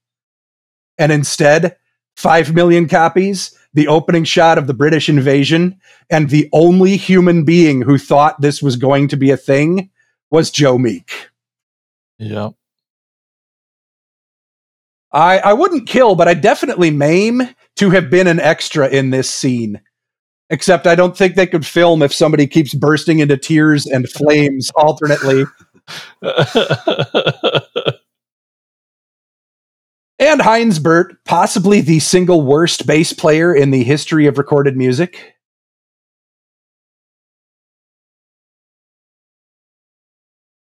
And 0.97 1.11
instead, 1.11 1.75
5 2.15 2.55
million 2.55 2.87
copies, 2.87 3.56
the 3.73 3.87
opening 3.87 4.23
shot 4.23 4.57
of 4.57 4.67
the 4.67 4.73
British 4.73 5.09
invasion, 5.09 5.79
and 6.09 6.29
the 6.29 6.49
only 6.53 6.97
human 6.97 7.43
being 7.43 7.81
who 7.81 7.97
thought 7.97 8.41
this 8.41 8.61
was 8.61 8.75
going 8.75 9.07
to 9.09 9.17
be 9.17 9.31
a 9.31 9.37
thing 9.37 9.89
was 10.31 10.51
Joe 10.51 10.77
Meek. 10.77 11.29
Yeah. 12.17 12.49
I, 15.11 15.39
I 15.39 15.53
wouldn't 15.53 15.87
kill, 15.87 16.15
but 16.15 16.27
I 16.27 16.33
definitely 16.33 16.91
maim 16.91 17.41
to 17.77 17.89
have 17.91 18.09
been 18.09 18.27
an 18.27 18.39
extra 18.39 18.87
in 18.87 19.11
this 19.11 19.29
scene. 19.29 19.81
Except 20.49 20.87
I 20.87 20.95
don't 20.95 21.17
think 21.17 21.35
they 21.35 21.47
could 21.47 21.65
film 21.65 22.01
if 22.01 22.13
somebody 22.13 22.47
keeps 22.47 22.73
bursting 22.73 23.19
into 23.19 23.35
tears 23.37 23.85
and 23.85 24.09
flames 24.09 24.71
alternately. 24.77 25.43
And 30.19 30.41
Heinz 30.41 30.79
Burt, 30.79 31.23
possibly 31.25 31.81
the 31.81 31.99
single 31.99 32.41
worst 32.41 32.87
bass 32.87 33.13
player 33.13 33.53
in 33.53 33.69
the 33.71 33.83
history 33.83 34.25
of 34.25 34.37
recorded 34.37 34.75
music. 34.75 35.35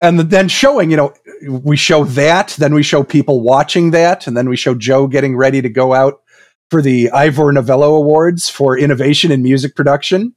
And 0.02 0.20
then 0.20 0.48
showing, 0.48 0.92
you 0.92 0.98
know, 0.98 1.14
we 1.50 1.76
show 1.76 2.04
that, 2.04 2.56
then 2.60 2.74
we 2.74 2.84
show 2.84 3.04
people 3.04 3.42
watching 3.42 3.92
that, 3.92 4.28
and 4.28 4.38
then 4.38 4.48
we 4.48 4.56
show 4.56 4.76
Joe 4.76 5.08
getting 5.08 5.36
ready 5.36 5.62
to 5.62 5.70
go 5.70 5.94
out 5.94 6.22
for 6.70 6.82
the 6.82 7.10
Ivor 7.12 7.52
Novello 7.52 7.96
Awards 7.96 8.50
for 8.50 8.78
innovation 8.78 9.32
in 9.32 9.42
music 9.42 9.76
production. 9.76 10.36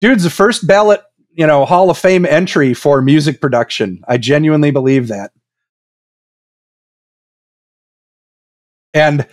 Dude's 0.00 0.24
the 0.24 0.30
first 0.30 0.66
ballot, 0.66 1.00
you 1.30 1.46
know, 1.46 1.64
Hall 1.64 1.88
of 1.88 1.96
Fame 1.96 2.26
entry 2.26 2.74
for 2.74 3.00
music 3.00 3.40
production. 3.40 4.02
I 4.08 4.18
genuinely 4.18 4.72
believe 4.72 5.08
that. 5.08 5.30
And 8.94 9.26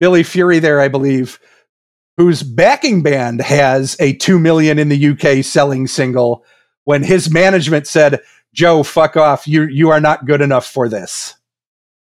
Billy 0.00 0.24
Fury 0.24 0.58
there, 0.58 0.80
I 0.80 0.88
believe, 0.88 1.38
whose 2.16 2.42
backing 2.42 3.02
band 3.02 3.40
has 3.40 3.96
a 4.00 4.14
two 4.14 4.38
million 4.38 4.78
in 4.78 4.88
the 4.88 5.08
UK 5.08 5.44
selling 5.44 5.86
single. 5.86 6.44
When 6.84 7.02
his 7.02 7.30
management 7.30 7.86
said, 7.86 8.20
"Joe, 8.52 8.82
fuck 8.82 9.16
off! 9.16 9.48
You 9.48 9.62
you 9.62 9.90
are 9.90 10.00
not 10.00 10.26
good 10.26 10.42
enough 10.42 10.66
for 10.66 10.88
this." 10.88 11.34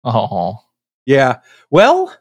oh. 0.05 0.61
Yeah. 1.05 1.41
Well, 1.71 2.15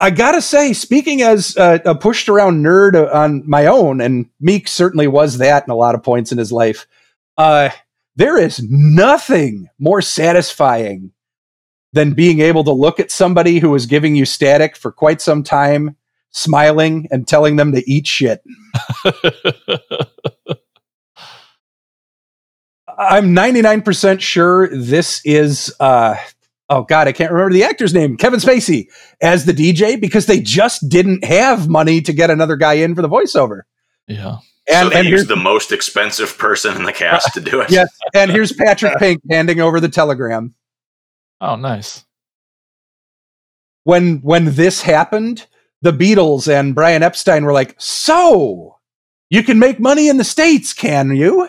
I 0.00 0.10
gotta 0.10 0.42
say, 0.42 0.72
speaking 0.72 1.22
as 1.22 1.56
uh, 1.56 1.78
a 1.84 1.94
pushed 1.94 2.28
around 2.28 2.64
nerd 2.64 3.12
on 3.14 3.42
my 3.48 3.66
own, 3.66 4.00
and 4.00 4.26
Meek 4.40 4.68
certainly 4.68 5.08
was 5.08 5.38
that 5.38 5.64
in 5.66 5.70
a 5.70 5.76
lot 5.76 5.94
of 5.94 6.02
points 6.02 6.32
in 6.32 6.38
his 6.38 6.52
life. 6.52 6.86
Uh, 7.36 7.70
there 8.16 8.36
is 8.36 8.60
nothing 8.68 9.68
more 9.78 10.02
satisfying 10.02 11.12
than 11.92 12.12
being 12.12 12.40
able 12.40 12.64
to 12.64 12.72
look 12.72 13.00
at 13.00 13.10
somebody 13.10 13.58
who 13.58 13.70
was 13.70 13.86
giving 13.86 14.14
you 14.14 14.24
static 14.24 14.76
for 14.76 14.92
quite 14.92 15.20
some 15.20 15.42
time, 15.42 15.96
smiling 16.30 17.08
and 17.10 17.26
telling 17.26 17.56
them 17.56 17.72
to 17.72 17.90
eat 17.90 18.06
shit. 18.06 18.42
I'm 22.98 23.34
99% 23.34 24.20
sure 24.20 24.68
this 24.76 25.20
is 25.24 25.72
uh 25.78 26.16
oh 26.68 26.82
god, 26.82 27.08
I 27.08 27.12
can't 27.12 27.30
remember 27.32 27.52
the 27.52 27.64
actor's 27.64 27.94
name, 27.94 28.16
Kevin 28.16 28.40
Spacey 28.40 28.88
as 29.22 29.44
the 29.44 29.52
DJ 29.52 30.00
because 30.00 30.26
they 30.26 30.40
just 30.40 30.88
didn't 30.88 31.24
have 31.24 31.68
money 31.68 32.00
to 32.02 32.12
get 32.12 32.30
another 32.30 32.56
guy 32.56 32.74
in 32.74 32.94
for 32.94 33.02
the 33.02 33.08
voiceover. 33.08 33.62
yeah. 34.08 34.38
so 34.68 34.74
And 34.74 34.90
they 34.90 35.00
and 35.00 35.08
used 35.08 35.28
the 35.28 35.36
most 35.36 35.72
expensive 35.72 36.36
person 36.38 36.76
in 36.76 36.82
the 36.84 36.92
cast 36.92 37.32
to 37.34 37.40
do 37.40 37.60
it. 37.60 37.70
yes, 37.70 37.88
and 38.14 38.30
here's 38.32 38.52
Patrick 38.52 38.98
Pink 38.98 39.22
handing 39.30 39.60
over 39.60 39.80
the 39.80 39.88
telegram. 39.88 40.54
Oh, 41.40 41.56
nice. 41.56 42.04
when 43.84 44.18
when 44.18 44.54
this 44.54 44.82
happened, 44.82 45.46
the 45.82 45.92
Beatles 45.92 46.48
and 46.52 46.74
Brian 46.74 47.02
Epstein 47.02 47.44
were 47.44 47.52
like, 47.52 47.74
"So, 47.78 48.76
you 49.30 49.42
can 49.42 49.58
make 49.58 49.80
money 49.80 50.08
in 50.08 50.16
the 50.18 50.24
states, 50.24 50.72
can 50.72 51.14
you?" 51.16 51.48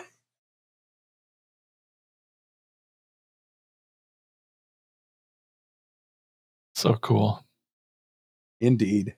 So 6.74 6.94
cool. 6.96 7.44
Indeed. 8.60 9.16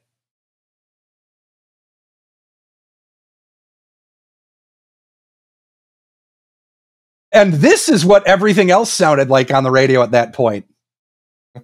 And 7.33 7.55
this 7.55 7.89
is 7.89 8.05
what 8.05 8.27
everything 8.27 8.71
else 8.71 8.93
sounded 8.93 9.31
like 9.31 9.53
on 9.53 9.65
the 9.65 9.71
radio 9.71 10.03
at 10.03 10.11
that 10.11 10.33
point. 10.33 10.67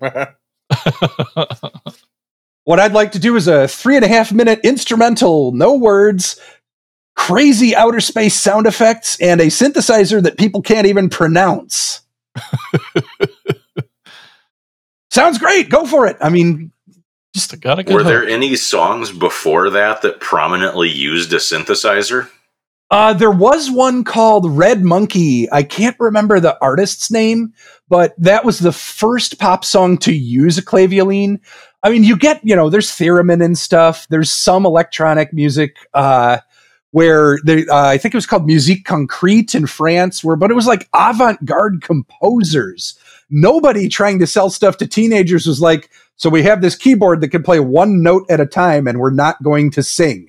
What 2.69 2.79
I'd 2.79 2.93
like 2.93 3.13
to 3.13 3.19
do 3.19 3.35
is 3.37 3.49
a 3.49 3.67
three 3.67 3.97
and 3.97 4.05
a 4.05 4.09
half 4.09 4.31
minute 4.31 4.61
instrumental, 4.63 5.53
no 5.53 5.75
words, 5.75 6.39
crazy 7.17 7.75
outer 7.75 8.01
space 8.01 8.35
sound 8.35 8.67
effects, 8.67 9.19
and 9.23 9.41
a 9.41 9.47
synthesizer 9.47 10.23
that 10.23 10.37
people 10.37 10.61
can't 10.61 10.87
even 10.87 11.09
pronounce. 11.09 12.03
Sounds 15.11 15.39
great. 15.39 15.71
Go 15.71 15.87
for 15.87 16.07
it. 16.07 16.19
I 16.21 16.29
mean, 16.29 16.71
Just 17.33 17.59
got 17.63 17.79
a 17.79 17.85
good 17.85 17.95
Were 17.95 18.03
there 18.03 18.29
any 18.29 18.55
songs 18.55 19.13
before 19.13 19.71
that 19.71 20.03
that 20.03 20.21
prominently 20.21 20.91
used 20.91 21.33
a 21.33 21.37
synthesizer? 21.37 22.29
Uh, 22.91 23.13
there 23.13 23.31
was 23.31 23.71
one 23.71 24.03
called 24.03 24.51
Red 24.57 24.83
Monkey. 24.83 25.51
I 25.53 25.63
can't 25.63 25.97
remember 26.01 26.41
the 26.41 26.59
artist's 26.63 27.11
name, 27.11 27.53
but 27.89 28.15
that 28.19 28.45
was 28.45 28.61
the 28.61 28.73
first 28.73 29.39
pop 29.39 29.65
song 29.65 29.99
to 29.99 30.13
use 30.13 30.57
a 30.57 30.65
clavioline. 30.65 31.41
I 31.83 31.91
mean, 31.91 32.03
you 32.03 32.17
get, 32.17 32.41
you 32.43 32.57
know, 32.57 32.71
there's 32.71 32.91
theremin 32.91 33.45
and 33.45 33.59
stuff. 33.59 34.07
There's 34.09 34.33
some 34.33 34.65
electronic 34.65 35.33
music, 35.33 35.77
uh, 35.93 36.39
where 36.93 37.39
they, 37.45 37.67
uh, 37.67 37.87
I 37.87 37.99
think 37.99 38.15
it 38.15 38.17
was 38.17 38.27
called 38.27 38.47
Musique 38.47 38.87
Concrete 38.87 39.55
in 39.55 39.67
France, 39.67 40.25
where, 40.25 40.37
but 40.37 40.51
it 40.51 40.55
was 40.55 40.67
like 40.67 40.89
avant 40.95 41.45
garde 41.45 41.83
composers. 41.83 42.99
Nobody 43.29 43.91
trying 43.91 44.19
to 44.21 44.27
sell 44.27 44.49
stuff 44.49 44.79
to 44.79 44.87
teenagers 44.87 45.47
was 45.47 45.61
like, 45.61 45.91
so 46.17 46.31
we 46.31 46.43
have 46.45 46.63
this 46.63 46.75
keyboard 46.75 47.21
that 47.21 47.29
can 47.29 47.43
play 47.43 47.61
one 47.61 48.03
note 48.03 48.25
at 48.31 48.41
a 48.41 48.47
time 48.47 48.89
and 48.89 48.99
we're 48.99 49.11
not 49.11 49.43
going 49.43 49.71
to 49.73 49.83
sing. 49.83 50.29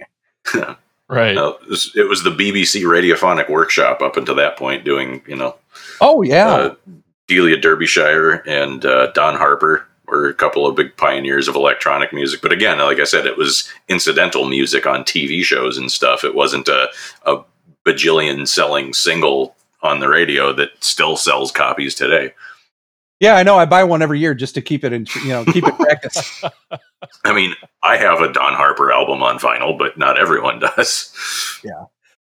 right. 1.09 1.35
No, 1.35 1.49
it, 1.61 1.67
was, 1.69 1.91
it 1.95 2.07
was 2.07 2.23
the 2.23 2.31
BBC 2.31 2.83
Radiophonic 2.83 3.49
Workshop 3.49 4.01
up 4.01 4.15
until 4.17 4.35
that 4.35 4.57
point 4.57 4.85
doing, 4.85 5.21
you 5.27 5.35
know, 5.35 5.55
Oh, 6.01 6.21
yeah. 6.21 6.49
uh, 6.49 6.75
Delia 7.27 7.57
Derbyshire 7.57 8.43
and 8.47 8.85
uh, 8.85 9.11
Don 9.11 9.35
Harper 9.35 9.85
were 10.07 10.27
a 10.29 10.33
couple 10.33 10.65
of 10.65 10.75
big 10.75 10.95
pioneers 10.97 11.47
of 11.47 11.55
electronic 11.55 12.11
music. 12.13 12.41
But 12.41 12.51
again, 12.51 12.79
like 12.79 12.99
I 12.99 13.03
said, 13.03 13.25
it 13.27 13.37
was 13.37 13.71
incidental 13.89 14.47
music 14.49 14.87
on 14.87 15.03
TV 15.03 15.43
shows 15.43 15.77
and 15.77 15.91
stuff. 15.91 16.23
It 16.23 16.33
wasn't 16.33 16.67
a, 16.67 16.87
a 17.25 17.43
bajillion 17.85 18.47
selling 18.47 18.93
single 18.93 19.55
on 19.83 19.99
the 19.99 20.09
radio 20.09 20.51
that 20.53 20.69
still 20.83 21.15
sells 21.15 21.51
copies 21.51 21.93
today. 21.95 22.33
Yeah, 23.19 23.35
I 23.35 23.43
know. 23.43 23.57
I 23.57 23.65
buy 23.65 23.83
one 23.83 24.01
every 24.01 24.19
year 24.19 24.33
just 24.33 24.55
to 24.55 24.61
keep 24.61 24.83
it 24.83 24.93
in, 24.93 25.05
you 25.23 25.29
know, 25.29 25.43
keep 25.45 25.67
it 25.67 25.75
practice. 25.75 26.41
I 27.25 27.33
mean, 27.33 27.53
I 27.83 27.97
have 27.97 28.21
a 28.21 28.31
Don 28.31 28.53
Harper 28.53 28.91
album 28.91 29.21
on 29.21 29.39
vinyl, 29.39 29.77
but 29.77 29.97
not 29.97 30.17
everyone 30.17 30.59
does. 30.59 31.13
Yeah. 31.63 31.85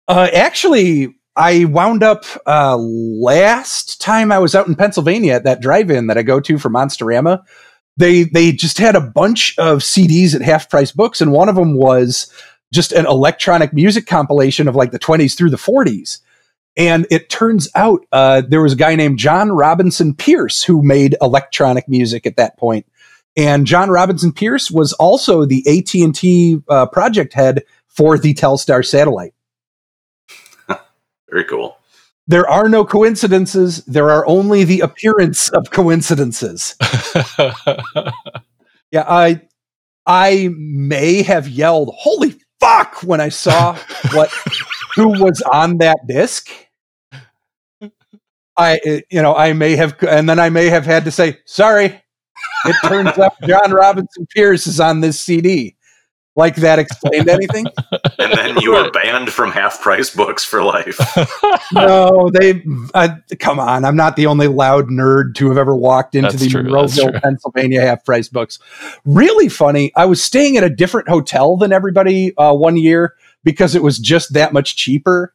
Uh, 0.07 0.29
actually, 0.33 1.15
I 1.35 1.65
wound 1.65 2.01
up 2.01 2.25
uh, 2.45 2.77
last 2.77 4.01
time 4.01 4.31
I 4.31 4.39
was 4.39 4.55
out 4.55 4.67
in 4.67 4.75
Pennsylvania 4.75 5.33
at 5.33 5.43
that 5.43 5.61
drive-in 5.61 6.07
that 6.07 6.17
I 6.17 6.23
go 6.23 6.39
to 6.39 6.57
for 6.57 6.69
Monsterama. 6.69 7.43
They 7.97 8.23
they 8.23 8.53
just 8.53 8.77
had 8.77 8.95
a 8.95 9.01
bunch 9.01 9.57
of 9.57 9.79
CDs 9.79 10.33
at 10.33 10.41
half 10.41 10.69
price 10.69 10.91
books, 10.91 11.19
and 11.19 11.31
one 11.31 11.49
of 11.49 11.55
them 11.55 11.75
was 11.75 12.31
just 12.73 12.91
an 12.91 13.05
electronic 13.05 13.73
music 13.73 14.05
compilation 14.05 14.67
of 14.67 14.75
like 14.75 14.91
the 14.91 14.99
20s 14.99 15.35
through 15.37 15.49
the 15.49 15.57
40s. 15.57 16.19
And 16.79 17.05
it 17.11 17.29
turns 17.29 17.69
out 17.75 18.05
uh, 18.11 18.41
there 18.47 18.61
was 18.61 18.73
a 18.73 18.77
guy 18.77 18.95
named 18.95 19.19
John 19.19 19.51
Robinson 19.51 20.15
Pierce 20.15 20.63
who 20.63 20.81
made 20.81 21.15
electronic 21.21 21.87
music 21.87 22.25
at 22.25 22.37
that 22.37 22.57
point. 22.57 22.87
And 23.37 23.67
John 23.67 23.89
Robinson 23.89 24.33
Pierce 24.33 24.71
was 24.71 24.93
also 24.93 25.45
the 25.45 25.63
AT&T 25.67 26.61
uh, 26.67 26.87
project 26.87 27.33
head 27.33 27.63
for 27.87 28.17
the 28.17 28.33
Telstar 28.33 28.83
satellite. 28.83 29.33
Very 31.29 31.45
cool. 31.45 31.77
There 32.27 32.49
are 32.49 32.67
no 32.67 32.83
coincidences. 32.85 33.83
There 33.85 34.09
are 34.09 34.25
only 34.25 34.63
the 34.63 34.79
appearance 34.79 35.49
of 35.49 35.69
coincidences. 35.71 36.75
Yeah, 38.91 39.05
I 39.07 39.41
I 40.05 40.49
may 40.57 41.21
have 41.21 41.47
yelled 41.47 41.93
"Holy 41.95 42.35
fuck!" 42.59 43.03
when 43.03 43.21
I 43.21 43.29
saw 43.29 43.77
what 44.13 44.31
who 44.95 45.09
was 45.21 45.41
on 45.53 45.77
that 45.77 45.97
disc. 46.07 46.49
I 48.59 48.79
uh, 48.85 48.99
you 49.09 49.21
know 49.21 49.35
I 49.35 49.53
may 49.53 49.75
have 49.75 49.95
and 50.03 50.29
then 50.29 50.39
I 50.39 50.49
may 50.49 50.67
have 50.67 50.85
had 50.85 51.05
to 51.05 51.11
say 51.11 51.39
sorry. 51.45 52.01
It 52.65 52.75
turns 52.83 53.17
out 53.17 53.33
John 53.47 53.71
Robinson 53.71 54.27
Pierce 54.35 54.67
is 54.67 54.79
on 54.79 55.01
this 55.01 55.19
CD. 55.19 55.75
Like 56.35 56.55
that 56.57 56.79
explained 56.79 57.29
anything? 57.29 57.65
And 58.19 58.37
then 58.37 58.57
you 58.59 58.71
were 58.71 58.91
banned 58.91 59.29
from 59.31 59.49
half 59.51 59.81
price 59.81 60.13
books 60.13 60.43
for 60.43 60.61
life. 60.61 60.99
no, 61.73 62.29
they. 62.33 62.61
Uh, 62.93 63.15
come 63.39 63.61
on, 63.61 63.85
I'm 63.85 63.95
not 63.95 64.17
the 64.17 64.25
only 64.25 64.47
loud 64.47 64.89
nerd 64.89 65.35
to 65.35 65.47
have 65.47 65.57
ever 65.57 65.73
walked 65.73 66.15
into 66.15 66.31
That's 66.31 66.43
the 66.43 66.49
true, 66.49 66.63
Monroeville. 66.63 67.21
Pennsylvania 67.21 67.81
half 67.81 68.03
price 68.03 68.27
books. 68.27 68.59
Really 69.05 69.47
funny. 69.47 69.93
I 69.95 70.05
was 70.05 70.21
staying 70.21 70.57
at 70.57 70.65
a 70.65 70.69
different 70.69 71.07
hotel 71.07 71.55
than 71.55 71.71
everybody 71.71 72.35
uh, 72.37 72.53
one 72.53 72.75
year 72.75 73.15
because 73.43 73.73
it 73.73 73.83
was 73.83 73.97
just 73.97 74.33
that 74.33 74.51
much 74.51 74.75
cheaper, 74.75 75.33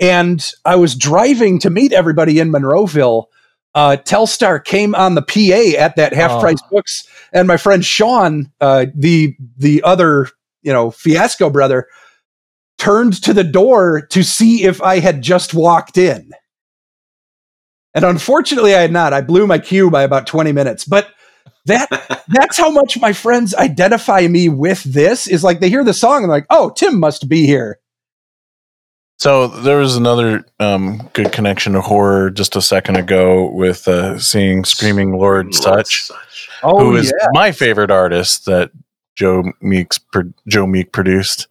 and 0.00 0.44
I 0.64 0.76
was 0.76 0.94
driving 0.94 1.58
to 1.60 1.70
meet 1.70 1.92
everybody 1.92 2.38
in 2.38 2.50
Monroeville. 2.52 3.26
Uh, 3.74 3.96
Telstar 4.02 4.64
came 4.64 4.94
on 4.94 5.14
the 5.14 5.22
PA 5.22 5.78
at 5.78 5.96
that 5.96 6.12
half 6.14 6.40
price 6.40 6.58
Oh. 6.64 6.68
books, 6.72 7.06
and 7.32 7.46
my 7.46 7.56
friend 7.56 7.84
Sean, 7.84 8.50
uh, 8.60 8.86
the 8.94 9.36
the 9.56 9.82
other 9.82 10.28
you 10.62 10.72
know 10.72 10.90
fiasco 10.90 11.50
brother, 11.50 11.86
turned 12.78 13.22
to 13.22 13.32
the 13.34 13.44
door 13.44 14.00
to 14.10 14.22
see 14.24 14.64
if 14.64 14.80
I 14.82 14.98
had 15.00 15.22
just 15.22 15.54
walked 15.54 15.98
in. 15.98 16.30
And 17.94 18.04
unfortunately, 18.04 18.74
I 18.74 18.80
had 18.80 18.92
not. 18.92 19.12
I 19.12 19.20
blew 19.20 19.46
my 19.46 19.58
cue 19.58 19.90
by 19.90 20.02
about 20.02 20.26
20 20.26 20.52
minutes. 20.52 20.84
But 20.84 21.08
that 21.66 21.88
that's 22.28 22.56
how 22.58 22.70
much 22.70 22.98
my 23.00 23.12
friends 23.12 23.54
identify 23.54 24.26
me 24.28 24.48
with 24.48 24.82
this 24.84 25.26
is 25.26 25.42
like 25.44 25.60
they 25.60 25.68
hear 25.70 25.84
the 25.84 25.94
song 25.94 26.22
and 26.22 26.24
they're 26.24 26.38
like, 26.38 26.46
oh, 26.50 26.70
Tim 26.70 26.98
must 27.00 27.28
be 27.28 27.46
here. 27.46 27.78
So 29.18 29.48
there 29.48 29.78
was 29.78 29.96
another 29.96 30.44
um, 30.60 31.10
good 31.12 31.32
connection 31.32 31.72
to 31.72 31.80
horror 31.80 32.30
just 32.30 32.54
a 32.54 32.62
second 32.62 32.96
ago 32.96 33.50
with 33.50 33.88
uh, 33.88 34.16
seeing 34.18 34.64
Screaming 34.64 35.18
Lord 35.18 35.54
Sutch, 35.54 36.10
Oh, 36.62 36.78
who 36.78 36.96
is 36.96 37.06
yeah. 37.20 37.28
my 37.32 37.50
favorite 37.52 37.90
artist 37.90 38.46
that 38.46 38.70
Joe 39.16 39.52
Meeks 39.60 39.98
pro- 39.98 40.32
Joe 40.46 40.66
Meek 40.66 40.92
produced. 40.92 41.48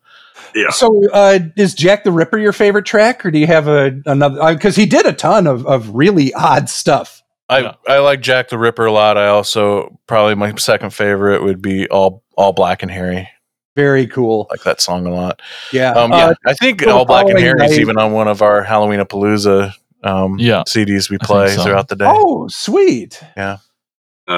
Yeah. 0.55 0.69
So, 0.69 1.09
uh, 1.11 1.39
is 1.57 1.73
Jack 1.73 2.05
the 2.05 2.11
Ripper 2.11 2.37
your 2.37 2.53
favorite 2.53 2.85
track, 2.85 3.25
or 3.25 3.31
do 3.31 3.37
you 3.37 3.47
have 3.47 3.67
a 3.67 4.01
another? 4.05 4.53
Because 4.53 4.75
he 4.77 4.85
did 4.85 5.05
a 5.05 5.11
ton 5.13 5.45
of, 5.45 5.65
of 5.67 5.89
really 5.93 6.33
odd 6.33 6.69
stuff. 6.69 7.21
I, 7.49 7.59
Yeah. 7.59 7.73
I 7.87 7.99
like 7.99 8.21
Jack 8.21 8.47
the 8.49 8.57
Ripper 8.57 8.85
a 8.85 8.91
lot. 8.93 9.17
I 9.17 9.27
also 9.27 9.99
probably 10.07 10.35
my 10.35 10.55
second 10.55 10.91
favorite 10.91 11.43
would 11.43 11.61
be 11.61 11.87
all 11.89 12.23
all 12.37 12.53
black 12.53 12.81
and 12.81 12.89
hairy. 12.91 13.27
Very 13.77 14.07
cool. 14.07 14.47
I 14.49 14.55
like 14.55 14.63
that 14.63 14.81
song 14.81 15.05
a 15.05 15.11
lot. 15.11 15.39
Yeah. 15.71 15.91
Um, 15.91 16.11
Uh, 16.11 16.17
yeah, 16.17 16.33
I 16.47 16.53
think 16.55 16.85
all 16.87 17.05
black 17.05 17.27
and 17.27 17.37
following 17.37 17.43
hairy 17.59 17.65
is 17.69 17.77
even 17.79 17.97
on 17.99 18.11
one 18.11 18.27
of 18.27 18.41
our 18.41 18.63
Halloween 18.63 18.99
Palooza 19.01 19.71
um, 20.03 20.37
Yeah. 20.39 20.63
CDs 20.67 21.11
we 21.11 21.19
play 21.19 21.49
so. 21.55 21.63
throughout 21.63 21.87
the 21.87 21.95
day. 21.95 22.05
oh, 22.07 22.47
sweet. 22.49 23.21
Now, 23.35 23.59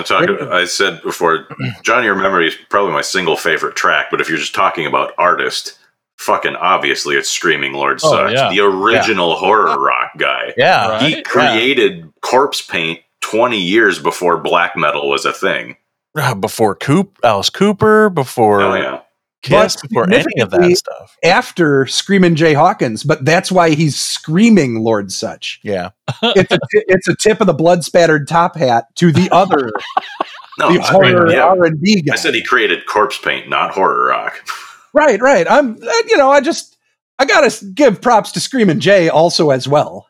talk, 0.03 0.30
I 0.30 0.66
said 0.66 1.02
before, 1.03 1.48
Johnny 1.84 2.07
Remember 2.10 2.40
Me 2.41 2.48
is 2.48 2.56
probably 2.70 2.91
my 2.91 3.02
single 3.02 3.38
favorite 3.38 3.76
track, 3.78 4.07
but 4.11 4.20
if 4.22 4.28
you're 4.30 4.38
just 4.38 4.53
talking 4.53 4.86
about 4.86 5.14
artist, 5.18 5.80
fucking 6.18 6.57
obviously 6.57 7.16
it's 7.16 7.30
Screaming 7.30 7.72
Lord 7.74 7.99
Oh, 8.03 8.11
Sutch, 8.11 8.34
yeah. 8.34 8.49
the 8.49 8.60
original 8.60 9.36
horror 9.38 9.80
rock 9.80 10.11
guy. 10.18 10.53
Yeah, 10.57 10.90
Right. 10.90 11.02
He 11.02 11.10
Yeah. 11.16 11.22
created 11.22 12.11
corpse 12.22 12.61
paint 12.61 12.99
20 13.22 13.57
years 13.57 13.99
before 13.99 14.38
black 14.38 14.76
metal 14.76 15.10
was 15.10 15.24
a 15.24 15.32
thing. 15.32 15.78
Uh, 16.18 16.36
before 16.36 16.76
Coop, 16.76 17.18
Alice 17.24 17.49
Cooper, 17.49 18.10
before 18.10 18.61
Oh, 18.61 18.74
yeah. 18.76 18.99
Kiss, 19.41 19.76
But 19.78 19.90
before 19.90 20.03
any 20.03 20.16
of 20.16 20.49
that 20.49 20.57
significantly- 20.57 20.76
stuff. 20.76 21.18
After 21.24 21.86
Screaming 21.86 22.36
Jay 22.36 22.53
Hawkins, 22.53 23.03
but 23.03 23.24
that's 23.24 23.52
why 23.52 23.70
he's 23.72 23.98
screaming 23.99 24.82
Lord 24.84 25.11
Sutch. 25.14 25.60
Yeah, 25.64 25.91
It's 26.22 26.52
a, 26.52 26.60
it's 26.74 27.07
a 27.07 27.16
tip 27.16 27.40
of 27.40 27.48
the 27.48 27.53
blood 27.53 27.84
spattered 27.86 28.28
top 28.28 28.57
hat 28.57 28.86
to 28.95 29.11
the 29.14 29.30
other 29.32 29.72
No, 30.60 30.74
the 30.74 30.82
I, 30.82 30.91
horror 30.91 31.32
yeah. 31.32 31.44
R 31.44 31.64
and 31.64 31.80
B 31.80 32.02
guy. 32.02 32.14
I 32.14 32.18
said 32.18 32.34
he 32.34 32.44
created 32.44 32.86
corpse 32.86 33.18
paint, 33.18 33.48
not 33.48 33.72
horror 33.72 34.07
rock. 34.07 34.45
right, 34.94 35.22
right. 35.22 35.49
I'm, 35.49 35.82
uh, 35.82 35.91
you 36.10 36.18
know, 36.18 36.30
I 36.30 36.41
just 36.41 36.76
I 37.18 37.24
gotta 37.24 37.66
give 37.74 38.02
props 38.02 38.34
to 38.34 38.41
Screaming 38.41 38.82
Jay 38.82 39.07
also 39.07 39.52
as 39.52 39.70
well. 39.70 40.07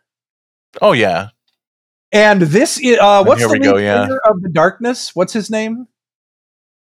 oh 0.81 0.93
yeah. 0.93 1.27
And 2.11 2.41
this, 2.41 2.81
i- 2.83 2.95
uh, 2.95 3.23
what's 3.23 3.41
here 3.41 3.47
the 3.49 3.53
we 3.53 3.59
lead 3.59 3.65
go, 3.73 3.77
yeah. 3.77 4.07
of 4.25 4.41
the 4.41 4.49
Darkness? 4.49 5.15
What's 5.15 5.33
his 5.33 5.51
name? 5.51 5.87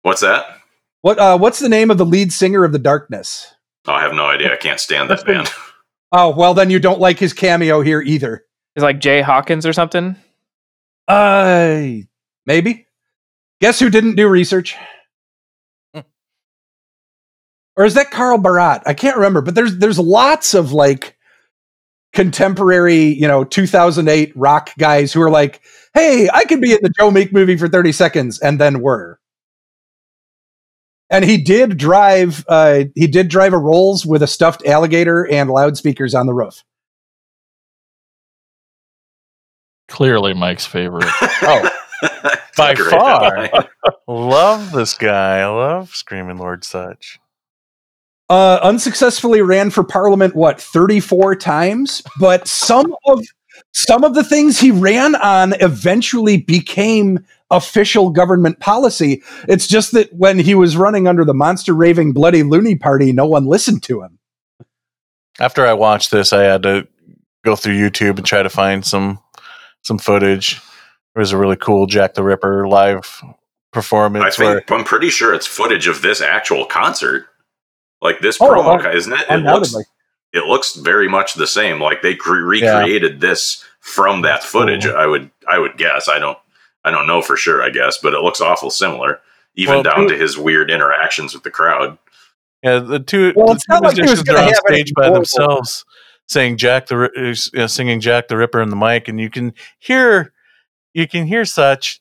What's 0.02 0.23
that? 0.23 0.59
What 1.03 1.19
uh, 1.19 1.37
what's 1.37 1.59
the 1.59 1.69
name 1.69 1.91
of 1.91 1.99
the 1.99 2.07
lead 2.07 2.33
singer 2.33 2.65
of 2.65 2.73
the 2.73 2.79
Darkness? 2.79 3.55
Oh, 3.87 3.93
I 3.93 4.03
have 4.03 4.15
no 4.15 4.27
idea. 4.27 4.53
I 4.53 4.57
can't 4.57 4.81
stand 4.81 5.11
that 5.11 5.27
band. 5.27 5.51
Oh 6.15 6.29
well, 6.29 6.53
then 6.53 6.69
you 6.69 6.79
don't 6.79 7.01
like 7.01 7.19
his 7.19 7.33
cameo 7.33 7.81
here 7.81 8.03
either. 8.03 8.45
It's 8.77 8.83
like 8.83 8.99
Jay 8.99 9.23
Hawkins 9.23 9.65
or 9.65 9.73
something. 9.73 10.15
Uh, 11.09 11.87
maybe. 12.45 12.87
Guess 13.62 13.81
who 13.81 13.89
didn't 13.89 14.16
do 14.16 14.29
research? 14.29 14.77
or 15.95 16.05
is 17.87 17.95
that 17.95 18.11
Carl 18.11 18.37
Barat? 18.37 18.83
I 18.85 18.93
can't 18.93 19.16
remember. 19.16 19.41
But 19.41 19.55
there's 19.55 19.79
there's 19.79 19.99
lots 19.99 20.53
of 20.53 20.73
like 20.73 21.16
contemporary, 22.12 23.05
you 23.05 23.27
know, 23.27 23.43
2008 23.43 24.33
rock 24.37 24.70
guys 24.79 25.15
who 25.15 25.23
are 25.23 25.31
like, 25.31 25.62
"Hey, 25.95 26.29
I 26.31 26.45
could 26.45 26.61
be 26.61 26.73
in 26.73 26.81
the 26.83 26.93
Joe 26.99 27.11
Meek 27.11 27.33
movie 27.33 27.57
for 27.57 27.69
30 27.69 27.91
seconds," 27.91 28.39
and 28.41 28.61
then 28.61 28.83
were. 28.83 29.19
And 31.12 31.24
he 31.24 31.36
did 31.36 31.76
drive. 31.76 32.44
Uh, 32.48 32.84
he 32.97 33.06
did 33.06 33.28
drive 33.28 33.52
a 33.52 33.59
Rolls 33.59 34.05
with 34.05 34.22
a 34.22 34.26
stuffed 34.26 34.66
alligator 34.66 35.30
and 35.30 35.48
loudspeakers 35.51 36.14
on 36.14 36.26
the 36.26 36.34
roof. 36.34 36.64
Clearly, 39.89 40.34
Mike's 40.34 40.66
favorite. 40.66 41.06
Oh, 41.44 41.68
by 42.56 42.74
far. 42.74 43.48
line. 43.48 43.51
love 44.09 44.72
this 44.72 44.94
guy. 44.94 45.39
I 45.39 45.47
love 45.47 45.90
Screaming 45.90 46.36
Lord 46.39 46.64
Sutch. 46.64 47.18
uh, 48.28 48.59
unsuccessfully 48.62 49.40
ran 49.43 49.70
for 49.70 49.84
parliament 49.84 50.34
what 50.34 50.60
34 50.60 51.36
times 51.36 52.02
but 52.18 52.47
some 52.48 52.94
of 53.06 53.24
some 53.72 54.02
of 54.05 54.14
the 54.14 54.24
things 54.24 54.59
he 54.59 54.70
ran 54.70 55.14
on 55.16 55.55
eventually 55.60 56.39
became 56.39 57.18
official 57.53 58.11
government 58.11 58.59
policy 58.59 59.23
it's 59.49 59.69
just 59.69 59.93
that 59.93 60.12
when 60.12 60.39
he 60.41 60.55
was 60.57 60.77
running 60.77 61.07
under 61.07 61.24
the 61.24 61.35
monster 61.35 61.73
raving 61.74 62.12
bloody 62.12 62.43
loony 62.43 62.74
party 62.74 63.12
no 63.12 63.27
one 63.27 63.47
listened 63.47 63.83
to 63.85 64.03
him 64.03 64.19
After 65.39 65.66
I 65.66 65.73
watched 65.73 66.11
this, 66.11 66.33
I 66.33 66.43
had 66.43 66.62
to 66.65 66.87
go 67.45 67.57
through 67.57 67.74
YouTube 67.79 68.16
and 68.19 68.27
try 68.27 68.43
to 68.43 68.51
find 68.51 68.85
some 68.85 69.19
some 69.83 69.99
footage. 69.99 70.61
There 71.15 71.20
was 71.20 71.33
a 71.33 71.37
really 71.39 71.57
cool 71.57 71.87
Jack 71.87 72.15
the 72.15 72.23
Ripper 72.23 72.69
live 72.69 73.20
I 73.23 73.33
performance 73.73 74.39
where 74.39 74.59
think 74.61 74.70
I'm 74.70 74.85
pretty 74.85 75.09
sure 75.11 75.33
it's 75.35 75.47
footage 75.47 75.87
of 75.89 76.03
this 76.03 76.20
actual 76.20 76.66
concert. 76.66 77.27
Like 78.03 78.20
this 78.20 78.39
Oh, 78.41 78.47
promo, 78.49 78.85
un- 78.85 78.97
isn't 78.97 79.12
it? 79.12 79.20
It 79.20 79.23
looks 79.23 79.31
undoubtedly. 79.73 79.85
it 80.35 80.45
looks 80.45 80.74
very 80.77 81.09
much 81.09 81.35
the 81.35 81.47
same. 81.47 81.81
Like 81.81 82.03
they 82.03 82.15
cre- 82.15 82.55
Yeah. 82.55 82.79
recreated 82.79 83.20
this 83.20 83.65
from 83.81 84.23
that 84.23 84.41
That's 84.43 84.47
footage. 84.47 84.85
cool. 84.85 84.97
I 84.97 85.07
would 85.07 85.31
I 85.49 85.59
would 85.59 85.77
guess. 85.79 86.09
I 86.09 86.19
don't 86.19 86.39
I 86.85 86.91
don't 86.91 87.07
know 87.07 87.23
for 87.23 87.37
sure. 87.37 87.63
I 87.63 87.71
guess, 87.71 87.99
but 87.99 88.15
it 88.15 88.21
looks 88.21 88.41
awful 88.41 88.71
similar, 88.71 89.21
even 89.55 89.75
Well, 89.75 89.83
down 89.83 90.09
to 90.09 90.17
his 90.17 90.37
weird 90.39 90.71
interactions 90.71 91.35
with 91.35 91.43
the 91.43 91.51
crowd. 91.51 91.99
yeah, 92.63 92.79
the 92.79 93.01
two, 93.01 93.33
Well, 93.37 93.47
the 93.49 93.53
it's 93.55 93.67
two 93.67 93.73
not 93.73 93.83
like 93.85 93.97
he 93.97 94.03
are 94.03 94.39
on 94.39 94.55
stage 94.55 94.93
by 94.95 95.11
themselves 95.11 95.85
saying 96.29 96.57
Jack 96.57 96.87
the 96.87 96.97
Ri- 96.97 97.11
uh, 97.17 97.21
you 97.21 97.35
know, 97.55 97.67
singing 97.67 98.01
Jack 98.01 98.29
the 98.29 98.37
Ripper 98.37 98.61
in 98.63 98.71
the 98.71 98.77
mic, 98.77 99.09
and 99.09 99.21
you 99.21 99.31
can 99.31 99.53
hear 99.79 100.33
you 100.95 101.09
can 101.09 101.27
hear 101.27 101.45
Sutch, 101.45 102.01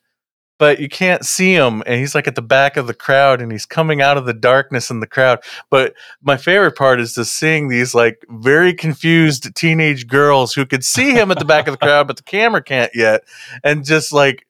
but 0.59 0.79
you 0.79 0.89
can't 0.89 1.25
see 1.25 1.53
him, 1.53 1.81
and 1.85 1.99
he's 1.99 2.13
like 2.13 2.27
at 2.27 2.35
the 2.35 2.41
back 2.41 2.77
of 2.77 2.85
the 2.87 2.93
crowd, 2.93 3.41
and 3.41 3.51
he's 3.51 3.65
coming 3.65 4.01
out 4.01 4.17
of 4.17 4.25
the 4.25 4.33
darkness 4.33 4.89
in 4.89 4.99
the 4.99 5.07
crowd. 5.07 5.39
But 5.69 5.93
my 6.21 6.37
favorite 6.37 6.75
part 6.75 6.99
is 6.99 7.15
just 7.15 7.35
seeing 7.35 7.67
these 7.67 7.93
like 7.95 8.23
very 8.29 8.73
confused 8.73 9.53
teenage 9.55 10.07
girls 10.07 10.53
who 10.53 10.65
could 10.65 10.83
see 10.85 11.11
him 11.11 11.31
at 11.31 11.39
the 11.39 11.45
back 11.45 11.67
of 11.67 11.73
the 11.73 11.77
crowd, 11.85 12.07
but 12.07 12.17
the 12.17 12.23
camera 12.23 12.61
can't 12.63 12.91
yet, 12.95 13.23
and 13.63 13.83
just 13.85 14.11
like 14.13 14.45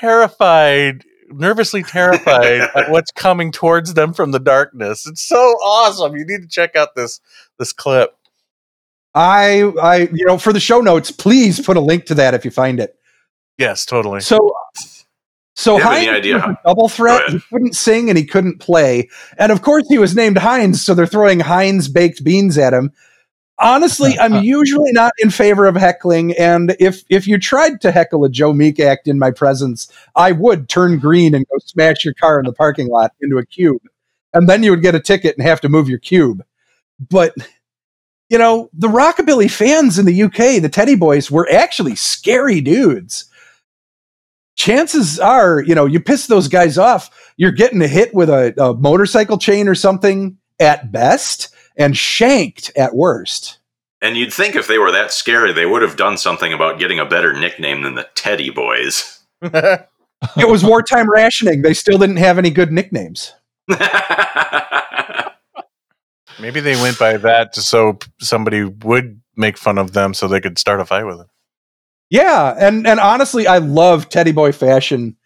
terrified. 0.00 1.04
Nervously 1.28 1.82
terrified 1.82 2.60
at 2.76 2.90
what's 2.90 3.10
coming 3.10 3.50
towards 3.50 3.94
them 3.94 4.12
from 4.14 4.30
the 4.30 4.38
darkness. 4.38 5.06
It's 5.06 5.22
so 5.26 5.36
awesome. 5.36 6.16
You 6.16 6.24
need 6.24 6.42
to 6.42 6.48
check 6.48 6.76
out 6.76 6.94
this 6.94 7.20
this 7.58 7.72
clip. 7.72 8.14
i 9.14 9.62
i 9.82 9.96
you 10.12 10.26
know 10.26 10.36
for 10.38 10.52
the 10.52 10.60
show 10.60 10.80
notes 10.80 11.10
please 11.10 11.58
put 11.58 11.76
a 11.76 11.80
link 11.80 12.04
to 12.06 12.14
that 12.14 12.34
if 12.34 12.44
you 12.44 12.50
find 12.50 12.78
it 12.80 12.94
Yes, 13.58 13.86
totally. 13.86 14.20
So, 14.20 14.52
so 15.54 15.78
Do 15.78 15.82
you 15.82 15.88
Heinz 15.88 16.08
idea 16.10 16.34
was 16.34 16.42
how- 16.42 16.50
a 16.50 16.58
double 16.66 16.88
threat. 16.90 17.22
He 17.30 17.40
couldn't 17.50 17.74
sing 17.74 18.10
and 18.10 18.18
he 18.18 18.26
couldn't 18.26 18.58
play, 18.60 19.08
and 19.38 19.50
of 19.50 19.62
course 19.62 19.84
he 19.88 19.96
was 19.96 20.14
named 20.14 20.36
Heinz, 20.36 20.84
so 20.84 20.92
they're 20.94 21.06
throwing 21.06 21.40
Heinz 21.40 21.88
baked 21.88 22.22
beans 22.22 22.58
at 22.58 22.74
him. 22.74 22.92
Honestly, 23.58 24.18
I'm 24.18 24.34
usually 24.44 24.92
not 24.92 25.12
in 25.18 25.30
favor 25.30 25.66
of 25.66 25.76
heckling, 25.76 26.36
and 26.36 26.76
if 26.78 27.04
if 27.08 27.26
you 27.26 27.38
tried 27.38 27.80
to 27.82 27.92
heckle 27.92 28.24
a 28.24 28.28
Joe 28.28 28.52
Meek 28.52 28.80
act 28.80 29.08
in 29.08 29.18
my 29.18 29.30
presence, 29.30 29.90
I 30.14 30.32
would 30.32 30.68
turn 30.68 30.98
green 30.98 31.34
and 31.34 31.46
go 31.48 31.58
smash 31.64 32.04
your 32.04 32.14
car 32.14 32.38
in 32.38 32.46
the 32.46 32.52
parking 32.52 32.88
lot 32.88 33.12
into 33.20 33.38
a 33.38 33.46
cube, 33.46 33.82
and 34.34 34.48
then 34.48 34.62
you 34.62 34.70
would 34.70 34.82
get 34.82 34.94
a 34.94 35.00
ticket 35.00 35.36
and 35.36 35.46
have 35.46 35.60
to 35.62 35.68
move 35.68 35.88
your 35.88 35.98
cube. 35.98 36.44
But 36.98 37.34
you 38.28 38.38
know, 38.38 38.68
the 38.72 38.88
rockabilly 38.88 39.50
fans 39.50 39.98
in 39.98 40.06
the 40.06 40.22
UK, 40.24 40.60
the 40.60 40.70
Teddy 40.70 40.96
Boys, 40.96 41.30
were 41.30 41.48
actually 41.50 41.94
scary 41.94 42.60
dudes 42.60 43.30
chances 44.56 45.20
are, 45.20 45.60
you 45.60 45.74
know, 45.74 45.86
you 45.86 46.00
piss 46.00 46.26
those 46.26 46.48
guys 46.48 46.76
off, 46.78 47.32
you're 47.36 47.52
getting 47.52 47.82
a 47.82 47.88
hit 47.88 48.12
with 48.14 48.28
a, 48.28 48.54
a 48.60 48.74
motorcycle 48.74 49.38
chain 49.38 49.68
or 49.68 49.74
something 49.74 50.38
at 50.58 50.90
best 50.90 51.54
and 51.76 51.96
shanked 51.96 52.72
at 52.76 52.94
worst. 52.94 53.58
And 54.02 54.16
you'd 54.16 54.32
think 54.32 54.54
if 54.54 54.66
they 54.68 54.78
were 54.78 54.92
that 54.92 55.12
scary, 55.12 55.52
they 55.52 55.66
would 55.66 55.82
have 55.82 55.96
done 55.96 56.16
something 56.16 56.52
about 56.52 56.78
getting 56.78 56.98
a 56.98 57.04
better 57.06 57.32
nickname 57.32 57.82
than 57.82 57.94
the 57.94 58.08
Teddy 58.14 58.50
Boys. 58.50 59.20
It 60.36 60.48
was 60.48 60.64
wartime 60.64 61.10
rationing. 61.10 61.62
They 61.62 61.74
still 61.74 61.98
didn't 61.98 62.16
have 62.16 62.38
any 62.38 62.50
good 62.50 62.72
nicknames. 62.72 63.34
Maybe 66.40 66.60
they 66.60 66.74
went 66.76 66.98
by 66.98 67.16
that 67.18 67.54
just 67.54 67.68
so 67.68 67.98
somebody 68.20 68.64
would 68.64 69.20
make 69.36 69.58
fun 69.58 69.78
of 69.78 69.92
them 69.92 70.14
so 70.14 70.26
they 70.26 70.40
could 70.40 70.58
start 70.58 70.80
a 70.80 70.84
fight 70.84 71.04
with 71.04 71.18
them. 71.18 71.28
Yeah, 72.08 72.54
and 72.58 72.86
and 72.86 73.00
honestly, 73.00 73.46
I 73.46 73.58
love 73.58 74.08
Teddy 74.08 74.32
Boy 74.32 74.52
fashion. 74.52 75.16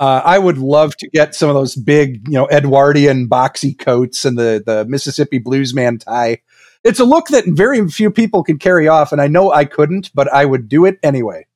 Uh, 0.00 0.22
I 0.24 0.38
would 0.38 0.56
love 0.58 0.96
to 0.96 1.08
get 1.10 1.34
some 1.34 1.50
of 1.50 1.54
those 1.54 1.76
big, 1.76 2.26
you 2.26 2.32
know, 2.32 2.48
Edwardian 2.50 3.28
boxy 3.28 3.78
coats 3.78 4.24
and 4.24 4.38
the 4.38 4.62
the 4.64 4.86
Mississippi 4.86 5.38
Bluesman 5.38 6.02
tie. 6.02 6.38
It's 6.82 6.98
a 6.98 7.04
look 7.04 7.28
that 7.28 7.44
very 7.46 7.86
few 7.90 8.10
people 8.10 8.42
can 8.42 8.58
carry 8.58 8.88
off, 8.88 9.12
and 9.12 9.20
I 9.20 9.26
know 9.26 9.52
I 9.52 9.66
couldn't, 9.66 10.10
but 10.14 10.32
I 10.32 10.46
would 10.46 10.68
do 10.70 10.86
it 10.86 10.98
anyway. 11.02 11.46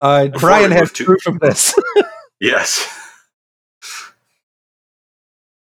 Uh, 0.00 0.28
Brian 0.28 0.70
has 0.70 0.82
move 0.82 0.92
to- 0.94 1.04
proof 1.04 1.26
of 1.26 1.40
this. 1.40 1.74
Yes. 2.42 2.88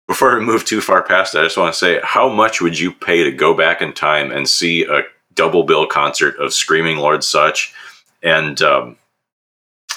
Before 0.07 0.37
we 0.37 0.45
move 0.45 0.65
too 0.65 0.81
far 0.81 1.01
past 1.01 1.33
that, 1.33 1.39
I 1.39 1.45
just 1.45 1.57
want 1.57 1.73
to 1.73 1.79
say 1.79 1.99
how 2.03 2.29
much 2.29 2.61
would 2.61 2.77
you 2.77 2.91
pay 2.91 3.23
to 3.23 3.31
go 3.31 3.55
back 3.55 3.81
in 3.81 3.91
time 3.91 4.31
and 4.31 4.47
see 4.47 4.83
a 4.83 5.01
double 5.33 5.63
bill 5.63 5.87
concert 5.87 6.35
of 6.37 6.53
Screaming 6.53 6.97
Lord 6.97 7.23
Sutch 7.23 7.73
and 8.21 8.61
um, 8.61 8.97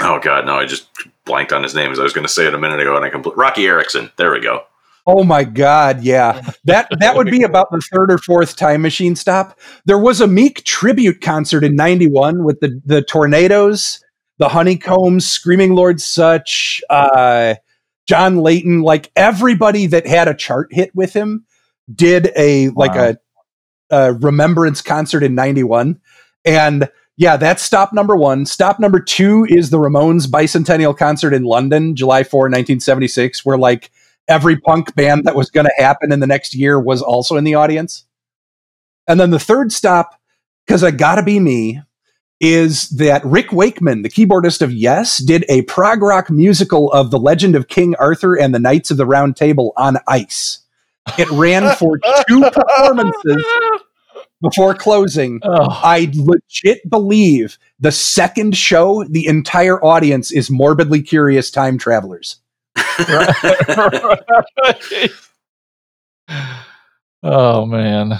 oh 0.00 0.18
god, 0.20 0.46
no, 0.46 0.56
I 0.56 0.66
just 0.66 0.88
blanked 1.24 1.52
on 1.52 1.62
his 1.62 1.74
name 1.74 1.90
as 1.92 1.98
I 1.98 2.02
was 2.02 2.12
going 2.12 2.26
to 2.26 2.32
say 2.32 2.46
it 2.46 2.54
a 2.54 2.58
minute 2.58 2.80
ago, 2.80 2.96
and 2.96 3.04
I 3.04 3.10
compl- 3.10 3.36
Roky 3.36 3.66
Erickson. 3.66 4.10
There 4.16 4.32
we 4.32 4.40
go. 4.40 4.64
Oh 5.06 5.24
my 5.24 5.44
God, 5.44 6.02
yeah. 6.02 6.50
That 6.64 6.88
that 7.00 7.16
would 7.16 7.30
be 7.30 7.42
about 7.42 7.70
the 7.72 7.80
third 7.92 8.12
or 8.12 8.18
fourth 8.18 8.56
time 8.56 8.82
machine 8.82 9.16
stop. 9.16 9.58
There 9.84 9.98
was 9.98 10.20
a 10.20 10.28
Meek 10.28 10.64
tribute 10.64 11.20
concert 11.20 11.64
in 11.64 11.74
91 11.74 12.44
with 12.44 12.60
the 12.60 12.80
the 12.84 13.02
tornadoes, 13.02 14.02
the 14.38 14.48
honeycombs, 14.48 15.26
Screaming 15.26 15.74
Lord 15.74 16.00
Sutch, 16.00 16.80
uh 16.88 17.56
John 18.06 18.38
Leyton, 18.38 18.82
like 18.82 19.10
everybody 19.16 19.86
that 19.86 20.06
had 20.06 20.28
a 20.28 20.34
chart 20.34 20.68
hit 20.72 20.94
with 20.94 21.12
him 21.12 21.44
did 21.92 22.30
a 22.36 22.68
like 22.70 22.94
a, 22.94 23.18
a 23.90 24.12
remembrance 24.14 24.82
concert 24.82 25.22
in 25.22 25.34
91. 25.34 26.00
And 26.44 26.88
yeah, 27.16 27.36
that's 27.36 27.62
stop 27.62 27.92
number 27.92 28.16
one. 28.16 28.46
Stop 28.46 28.80
number 28.80 28.98
two 28.98 29.46
is 29.48 29.70
the 29.70 29.78
Ramones 29.78 30.26
bicentennial 30.26 30.96
concert 30.96 31.34
in 31.34 31.44
London, 31.44 31.94
July 31.94 32.24
4, 32.24 32.42
1976, 32.42 33.44
where 33.44 33.58
like 33.58 33.90
every 34.28 34.58
punk 34.58 34.94
band 34.94 35.24
that 35.24 35.34
was 35.34 35.50
going 35.50 35.66
to 35.66 35.82
happen 35.82 36.12
in 36.12 36.20
the 36.20 36.26
next 36.26 36.54
year 36.54 36.80
was 36.80 37.02
also 37.02 37.36
in 37.36 37.44
the 37.44 37.54
audience. 37.54 38.06
And 39.06 39.20
then 39.20 39.30
the 39.30 39.38
third 39.38 39.72
stop, 39.72 40.18
because 40.66 40.82
I 40.82 40.90
gotta 40.90 41.22
be 41.22 41.38
me, 41.38 41.82
is 42.40 42.88
that 42.90 43.24
Rick 43.24 43.52
Wakeman, 43.52 44.02
the 44.02 44.08
keyboardist 44.08 44.62
of 44.62 44.72
Yes, 44.72 45.18
did 45.18 45.44
a 45.48 45.62
prog 45.62 46.02
rock 46.02 46.30
musical 46.30 46.90
of 46.92 47.10
The 47.10 47.18
Legend 47.18 47.54
of 47.54 47.68
King 47.68 47.94
Arthur 47.96 48.38
and 48.38 48.54
the 48.54 48.58
Knights 48.58 48.90
of 48.90 48.96
the 48.96 49.06
Round 49.06 49.36
Table 49.36 49.72
on 49.76 49.98
ice. 50.08 50.60
It 51.18 51.30
ran 51.30 51.76
for 51.76 51.98
two 52.28 52.42
performances 52.50 53.44
before 54.42 54.74
closing. 54.74 55.40
Oh, 55.42 55.68
I 55.70 56.10
legit 56.14 56.90
believe 56.90 57.56
the 57.80 57.92
second 57.92 58.56
show, 58.56 59.04
the 59.04 59.26
entire 59.26 59.82
audience 59.82 60.30
is 60.32 60.50
morbidly 60.50 61.00
curious 61.02 61.50
time 61.50 61.78
travelers. 61.78 62.36
oh 67.22 67.64
man. 67.66 68.18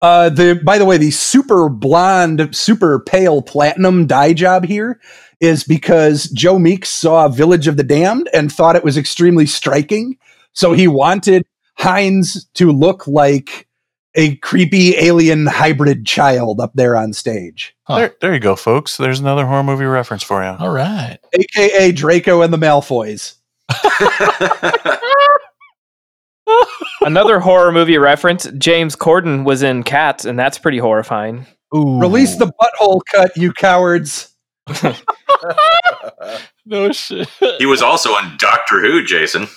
Uh, 0.00 0.28
the 0.28 0.60
by 0.64 0.78
the 0.78 0.84
way, 0.84 0.96
the 0.96 1.10
super 1.10 1.68
blonde, 1.68 2.54
super 2.54 3.00
pale 3.00 3.42
platinum 3.42 4.06
dye 4.06 4.32
job 4.32 4.64
here 4.64 5.00
is 5.40 5.64
because 5.64 6.24
Joe 6.30 6.58
Meeks 6.58 6.88
saw 6.88 7.28
Village 7.28 7.68
of 7.68 7.76
the 7.76 7.84
Damned 7.84 8.28
and 8.32 8.52
thought 8.52 8.76
it 8.76 8.84
was 8.84 8.96
extremely 8.96 9.46
striking, 9.46 10.16
so 10.52 10.72
he 10.72 10.88
wanted 10.88 11.46
Heinz 11.78 12.46
to 12.54 12.70
look 12.70 13.06
like 13.06 13.68
a 14.14 14.36
creepy 14.36 14.96
alien 14.98 15.46
hybrid 15.46 16.04
child 16.06 16.60
up 16.60 16.72
there 16.74 16.96
on 16.96 17.12
stage, 17.12 17.74
Huh. 17.84 17.98
There, 17.98 18.14
there 18.20 18.34
you 18.34 18.40
go, 18.40 18.56
folks. 18.56 18.96
There's 18.96 19.20
another 19.20 19.44
horror 19.46 19.62
movie 19.64 19.84
reference 19.84 20.22
for 20.22 20.42
you. 20.42 20.50
All 20.50 20.70
right. 20.70 21.18
aka 21.32 21.92
Draco 21.92 22.42
and 22.42 22.52
the 22.52 22.58
Malfoys. 22.58 23.34
Another 27.00 27.40
horror 27.40 27.72
movie 27.72 27.98
reference: 27.98 28.46
James 28.58 28.94
Corden 28.94 29.44
was 29.44 29.62
in 29.62 29.82
Cats, 29.82 30.24
and 30.24 30.38
that's 30.38 30.58
pretty 30.58 30.78
horrifying. 30.78 31.46
Ooh. 31.74 31.98
Release 31.98 32.36
the 32.36 32.52
butthole 32.60 33.00
cut, 33.10 33.36
you 33.36 33.52
cowards. 33.52 34.34
no 36.64 36.92
shit. 36.92 37.28
He 37.58 37.66
was 37.66 37.82
also 37.82 38.16
in 38.18 38.36
Doctor 38.38 38.80
Who, 38.80 39.02
Jason. 39.04 39.48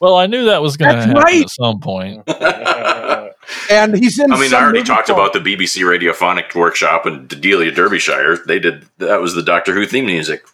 Well, 0.00 0.16
I 0.16 0.26
knew 0.26 0.44
that 0.46 0.62
was 0.62 0.76
going 0.76 0.90
to 0.90 0.96
That's 0.96 1.06
happen 1.06 1.22
right. 1.22 1.42
at 1.42 1.50
some 1.50 1.80
point. 1.80 2.22
And 3.70 3.96
he's 3.96 4.18
in. 4.18 4.30
I 4.30 4.38
mean, 4.38 4.50
some 4.50 4.60
I 4.62 4.64
already 4.64 4.82
talked 4.82 5.06
called- 5.08 5.18
about 5.18 5.32
the 5.32 5.38
BBC 5.40 5.82
Radiophonic 5.82 6.54
Workshop 6.54 7.06
and 7.06 7.28
Delia 7.28 7.70
Derbyshire. 7.70 8.38
They 8.46 8.58
did 8.58 8.84
that 8.98 9.22
was 9.22 9.34
the 9.34 9.42
Doctor 9.42 9.72
Who 9.72 9.86
theme 9.86 10.04
music. 10.04 10.44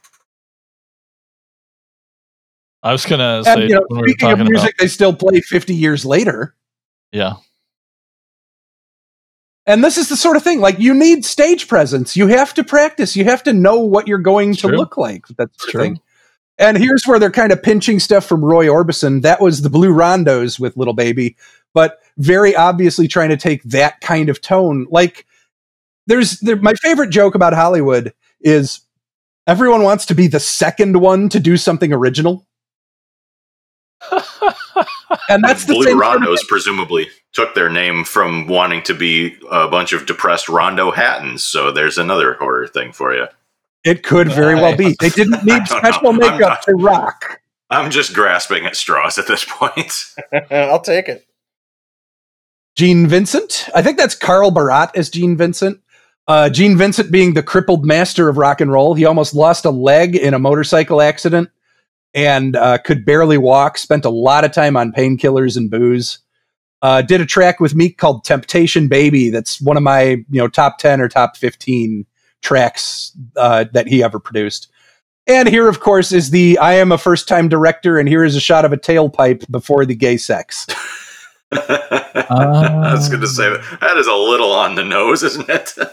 I 2.85 2.93
was 2.93 3.05
going 3.05 3.19
to 3.19 3.43
say 3.45 3.53
And 3.53 3.63
you 3.63 3.69
know, 3.71 3.85
when 3.89 4.01
we 4.01 4.03
were 4.03 4.09
speaking 4.11 4.31
of 4.31 4.39
talking 4.39 4.53
music, 4.53 4.77
they 4.79 4.87
still 4.87 5.13
play 5.15 5.41
50 5.41 5.75
years 5.75 6.05
later. 6.05 6.55
yeah, 7.13 7.35
And 9.67 9.83
this 9.83 9.97
is 9.99 10.09
the 10.09 10.17
sort 10.17 10.37
of 10.37 10.43
thing 10.45 10.61
like 10.61 10.79
you 10.79 10.95
need 10.95 11.25
stage 11.25 11.67
presence. 11.67 12.17
You 12.17 12.29
have 12.29 12.55
to 12.55 12.63
practice. 12.63 13.17
You 13.17 13.25
have 13.25 13.43
to 13.45 13.53
know 13.53 13.79
what 13.81 14.07
you're 14.07 14.19
going 14.19 14.51
It's 14.51 14.61
to 14.63 14.69
true. 14.69 14.77
look 14.77 14.97
like. 14.97 15.27
That's 15.37 15.57
sort 15.63 15.69
of 15.69 15.71
true. 15.73 15.81
thing. 15.83 16.01
And 16.59 16.79
here's 16.79 17.05
where 17.05 17.19
they're 17.19 17.31
kind 17.31 17.53
of 17.53 17.63
pinching 17.63 17.99
stuff 17.99 18.25
from 18.25 18.45
Roy 18.45 18.67
Orbison. 18.67 19.23
That 19.23 19.41
was 19.41 19.63
the 19.63 19.71
Blue 19.71 19.93
Rondos 19.93 20.61
with 20.61 20.77
Little 20.77 20.95
Baby, 20.95 21.37
but 21.73 21.99
very 22.17 22.55
obviously 22.55 23.09
trying 23.09 23.31
to 23.31 23.37
take 23.37 23.63
that 23.65 24.01
kind 24.01 24.29
of 24.29 24.41
tone. 24.41 24.87
Like 24.89 25.27
there's 26.07 26.39
there, 26.41 26.57
my 26.57 26.75
favorite 26.75 27.11
joke 27.11 27.35
about 27.35 27.55
Hollywood 27.55 28.15
is 28.41 28.81
everyone 29.47 29.83
wants 29.83 30.07
to 30.07 30.15
be 30.15 30.29
the 30.29 30.41
second 30.41 31.01
one 31.01 31.29
to 31.31 31.41
do 31.41 31.57
something 31.57 31.93
original. 31.93 32.47
and 35.29 35.43
that's 35.43 35.65
the 35.65 35.75
Blue 35.75 35.85
same 35.85 35.99
sort 35.99 36.17
of 36.17 36.23
Rondos 36.23 36.47
presumably 36.47 37.09
took 37.33 37.55
their 37.55 37.71
name 37.71 38.05
from 38.05 38.47
wanting 38.47 38.83
to 38.83 38.95
be 38.95 39.37
a 39.51 39.67
bunch 39.67 39.93
of 39.93 40.07
depressed 40.07 40.49
Rondo 40.49 40.91
Hattons. 40.91 41.43
So 41.43 41.73
there's 41.73 41.99
another 41.99 42.35
horror 42.35 42.69
thing 42.69 42.93
for 42.93 43.15
you. 43.15 43.27
It 43.85 44.03
could 44.03 44.33
very 44.33 44.55
well 44.55 44.77
be. 44.77 44.97
They 44.99 45.11
didn't 45.11 45.45
need 45.45 45.67
special 45.69 46.13
know. 46.13 46.19
Makeup 46.19 46.41
not- 46.41 46.63
to 46.63 46.73
rock. 46.73 47.41
I'm 47.71 47.91
just 47.91 48.15
grasping 48.15 48.67
at 48.67 48.77
straws 48.77 49.19
at 49.19 49.27
this 49.27 49.45
point. 49.49 49.93
I'll 50.51 50.81
take 50.81 51.09
it. 51.09 51.27
Gene 52.77 53.07
Vincent. 53.07 53.69
I 53.75 53.83
think 53.83 53.99
that's 53.99 54.15
Carl 54.15 54.51
Barat 54.51 54.91
as 54.97 55.11
Gene 55.11 55.37
Vincent. 55.37 55.81
Uh, 56.27 56.49
Gene 56.49 56.77
Vincent 56.77 57.13
being 57.13 57.35
the 57.35 57.43
crippled 57.43 57.85
master 57.85 58.29
of 58.29 58.37
rock 58.37 58.61
and 58.61 58.73
roll. 58.73 58.95
He 58.95 59.05
almost 59.05 59.35
lost 59.35 59.65
a 59.65 59.71
leg 59.71 60.17
in 60.17 60.35
a 60.35 60.39
motorcycle 60.39 61.01
accident 61.01 61.51
and 62.15 62.57
uh, 62.57 62.79
could 62.79 63.05
barely 63.05 63.39
walk. 63.39 63.77
Spent 63.79 64.05
a 64.05 64.11
lot 64.11 64.45
of 64.45 64.53
time 64.53 64.77
on 64.77 64.93
painkillers 64.93 65.57
and 65.57 65.71
booze. 65.71 66.19
Uh, 66.83 67.03
did 67.03 67.21
a 67.21 67.27
track 67.27 67.61
with 67.61 67.75
Meek 67.75 67.99
called 67.99 68.25
"Temptation 68.25 68.89
Baby." 68.89 69.31
That's 69.31 69.61
one 69.61 69.77
of 69.77 69.83
my 69.83 70.03
you 70.03 70.25
know 70.31 70.49
top 70.49 70.79
ten 70.79 71.01
or 71.01 71.09
top 71.09 71.37
fifteen 71.37 72.07
tracks 72.45 73.11
uh, 73.37 73.65
that 73.73 73.89
he 73.89 74.05
ever 74.05 74.21
produced. 74.21 74.69
And 75.27 75.49
here, 75.49 75.69
of 75.69 75.81
course, 75.81 76.13
is 76.13 76.31
the 76.31 76.59
I 76.59 76.75
am 76.75 76.93
a 76.93 76.99
first 76.99 77.27
time 77.27 77.49
director, 77.49 77.99
and 77.99 78.09
here 78.09 78.25
is 78.25 78.37
a 78.37 78.41
shot 78.41 78.65
of 78.65 78.73
a 78.73 78.77
tailpipe 78.77 79.51
before 79.51 79.87
the 79.87 79.95
gay 79.95 80.19
sex. 80.19 80.67
I 81.53 82.93
was 82.95 83.09
going 83.09 83.23
to 83.23 83.27
say 83.27 83.49
that, 83.49 83.79
that 83.81 83.97
is 83.97 84.07
a 84.07 84.15
little 84.15 84.53
on 84.53 84.75
the 84.75 84.85
nose, 84.85 85.23
isn't 85.23 85.49
it? 85.49 85.73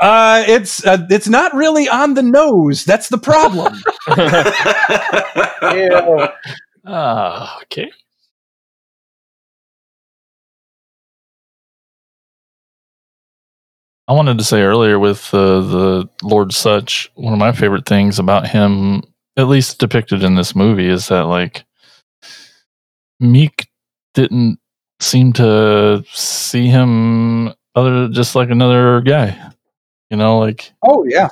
Uh, 0.00 0.44
it's 0.46 0.86
uh, 0.86 1.04
it's 1.10 1.28
not 1.28 1.52
really 1.54 1.88
on 1.88 2.14
the 2.14 2.22
nose. 2.22 2.84
That's 2.84 3.08
the 3.08 3.18
problem. 3.18 3.82
Ah, 6.90 7.60
okay. 7.62 7.90
I 14.08 14.14
wanted 14.14 14.38
to 14.38 14.44
say 14.44 14.62
earlier 14.62 14.98
with 14.98 15.32
uh, 15.34 15.60
the 15.60 16.08
Lord 16.22 16.54
Sutch, 16.54 17.10
one 17.14 17.34
of 17.34 17.38
my 17.38 17.52
favorite 17.52 17.84
things 17.84 18.18
about 18.18 18.48
him, 18.48 19.02
at 19.36 19.48
least 19.48 19.78
depicted 19.78 20.22
in 20.22 20.34
this 20.34 20.56
movie, 20.56 20.88
is 20.88 21.08
that 21.08 21.24
like 21.24 21.66
Meek 23.20 23.68
didn't 24.14 24.60
seem 24.98 25.34
to 25.34 26.02
see 26.10 26.68
him 26.68 27.52
other 27.74 28.08
just 28.08 28.34
like 28.34 28.48
another 28.48 29.02
guy. 29.02 29.38
You 30.10 30.16
know, 30.16 30.38
like 30.38 30.72
oh 30.82 31.04
yeah, 31.04 31.28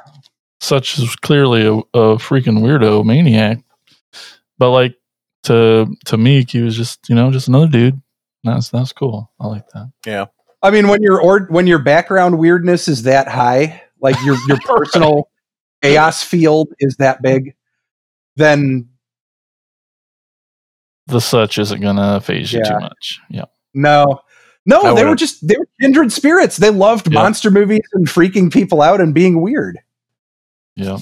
Sutch 0.60 0.98
is 0.98 1.16
clearly 1.16 1.66
a, 1.66 1.72
a 1.72 2.16
freaking 2.16 2.60
weirdo 2.60 3.06
maniac. 3.06 3.58
But 4.58 4.70
like 4.70 4.96
to 5.44 5.86
to 6.04 6.16
Meek, 6.18 6.50
he 6.50 6.60
was 6.60 6.76
just 6.76 7.08
you 7.08 7.14
know 7.14 7.30
just 7.30 7.48
another 7.48 7.68
dude. 7.68 8.02
That's 8.44 8.68
that's 8.68 8.92
cool. 8.92 9.32
I 9.40 9.46
like 9.46 9.66
that. 9.70 9.90
I 10.62 10.70
mean 10.70 10.88
when 10.88 11.02
your 11.02 11.20
or 11.20 11.46
when 11.50 11.66
your 11.66 11.78
background 11.78 12.38
weirdness 12.38 12.88
is 12.88 13.02
that 13.04 13.28
high, 13.28 13.82
like 14.00 14.16
your 14.24 14.36
your 14.48 14.58
personal 14.64 15.28
chaos 15.82 16.22
field 16.22 16.68
is 16.80 16.96
that 16.96 17.22
big, 17.22 17.54
then 18.36 18.88
The 21.06 21.20
search 21.20 21.58
isn't 21.58 21.80
gonna 21.80 22.20
phase 22.20 22.52
you 22.52 22.60
Yeah. 22.64 22.70
too 22.70 22.80
much. 22.80 23.20
Yeah. 23.30 23.44
no, 23.74 24.20
no, 24.64 24.80
I 24.82 24.94
they 24.94 25.02
were 25.04 25.10
would've- 25.10 25.18
just 25.20 25.46
they 25.46 25.56
were 25.56 25.68
kindred 25.80 26.10
spirits. 26.12 26.56
They 26.56 26.70
loved 26.70 27.06
Yeah. 27.12 27.20
monster 27.22 27.50
movies 27.50 27.86
and 27.92 28.06
freaking 28.08 28.52
people 28.52 28.82
out 28.82 29.00
and 29.00 29.14
being 29.14 29.40
weird. 29.40 29.78
Yeah. 30.74 30.98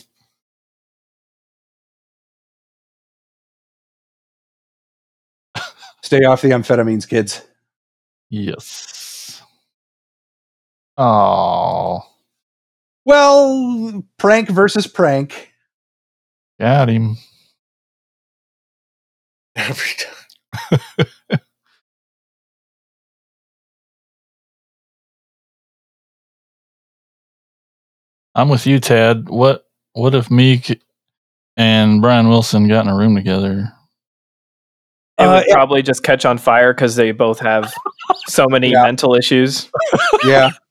Stay 6.03 6.25
off 6.25 6.43
the 6.43 6.49
amphetamines, 6.49 7.09
kids. 7.09 7.43
Yes. 8.29 9.04
Oh, 10.97 12.03
Well, 13.05 14.05
prank 14.19 14.49
versus 14.49 14.87
prank. 14.87 15.53
got 16.61 16.89
him. 16.89 17.17
Every 19.57 19.91
time. 19.99 21.41
I'm 28.35 28.49
with 28.49 28.67
you, 28.67 28.81
Tad. 28.81 29.29
What 29.29 29.67
what 29.93 30.15
if 30.15 30.31
Meek 30.31 30.81
and 31.57 32.03
Brian 32.03 32.29
Wilson 32.29 32.67
got 32.69 32.85
in 32.85 32.91
a 32.91 32.97
room 32.97 33.15
together? 33.15 33.73
It 35.19 35.23
Uh, 35.25 35.35
would 35.35 35.45
probably 35.53 35.83
just 35.83 36.03
catch 36.03 36.25
on 36.25 36.39
fire 36.39 36.75
because 36.75 36.97
they 36.97 37.13
both 37.13 37.39
have 37.39 37.73
so 38.27 38.47
many 38.49 38.69
Yeah. 38.73 38.83
mental 38.83 39.15
issues. 39.15 39.71
Yeah, 40.27 40.51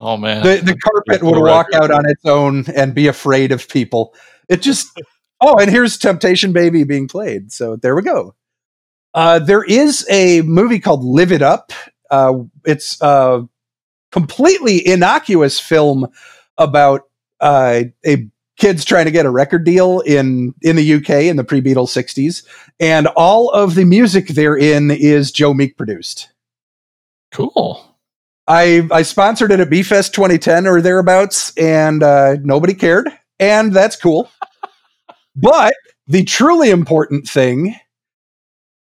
Oh 0.00 0.16
man, 0.16 0.42
the 0.42 0.56
the 0.62 0.76
carpet 0.76 1.22
would 1.22 1.38
walk 1.38 1.66
out 1.74 1.90
on 1.90 2.08
its 2.08 2.24
own 2.24 2.64
and 2.74 2.94
be 2.94 3.06
afraid 3.06 3.52
of 3.52 3.68
people. 3.68 4.14
It 4.48 4.62
just 4.62 4.98
oh, 5.40 5.58
and 5.58 5.70
here's 5.70 5.98
Temptation 5.98 6.52
Baby 6.52 6.84
being 6.84 7.06
played. 7.06 7.52
So 7.52 7.76
there 7.76 7.94
we 7.94 8.02
go. 8.02 8.34
Uh, 9.12 9.40
there 9.40 9.62
is 9.62 10.06
a 10.08 10.40
movie 10.42 10.78
called 10.78 11.04
Live 11.04 11.32
It 11.32 11.42
Up. 11.42 11.72
Uh, 12.10 12.44
it's 12.64 13.00
a 13.02 13.46
completely 14.10 14.86
innocuous 14.86 15.60
film 15.60 16.06
about 16.56 17.02
uh, 17.40 17.82
a 18.06 18.28
kids 18.56 18.84
trying 18.84 19.06
to 19.06 19.10
get 19.10 19.26
a 19.26 19.30
record 19.30 19.64
deal 19.64 20.00
in 20.00 20.54
in 20.62 20.76
the 20.76 20.94
UK 20.94 21.10
in 21.24 21.36
the 21.36 21.44
pre 21.44 21.60
Beatles 21.60 21.88
'60s, 21.88 22.44
and 22.78 23.06
all 23.08 23.50
of 23.50 23.74
the 23.74 23.84
music 23.84 24.28
therein 24.28 24.90
is 24.90 25.30
Joe 25.30 25.52
Meek 25.52 25.76
produced. 25.76 26.32
cool. 27.32 27.89
I 28.50 28.88
I 28.90 29.02
sponsored 29.02 29.52
it 29.52 29.60
at 29.60 29.70
BFest 29.70 30.12
2010 30.12 30.66
or 30.66 30.80
thereabouts, 30.80 31.56
and 31.56 32.02
uh, 32.02 32.34
nobody 32.42 32.74
cared, 32.74 33.08
and 33.38 33.72
that's 33.72 33.94
cool. 33.94 34.28
but 35.36 35.72
the 36.08 36.24
truly 36.24 36.70
important 36.70 37.28
thing 37.28 37.76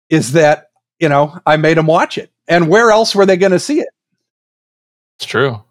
is 0.10 0.32
that 0.32 0.68
you 1.02 1.10
know 1.10 1.38
I 1.46 1.58
made 1.58 1.78
them 1.78 1.86
watch 1.86 2.18
it, 2.18 2.32
and 2.48 2.70
where 2.70 2.92
else 2.92 3.14
were 3.14 3.26
they 3.26 3.36
going 3.36 3.52
to 3.52 3.60
see 3.60 3.82
it? 3.82 3.90
It's 5.20 5.26
true. 5.26 5.62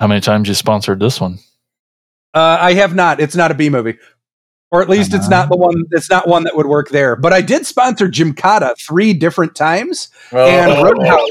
How 0.00 0.06
many 0.06 0.22
times 0.22 0.48
you 0.48 0.54
sponsored 0.54 1.00
this 1.00 1.20
one? 1.20 1.38
Uh, 2.32 2.56
I 2.58 2.72
have 2.74 2.94
not. 2.94 3.20
It's 3.20 3.36
not 3.36 3.50
a 3.50 3.54
B 3.54 3.68
movie, 3.68 3.98
or 4.70 4.80
at 4.80 4.88
least 4.88 5.12
it's 5.12 5.28
not 5.28 5.50
the 5.50 5.56
one. 5.56 5.84
It's 5.90 6.08
not 6.08 6.26
one 6.26 6.44
that 6.44 6.56
would 6.56 6.66
work 6.66 6.88
there. 6.88 7.14
But 7.14 7.34
I 7.34 7.42
did 7.42 7.66
sponsor 7.66 8.08
Jim 8.08 8.32
Gymkata 8.32 8.74
three 8.80 9.12
different 9.12 9.54
times, 9.54 10.08
and 10.32 10.72
Oh. 10.72 10.84
Roadhouse, 10.84 11.28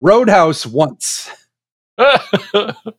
Roadhouse 0.00 0.66
once. 0.66 1.30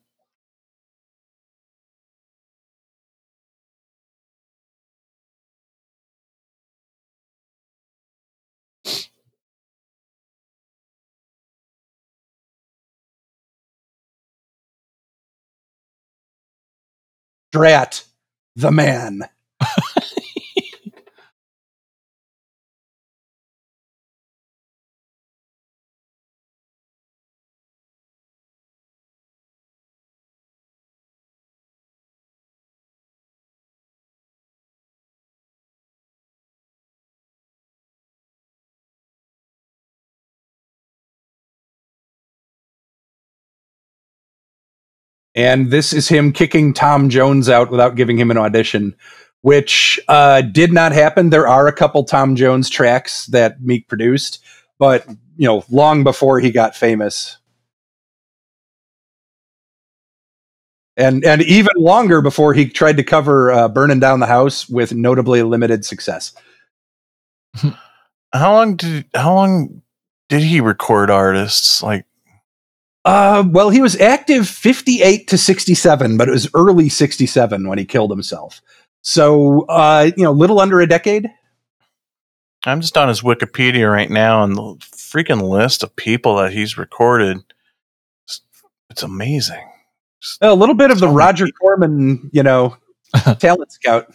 Drat, 17.52 18.04
the 18.56 18.70
man. 18.72 19.22
And 45.34 45.70
this 45.70 45.92
is 45.92 46.08
him 46.08 46.32
kicking 46.32 46.74
Tom 46.74 47.08
Jones 47.08 47.48
out 47.48 47.70
without 47.70 47.94
giving 47.94 48.18
him 48.18 48.30
an 48.30 48.36
audition, 48.36 48.94
which 49.40 49.98
uh, 50.08 50.42
did 50.42 50.72
not 50.72 50.92
happen. 50.92 51.30
There 51.30 51.48
are 51.48 51.66
a 51.66 51.72
couple 51.72 52.04
Tom 52.04 52.36
Jones 52.36 52.68
tracks 52.68 53.26
that 53.26 53.62
Meek 53.62 53.88
produced, 53.88 54.44
but 54.78 55.06
you 55.36 55.46
know, 55.46 55.64
long 55.70 56.04
before 56.04 56.38
he 56.40 56.50
got 56.50 56.76
famous. 56.76 57.38
And 60.94 61.24
and 61.24 61.40
even 61.42 61.72
longer 61.78 62.20
before 62.20 62.52
he 62.52 62.68
tried 62.68 62.98
to 62.98 63.02
cover 63.02 63.50
uh, 63.50 63.68
"Burning 63.68 64.00
Down 64.00 64.20
the 64.20 64.26
House" 64.26 64.68
with 64.68 64.92
notably 64.92 65.42
limited 65.42 65.86
success. 65.86 66.34
How 68.34 68.54
long 68.54 68.76
did 68.76 69.04
how 69.14 69.34
long 69.34 69.82
did 70.30 70.42
he 70.42 70.60
record 70.60 71.10
artists? 71.10 71.82
Like 71.82 72.06
Uh, 73.04 73.44
well, 73.48 73.70
he 73.70 73.80
was 73.80 74.00
active 74.00 74.48
58 74.48 75.26
to 75.28 75.38
67, 75.38 76.16
but 76.16 76.28
it 76.28 76.32
was 76.32 76.48
early 76.54 76.88
67 76.88 77.68
when 77.68 77.78
he 77.78 77.84
killed 77.84 78.10
himself. 78.10 78.62
So, 79.02 79.62
uh, 79.62 80.10
you 80.16 80.22
know, 80.22 80.30
little 80.30 80.60
under 80.60 80.80
a 80.80 80.86
decade. 80.86 81.28
I'm 82.64 82.80
just 82.80 82.96
on 82.96 83.08
his 83.08 83.22
Wikipedia 83.22 83.90
right 83.90 84.10
now, 84.10 84.44
and 84.44 84.54
the 84.54 84.76
freaking 84.80 85.42
list 85.42 85.82
of 85.82 85.96
people 85.96 86.36
that 86.36 86.52
he's 86.52 86.78
recorded. 86.78 87.38
It's, 88.90 89.02
amazing. 89.02 89.68
A 90.40 90.54
little 90.54 90.76
bit 90.76 90.92
of 90.92 91.00
the 91.00 91.08
So 91.08 91.12
Roger 91.12 91.46
Corman, 91.60 92.30
you 92.32 92.42
know, 92.42 92.76
talent 93.38 93.72
scout. 93.72 94.14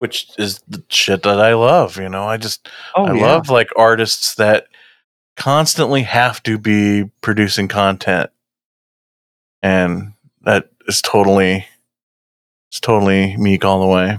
Which 0.00 0.28
is 0.36 0.60
the 0.68 0.82
shit 0.88 1.22
that 1.22 1.40
I 1.40 1.54
love. 1.54 1.96
You 1.96 2.08
know, 2.08 2.24
I 2.24 2.36
just 2.36 2.68
Oh, 2.96 3.04
I 3.04 3.12
love 3.12 3.48
like 3.48 3.70
artists 3.76 4.34
that 4.34 4.66
constantly 5.36 6.02
have 6.02 6.42
to 6.44 6.58
be 6.58 7.10
producing 7.20 7.68
content, 7.68 8.30
and 9.62 10.12
that 10.42 10.70
is 10.86 11.02
totally, 11.02 11.66
it's 12.70 12.80
totally 12.80 13.36
meek 13.36 13.64
all 13.64 13.80
the 13.80 13.86
way. 13.86 14.18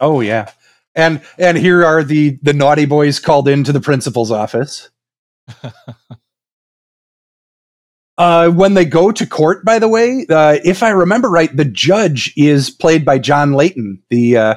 Oh, 0.00 0.20
yeah. 0.20 0.50
And 0.94 1.22
and 1.38 1.56
here 1.56 1.84
are 1.84 2.02
the 2.02 2.38
the 2.42 2.52
naughty 2.52 2.84
boys 2.84 3.20
called 3.20 3.46
into 3.46 3.72
the 3.72 3.80
principal's 3.80 4.32
office. 4.32 4.90
Uh, 8.18 8.50
when 8.50 8.74
they 8.74 8.84
go 8.84 9.12
to 9.12 9.24
court, 9.24 9.64
by 9.64 9.78
the 9.78 9.86
way, 9.86 10.26
uh, 10.28 10.58
if 10.64 10.82
I 10.82 10.90
remember 10.90 11.30
right, 11.30 11.56
the 11.56 11.64
judge 11.64 12.34
is 12.36 12.68
played 12.68 13.04
by 13.04 13.20
John 13.20 13.52
Leyton, 13.52 14.02
the 14.10 14.36
uh, 14.36 14.54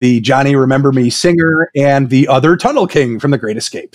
the 0.00 0.20
Johnny 0.20 0.56
Remember 0.56 0.90
Me 0.90 1.10
singer 1.10 1.70
and 1.76 2.08
the 2.08 2.26
other 2.28 2.56
Tunnel 2.56 2.86
King 2.86 3.20
from 3.20 3.30
The 3.30 3.36
Great 3.36 3.58
Escape. 3.58 3.94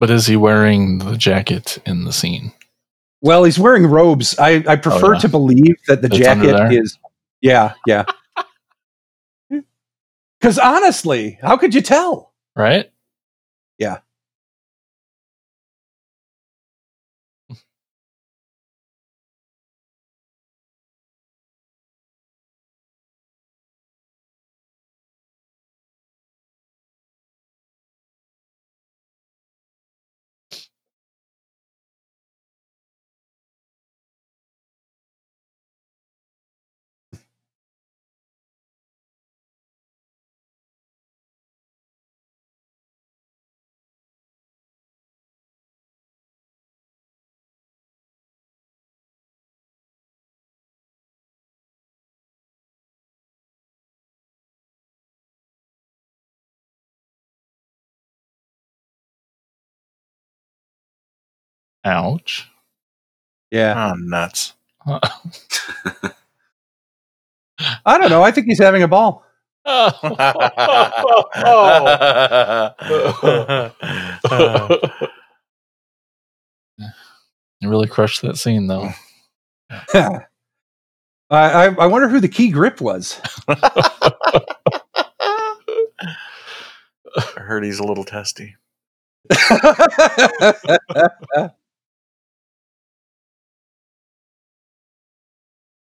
But 0.00 0.10
is 0.10 0.26
he 0.26 0.36
wearing 0.36 0.98
the 0.98 1.16
jacket 1.16 1.78
in 1.86 2.04
the 2.04 2.12
scene? 2.12 2.52
Well, 3.22 3.44
he's 3.44 3.58
wearing 3.58 3.86
robes. 3.86 4.38
I, 4.38 4.62
I 4.68 4.76
prefer 4.76 5.10
Oh, 5.10 5.12
yeah. 5.14 5.18
to 5.20 5.28
believe 5.28 5.76
that 5.86 6.02
the 6.02 6.08
It's 6.08 6.18
jacket 6.18 6.72
is. 6.72 6.98
Yeah, 7.40 7.74
yeah. 7.86 8.04
Because 10.40 10.58
honestly, 10.58 11.38
how 11.40 11.56
could 11.56 11.74
you 11.74 11.80
tell? 11.80 12.34
Right? 12.54 12.90
Yeah. 13.78 14.00
Ouch. 61.84 62.48
Yeah. 63.50 63.92
Oh, 63.92 63.94
nuts. 63.98 64.54
I 64.86 65.00
don't 67.98 68.10
know. 68.10 68.22
I 68.22 68.30
think 68.30 68.46
he's 68.46 68.58
having 68.58 68.82
a 68.82 68.88
ball. 68.88 69.24
You 77.60 77.70
really 77.70 77.88
crushed 77.88 78.22
that 78.22 78.36
scene, 78.36 78.66
though. 78.66 78.90
I, 79.94 80.20
I 81.30 81.66
I 81.66 81.86
wonder 81.86 82.08
who 82.08 82.20
the 82.20 82.28
key 82.28 82.50
grip 82.50 82.80
was. 82.80 83.20
I 83.48 84.40
heard 87.36 87.64
he's 87.64 87.78
a 87.78 87.84
little 87.84 88.04
testy. 88.04 88.56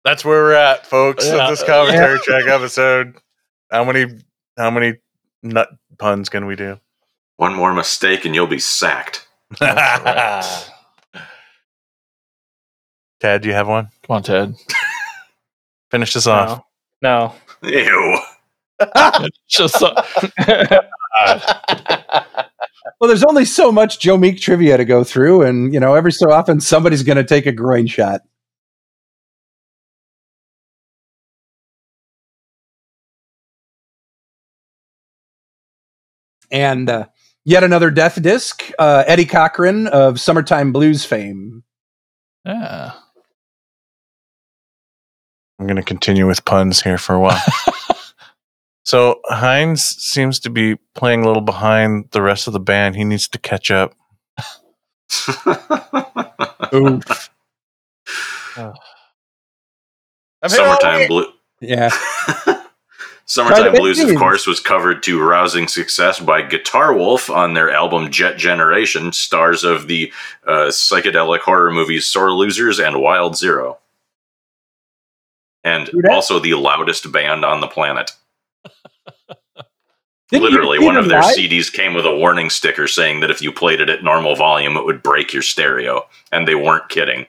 That's 0.05 0.25
where 0.25 0.43
we're 0.43 0.53
at, 0.55 0.87
folks. 0.87 1.27
Yeah. 1.27 1.45
Of 1.45 1.51
this 1.51 1.63
commentary 1.63 2.19
track 2.21 2.47
episode. 2.47 3.17
How 3.71 3.85
many 3.85 4.07
how 4.57 4.71
many 4.71 4.95
nut 5.43 5.69
puns 5.99 6.29
can 6.29 6.47
we 6.47 6.57
do? 6.57 6.79
One 7.37 7.55
more 7.55 7.73
mistake 7.73 8.25
and 8.25 8.35
you'll 8.35 8.47
be 8.47 8.59
sacked. 8.59 9.27
That's 9.61 10.71
Tad, 13.21 13.43
do 13.43 13.49
you 13.49 13.55
have 13.55 13.67
one? 13.69 13.89
Come 14.07 14.17
on, 14.17 14.23
Ted. 14.23 14.55
Finish 15.91 16.15
this 16.15 16.27
off. 16.27 16.63
No. 17.03 17.35
no. 17.63 17.69
Ew. 17.69 18.19
Just 19.49 19.79
so- 19.79 19.95
well, 23.01 23.09
there's 23.09 23.25
only 23.25 23.45
so 23.45 23.73
much 23.73 23.99
Joe 23.99 24.17
Meek 24.17 24.41
trivia 24.41 24.77
to 24.77 24.85
go 24.85 25.03
through, 25.05 25.43
and 25.43 25.73
you 25.75 25.81
know, 25.81 25.95
every 25.95 26.13
so 26.13 26.31
often 26.31 26.61
somebody's 26.61 27.03
going 27.03 27.17
to 27.17 27.25
take 27.25 27.47
a 27.47 27.53
groin 27.53 27.87
shot. 27.87 28.21
And 36.51 36.89
uh, 36.89 37.07
yet 37.45 37.65
another 37.65 37.91
death 37.91 38.21
disc, 38.21 38.71
uh, 38.79 39.05
Eddie 39.07 39.27
Cochran 39.27 39.87
of 39.89 40.21
Summertime 40.21 40.73
Blues 40.73 41.05
fame. 41.05 41.65
yeah. 42.45 42.93
I'm 45.59 45.67
going 45.67 45.77
to 45.77 45.83
continue 45.83 46.27
with 46.27 46.45
puns 46.45 46.83
here 46.83 46.99
for 46.99 47.17
a 47.17 47.21
while. 47.21 47.43
so 48.85 49.21
Heinz 49.25 49.83
seems 49.83 50.39
to 50.41 50.51
be 50.51 50.77
playing 50.95 51.25
a 51.25 51.27
little 51.27 51.43
behind 51.43 52.09
the 52.13 52.23
rest 52.23 52.47
of 52.47 52.53
the 52.53 52.61
band. 52.61 52.95
He 52.95 53.03
needs 53.03 53.27
to 53.29 53.39
catch 53.39 53.73
up. 53.73 53.97
Oof. 56.73 57.31
Summertime 60.47 61.09
Blue. 61.09 61.27
Yeah. 61.61 61.91
Summertime 63.29 63.75
Blues, 63.75 64.01
of 64.01 64.17
course, 64.17 64.47
was 64.47 64.59
covered 64.59 65.03
to 65.03 65.23
rousing 65.23 65.69
success 65.69 66.19
by 66.19 66.41
Guitar 66.41 66.95
Wolf 66.95 67.29
on 67.29 67.53
their 67.53 67.71
album 67.71 68.11
Jet 68.11 68.39
Generation, 68.39 69.13
stars 69.13 69.65
of 69.65 69.87
the 69.87 70.11
uh, 70.47 70.69
psychedelic 70.69 71.41
horror 71.41 71.71
movies 71.71 72.07
Sore 72.07 72.33
Losers 72.33 72.81
and 72.81 73.03
Wild 73.03 73.37
Zero. 73.37 73.77
And 75.63 75.91
also 76.11 76.39
the 76.39 76.55
loudest 76.55 77.13
band 77.13 77.45
on 77.45 77.61
the 77.61 77.67
planet. 77.67 78.13
Literally, 80.33 80.79
one 80.79 80.97
of 80.97 81.09
their 81.09 81.21
live? 81.21 81.37
CDs 81.37 81.71
came 81.71 81.93
with 81.93 82.07
a 82.07 82.17
warning 82.17 82.49
sticker 82.49 82.89
saying 82.89 83.21
that 83.21 83.31
if 83.31 83.43
you 83.43 83.53
played 83.53 83.83
it 83.83 83.91
at 83.91 84.03
normal 84.03 84.37
volume, 84.37 84.79
it 84.79 84.87
would 84.87 85.03
break 85.03 85.35
your 85.35 85.43
stereo. 85.43 86.07
And 86.33 86.49
they 86.49 86.55
weren't 86.55 86.89
kidding. 86.89 87.27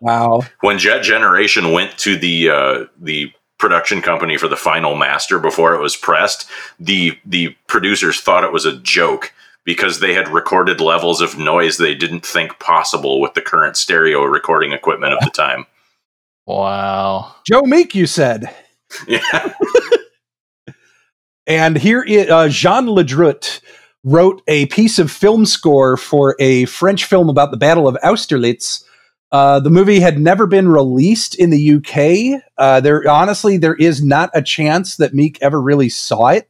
Wow. 0.00 0.42
when 0.60 0.78
Jet 0.78 1.02
Generation 1.02 1.72
went 1.72 1.96
to 1.98 2.16
the 2.16 2.50
uh, 2.50 2.84
the 2.98 3.32
production 3.58 4.02
company 4.02 4.36
for 4.36 4.48
the 4.48 4.56
final 4.56 4.94
master 4.94 5.38
before 5.38 5.74
it 5.74 5.80
was 5.80 5.96
pressed, 5.96 6.48
the 6.78 7.18
the 7.24 7.56
producers 7.66 8.20
thought 8.20 8.44
it 8.44 8.52
was 8.52 8.66
a 8.66 8.78
joke 8.78 9.32
because 9.64 10.00
they 10.00 10.14
had 10.14 10.28
recorded 10.28 10.80
levels 10.80 11.20
of 11.20 11.38
noise 11.38 11.76
they 11.76 11.94
didn't 11.94 12.24
think 12.24 12.58
possible 12.58 13.20
with 13.20 13.34
the 13.34 13.42
current 13.42 13.76
stereo 13.76 14.22
recording 14.24 14.72
equipment 14.72 15.12
of 15.12 15.20
the 15.20 15.30
time. 15.30 15.66
Wow. 16.48 17.34
Joe 17.44 17.62
Meek, 17.62 17.92
you 17.96 18.06
said. 18.06 18.54
Yeah. 19.08 19.52
And 21.46 21.78
here 21.78 22.02
is 22.02 22.28
uh, 22.28 22.48
Jean 22.48 22.86
Ledrut 22.86 23.60
wrote 24.02 24.42
a 24.48 24.66
piece 24.66 24.98
of 24.98 25.10
film 25.10 25.46
score 25.46 25.96
for 25.96 26.34
a 26.40 26.64
French 26.66 27.04
film 27.04 27.28
about 27.28 27.50
the 27.50 27.56
Battle 27.56 27.86
of 27.86 27.96
Austerlitz. 28.02 28.82
Uh, 29.32 29.60
the 29.60 29.70
movie 29.70 30.00
had 30.00 30.18
never 30.18 30.46
been 30.46 30.68
released 30.68 31.34
in 31.34 31.50
the 31.50 31.74
UK. 31.74 32.42
Uh, 32.56 32.80
there, 32.80 33.08
honestly, 33.10 33.56
there 33.56 33.74
is 33.74 34.02
not 34.02 34.30
a 34.34 34.42
chance 34.42 34.96
that 34.96 35.14
Meek 35.14 35.38
ever 35.42 35.60
really 35.60 35.88
saw 35.88 36.28
it. 36.28 36.48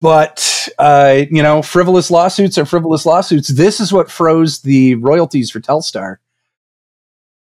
But 0.00 0.68
uh, 0.78 1.24
you 1.30 1.42
know, 1.42 1.62
frivolous 1.62 2.10
lawsuits 2.10 2.56
are 2.58 2.64
frivolous 2.64 3.04
lawsuits. 3.04 3.48
This 3.48 3.80
is 3.80 3.92
what 3.92 4.10
froze 4.10 4.60
the 4.60 4.94
royalties 4.96 5.50
for 5.50 5.60
Telstar. 5.60 6.16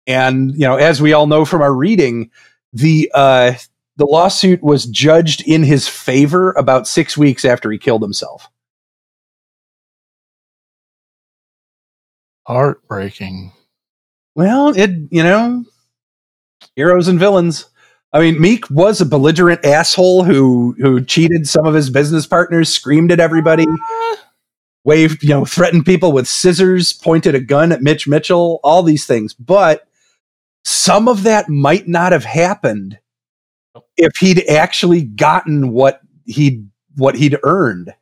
And 0.06 0.52
you 0.52 0.60
know, 0.60 0.76
as 0.76 1.02
we 1.02 1.12
all 1.12 1.26
know 1.26 1.44
from 1.44 1.60
our 1.60 1.72
reading, 1.72 2.30
the 2.72 3.10
uh, 3.14 3.54
the 3.96 4.06
lawsuit 4.06 4.62
was 4.62 4.86
judged 4.86 5.46
in 5.46 5.62
his 5.62 5.86
favor 5.86 6.52
about 6.52 6.86
six 6.86 7.16
weeks 7.16 7.44
after 7.44 7.70
he 7.70 7.78
killed 7.78 8.02
himself. 8.02 8.48
Heartbreaking. 12.46 13.52
Well, 14.36 14.68
it 14.76 14.90
you 15.10 15.22
know, 15.22 15.64
heroes 16.76 17.08
and 17.08 17.18
villains. 17.18 17.70
I 18.12 18.20
mean, 18.20 18.38
Meek 18.38 18.68
was 18.68 19.00
a 19.00 19.06
belligerent 19.06 19.64
asshole 19.64 20.24
who 20.24 20.76
who 20.78 21.02
cheated 21.02 21.48
some 21.48 21.64
of 21.64 21.72
his 21.72 21.88
business 21.88 22.26
partners, 22.26 22.68
screamed 22.68 23.10
at 23.10 23.18
everybody, 23.18 23.64
waved, 24.84 25.22
you 25.22 25.30
know, 25.30 25.46
threatened 25.46 25.86
people 25.86 26.12
with 26.12 26.28
scissors, 26.28 26.92
pointed 26.92 27.34
a 27.34 27.40
gun 27.40 27.72
at 27.72 27.80
Mitch 27.80 28.06
Mitchell, 28.06 28.60
all 28.62 28.82
these 28.82 29.06
things. 29.06 29.32
But 29.32 29.88
some 30.66 31.08
of 31.08 31.22
that 31.22 31.48
might 31.48 31.88
not 31.88 32.12
have 32.12 32.24
happened 32.24 32.98
if 33.96 34.12
he'd 34.20 34.46
actually 34.50 35.00
gotten 35.00 35.72
what 35.72 36.02
he'd 36.26 36.68
what 36.96 37.16
he'd 37.16 37.38
earned. 37.42 37.94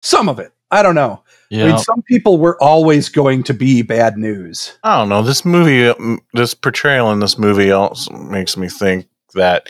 Some 0.00 0.28
of 0.28 0.38
it. 0.38 0.52
I 0.70 0.84
don't 0.84 0.94
know. 0.94 1.23
I 1.52 1.56
Yeah. 1.56 1.66
mean, 1.68 1.78
some 1.78 2.02
people 2.02 2.38
were 2.38 2.60
always 2.62 3.08
going 3.08 3.42
to 3.44 3.54
be 3.54 3.82
bad 3.82 4.16
news. 4.16 4.76
I 4.82 4.98
don't 4.98 5.08
know. 5.08 5.22
This 5.22 5.44
movie, 5.44 5.86
um, 5.88 6.20
this 6.32 6.54
portrayal 6.54 7.12
in 7.12 7.20
this 7.20 7.38
movie 7.38 7.70
also 7.70 8.12
makes 8.14 8.56
me 8.56 8.68
think 8.68 9.06
that 9.34 9.68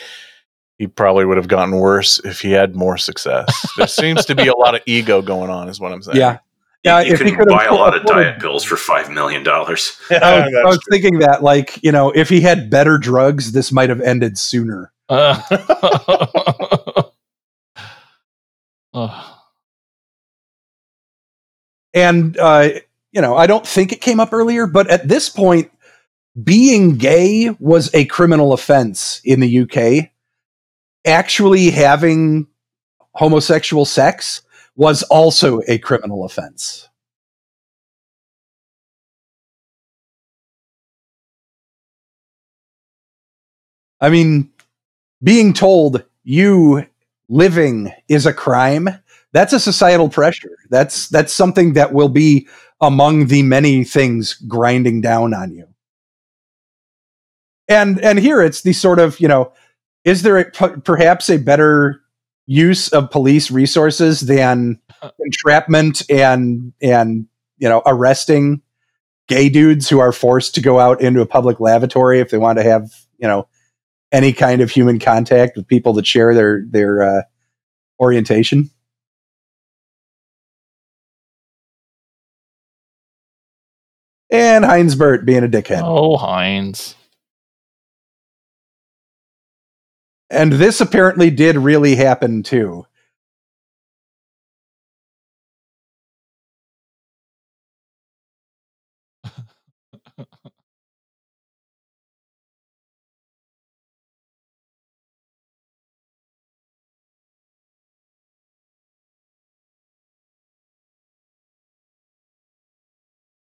he 0.79 0.87
probably 0.87 1.25
would 1.25 1.37
have 1.37 1.49
gotten 1.49 1.75
worse 1.77 2.19
if 2.25 2.41
he 2.41 2.53
had 2.53 2.75
more 2.75 2.97
success. 2.97 3.47
there 3.77 3.87
seems 3.89 4.25
to 4.27 4.35
be 4.35 4.47
a 4.49 4.57
lot 4.57 4.75
of 4.75 4.81
ego 4.87 5.21
going 5.23 5.51
on, 5.51 5.69
is 5.69 5.79
what 5.81 5.93
I'm 5.93 6.03
saying. 6.03 6.17
Yeah. 6.19 6.39
Yeah, 6.85 7.01
you 7.01 7.15
if 7.15 7.21
he 7.21 7.33
could 7.33 7.49
buy 7.49 7.65
a 7.65 7.73
lot 7.75 7.97
of 7.97 8.03
afforded- 8.05 8.25
diet 8.33 8.41
pills 8.41 8.63
for 8.63 8.77
five 8.77 9.11
million 9.11 9.43
dollars. 9.43 9.97
I 10.11 10.15
was, 10.41 10.55
I 10.55 10.67
was 10.67 10.79
thinking 10.91 11.19
that, 11.21 11.43
like, 11.43 11.83
you 11.83 11.91
know, 11.91 12.11
if 12.11 12.29
he 12.29 12.43
had 12.43 12.69
better 12.69 12.99
drugs, 12.99 13.53
this 13.53 13.73
might 13.73 13.89
have 13.89 14.03
ended 14.03 14.37
sooner. 14.37 14.93
Uh, 15.09 15.41
uh, 18.95 19.25
And, 21.95 22.37
uh, 22.39 22.71
you 23.13 23.21
know, 23.21 23.37
I 23.37 23.47
don't 23.47 23.67
think 23.67 23.93
it 23.93 24.01
came 24.01 24.21
up 24.21 24.33
earlier, 24.33 24.67
but 24.67 24.91
at 24.91 25.09
this 25.09 25.29
point, 25.29 25.71
being 26.43 26.97
gay 26.97 27.51
was 27.61 27.95
a 27.95 28.05
criminal 28.07 28.53
offense 28.53 29.21
in 29.25 29.39
the 29.39 29.61
UK. 29.61 30.11
Actually 31.07 31.71
having 31.71 32.49
homosexual 33.13 33.85
sex 33.85 34.43
was 34.75 35.05
also 35.05 35.61
a 35.69 35.79
criminal 35.79 36.25
offense. 36.25 36.89
I 44.01 44.11
mean, 44.11 44.51
being 45.23 45.55
told 45.55 46.05
you 46.25 46.87
living 47.29 47.93
is 48.09 48.27
a 48.27 48.33
crime, 48.33 48.89
that's 49.35 49.53
a 49.53 49.61
societal 49.61 50.09
pressure. 50.09 50.57
That's 50.71 51.09
that's 51.09 51.33
something 51.33 51.75
that 51.75 51.93
will 51.93 52.09
be 52.09 52.49
among 52.81 53.27
the 53.27 53.43
many 53.43 53.85
things 53.85 54.35
grinding 54.35 55.03
down 55.03 55.35
on 55.35 55.53
you. 55.53 55.67
And 57.69 58.01
and 58.01 58.19
here 58.19 58.41
it's 58.41 58.63
the 58.63 58.73
sort 58.73 59.01
of, 59.01 59.19
you 59.21 59.29
know, 59.29 59.53
is 60.05 60.23
there 60.23 60.39
a, 60.39 60.51
p- 60.51 60.81
perhaps 60.85 61.29
a 61.29 61.39
better 61.39 62.01
use 62.47 62.89
of 62.91 63.11
police 63.11 63.51
resources 63.51 64.21
than 64.21 64.81
entrapment 65.19 66.09
and 66.09 66.73
and 66.81 67.27
you 67.59 67.69
know 67.69 67.83
arresting 67.87 68.63
gay 69.27 69.49
dudes 69.49 69.89
who 69.89 69.99
are 69.99 70.13
forced 70.13 70.55
to 70.55 70.61
go 70.61 70.79
out 70.79 71.01
into 71.01 71.21
a 71.21 71.27
public 71.27 71.59
lavatory 71.59 72.21
if 72.21 72.31
they 72.31 72.39
want 72.39 72.59
to 72.59 72.63
have 72.63 72.91
you 73.19 73.27
know 73.27 73.49
any 74.13 74.33
kind 74.33 74.61
of 74.61 74.71
human 74.71 75.01
contact 75.01 75.57
with 75.57 75.67
people 75.67 75.93
that 75.95 76.07
share 76.07 76.35
their 76.35 76.63
their 76.69 77.03
uh, 77.03 77.23
orientation. 77.99 78.71
And 84.35 84.65
Heinz 84.65 84.97
Burt 84.97 85.25
being 85.25 85.45
a 85.45 85.49
dickhead. 85.49 85.83
oh, 85.85 86.17
Heinz. 86.17 86.97
And 90.29 90.55
this 90.55 90.81
apparently 90.81 91.31
did 91.31 91.57
really 91.57 91.95
happen 91.95 92.43
too. 92.43 92.85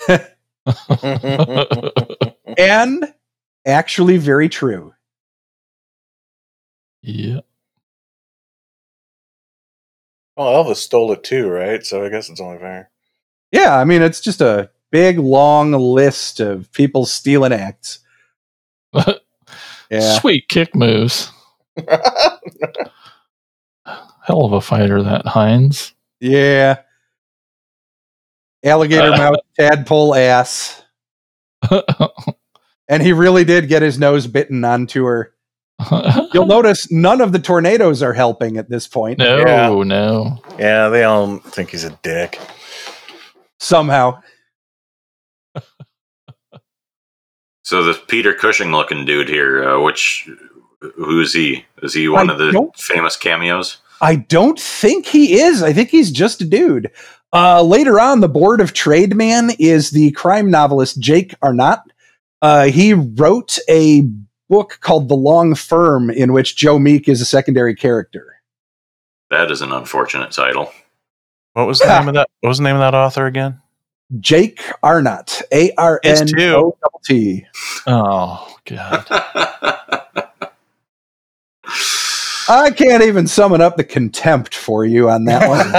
And 2.58 3.14
actually 3.66 4.16
very 4.16 4.48
true. 4.48 4.92
yeah. 7.02 7.40
well, 10.36 10.64
Elvis 10.64 10.76
stole 10.76 11.12
it 11.12 11.22
too, 11.22 11.48
right? 11.48 11.84
So 11.84 12.04
I 12.04 12.08
guess 12.08 12.28
it's 12.28 12.40
only 12.40 12.58
fair. 12.58 12.90
Yeah, 13.52 13.76
I 13.78 13.84
mean 13.84 14.02
it's 14.02 14.20
just 14.20 14.40
a 14.40 14.70
big 14.90 15.18
long 15.18 15.72
list 15.72 16.40
of 16.40 16.70
people 16.72 17.06
stealing 17.06 17.52
acts. 17.52 18.00
Yeah. 19.90 20.18
Sweet 20.20 20.48
kick 20.48 20.74
moves. 20.74 21.32
Hell 24.22 24.44
of 24.44 24.52
a 24.52 24.60
fighter, 24.60 25.02
that 25.02 25.26
Heinz. 25.26 25.94
Yeah. 26.20 26.78
Alligator 28.64 29.10
mouth, 29.16 29.36
tadpole 29.58 30.14
ass. 30.14 30.82
And 32.88 33.02
he 33.02 33.12
really 33.12 33.44
did 33.44 33.68
get 33.68 33.82
his 33.82 33.98
nose 33.98 34.26
bitten 34.26 34.64
on 34.64 34.86
tour. 34.86 35.32
You'll 36.34 36.46
notice 36.46 36.90
none 36.90 37.20
of 37.20 37.32
the 37.32 37.38
Tornados 37.38 38.02
are 38.02 38.12
helping 38.12 38.56
at 38.56 38.68
this 38.68 38.88
point. 38.88 39.18
no, 39.18 39.38
Yeah. 39.38 39.84
no. 39.84 40.42
Yeah, 40.58 40.88
they 40.88 41.04
all 41.04 41.38
think 41.38 41.70
he's 41.70 41.84
a 41.84 41.90
dick. 42.02 42.38
Somehow. 43.60 44.20
So 47.62 47.84
the 47.84 47.94
Peter 48.08 48.34
Cushing 48.34 48.72
looking 48.72 49.04
dude 49.04 49.28
here, 49.28 49.62
uh, 49.68 49.80
which 49.80 50.28
who's 50.96 51.32
he? 51.32 51.64
Is 51.82 51.94
he 51.94 52.08
one 52.08 52.28
I 52.28 52.32
of 52.32 52.38
the 52.40 52.68
famous 52.76 53.16
cameos? 53.16 53.78
I 54.00 54.16
don't 54.16 54.58
think 54.58 55.06
he 55.06 55.40
is. 55.40 55.62
I 55.62 55.72
think 55.72 55.90
he's 55.90 56.10
just 56.10 56.40
a 56.40 56.44
dude. 56.44 56.90
Uh, 57.32 57.62
later 57.62 58.00
on, 58.00 58.20
the 58.20 58.28
board 58.28 58.60
of 58.60 58.72
trade 58.72 59.14
man 59.14 59.50
is 59.58 59.90
the 59.90 60.10
crime 60.12 60.50
novelist 60.50 60.98
Jake 60.98 61.34
Arnott. 61.42 61.80
Uh, 62.42 62.64
he 62.64 62.92
wrote 62.92 63.58
a 63.68 64.02
book 64.48 64.78
called 64.80 65.08
The 65.08 65.14
Long 65.16 65.54
Firm, 65.54 66.10
in 66.10 66.32
which 66.32 66.56
Joe 66.56 66.78
Meek 66.78 67.08
is 67.08 67.20
a 67.20 67.24
secondary 67.26 67.74
character. 67.74 68.36
That 69.30 69.50
is 69.50 69.62
an 69.62 69.70
unfortunate 69.70 70.32
title. 70.32 70.72
What 71.52 71.66
was 71.66 71.78
the 71.78 71.98
name 71.98 72.08
of 72.08 72.14
that? 72.14 72.28
What 72.40 72.48
was 72.48 72.58
the 72.58 72.64
name 72.64 72.76
of 72.76 72.80
that 72.80 72.94
author 72.94 73.26
again? 73.26 73.60
Jake 74.18 74.60
Arnott, 74.82 75.42
A 75.52 75.72
R 75.74 76.00
N 76.02 76.28
O 76.40 76.76
T. 77.04 77.46
Oh, 77.86 78.56
God. 78.64 79.06
I 82.50 82.72
can't 82.72 83.04
even 83.04 83.28
summon 83.28 83.60
up 83.60 83.76
the 83.76 83.84
contempt 83.84 84.56
for 84.56 84.84
you 84.84 85.08
on 85.08 85.24
that 85.26 85.48
one. 85.48 85.70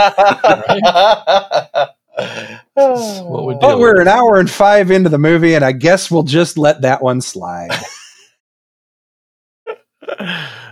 what 3.26 3.46
we 3.46 3.56
but 3.62 3.78
we're 3.78 4.00
an 4.00 4.08
hour 4.08 4.40
and 4.40 4.50
five 4.50 4.90
into 4.90 5.10
the 5.10 5.18
movie, 5.18 5.54
and 5.54 5.66
I 5.66 5.74
guess 5.74 6.10
we'll 6.10 6.24
just 6.24 6.58
let 6.58 6.84
that 6.84 7.02
one 7.02 7.20
slide. 7.20 7.72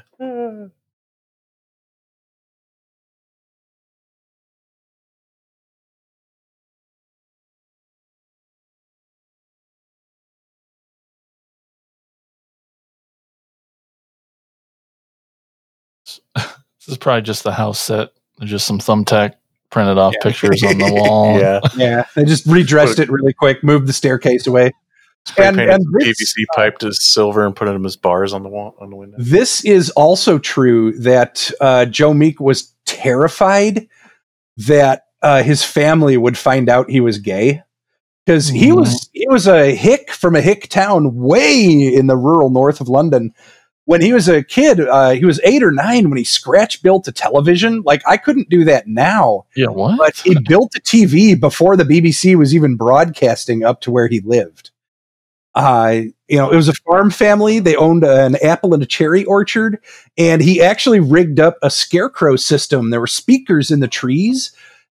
This 16.89 16.93
is 16.93 16.97
probably 16.97 17.21
just 17.21 17.43
the 17.43 17.51
house 17.51 17.79
set 17.79 18.09
Just 18.41 18.65
some 18.65 18.79
thumbtack 18.79 19.33
printed 19.69 19.99
off 19.99 20.13
Yeah. 20.15 20.23
pictures 20.23 20.63
on 20.63 20.79
the 20.79 20.91
wall. 20.91 21.37
yeah. 21.39 21.59
Yeah, 21.77 22.05
they 22.15 22.25
just 22.25 22.47
redressed 22.47 22.97
it 22.97 23.09
really 23.11 23.33
quick, 23.33 23.63
moved 23.63 23.85
the 23.87 23.93
staircase 23.93 24.47
away. 24.47 24.71
Spray 25.25 25.45
And- 25.47 25.57
painted 25.57 25.73
and 25.75 25.83
some 25.83 25.91
this, 25.99 26.33
PVC 26.35 26.45
pipe 26.55 26.79
to 26.79 26.91
silver 26.91 27.45
and 27.45 27.55
put 27.55 27.65
them 27.65 27.85
as 27.85 27.95
bars 27.95 28.33
on 28.33 28.41
the 28.41 28.49
wall 28.49 28.75
on 28.79 28.89
the 28.89 28.95
window. 28.95 29.17
This 29.19 29.63
is 29.63 29.91
also 29.91 30.39
true 30.39 30.97
that 30.99 31.51
uh, 31.61 31.85
Joe 31.85 32.15
Meek 32.15 32.39
was 32.39 32.73
terrified 32.87 33.87
that 34.57 35.03
uh, 35.21 35.43
his 35.43 35.63
family 35.63 36.17
would 36.17 36.37
find 36.37 36.69
out 36.69 36.89
he 36.89 37.01
was 37.01 37.19
gay 37.19 37.61
because 38.25 38.47
he 38.47 38.69
Mhm. 38.69 38.77
was 38.77 39.09
he 39.13 39.27
was 39.27 39.47
a 39.47 39.75
hick 39.75 40.09
from 40.11 40.35
a 40.35 40.41
hick 40.41 40.69
town 40.69 41.15
way 41.15 41.65
in 41.93 42.07
the 42.07 42.17
rural 42.17 42.49
north 42.49 42.81
of 42.81 42.87
London. 42.89 43.31
When 43.89 44.01
he 44.03 44.13
was 44.13 44.29
a 44.29 44.43
kid, 44.43 44.79
uh, 44.81 45.09
he 45.11 45.25
was 45.25 45.41
eight 45.43 45.63
or 45.63 45.71
nine 45.71 46.09
when 46.09 46.17
he 46.19 46.23
scratch 46.23 46.83
built 46.83 47.07
a 47.07 47.11
television. 47.11 47.81
Like 47.81 48.03
I 48.07 48.17
couldn't 48.17 48.47
do 48.47 48.63
that 48.65 48.85
now, 48.85 49.47
Yeah, 49.55 49.69
what? 49.69 49.97
but 49.97 50.15
he 50.15 50.37
built 50.47 50.75
a 50.75 50.79
TV 50.79 51.39
before 51.39 51.75
the 51.75 51.85
BBC 51.85 52.35
was 52.35 52.53
even 52.53 52.75
broadcasting 52.75 53.63
up 53.63 53.81
to 53.81 53.89
where 53.89 54.07
he 54.07 54.19
lived. 54.19 54.69
Uh, 55.55 56.01
you 56.27 56.37
know, 56.37 56.51
it 56.51 56.55
was 56.55 56.69
a 56.69 56.73
farm 56.73 57.09
family. 57.09 57.57
They 57.57 57.75
owned 57.75 58.03
an 58.03 58.35
apple 58.43 58.75
and 58.75 58.83
a 58.83 58.85
cherry 58.85 59.25
orchard, 59.25 59.79
and 60.19 60.39
he 60.39 60.61
actually 60.61 60.99
rigged 60.99 61.39
up 61.39 61.57
a 61.63 61.71
scarecrow 61.71 62.35
system. 62.35 62.91
There 62.91 62.99
were 62.99 63.07
speakers 63.07 63.71
in 63.71 63.79
the 63.79 63.87
trees, 63.87 64.51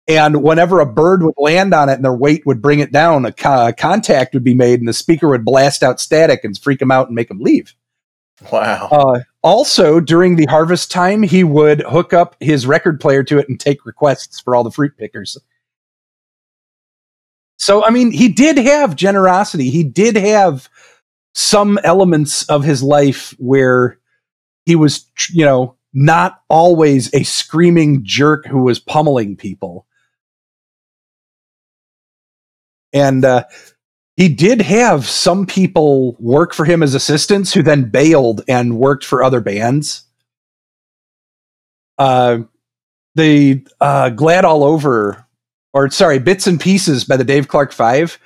and 0.07 0.41
whenever 0.41 0.79
a 0.79 0.85
bird 0.85 1.21
would 1.21 1.35
land 1.37 1.73
on 1.73 1.89
it 1.89 1.95
and 1.95 2.05
their 2.05 2.13
weight 2.13 2.45
would 2.45 2.61
bring 2.61 2.79
it 2.79 2.93
down, 2.93 3.25
a, 3.25 3.33
co- 3.33 3.67
a 3.67 3.73
contact 3.73 4.33
would 4.33 4.45
be 4.45 4.53
made, 4.55 4.79
and 4.79 4.87
the 4.87 4.93
speaker 4.93 5.27
would 5.27 5.43
blast 5.43 5.83
out 5.83 5.99
static 5.99 6.45
and 6.45 6.57
freak 6.57 6.79
them 6.79 6.91
out 6.91 7.07
and 7.07 7.15
make 7.17 7.27
them 7.27 7.39
leave. 7.41 7.75
Wow. 8.51 8.89
Uh, 8.91 9.19
also, 9.41 9.99
during 9.99 10.35
the 10.35 10.45
harvest 10.45 10.91
time, 10.91 11.23
he 11.23 11.43
would 11.43 11.81
hook 11.81 12.13
up 12.13 12.35
his 12.39 12.67
record 12.67 12.99
player 12.99 13.23
to 13.23 13.37
it 13.37 13.47
and 13.47 13.59
take 13.59 13.85
requests 13.85 14.39
for 14.39 14.55
all 14.55 14.63
the 14.63 14.71
fruit 14.71 14.97
pickers. 14.97 15.37
So, 17.57 17.85
I 17.85 17.89
mean, 17.89 18.11
he 18.11 18.29
did 18.29 18.57
have 18.57 18.95
generosity. 18.95 19.69
He 19.69 19.83
did 19.83 20.17
have 20.17 20.69
some 21.33 21.79
elements 21.83 22.43
of 22.49 22.63
his 22.63 22.83
life 22.83 23.33
where 23.37 23.99
he 24.65 24.75
was, 24.75 25.05
you 25.29 25.45
know, 25.45 25.77
not 25.93 26.41
always 26.49 27.13
a 27.13 27.23
screaming 27.23 28.01
jerk 28.03 28.45
who 28.45 28.63
was 28.63 28.79
pummeling 28.79 29.37
people. 29.37 29.87
And 32.91 33.23
uh, 33.23 33.45
he 34.17 34.29
did 34.29 34.61
have 34.61 35.05
some 35.05 35.45
people 35.45 36.15
work 36.19 36.53
for 36.53 36.65
him 36.65 36.81
as 36.81 36.93
assistants 36.93 37.53
who 37.53 37.61
then 37.61 37.89
bailed 37.89 38.41
and 38.47 38.77
worked 38.77 39.03
for 39.03 39.23
other 39.23 39.41
bands. 39.41 40.03
Uh, 41.97 42.39
the 43.15 43.65
uh, 43.81 44.09
Glad 44.09 44.45
All 44.45 44.63
Over, 44.63 45.25
or 45.73 45.89
sorry, 45.89 46.19
Bits 46.19 46.47
and 46.47 46.59
Pieces 46.59 47.03
by 47.03 47.17
the 47.17 47.23
Dave 47.23 47.47
Clark 47.47 47.73
Five, 47.73 48.17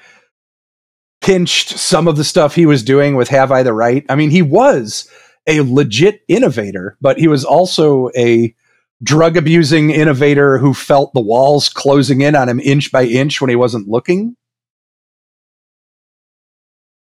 pinched 1.21 1.69
some 1.69 2.07
of 2.07 2.17
the 2.17 2.23
stuff 2.23 2.53
he 2.53 2.65
was 2.65 2.83
doing 2.83 3.15
with 3.15 3.29
Have 3.29 3.51
I 3.51 3.63
the 3.63 3.73
Right? 3.73 4.05
I 4.09 4.15
mean, 4.15 4.29
he 4.29 4.41
was 4.41 5.09
a 5.47 5.61
legit 5.61 6.21
innovator, 6.27 6.97
but 7.01 7.17
he 7.17 7.27
was 7.27 7.43
also 7.43 8.09
a 8.15 8.55
drug 9.01 9.37
abusing 9.37 9.89
innovator 9.89 10.57
who 10.59 10.73
felt 10.73 11.13
the 11.13 11.21
walls 11.21 11.69
closing 11.69 12.21
in 12.21 12.35
on 12.35 12.49
him 12.49 12.59
inch 12.59 12.91
by 12.91 13.05
inch 13.05 13.41
when 13.41 13.49
he 13.49 13.55
wasn't 13.55 13.87
looking 13.87 14.35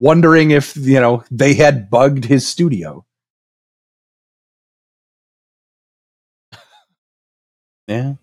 wondering 0.01 0.51
if 0.51 0.77
you 0.77 1.01
know 1.01 1.24
they 1.31 1.55
had 1.55 1.90
bugged 1.90 2.24
his 2.27 2.47
studio. 2.48 3.05
Yeah. 7.86 8.14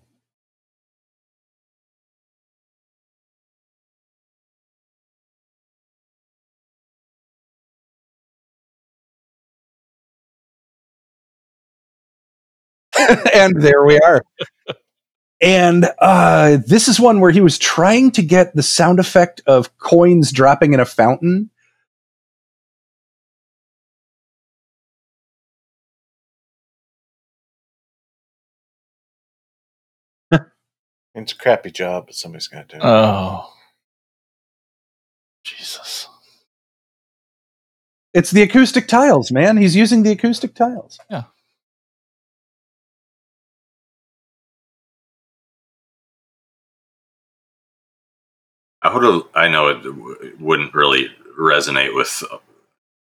and 13.34 13.60
there 13.60 13.84
we 13.84 13.98
are. 14.00 14.22
And 15.40 15.88
uh, 16.00 16.58
this 16.66 16.88
is 16.88 16.98
one 16.98 17.20
where 17.20 17.30
he 17.30 17.40
was 17.40 17.58
trying 17.58 18.10
to 18.12 18.22
get 18.22 18.54
the 18.54 18.62
sound 18.62 18.98
effect 18.98 19.40
of 19.46 19.76
coins 19.78 20.32
dropping 20.32 20.74
in 20.74 20.80
a 20.80 20.84
fountain 20.84 21.50
It's 31.22 31.32
a 31.32 31.36
crappy 31.36 31.70
job, 31.70 32.06
but 32.06 32.14
somebody's 32.14 32.48
got 32.48 32.68
to 32.68 32.76
do 32.76 32.82
it. 32.82 32.86
Oh. 32.86 33.52
Jesus. 35.44 36.08
It's 38.14 38.30
the 38.30 38.42
acoustic 38.42 38.88
tiles, 38.88 39.30
man. 39.32 39.56
He's 39.56 39.76
using 39.76 40.02
the 40.02 40.12
acoustic 40.12 40.54
tiles. 40.54 40.98
Yeah. 41.10 41.24
I 48.82 48.94
would 48.94 49.02
have. 49.02 49.22
I 49.34 49.48
know 49.48 49.68
it 49.68 49.82
w- 49.82 50.36
wouldn't 50.38 50.74
really 50.74 51.08
resonate 51.38 51.94
with 51.94 52.22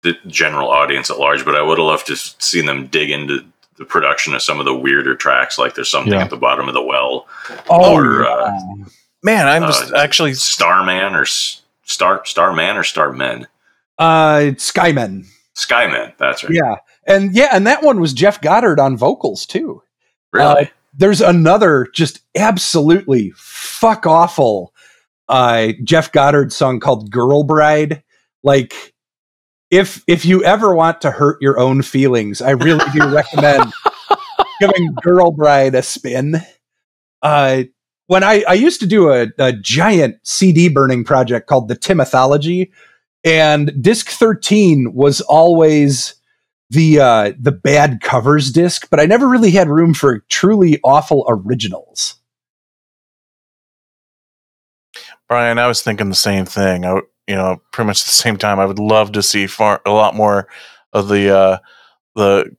the 0.03 0.15
general 0.27 0.71
audience 0.71 1.11
at 1.11 1.19
large, 1.19 1.45
but 1.45 1.55
I 1.55 1.63
would 1.63 1.79
have 1.79 1.87
loved 1.87 2.07
to 2.07 2.15
s- 2.15 2.35
seen 2.39 2.67
them 2.67 2.87
dig 2.87 3.11
into 3.11 3.45
the 3.81 3.85
production 3.87 4.35
of 4.35 4.43
some 4.43 4.61
of 4.61 4.67
the 4.67 4.75
weirder 4.75 5.17
tracks. 5.17 5.59
Like 5.59 5.75
there's 5.75 5.91
something 5.91 6.13
Yeah. 6.13 6.21
at 6.23 6.31
the 6.31 6.37
bottom 6.37 6.69
of 6.69 6.75
the 6.75 6.83
well, 6.83 7.27
Oh, 7.69 7.95
Or, 7.95 8.27
uh, 8.27 8.53
Man, 9.25 9.49
I'm 9.49 9.63
just 9.63 9.93
Uh, 9.93 9.97
actually 9.99 10.35
Starman 10.35 11.15
or 11.15 11.25
Star 11.27 12.25
Starman 12.25 12.77
or 12.77 12.83
Starmen, 12.85 13.47
uh, 13.99 14.53
Skymen. 14.57 15.27
Skymen. 15.57 16.13
That's 16.19 16.45
right. 16.45 16.53
Yeah, 16.55 16.77
and 17.07 17.35
yeah, 17.35 17.49
and 17.53 17.67
that 17.67 17.83
one 17.83 18.01
was 18.01 18.13
Geoff 18.15 18.41
Goddard 18.41 18.79
on 18.81 18.97
vocals 18.97 19.45
too. 19.47 19.83
Really? 20.33 20.71
There's 20.95 21.21
another 21.21 21.89
just 21.95 22.21
absolutely 22.37 23.33
fuck 23.37 24.07
awful 24.07 24.73
uh, 25.29 25.69
Geoff 25.85 26.13
Goddard 26.13 26.53
song 26.53 26.81
called 26.81 27.11
"Girl 27.11 27.45
Bride." 27.45 28.03
Like, 28.43 28.95
if 29.71 30.03
if 30.07 30.25
you 30.25 30.43
ever 30.45 30.75
want 30.75 31.01
to 31.03 31.11
hurt 31.11 31.41
your 31.41 31.59
own 31.59 31.83
feelings, 31.83 32.43
I 32.43 32.51
really 32.51 32.85
do 32.93 33.09
recommend 33.15 33.73
giving 34.61 34.95
"Girl 35.03 35.31
Bride" 35.31 35.75
a 35.75 35.83
spin. 35.83 36.37
Uh, 37.23 37.65
when 38.07 38.25
I, 38.25 38.43
I 38.49 38.55
used 38.55 38.81
to 38.81 38.87
do 38.87 39.13
a, 39.13 39.29
a 39.39 39.53
giant 39.53 40.17
CD 40.25 40.69
burning 40.69 41.05
project 41.05 41.47
called 41.47 41.69
the 41.69 41.77
Timothology, 41.77 42.71
and 43.23 43.81
disc 43.81 44.09
13 44.09 44.93
was 44.95 45.21
always 45.21 46.17
the 46.71 47.01
uh, 47.01 47.33
the 47.39 47.53
bad 47.53 48.01
covers 48.01 48.51
disc, 48.51 48.89
but 48.91 49.01
I 49.01 49.07
never 49.07 49.29
really 49.29 49.51
had 49.51 49.69
room 49.69 49.95
for 49.95 50.21
truly 50.29 50.81
awful 50.83 51.25
originals. 51.29 52.17
Brian. 55.31 55.61
I 55.61 55.69
was 55.69 55.81
thinking 55.81 56.09
the 56.09 56.17
same 56.17 56.45
thing. 56.45 56.85
I, 56.85 57.01
you 57.29 57.37
know, 57.37 57.63
pretty 57.71 57.87
much 57.87 58.03
at 58.03 58.07
the 58.07 58.13
same 58.13 58.37
time. 58.37 58.59
I 58.59 58.67
would 58.67 58.81
love 58.81 59.13
to 59.13 59.23
see 59.23 59.47
far 59.47 59.81
a 59.87 59.93
lot 59.93 60.17
more 60.17 60.49
of 60.93 61.07
the 61.07 61.35
uh, 61.35 61.59
the 62.17 62.57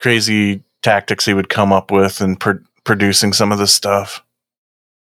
crazy 0.00 0.64
tactics 0.82 1.26
he 1.26 1.34
would 1.34 1.50
come 1.50 1.70
up 1.70 1.90
with 1.90 2.22
in 2.22 2.36
pro- 2.36 2.60
producing 2.82 3.34
some 3.34 3.52
of 3.52 3.58
this 3.58 3.74
stuff. 3.74 4.24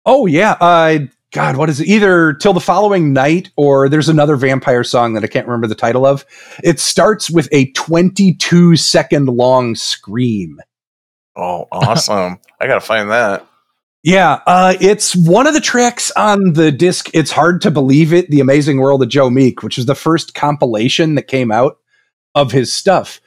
Oh 0.05 0.27
yeah, 0.27 0.57
uh, 0.61 0.99
God, 1.33 1.57
what 1.57 1.69
is 1.69 1.81
it? 1.81 1.87
Either 1.87 2.33
till 2.33 2.53
the 2.53 2.59
following 2.59 3.13
night 3.13 3.49
or 3.55 3.89
there's 3.89 4.09
another 4.09 4.35
vampire 4.35 4.83
song 4.83 5.15
that 5.15 5.23
I 5.23 5.27
can't 5.27 5.47
remember 5.47 5.65
the 5.65 5.73
title 5.73 6.05
of. 6.05 6.23
It 6.63 6.79
starts 6.79 7.31
with 7.31 7.49
a 7.51 7.71
22 7.71 8.75
second 8.75 9.25
long 9.25 9.73
scream. 9.73 10.61
Oh, 11.35 11.67
awesome! 11.71 12.37
I 12.61 12.67
gotta 12.67 12.79
find 12.79 13.09
that. 13.09 13.47
Yeah, 14.03 14.39
uh, 14.47 14.75
it's 14.79 15.15
one 15.15 15.47
of 15.47 15.53
the 15.53 15.59
tracks 15.59 16.11
on 16.11 16.53
the 16.53 16.71
disc. 16.71 17.09
It's 17.13 17.31
hard 17.31 17.61
to 17.61 17.71
believe 17.71 18.13
it. 18.13 18.29
The 18.29 18.39
Amazing 18.39 18.79
World 18.79 19.03
of 19.03 19.09
Joe 19.09 19.29
Meek, 19.29 19.63
which 19.63 19.77
is 19.77 19.85
the 19.85 19.95
first 19.95 20.33
compilation 20.33 21.15
that 21.15 21.23
came 21.27 21.51
out 21.51 21.77
of 22.35 22.51
his 22.51 22.71
stuff. 22.71 23.19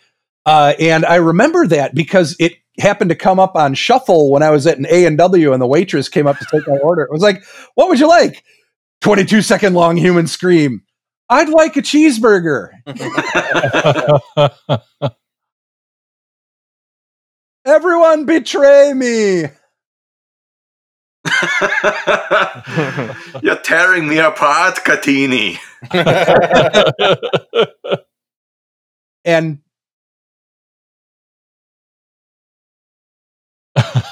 Uh, 0.47 0.75
and 0.81 1.05
I 1.05 1.17
remember 1.17 1.67
that 1.67 1.95
because 1.95 2.37
it 2.41 2.55
happened 2.79 3.11
to 3.11 3.17
come 3.17 3.39
up 3.39 3.57
on 3.57 3.75
shuffle 3.75 4.31
when 4.31 4.43
I 4.43 4.51
was 4.51 4.67
at 4.67 4.79
an 4.79 4.87
A 4.91 5.05
and 5.05 5.19
W, 5.19 5.53
and 5.53 5.61
the 5.61 5.67
waitress 5.67 6.09
came 6.09 6.27
up 6.27 6.39
to 6.39 6.47
take 6.51 6.67
my 6.67 6.79
order. 6.79 7.03
It 7.03 7.13
was 7.13 7.23
like, 7.23 7.45
"What 7.75 7.89
would 7.89 8.01
you 8.01 8.09
like?" 8.09 8.43
Twenty-two 9.03 9.43
second 9.43 9.75
long 9.75 9.97
human 9.97 10.27
scream. 10.27 10.83
I'd 11.29 11.49
like 11.51 11.77
a 11.77 11.83
cheeseburger. 11.83 12.71
Everyone 17.67 18.25
betray 18.25 18.93
me. 18.95 19.45
You're 23.43 23.61
tearing 23.63 24.09
me 24.09 24.19
apart, 24.19 24.77
Cattini. 24.77 25.59
and 29.25 29.59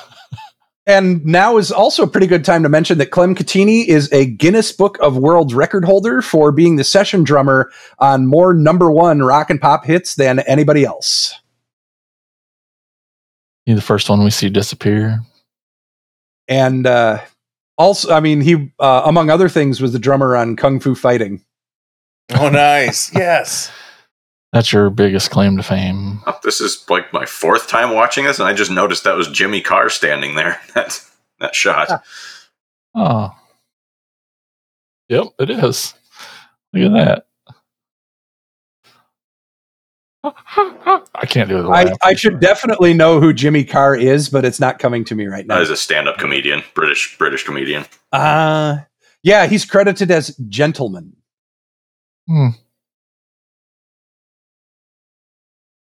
And 0.88 1.22
now 1.26 1.58
is 1.58 1.70
also 1.70 2.04
a 2.04 2.06
pretty 2.06 2.26
good 2.26 2.46
time 2.46 2.62
to 2.62 2.70
mention 2.70 2.96
that 2.96 3.10
Clem 3.10 3.34
Cattini 3.34 3.86
is 3.86 4.10
a 4.10 4.24
Guinness 4.24 4.72
Book 4.72 4.96
of 5.02 5.18
World 5.18 5.52
Record 5.52 5.84
holder 5.84 6.22
for 6.22 6.50
being 6.50 6.76
the 6.76 6.84
session 6.84 7.24
drummer 7.24 7.70
on 7.98 8.26
more 8.26 8.54
number 8.54 8.90
one 8.90 9.20
rock 9.20 9.50
and 9.50 9.60
pop 9.60 9.84
hits 9.84 10.14
than 10.14 10.38
anybody 10.40 10.86
else. 10.86 11.34
He's 13.66 13.76
the 13.76 13.82
first 13.82 14.08
one 14.08 14.24
we 14.24 14.30
see 14.30 14.48
disappear. 14.48 15.20
And 16.48 16.86
uh, 16.86 17.20
also, 17.78 18.12
I 18.12 18.20
mean, 18.20 18.40
he, 18.40 18.72
uh, 18.78 19.02
among 19.05 19.30
other 19.30 19.48
things, 19.48 19.80
was 19.80 19.92
the 19.92 19.98
drummer 19.98 20.36
on 20.36 20.56
Kung 20.56 20.80
Fu 20.80 20.94
Fighting. 20.94 21.44
Oh, 22.34 22.50
nice. 22.50 23.14
yes. 23.14 23.70
That's 24.52 24.72
your 24.72 24.90
biggest 24.90 25.30
claim 25.30 25.56
to 25.56 25.62
fame. 25.62 26.20
This 26.42 26.60
is 26.60 26.84
like 26.88 27.12
my 27.12 27.26
fourth 27.26 27.68
time 27.68 27.94
watching 27.94 28.24
this, 28.24 28.38
and 28.38 28.48
I 28.48 28.55
just 28.55 28.70
noticed 28.70 29.05
that 29.05 29.16
was 29.16 29.28
Jimmy 29.28 29.60
Carr 29.60 29.88
standing 29.88 30.34
there. 30.34 30.60
That 30.74 31.00
that 31.40 31.55
shot. 31.55 32.02
Oh. 32.96 33.30
Yep, 35.09 35.26
it 35.38 35.50
is. 35.50 35.94
Look 36.72 36.90
at 36.90 36.92
that. 36.92 37.26
I 41.14 41.26
can't 41.26 41.48
do 41.48 41.66
it. 41.66 41.70
I, 41.70 41.92
I 42.02 42.14
should 42.14 42.40
definitely 42.40 42.94
know 42.94 43.20
who 43.20 43.32
Jimmy 43.32 43.64
Carr 43.64 43.94
is, 43.94 44.28
but 44.28 44.44
it's 44.44 44.60
not 44.60 44.78
coming 44.78 45.05
to 45.06 45.14
me 45.14 45.26
right 45.26 45.46
now. 45.46 45.60
is 45.60 45.70
a 45.70 45.76
stand-up 45.76 46.18
comedian, 46.18 46.62
British 46.74 47.16
British 47.18 47.44
comedian. 47.44 47.84
Uh, 48.12 48.78
yeah, 49.22 49.46
he's 49.46 49.64
credited 49.64 50.10
as 50.10 50.36
Gentleman. 50.48 51.16
Hmm. 52.26 52.48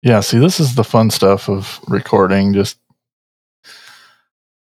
Yeah, 0.02 0.20
see, 0.20 0.38
this 0.38 0.60
is 0.60 0.74
the 0.74 0.84
fun 0.84 1.10
stuff 1.10 1.48
of 1.48 1.80
recording, 1.88 2.52
just 2.54 2.78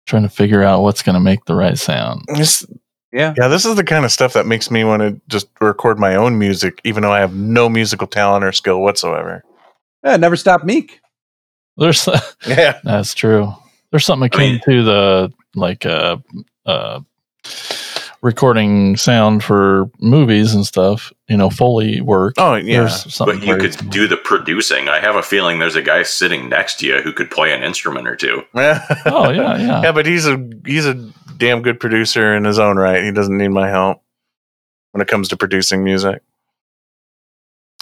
trying 0.07 0.23
to 0.23 0.29
figure 0.29 0.63
out 0.63 0.83
what's 0.83 1.03
going 1.03 1.15
to 1.15 1.21
make 1.21 1.45
the 1.45 1.55
right 1.55 1.77
sound. 1.77 2.23
This, 2.35 2.65
Yeah. 3.13 3.35
yeah, 3.37 3.49
this 3.49 3.67
is 3.67 3.75
the 3.77 3.85
kind 3.85 4.05
of 4.05 4.13
stuff 4.13 4.33
that 4.35 4.47
makes 4.47 4.71
me 4.71 4.85
want 4.85 5.03
to 5.03 5.21
just 5.29 5.49
record 5.61 5.99
my 5.99 6.15
own 6.15 6.39
music, 6.39 6.81
even 6.85 7.03
though 7.03 7.13
I 7.13 7.21
have 7.21 7.35
no 7.35 7.69
musical 7.69 8.07
talent 8.07 8.45
or 8.45 8.53
skill 8.53 8.81
whatsoever. 8.81 9.45
Yeah, 10.09 10.17
never 10.17 10.37
stop 10.37 10.65
meek. 10.65 11.01
There's 11.77 12.09
Yeah. 12.47 12.81
that's 12.85 13.15
true. 13.15 13.53
There's 13.91 14.05
something 14.07 14.25
I 14.33 14.37
akin 14.37 14.53
mean- 14.53 14.61
to 14.67 14.83
the 14.85 15.33
like 15.55 15.85
uh 15.87 16.17
uh 16.67 17.01
recording 18.21 18.97
sound 18.97 19.45
for 19.45 19.89
movies 20.01 20.53
and 20.55 20.67
stuff, 20.67 21.13
you 21.29 21.37
know, 21.37 21.51
Foley 21.51 22.01
work. 22.01 22.35
Oh, 22.37 22.57
yeah. 22.57 22.81
There's 22.81 23.15
something 23.15 23.39
But 23.39 23.47
you 23.47 23.55
very 23.57 23.71
could 23.71 23.91
do 23.91 24.09
the 24.09 24.17
producing. 24.17 24.89
I 24.89 24.99
have 24.99 25.15
a 25.15 25.23
feeling 25.23 25.61
there's 25.61 25.77
a 25.77 25.83
guy 25.83 26.03
sitting 26.03 26.49
next 26.49 26.81
to 26.81 26.87
you 26.87 27.01
who 27.01 27.13
could 27.13 27.31
play 27.31 27.53
an 27.55 27.63
instrument 27.63 28.09
or 28.09 28.17
two. 28.17 28.43
Yeah. 28.55 28.85
Oh 29.07 29.31
yeah, 29.31 29.57
yeah. 29.59 29.83
Yeah, 29.83 29.93
but 29.93 30.05
he's 30.07 30.27
a 30.27 30.37
he's 30.67 30.85
a 30.87 30.95
damn 31.37 31.63
good 31.63 31.79
producer 31.79 32.35
in 32.35 32.45
his 32.45 32.59
own 32.59 32.77
right. 32.77 33.05
He 33.05 33.13
doesn't 33.13 33.37
need 33.39 33.49
my 33.49 33.69
help 33.69 34.03
when 34.93 35.01
it 35.01 35.07
comes 35.09 35.29
to 35.29 35.37
producing 35.37 35.85
music. 35.85 36.23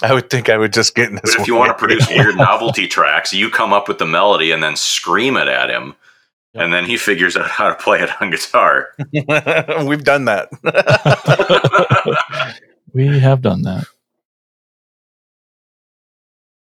I 0.02 0.12
would 0.12 0.28
think 0.28 0.48
I 0.48 0.58
would 0.58 0.72
just 0.72 0.94
get 0.94 1.08
in 1.08 1.14
But 1.16 1.24
this. 1.24 1.34
if 1.36 1.46
you 1.46 1.54
want 1.54 1.70
to 1.70 1.74
produce 1.78 2.06
weird 2.08 2.36
novelty 2.46 2.86
tracks, 2.86 3.32
you 3.32 3.50
come 3.50 3.72
up 3.72 3.88
with 3.88 3.98
the 3.98 4.06
melody 4.06 4.52
and 4.52 4.62
then 4.62 4.76
scream 4.76 5.36
it 5.36 5.48
at 5.48 5.70
him. 5.70 5.94
Yep. 6.54 6.64
And 6.64 6.72
then 6.72 6.84
he 6.84 6.96
figures 6.96 7.36
out 7.36 7.50
how 7.50 7.68
to 7.68 7.74
play 7.74 8.00
it 8.02 8.10
on 8.20 8.30
guitar. 8.30 8.88
we've 9.86 10.04
done 10.04 10.26
that. 10.26 10.48
we 12.92 13.18
have 13.18 13.42
done 13.42 13.62
that. 13.62 13.84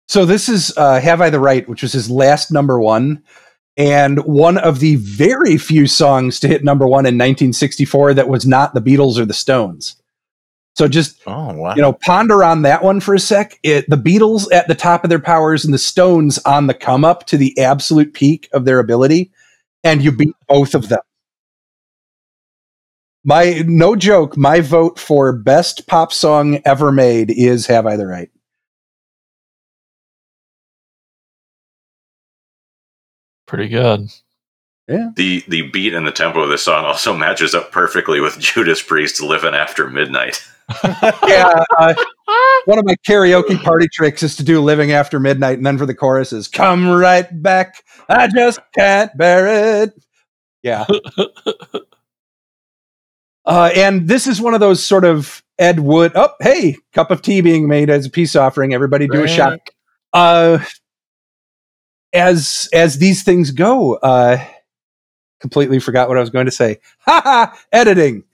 So 0.08 0.24
this 0.24 0.48
is 0.48 0.76
uh, 0.76 1.00
"Have 1.00 1.20
I 1.20 1.30
the 1.30 1.40
Right," 1.40 1.68
which 1.68 1.82
was 1.82 1.92
his 1.92 2.10
last 2.10 2.50
number 2.52 2.80
one, 2.80 3.22
and 3.76 4.24
one 4.24 4.58
of 4.58 4.80
the 4.80 4.96
very 4.96 5.56
few 5.58 5.86
songs 5.86 6.40
to 6.40 6.48
hit 6.48 6.64
number 6.64 6.86
one 6.86 7.06
in 7.06 7.14
1964 7.14 8.14
that 8.14 8.28
was 8.28 8.46
not 8.46 8.74
the 8.74 8.80
Beatles 8.80 9.18
or 9.18 9.24
the 9.24 9.34
Stones. 9.34 9.96
So 10.76 10.86
just 10.88 11.22
oh 11.26 11.54
wow! 11.54 11.74
you 11.74 11.80
know, 11.80 11.94
ponder 11.94 12.44
on 12.44 12.60
that 12.62 12.84
one 12.84 13.00
for 13.00 13.14
a 13.14 13.18
sec. 13.18 13.58
It, 13.62 13.88
the 13.88 13.96
Beatles 13.96 14.46
at 14.52 14.68
the 14.68 14.74
top 14.74 15.04
of 15.04 15.10
their 15.10 15.18
powers 15.18 15.64
and 15.64 15.72
the 15.72 15.78
Stones 15.78 16.38
on 16.40 16.66
the 16.66 16.74
come 16.74 17.02
up 17.02 17.24
to 17.28 17.38
the 17.38 17.58
absolute 17.58 18.12
peak 18.12 18.46
of 18.52 18.66
their 18.66 18.78
ability, 18.78 19.32
and 19.82 20.02
you 20.04 20.12
beat 20.12 20.34
both 20.48 20.74
of 20.74 20.90
them. 20.90 21.00
My 23.24 23.62
no 23.66 23.96
joke, 23.96 24.36
my 24.36 24.60
vote 24.60 24.98
for 24.98 25.32
best 25.32 25.86
pop 25.86 26.12
song 26.12 26.60
ever 26.66 26.92
made 26.92 27.30
is 27.30 27.66
"Have 27.68 27.86
I 27.86 27.96
the 27.96 28.06
Right." 28.06 28.28
Pretty 33.46 33.68
good. 33.68 34.10
Yeah. 34.88 35.08
The 35.16 35.42
the 35.48 35.70
beat 35.70 35.94
and 35.94 36.06
the 36.06 36.12
tempo 36.12 36.40
of 36.42 36.50
this 36.50 36.64
song 36.64 36.84
also 36.84 37.16
matches 37.16 37.54
up 37.54 37.72
perfectly 37.72 38.20
with 38.20 38.38
Judas 38.38 38.82
Priest's 38.82 39.22
Living 39.22 39.54
After 39.54 39.88
Midnight. 39.88 40.46
yeah. 41.26 41.64
Uh, 41.78 41.94
one 42.64 42.78
of 42.78 42.84
my 42.84 42.96
karaoke 43.06 43.62
party 43.62 43.86
tricks 43.92 44.22
is 44.22 44.36
to 44.36 44.42
do 44.42 44.60
"Living 44.60 44.92
After 44.92 45.20
Midnight," 45.20 45.58
and 45.58 45.66
then 45.66 45.78
for 45.78 45.86
the 45.86 45.94
choruses, 45.94 46.48
"Come 46.48 46.88
right 46.88 47.26
back, 47.42 47.84
I 48.08 48.28
just 48.28 48.60
can't 48.76 49.16
bear 49.16 49.82
it." 49.82 49.92
Yeah. 50.62 50.86
uh, 53.44 53.70
and 53.76 54.08
this 54.08 54.26
is 54.26 54.40
one 54.40 54.54
of 54.54 54.60
those 54.60 54.82
sort 54.82 55.04
of 55.04 55.44
Ed 55.58 55.80
Wood. 55.80 56.12
Oh, 56.16 56.30
hey, 56.40 56.76
cup 56.92 57.12
of 57.12 57.22
tea 57.22 57.40
being 57.40 57.68
made 57.68 57.88
as 57.88 58.06
a 58.06 58.10
peace 58.10 58.34
offering. 58.34 58.74
Everybody 58.74 59.06
do 59.06 59.22
a 59.22 59.28
shot. 59.28 59.60
Uh, 60.12 60.58
as 62.12 62.68
as 62.72 62.98
these 62.98 63.22
things 63.22 63.52
go, 63.52 63.94
uh, 63.94 64.44
completely 65.40 65.78
forgot 65.78 66.08
what 66.08 66.16
I 66.16 66.20
was 66.20 66.30
going 66.30 66.46
to 66.46 66.52
say. 66.52 66.78
Ha 67.00 67.20
ha! 67.22 67.58
Editing. 67.72 68.24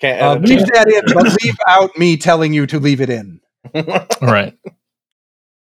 Can't 0.00 0.20
Uh, 0.20 0.34
leave 0.40 0.66
that 0.66 0.88
in, 0.88 1.14
but 1.14 1.42
leave 1.44 1.56
out 1.68 1.96
me 1.96 2.16
telling 2.16 2.52
you 2.52 2.66
to 2.66 2.78
leave 2.80 3.00
it 3.00 3.10
in. 3.10 3.40
it. 3.72 3.88
All 4.20 4.28
right. 4.28 4.54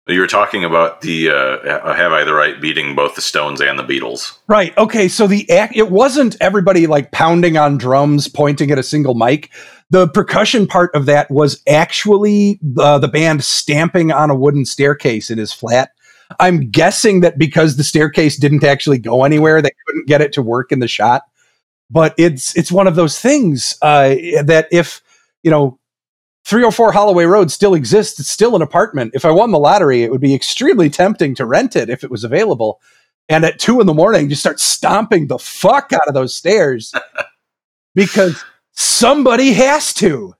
You 0.07 0.19
were 0.19 0.27
talking 0.27 0.65
about 0.65 0.99
the 1.01 1.29
uh, 1.29 1.93
Have 1.93 2.11
I 2.11 2.25
the 2.25 2.33
Right 2.33 2.59
beating 2.59 2.93
both 2.93 3.15
the 3.15 3.21
Stones 3.21 3.61
and 3.61 3.79
the 3.79 3.83
Beatles. 3.83 4.37
Right. 4.47 4.77
Okay. 4.77 5.07
So 5.07 5.27
the 5.27 5.49
act, 5.49 5.77
it 5.77 5.89
wasn't 5.91 6.35
everybody 6.41 6.87
like 6.87 7.11
pounding 7.13 7.55
on 7.57 7.77
drums, 7.77 8.27
pointing 8.27 8.69
at 8.71 8.77
a 8.77 8.83
single 8.83 9.13
mic. 9.15 9.49
The 9.91 10.09
percussion 10.09 10.67
part 10.67 10.93
of 10.93 11.05
that 11.05 11.31
was 11.31 11.61
actually 11.69 12.59
uh, 12.77 12.99
the 12.99 13.07
band 13.07 13.45
stamping 13.45 14.11
on 14.11 14.29
a 14.29 14.35
wooden 14.35 14.65
staircase 14.65 15.29
in 15.29 15.37
his 15.37 15.53
flat. 15.53 15.91
I'm 16.39 16.69
guessing 16.69 17.21
that 17.21 17.37
because 17.37 17.77
the 17.77 17.83
staircase 17.83 18.37
didn't 18.37 18.63
actually 18.65 18.97
go 18.97 19.23
anywhere, 19.23 19.61
they 19.61 19.71
couldn't 19.87 20.07
get 20.07 20.19
it 20.21 20.33
to 20.33 20.41
work 20.41 20.71
in 20.73 20.79
the 20.79 20.87
shot. 20.87 21.21
But 21.93 22.15
it's 22.17 22.57
it's 22.57 22.71
one 22.71 22.87
of 22.87 22.95
those 22.95 23.19
things 23.19 23.77
uh, 23.81 24.15
that 24.43 24.67
if 24.71 25.01
you 25.43 25.51
know 25.51 25.79
304 26.45 26.91
Holloway 26.91 27.25
Road 27.25 27.51
still 27.51 27.75
exists, 27.75 28.19
it's 28.19 28.29
still 28.29 28.55
an 28.55 28.61
apartment. 28.61 29.11
If 29.13 29.25
I 29.25 29.31
won 29.31 29.51
the 29.51 29.59
lottery, 29.59 30.03
it 30.03 30.11
would 30.11 30.19
be 30.19 30.33
extremely 30.33 30.89
tempting 30.89 31.35
to 31.35 31.45
rent 31.45 31.75
it 31.75 31.89
if 31.89 32.03
it 32.03 32.11
was 32.11 32.23
available 32.23 32.81
and 33.29 33.45
at 33.45 33.59
two 33.59 33.79
in 33.79 33.87
the 33.87 33.93
morning 33.93 34.29
just 34.29 34.41
start 34.41 34.59
stomping 34.59 35.27
the 35.27 35.39
fuck 35.39 35.91
out 35.93 36.07
of 36.07 36.13
those 36.13 36.35
stairs 36.35 36.93
because 37.95 38.43
somebody 38.71 39.53
has 39.53 39.93
to. 39.95 40.35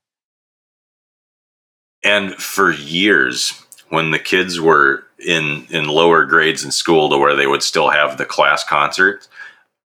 And 2.04 2.36
for 2.36 2.72
years, 2.72 3.54
when 3.90 4.12
the 4.12 4.20
kids 4.20 4.60
were 4.60 5.06
in 5.20 5.66
in 5.70 5.86
lower 5.86 6.26
grades 6.26 6.66
in 6.66 6.72
school 6.72 7.10
to 7.10 7.18
where 7.18 7.36
they 7.36 7.48
would 7.48 7.64
still 7.64 7.90
have 7.90 8.18
the 8.18 8.26
class 8.26 8.64
concerts, 8.64 9.30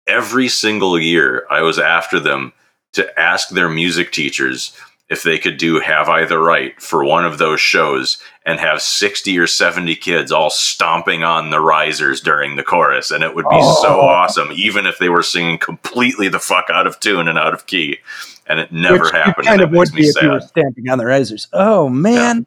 every 0.08 0.48
single 0.48 1.00
year 1.00 1.46
I 1.50 1.62
was 1.62 1.80
after 1.80 2.20
them 2.20 2.54
to 2.94 3.20
ask 3.20 3.50
their 3.50 3.70
music 3.70 4.12
teachers 4.12 4.76
if 5.10 5.24
they 5.24 5.38
could 5.38 5.58
do 5.58 5.80
Have 5.80 6.10
I 6.10 6.26
the 6.26 6.38
Right 6.38 6.80
for 6.82 7.06
one 7.06 7.26
of 7.26 7.38
those 7.38 7.62
shows 7.62 8.18
and 8.46 8.60
have 8.60 8.82
60 8.82 9.38
or 9.40 9.48
70 9.48 9.96
kids 9.96 10.32
all 10.34 10.50
stomping 10.50 11.24
on 11.24 11.50
the 11.50 11.62
risers 11.62 12.20
during 12.20 12.56
the 12.58 12.64
chorus. 12.64 13.10
And 13.12 13.24
it 13.24 13.34
would 13.34 13.48
be 13.50 13.62
so 13.62 13.88
Oh. 13.88 14.00
awesome, 14.08 14.50
even 14.54 14.86
if 14.86 15.00
they 15.00 15.08
were 15.08 15.24
singing 15.24 15.60
completely 15.60 16.28
the 16.28 16.40
fuck 16.40 16.66
out 16.70 16.88
of 16.88 17.00
tune 17.00 17.28
and 17.30 17.38
out 17.38 17.54
of 17.54 17.68
key. 17.68 18.00
And 18.48 18.60
it 18.60 18.72
never 18.74 19.06
which 19.06 19.14
it 19.14 19.16
happened. 19.16 19.48
kind 19.48 19.62
of 19.62 19.72
would 19.72 19.92
be 19.94 20.08
if 20.08 20.22
you 20.22 20.30
were 20.30 20.40
sad. 20.42 20.50
stamping 20.50 20.90
on 20.90 20.98
the 20.98 21.06
risers. 21.06 21.48
Oh 21.54 21.88
man. 21.88 22.46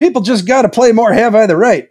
People 0.00 0.22
just 0.22 0.46
got 0.46 0.62
to 0.62 0.68
play 0.68 0.92
more 0.92 1.12
Have 1.12 1.34
I 1.34 1.46
the 1.46 1.56
Right. 1.56 1.88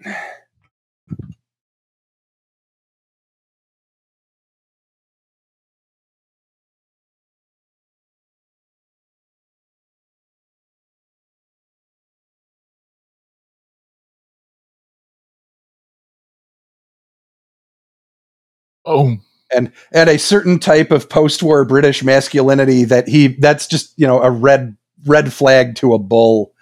Oh. 18.90 19.18
And 19.56 19.72
and 19.92 20.10
a 20.10 20.20
certain 20.20 20.60
type 20.60 20.92
of 20.92 21.10
post-war 21.10 21.64
British 21.66 22.04
masculinity 22.04 22.84
that 22.86 23.08
he 23.08 23.28
that's 23.28 23.68
just, 23.68 23.94
you 23.98 24.08
know, 24.08 24.22
a 24.22 24.32
red 24.32 24.76
red 25.06 25.32
flag 25.32 25.76
to 25.76 25.94
a 25.94 26.00
bull. 26.00 26.54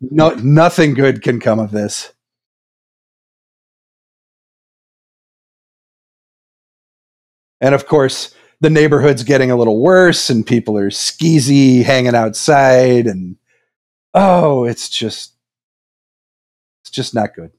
no 0.00 0.30
nothing 0.30 0.94
good 0.94 1.22
can 1.22 1.40
come 1.40 1.58
of 1.58 1.72
this. 1.72 2.12
And 7.60 7.74
of 7.74 7.86
course, 7.86 8.34
the 8.60 8.70
neighborhood's 8.70 9.24
getting 9.24 9.50
a 9.50 9.56
little 9.56 9.80
worse 9.80 10.30
and 10.30 10.46
people 10.46 10.78
are 10.78 10.90
skeezy 10.90 11.82
hanging 11.82 12.14
outside 12.14 13.06
and 13.06 13.36
oh, 14.14 14.64
it's 14.64 14.88
just 14.88 15.34
it's 16.82 16.90
just 16.90 17.14
not 17.14 17.34
good. 17.34 17.52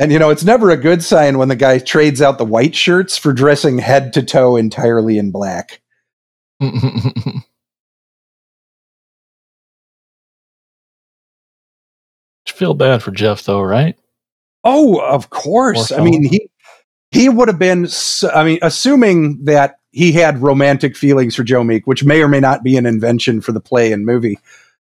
And 0.00 0.10
you 0.10 0.18
know, 0.18 0.30
it's 0.30 0.44
never 0.44 0.70
a 0.70 0.76
good 0.76 1.04
sign 1.04 1.38
when 1.38 1.48
the 1.48 1.56
guy 1.56 1.78
trades 1.78 2.20
out 2.22 2.38
the 2.38 2.44
white 2.44 2.74
shirts 2.74 3.18
for 3.18 3.32
dressing 3.32 3.78
head 3.78 4.14
to 4.14 4.22
toe 4.22 4.56
entirely 4.56 5.18
in 5.18 5.30
black. 5.30 5.82
feel 12.60 12.74
bad 12.74 13.02
for 13.02 13.10
Geoff 13.10 13.44
though, 13.44 13.62
right? 13.62 13.98
Oh, 14.64 15.00
of 15.00 15.30
course. 15.30 15.90
I 15.90 16.02
mean, 16.04 16.22
he 16.22 16.50
he 17.10 17.28
would 17.28 17.48
have 17.48 17.58
been. 17.58 17.88
I 18.34 18.44
mean, 18.44 18.58
assuming 18.62 19.44
that 19.44 19.76
he 19.92 20.12
had 20.12 20.42
romantic 20.42 20.96
feelings 20.96 21.34
for 21.34 21.42
Joe 21.42 21.64
Meek, 21.64 21.86
which 21.86 22.04
may 22.04 22.22
or 22.22 22.28
may 22.28 22.38
not 22.38 22.62
be 22.62 22.76
an 22.76 22.84
invention 22.84 23.40
for 23.40 23.52
the 23.52 23.60
play 23.60 23.92
and 23.92 24.04
movie, 24.04 24.38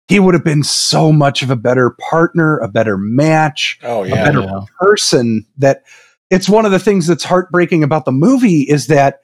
he 0.09 0.21
would 0.21 0.35
have 0.35 0.45
been 0.45 0.63
so 0.63 1.11
much 1.13 1.43
of 1.43 1.51
a 1.51 1.57
better 1.57 1.97
partner, 2.11 2.59
a 2.59 2.69
better 2.69 2.99
match, 2.99 3.79
Oh 3.83 4.05
a 4.05 4.11
better 4.11 4.41
Yeah. 4.41 4.61
person. 4.81 5.47
That 5.59 5.83
it's 6.31 6.49
one 6.49 6.67
of 6.67 6.73
the 6.73 6.79
things 6.79 7.07
that's 7.07 7.25
heartbreaking 7.25 7.83
about 7.83 8.05
the 8.05 8.13
movie 8.13 8.63
is 8.63 8.87
that 8.89 9.21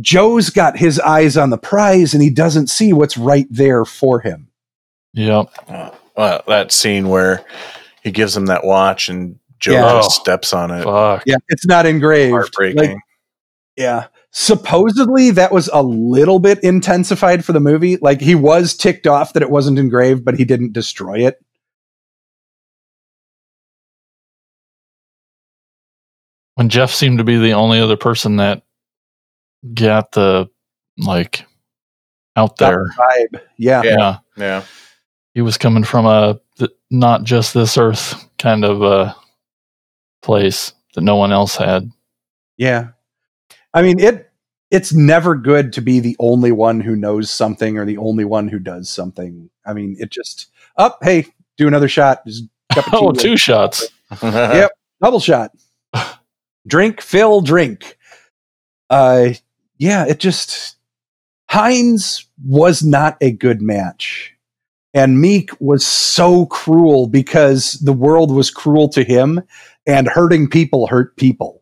Joe's 0.00 0.50
got 0.50 0.76
his 0.76 0.98
eyes 1.00 1.36
on 1.36 1.50
the 1.50 1.58
prize 1.58 2.14
and 2.14 2.22
he 2.22 2.30
doesn't 2.30 2.68
see 2.68 2.92
what's 2.92 3.16
right 3.16 3.46
there 3.50 3.84
for 3.84 4.20
him. 4.20 4.48
Yep. 5.14 5.50
Uh, 5.68 5.90
well, 6.16 6.42
that 6.46 6.70
scene 6.72 7.08
where 7.08 7.44
he 8.02 8.10
gives 8.12 8.36
him 8.36 8.46
that 8.46 8.64
watch 8.64 9.08
and 9.08 9.38
Joe 9.58 9.72
Yeah. 9.72 9.92
just 10.00 10.12
steps 10.12 10.52
on 10.52 10.70
it. 10.70 10.84
Fuck. 10.84 11.24
Yeah, 11.26 11.36
it's 11.48 11.66
not 11.66 11.84
engraved. 11.86 12.32
Heartbreaking. 12.32 12.76
Like, 12.92 12.96
Yeah. 13.76 14.06
Supposedly 14.30 15.30
that 15.32 15.52
was 15.52 15.68
a 15.72 15.82
little 15.82 16.38
bit 16.38 16.62
intensified 16.62 17.44
for 17.44 17.52
the 17.52 17.60
movie. 17.60 17.96
Like 17.96 18.20
he 18.20 18.34
was 18.34 18.76
ticked 18.76 19.06
off 19.06 19.32
that 19.32 19.42
it 19.42 19.50
wasn't 19.50 19.78
engraved, 19.78 20.24
but 20.24 20.36
he 20.36 20.44
didn't 20.44 20.72
destroy 20.72 21.26
it. 21.26 21.42
When 26.54 26.68
Geoff 26.68 26.92
seemed 26.92 27.18
to 27.18 27.24
be 27.24 27.38
the 27.38 27.52
only 27.52 27.80
other 27.80 27.96
person 27.96 28.36
that 28.36 28.62
got 29.74 30.12
the 30.12 30.50
like 30.98 31.44
out 32.36 32.56
there. 32.56 32.84
the 32.96 33.02
vibe. 33.02 33.40
Yeah. 33.56 33.82
Yeah. 33.84 33.96
Yeah. 33.96 34.18
yeah. 34.36 34.64
He 35.34 35.40
was 35.40 35.56
coming 35.56 35.84
from 35.84 36.06
a 36.06 36.40
th- 36.58 36.72
not 36.90 37.22
just 37.22 37.54
this 37.54 37.78
earth 37.78 38.28
kind 38.38 38.64
of 38.64 38.82
uh 38.82 39.14
place 40.22 40.72
that 40.94 41.00
no 41.02 41.16
one 41.16 41.32
else 41.32 41.56
had. 41.56 41.90
Yeah. 42.56 42.88
I 43.74 43.82
mean, 43.82 43.98
it 44.00 44.30
it's 44.70 44.92
never 44.92 45.34
good 45.34 45.72
to 45.74 45.80
be 45.80 45.98
the 46.00 46.16
only 46.18 46.52
one 46.52 46.80
who 46.80 46.94
knows 46.96 47.30
something 47.30 47.78
or 47.78 47.84
the 47.86 47.96
only 47.98 48.24
one 48.24 48.48
who 48.48 48.58
does 48.58 48.90
something. 48.90 49.48
I 49.64 49.72
mean, 49.72 49.96
it 49.98 50.10
just 50.10 50.48
up, 50.76 50.98
hey, 51.02 51.26
do 51.56 51.66
another 51.68 51.88
shot. 51.88 52.24
Just 52.26 52.44
cup 52.72 52.86
of 52.86 52.92
tea 52.92 52.98
Oh, 52.98 53.06
with- 53.08 53.20
two 53.20 53.36
shots. 53.36 53.86
Yep. 54.22 54.70
double 55.02 55.20
shot. 55.20 55.52
drink, 56.66 57.00
fill, 57.00 57.40
drink. 57.40 57.96
Uh 58.90 59.30
yeah, 59.78 60.06
it 60.06 60.18
just 60.18 60.76
Heinz 61.50 62.26
was 62.44 62.82
not 62.82 63.16
a 63.20 63.30
good 63.32 63.60
match. 63.62 64.34
And 64.94 65.20
Meek 65.20 65.50
was 65.60 65.86
so 65.86 66.46
cruel 66.46 67.06
because 67.06 67.72
the 67.74 67.92
world 67.92 68.30
was 68.34 68.50
cruel 68.50 68.88
to 68.90 69.04
him 69.04 69.42
and 69.86 70.08
hurting 70.08 70.48
people 70.48 70.86
hurt 70.86 71.16
people. 71.16 71.57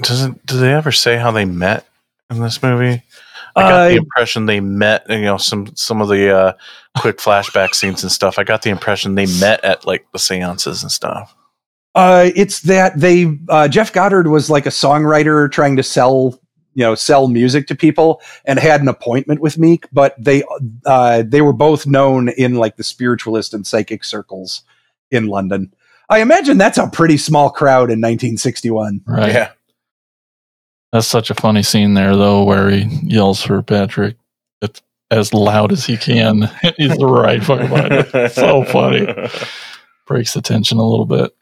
Does 0.00 0.24
it, 0.24 0.46
do 0.46 0.58
they 0.58 0.72
ever 0.72 0.92
say 0.92 1.16
how 1.16 1.30
they 1.30 1.44
met 1.44 1.86
in 2.30 2.40
this 2.40 2.62
movie? 2.62 3.02
I 3.54 3.62
got 3.62 3.88
the 3.88 3.94
Uh, 3.94 3.98
impression 3.98 4.46
they 4.46 4.60
met. 4.60 5.04
You 5.08 5.22
know, 5.22 5.36
some 5.36 5.74
some 5.74 6.00
of 6.00 6.08
the 6.08 6.34
uh, 6.34 6.52
quick 6.98 7.18
flashback 7.18 7.74
scenes 7.74 8.02
and 8.02 8.12
stuff. 8.12 8.38
I 8.38 8.44
got 8.44 8.62
the 8.62 8.70
impression 8.70 9.14
they 9.14 9.26
met 9.26 9.62
at 9.64 9.86
like 9.86 10.06
the 10.12 10.18
seances 10.18 10.82
and 10.82 10.90
stuff. 10.90 11.34
Uh, 11.94 12.30
it's 12.34 12.60
that 12.60 12.98
they 12.98 13.38
uh, 13.48 13.68
Geoff 13.68 13.92
Goddard 13.92 14.28
was 14.28 14.48
like 14.48 14.64
a 14.66 14.70
songwriter 14.70 15.50
trying 15.50 15.76
to 15.76 15.82
sell 15.82 16.38
you 16.74 16.84
know 16.84 16.94
sell 16.94 17.28
music 17.28 17.66
to 17.66 17.74
people 17.74 18.22
and 18.46 18.58
had 18.58 18.80
an 18.80 18.88
appointment 18.88 19.40
with 19.40 19.58
Meek, 19.58 19.86
but 19.92 20.14
they 20.18 20.42
uh, 20.86 21.22
they 21.26 21.42
were 21.42 21.52
both 21.52 21.86
known 21.86 22.30
in 22.30 22.54
like 22.54 22.76
the 22.76 22.84
spiritualist 22.84 23.52
and 23.52 23.66
psychic 23.66 24.04
circles 24.04 24.62
in 25.10 25.26
London. 25.26 25.74
I 26.08 26.20
imagine 26.20 26.56
that's 26.58 26.78
a 26.78 26.88
pretty 26.88 27.16
small 27.18 27.50
crowd 27.50 27.90
in 27.90 28.00
1961. 28.00 29.02
Right. 29.06 29.32
Yeah, 29.32 29.50
That's 30.92 31.06
such 31.06 31.30
a 31.30 31.34
funny 31.34 31.62
scene 31.62 31.94
there, 31.94 32.16
though, 32.16 32.44
where 32.44 32.70
he 32.70 32.82
yells 33.02 33.42
for 33.42 33.62
Patrick 33.62 34.16
as 35.10 35.34
loud 35.34 35.72
as 35.72 35.84
he 35.84 35.96
can. 35.96 36.42
He's 36.76 36.96
the 36.96 37.06
right 37.06 37.42
fucking 37.42 37.68
behind 37.68 38.06
him. 38.06 38.28
So 38.30 38.64
funny. 38.64 39.06
Breaks 40.06 40.34
the 40.34 40.42
tension 40.42 40.78
a 40.78 40.88
little 40.88 41.06
bit. 41.06 41.34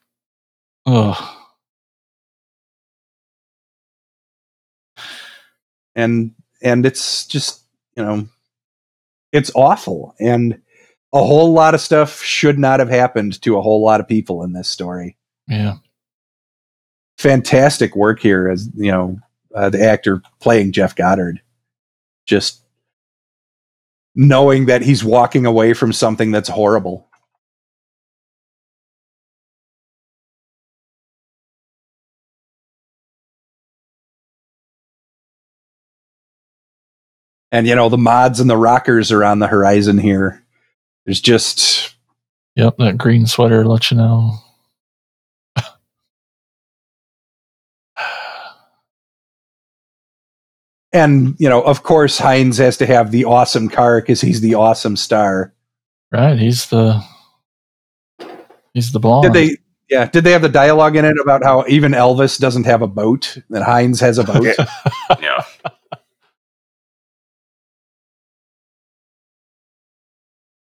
Oh, 0.87 1.41
and 5.95 6.33
and 6.63 6.87
it's 6.87 7.27
just 7.27 7.63
you 7.97 8.05
know 8.05 8.29
it's 9.33 9.51
awful 9.55 10.15
and 10.19 10.61
a 11.13 11.25
whole 11.25 11.53
lot 11.53 11.75
of 11.75 11.81
stuff 11.81 12.23
should 12.23 12.59
not 12.59 12.81
have 12.81 12.89
happened 12.89 13.41
to 13.43 13.57
a 13.57 13.63
whole 13.63 13.83
lot 13.83 14.01
of 14.01 14.09
people 14.09 14.43
in 14.43 14.53
this 14.53 14.69
story 14.69 15.17
yeah. 15.49 15.75
fantastic 17.19 17.95
work 17.97 18.21
here 18.21 18.49
as 18.49 18.69
you 18.77 18.91
know 18.91 19.19
uh, 19.55 19.71
the 19.71 19.83
actor 19.83 20.23
playing 20.41 20.73
geoff 20.73 20.95
goddard 20.95 21.41
just 22.27 22.63
knowing 24.15 24.67
that 24.67 24.83
he's 24.83 25.05
walking 25.05 25.47
away 25.47 25.73
from 25.73 25.93
something 25.93 26.31
that's 26.31 26.49
horrible 26.49 27.09
and 37.53 37.67
you 37.67 37.75
know 37.75 37.89
the 37.89 37.99
mods 37.99 38.41
and 38.41 38.51
the 38.51 38.57
rockers 38.57 39.11
are 39.13 39.25
on 39.25 39.39
the 39.39 39.47
horizon 39.47 39.99
here 39.99 40.45
there's 41.05 41.21
just 41.21 41.95
Yep. 42.57 42.77
That 42.79 42.99
green 42.99 43.27
sweater 43.27 43.65
lets 43.65 43.91
you 43.91 43.97
know. 43.97 44.35
And 50.93 51.35
you 51.39 51.49
know 51.49 51.63
of 51.63 51.83
course 51.83 52.19
heinz 52.19 52.59
has 52.59 52.77
to 52.77 52.87
have 52.87 53.11
the 53.11 53.25
awesome 53.25 53.69
car 53.69 54.01
because 54.01 54.21
he's 54.21 54.41
the 54.41 54.55
awesome 54.55 54.97
star 54.97 55.53
Right. 56.13 56.37
He's 56.41 56.67
the. 56.67 57.01
He's 58.75 58.91
the 58.91 58.99
blonde. 58.99 59.33
did 59.33 59.33
they 59.33 59.57
yeah 59.89 60.07
did 60.07 60.25
they 60.25 60.33
have 60.33 60.43
the 60.43 60.49
dialogue 60.49 60.97
in 60.97 61.05
it 61.05 61.15
about 61.23 61.45
how 61.45 61.65
even 61.69 61.93
elvis 61.93 62.37
doesn't 62.39 62.65
have 62.65 62.83
a 62.83 62.89
boat 62.89 63.39
that 63.51 63.63
heinz 63.63 64.01
has 64.01 64.19
a 64.19 64.25
boat 64.25 64.57
Yeah. 65.21 65.45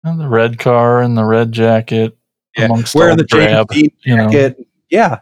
And 0.05 0.21
the 0.21 0.29
red 0.29 0.59
car 0.59 1.03
and 1.03 1.17
the 1.19 1.25
red 1.25 1.51
jacket. 1.53 2.17
Yeah, 2.57 2.67
amongst 2.67 2.95
wearing 2.95 3.11
all 3.13 3.17
the 3.17 3.25
James 3.25 3.47
drab, 3.51 3.69
Dean 3.69 3.91
you 4.05 4.17
know. 4.17 4.25
jacket 4.31 4.67
yeah 4.89 5.19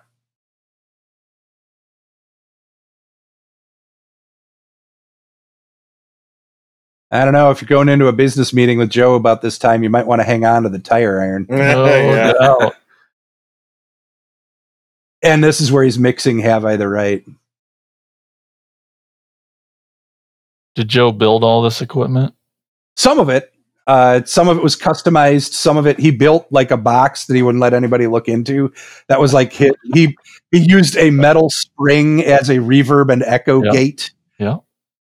I 7.15 7.25
don't 7.25 7.33
know. 7.33 7.51
If 7.53 7.63
you're 7.63 7.69
going 7.69 7.89
into 7.89 8.09
a 8.09 8.13
business 8.13 8.53
meeting 8.53 8.77
with 8.77 8.91
Joe 8.91 9.15
about 9.15 9.41
this 9.41 9.57
time, 9.57 9.85
you 9.85 9.89
might 9.91 10.07
want 10.07 10.21
to 10.21 10.25
hang 10.25 10.45
on 10.45 10.65
to 10.65 10.69
the 10.69 10.81
tire 10.81 11.21
iron. 11.21 11.47
No 11.51 11.87
Yeah. 12.13 12.33
doubt. 12.33 12.75
And 15.23 15.43
this 15.43 15.61
is 15.61 15.71
where 15.71 15.85
he's 15.85 15.99
mixing 15.99 16.41
Have 16.41 16.65
I 16.65 16.75
the 16.77 16.89
Right. 16.89 17.25
Did 20.75 20.89
Joe 20.89 21.13
build 21.13 21.45
all 21.45 21.63
this 21.63 21.81
equipment? 21.81 22.35
Some 22.97 23.21
of 23.21 23.29
it, 23.29 23.53
uh, 23.87 24.23
some 24.25 24.49
of 24.49 24.57
it 24.57 24.63
was 24.63 24.77
customized. 24.77 25.53
Some 25.53 25.77
of 25.77 25.87
it 25.87 26.01
he 26.01 26.11
built 26.11 26.49
like 26.51 26.73
a 26.73 26.77
box 26.77 27.27
that 27.27 27.37
he 27.37 27.43
wouldn't 27.43 27.63
let 27.63 27.75
anybody 27.75 28.09
look 28.09 28.29
into. 28.29 28.73
That 29.07 29.21
was 29.21 29.33
like 29.33 29.53
his, 29.53 29.71
he 29.95 30.17
he 30.51 30.59
used 30.69 30.97
a 30.97 31.11
metal 31.11 31.49
spring 31.49 32.25
as 32.25 32.49
a 32.51 32.57
reverb 32.57 33.13
and 33.13 33.23
echo 33.23 33.63
Yeah. 33.63 33.71
gate. 33.71 34.11
Yeah. 34.39 34.57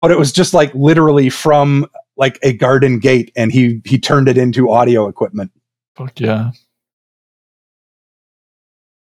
But 0.01 0.11
it 0.11 0.17
was 0.17 0.31
just 0.31 0.53
like 0.53 0.73
literally 0.73 1.29
from 1.29 1.85
like 2.17 2.37
a 2.43 2.53
garden 2.53 2.99
gate, 2.99 3.31
and 3.35 3.51
he 3.51 3.81
he 3.85 3.97
turned 3.99 4.27
it 4.29 4.37
into 4.37 4.69
audio 4.71 5.07
equipment. 5.07 5.51
Fuck 5.95 6.19
yeah. 6.19 6.51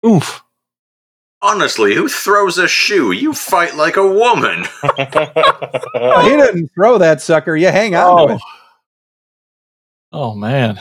Oof. 0.06 0.43
Honestly, 1.43 1.94
who 1.94 2.09
throws 2.09 2.56
a 2.56 2.66
shoe? 2.66 3.12
You 3.12 3.35
fight 3.35 3.74
like 3.77 3.97
a 3.97 4.06
woman. 4.06 4.65
Oh, 5.97 6.23
he 6.28 6.36
didn't 6.36 6.69
throw 6.74 6.98
that 6.98 7.20
sucker. 7.23 7.56
You 7.56 7.69
hang 7.69 7.94
on 7.94 8.28
to 8.28 8.32
Oh. 8.32 8.36
it. 8.36 8.43
oh 10.12 10.35
man. 10.35 10.81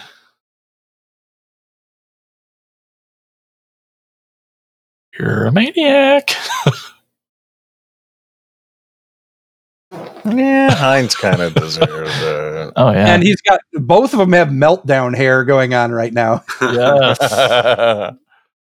You're 5.18 5.46
a 5.48 5.52
maniac. 5.52 6.30
yeah, 10.26 10.72
Heinz 10.74 11.15
kind 11.15 11.41
of 11.41 11.53
deserves 11.53 12.11
it. 12.22 12.74
Oh 12.76 12.91
yeah. 12.91 13.14
And 13.14 13.24
he's 13.24 13.41
got 13.41 13.60
both 13.74 14.14
of 14.14 14.20
them 14.20 14.34
have 14.34 14.48
meltdown 14.49 15.15
hair 15.15 15.44
going 15.44 15.74
on 15.74 15.91
right 15.91 16.14
now. 16.14 16.44
yes. 16.61 18.14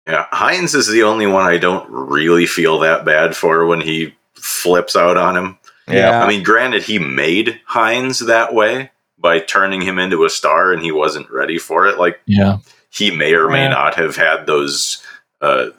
Yeah, 0.08 0.26
Heinz 0.30 0.72
is 0.76 0.86
the 0.86 1.02
only 1.02 1.26
one 1.26 1.46
I 1.46 1.58
don't 1.58 1.90
really 1.90 2.46
feel 2.46 2.78
that 2.78 3.04
bad 3.04 3.34
for 3.36 3.66
when 3.66 3.80
he 3.80 4.14
flips 4.36 4.94
out 4.94 5.16
on 5.16 5.36
him. 5.36 5.58
yeah. 5.88 6.22
I 6.22 6.28
mean, 6.28 6.44
granted, 6.44 6.84
he 6.84 7.00
made 7.00 7.60
Heinz 7.66 8.20
that 8.20 8.54
way 8.54 8.92
by 9.18 9.40
turning 9.40 9.80
him 9.80 9.98
into 9.98 10.24
a 10.24 10.30
star 10.30 10.72
and 10.72 10.80
he 10.80 10.92
wasn't 10.92 11.28
ready 11.28 11.58
for 11.58 11.88
it. 11.88 11.98
Like, 11.98 12.20
Yeah. 12.24 12.58
he 12.88 13.10
may 13.10 13.34
or 13.34 13.48
may 13.50 13.62
Yeah. 13.64 13.70
not 13.70 13.96
have 13.96 14.14
had 14.14 14.46
those 14.46 15.04
uh, 15.40 15.70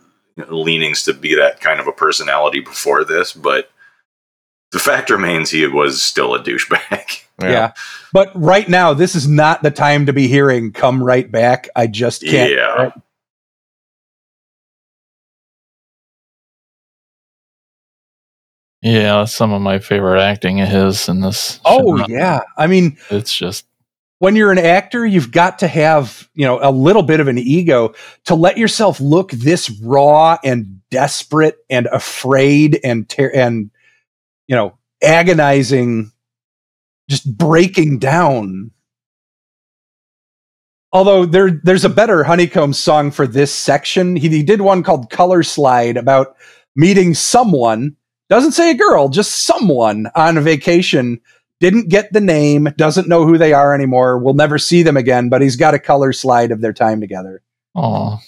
leanings 0.50 1.04
to 1.04 1.14
be 1.14 1.34
that 1.36 1.62
kind 1.62 1.80
of 1.80 1.88
a 1.88 1.94
personality 1.94 2.60
before 2.60 3.06
this, 3.06 3.32
but 3.32 3.70
the 4.72 4.80
fact 4.80 5.10
remains 5.10 5.50
he 5.50 5.66
was 5.68 6.02
still 6.02 6.36
a 6.36 6.40
douchebag. 6.44 7.24
Yeah. 7.40 7.74
But 8.14 8.32
right 8.34 8.68
now, 8.68 8.96
this 8.96 9.14
is 9.14 9.28
not 9.28 9.62
the 9.62 9.70
time 9.70 10.08
to 10.08 10.14
be 10.14 10.28
hearing 10.28 10.72
come 10.72 11.04
right 11.04 11.32
back. 11.32 11.70
I 11.76 11.86
just 11.86 12.24
can't. 12.24 12.52
yeah. 12.52 12.90
Yeah, 18.82 19.26
some 19.26 19.52
of 19.54 19.62
my 19.62 19.80
favorite 19.80 20.22
acting 20.22 20.62
of 20.62 20.70
his 20.70 21.10
in 21.10 21.22
this. 21.22 21.60
Oh, 21.66 22.06
yeah. 22.08 22.42
I 22.58 22.68
mean, 22.68 22.98
It's 23.10 23.36
just 23.36 23.66
when 24.20 24.36
you're 24.36 24.52
an 24.52 24.58
actor, 24.58 25.06
you've 25.06 25.32
got 25.32 25.60
to 25.60 25.68
have, 25.68 26.30
you 26.34 26.46
know, 26.46 26.60
a 26.62 26.72
little 26.72 27.04
bit 27.04 27.20
of 27.20 27.28
an 27.28 27.38
ego 27.38 27.94
to 28.26 28.36
let 28.36 28.58
yourself 28.58 29.00
look 29.00 29.32
this 29.32 29.70
raw 29.82 30.38
and 30.44 30.82
desperate 30.90 31.58
and 31.70 31.88
afraid 31.88 32.80
and 32.84 33.08
ter- 33.10 33.32
and 33.34 33.72
you 34.48 34.56
know, 34.56 34.78
agonizing 35.04 36.12
just 37.10 37.38
breaking 37.38 38.00
down. 38.00 38.72
Although 40.92 41.26
there 41.26 41.52
there's 41.64 41.86
a 41.86 41.90
better 41.90 42.24
honeycomb 42.24 42.74
song 42.74 43.12
for 43.12 43.28
this 43.28 43.54
section. 43.54 44.16
He, 44.16 44.30
he 44.30 44.44
did 44.44 44.62
one 44.62 44.84
called 44.84 45.10
Color 45.10 45.44
Slide 45.44 45.98
about 45.98 46.36
meeting 46.76 47.14
someone, 47.14 47.96
doesn't 48.30 48.54
say 48.54 48.72
a 48.72 48.76
girl, 48.76 49.10
just 49.10 49.44
someone 49.46 50.08
on 50.16 50.40
vacation 50.40 51.20
didn't 51.60 51.90
get 51.90 52.14
the 52.14 52.22
name, 52.22 52.66
doesn't 52.78 53.08
know 53.08 53.26
who 53.26 53.38
they 53.38 53.52
are 53.52 53.74
anymore, 53.74 54.20
will 54.20 54.36
never 54.36 54.60
see 54.60 54.84
them 54.84 54.96
again, 54.96 55.28
but 55.28 55.42
he's 55.42 55.56
got 55.56 55.74
a 55.74 55.80
color 55.80 56.14
slide 56.14 56.52
of 56.52 56.62
their 56.62 56.74
time 56.74 57.02
together. 57.02 57.42
oh 57.76 58.20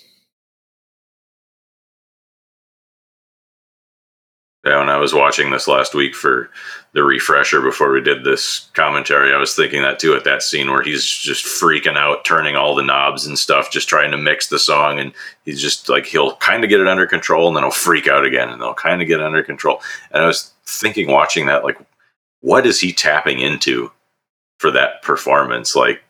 Yeah, 4.70 4.78
when 4.78 4.90
I 4.90 4.98
was 4.98 5.16
watching 5.16 5.50
this 5.50 5.68
last 5.68 5.96
week 5.96 6.14
for 6.14 6.52
the 6.94 7.04
refresher 7.04 7.60
before 7.60 7.92
we 7.92 8.02
did 8.02 8.24
this 8.24 8.70
commentary, 8.76 9.34
I 9.34 9.38
was 9.38 9.56
thinking 9.56 9.82
that 9.82 9.98
too 9.98 10.14
at 10.14 10.26
that 10.26 10.44
scene 10.44 10.70
where 10.70 10.84
he's 10.84 11.04
just 11.04 11.44
freaking 11.44 11.98
out, 11.98 12.24
turning 12.24 12.56
all 12.56 12.76
the 12.76 12.84
knobs 12.84 13.26
and 13.26 13.40
stuff, 13.40 13.72
just 13.72 13.90
trying 13.90 14.12
to 14.12 14.18
mix 14.18 14.48
the 14.48 14.60
song. 14.60 15.00
And 15.00 15.12
he's 15.44 15.60
just 15.60 15.90
like, 15.90 16.06
he'll 16.06 16.36
kind 16.36 16.64
of 16.64 16.70
get 16.70 16.82
it 16.82 16.88
under 16.88 17.08
control 17.08 17.48
and 17.48 17.58
then 17.58 17.64
he'll 17.64 17.72
freak 17.72 18.08
out 18.08 18.26
again 18.26 18.48
and 18.48 18.62
they'll 18.62 18.76
kind 18.76 19.02
of 19.02 19.08
get 19.08 19.22
it 19.22 19.26
under 19.26 19.42
control. 19.42 19.82
And 20.12 20.22
I 20.22 20.28
was 20.28 20.54
thinking, 20.68 21.10
watching 21.10 21.48
that, 21.48 21.64
like, 21.64 21.80
what 22.42 22.68
is 22.68 22.80
he 22.80 22.94
tapping 22.94 23.40
into 23.40 23.92
for 24.60 24.70
that 24.70 25.02
performance? 25.02 25.76
Like, 25.76 26.04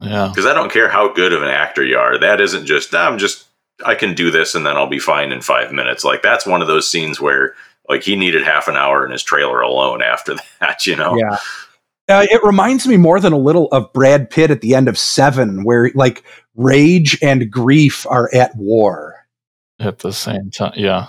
yeah. 0.00 0.28
because 0.28 0.46
I 0.46 0.54
don't 0.54 0.72
care 0.72 0.88
how 0.88 1.12
good 1.12 1.34
of 1.34 1.42
an 1.42 1.48
actor 1.48 1.84
you 1.84 1.98
are. 1.98 2.18
That 2.18 2.40
isn't 2.40 2.64
just 2.64 2.94
I'm 2.94 3.18
just 3.18 3.45
I 3.84 3.94
can 3.94 4.14
do 4.14 4.30
this 4.30 4.54
and 4.54 4.64
then 4.64 4.76
I'll 4.76 4.88
be 4.88 4.98
fine 4.98 5.32
in 5.32 5.40
five 5.40 5.72
minutes. 5.72 6.04
Like 6.04 6.22
that's 6.22 6.46
one 6.46 6.62
of 6.62 6.68
those 6.68 6.90
scenes 6.90 7.20
where 7.20 7.54
like 7.88 8.02
he 8.02 8.16
needed 8.16 8.42
half 8.42 8.68
an 8.68 8.76
hour 8.76 9.04
in 9.04 9.12
his 9.12 9.22
trailer 9.22 9.60
alone 9.60 10.02
after 10.02 10.36
that. 10.60 10.86
You 10.86 10.96
know? 10.96 11.16
Yeah. 11.16 11.38
Uh, 12.08 12.26
it 12.30 12.42
reminds 12.44 12.86
me 12.86 12.96
more 12.96 13.18
than 13.18 13.32
a 13.32 13.38
little 13.38 13.66
of 13.72 13.92
Brad 13.92 14.30
Pitt 14.30 14.52
at 14.52 14.60
the 14.60 14.76
end 14.76 14.88
of 14.88 14.96
Seven, 14.96 15.64
where 15.64 15.90
like 15.94 16.22
rage 16.54 17.18
and 17.20 17.50
grief 17.50 18.06
are 18.08 18.30
at 18.32 18.54
war. 18.56 19.26
At 19.80 19.98
the 19.98 20.12
same 20.12 20.50
time, 20.50 20.72
yeah. 20.76 21.08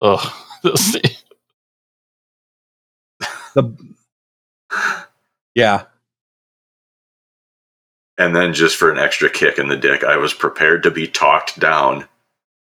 Ugh. 0.00 0.32
The 3.54 3.76
yeah, 5.54 5.84
And 8.18 8.36
then 8.36 8.52
just 8.52 8.76
for 8.76 8.90
an 8.90 8.98
extra 8.98 9.30
kick 9.30 9.58
in 9.58 9.68
the 9.68 9.76
dick, 9.76 10.04
I 10.04 10.16
was 10.16 10.34
prepared 10.34 10.82
to 10.82 10.90
be 10.90 11.08
talked 11.08 11.58
down. 11.58 12.06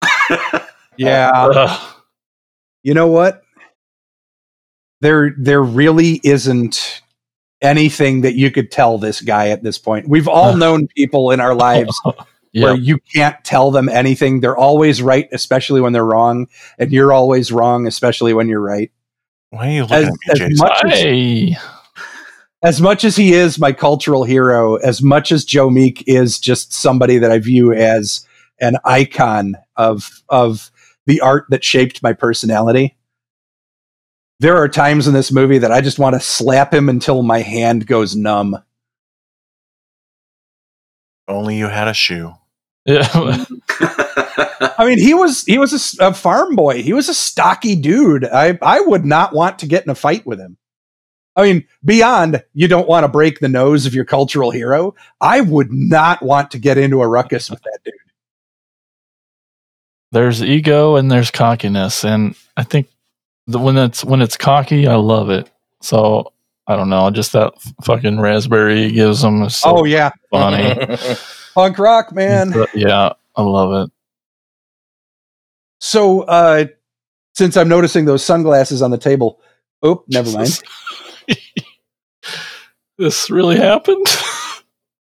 yeah. 0.97 1.31
Ugh. 1.35 1.95
you 2.83 2.95
know 2.95 3.09
what? 3.09 3.43
There, 5.01 5.35
there 5.39 5.63
really 5.63 6.21
isn't 6.25 7.03
anything 7.63 8.21
that 8.23 8.35
you 8.35 8.51
could 8.51 8.71
tell 8.71 8.99
this 8.99 9.21
guy 9.21 9.49
at 9.49 9.63
this 9.63 9.79
point. 9.79 10.09
We've 10.09 10.29
all 10.29 10.57
known 10.57 10.87
people 10.89 11.31
in 11.31 11.41
our 11.41 11.55
lives 11.55 12.01
where 12.55 12.75
you 12.77 12.99
can't 13.15 13.43
tell 13.45 13.71
them 13.71 13.89
anything. 13.89 14.41
They're 14.41 14.57
always 14.57 15.03
right, 15.03 15.29
especially 15.33 15.81
when 15.81 15.93
they're 15.93 16.05
wrong, 16.05 16.49
and 16.79 16.93
you're 16.93 17.13
always 17.13 17.51
wrong, 17.53 17.87
especially 17.87 18.33
when 18.35 18.49
you're 18.49 18.61
right. 18.61 18.91
Why 19.51 19.69
are 19.69 19.71
you 19.73 19.83
looking 19.83 19.97
As, 19.97 20.05
at 20.07 20.13
me, 20.13 20.19
as 20.31 20.39
Jason? 20.39 20.55
much 20.59 20.85
as, 20.85 20.99
Hey. 21.01 21.57
As 22.63 22.81
much 22.81 23.05
as 23.05 23.17
he 23.17 23.33
is 23.33 23.59
my 23.59 23.73
cultural 23.73 24.25
hero, 24.25 24.77
as 24.77 25.03
much 25.03 25.33
as 25.33 25.45
Joe 25.45 25.71
Meek 25.71 26.05
is 26.07 26.39
just 26.39 26.73
somebody 26.73 27.19
that 27.19 27.31
I 27.31 27.39
view 27.39 27.73
as 27.73 28.27
an 28.61 28.77
icon 28.85 29.57
of 29.77 30.23
of 30.29 30.71
the 31.07 31.21
art 31.21 31.47
that 31.49 31.65
shaped 31.65 32.03
my 32.03 32.13
personality. 32.13 32.97
There 34.41 34.57
are 34.57 34.69
times 34.69 35.07
in 35.07 35.15
this 35.15 35.33
movie 35.33 35.59
that 35.59 35.73
I 35.73 35.81
just 35.81 35.99
want 35.99 36.15
to 36.15 36.21
slap 36.21 36.73
him 36.73 36.89
until 36.89 37.23
my 37.23 37.41
hand 37.41 37.87
goes 37.87 38.17
numb. 38.17 38.57
Only 41.29 41.59
you 41.59 41.69
had 41.69 41.89
a 41.89 41.95
shoe. 41.95 42.35
Yeah. 42.87 43.07
I 44.79 44.87
mean, 44.87 44.99
he 44.99 45.15
was 45.15 45.45
he 45.45 45.59
was 45.59 45.99
a 46.01 46.13
farm 46.13 46.57
boy. 46.57 46.83
He 46.83 46.93
was 46.93 47.09
a 47.09 47.15
stocky 47.15 47.77
dude. 47.77 48.25
I 48.25 48.59
I 48.61 48.81
would 48.81 49.05
not 49.05 49.35
want 49.35 49.59
to 49.61 49.67
get 49.67 49.85
in 49.85 49.91
a 49.91 49.95
fight 49.95 50.27
with 50.27 50.39
him. 50.39 50.57
I 51.41 51.53
mean, 51.53 51.67
beyond 51.85 52.43
you 52.55 52.69
don't 52.69 52.89
want 52.89 53.05
to 53.05 53.09
break 53.09 53.41
the 53.41 53.49
nose 53.49 53.87
of 53.87 53.95
your 53.95 54.05
cultural 54.05 54.51
hero. 54.51 54.95
I 55.21 55.41
would 55.41 55.73
not 55.73 56.23
want 56.23 56.51
to 56.53 56.59
get 56.59 56.79
into 56.79 57.03
a 57.03 57.09
ruckus 57.09 57.51
with 57.51 57.63
that 57.63 57.79
dude. 57.85 57.95
there's 60.13 60.43
ego 60.43 60.97
and 60.97 61.11
there's 61.11 61.31
cockiness, 61.31 62.05
and 62.05 62.35
I 62.57 62.65
think 62.65 62.89
the, 63.47 63.59
when 63.59 63.77
it's 63.77 64.05
when 64.05 64.21
it's 64.21 64.37
cocky, 64.37 64.87
I 64.87 64.97
love 64.97 65.31
it. 65.31 65.51
So 65.81 66.33
I 66.67 66.77
don't 66.77 66.91
know, 66.91 67.11
just 67.11 67.33
that 67.33 67.55
fucking 67.85 68.21
raspberry 68.21 68.93
gives 68.93 69.23
them 69.23 69.43
is 69.43 69.57
so 69.57 69.79
oh 69.79 69.85
yeah, 69.85 70.11
funny. 70.31 70.75
punk 71.55 71.79
rock 71.79 72.13
man. 72.13 72.51
But 72.53 72.75
yeah, 72.75 73.13
I 73.37 73.43
love 73.43 73.87
it. 73.87 73.93
So 75.81 76.23
uh, 76.23 76.67
since 77.35 77.57
I'm 77.57 77.69
noticing 77.69 78.05
those 78.05 78.25
sunglasses 78.25 78.83
on 78.83 78.91
the 78.91 78.99
table, 78.99 79.41
oh, 79.83 80.05
never 80.09 80.31
mind. 80.31 80.61
this 82.99 83.31
really 83.31 83.57
happened. 83.57 84.07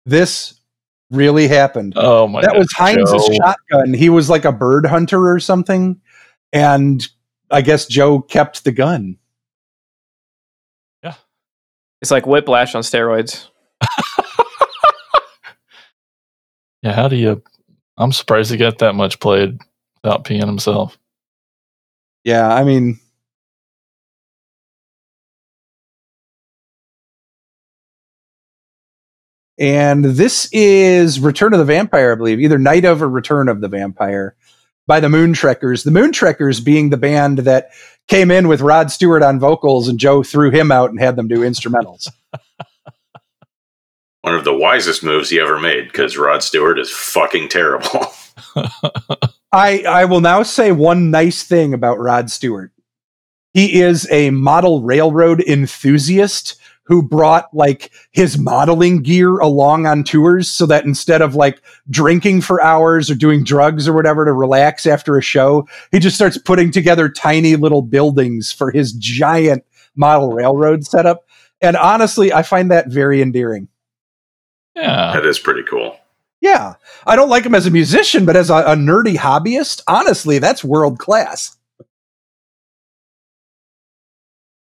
This 0.08 0.62
really 1.10 1.48
happened. 1.48 1.94
oh 1.96 2.28
my 2.28 2.42
that 2.42 2.52
god, 2.52 2.60
was 2.60 2.72
Heinz's 2.78 3.12
Joe. 3.28 3.34
shotgun. 3.34 3.92
He 3.96 4.10
was 4.10 4.30
like 4.30 4.46
a 4.46 4.52
bird 4.52 4.86
hunter 4.86 5.32
or 5.32 5.40
something, 5.40 6.00
and 6.54 7.08
I 7.50 7.62
guess 7.64 7.88
Joe 7.88 8.22
kept 8.22 8.66
the 8.66 8.72
gun. 8.72 9.18
Yeah, 11.04 11.16
it's 12.04 12.12
like 12.12 12.28
whiplash 12.28 12.76
on 12.76 12.84
steroids. 12.84 13.48
Yeah, 16.84 16.94
how 16.94 17.08
do 17.08 17.16
you? 17.16 17.42
I'm 17.98 18.12
surprised 18.12 18.52
he 18.52 18.58
got 18.58 18.78
that 18.78 18.94
much 18.94 19.20
played 19.20 19.58
without 20.04 20.24
peeing 20.24 20.46
himself. 20.46 21.00
Yeah, 22.24 22.48
I 22.48 22.64
mean, 22.64 23.00
and 29.58 30.04
this 30.04 30.50
is 30.52 31.20
Return 31.20 31.54
of 31.54 31.60
the 31.60 31.66
Vampire, 31.66 32.12
I 32.12 32.16
believe, 32.16 32.40
either 32.40 32.58
Night 32.58 32.86
of 32.86 33.02
or 33.02 33.10
Return 33.10 33.48
of 33.48 33.62
the 33.62 33.70
Vampire 33.70 34.36
by 34.88 35.00
the 35.00 35.08
Moontrekkers. 35.08 35.84
The 35.84 35.92
Moontrekkers 35.92 36.64
being 36.64 36.90
the 36.90 36.98
band 36.98 37.40
that 37.40 37.70
came 38.08 38.32
in 38.32 38.48
with 38.48 38.62
Rod 38.62 38.92
Stewart 38.92 39.24
on 39.24 39.40
vocals, 39.40 39.88
and 39.88 40.00
Joe 40.00 40.24
threw 40.24 40.52
him 40.52 40.72
out 40.72 40.90
and 40.90 41.00
had 41.00 41.16
them 41.16 41.28
do 41.28 41.40
instrumentals. 41.40 42.08
One 44.22 44.36
of 44.36 44.44
the 44.44 44.56
wisest 44.56 45.04
moves 45.04 45.30
he 45.30 45.40
ever 45.40 45.60
made 45.60 45.88
because 45.88 46.18
Rod 46.18 46.44
Stewart 46.44 46.80
is 46.80 46.92
fucking 46.92 47.50
terrible. 47.50 48.08
I 49.52 49.84
I 49.88 50.06
will 50.06 50.20
now 50.20 50.42
say 50.42 50.72
one 50.72 51.12
nice 51.12 51.44
thing 51.44 51.76
about 51.76 52.00
Rod 52.00 52.32
Stewart. 52.32 52.72
He 53.54 53.80
is 53.80 54.10
a 54.12 54.32
model 54.32 54.82
railroad 54.82 55.42
enthusiast 55.42 56.60
who 56.86 57.02
brought 57.02 57.54
like 57.54 57.92
his 58.12 58.38
modeling 58.38 59.02
gear 59.02 59.38
along 59.40 59.86
on 59.86 60.04
tours 60.04 60.48
so 60.48 60.66
that 60.66 60.86
instead 60.86 61.22
of 61.22 61.36
like 61.36 61.62
drinking 61.90 62.42
for 62.42 62.62
hours 62.62 63.10
or 63.10 63.16
doing 63.16 63.44
drugs 63.44 63.88
or 63.88 63.94
whatever 63.94 64.26
to 64.26 64.34
relax 64.34 64.86
after 64.86 65.18
a 65.18 65.22
show, 65.22 65.68
he 65.92 66.00
just 66.00 66.16
starts 66.16 66.38
putting 66.38 66.72
together 66.72 67.10
tiny 67.10 67.56
little 67.56 67.82
buildings 67.82 68.52
for 68.52 68.72
his 68.72 68.94
giant 68.94 69.66
model 69.96 70.32
railroad 70.32 70.86
setup. 70.86 71.26
And 71.62 71.76
honestly, 71.76 72.32
I 72.32 72.44
find 72.44 72.70
that 72.72 72.88
very 72.88 73.22
endearing. 73.22 73.68
Yeah. 74.76 75.14
That 75.14 75.26
is 75.26 75.40
pretty 75.40 75.64
cool. 75.64 75.98
Yeah. 76.42 76.74
I 77.08 77.16
don't 77.16 77.30
like 77.30 77.46
him 77.46 77.56
as 77.56 77.66
a 77.66 77.72
musician, 77.72 78.26
but 78.26 78.36
as 78.36 78.50
a, 78.50 78.58
a 78.58 78.76
nerdy 78.76 79.16
hobbyist, 79.16 79.82
honestly, 79.88 80.38
that's 80.38 80.64
world 80.64 81.00
class. 81.00 81.55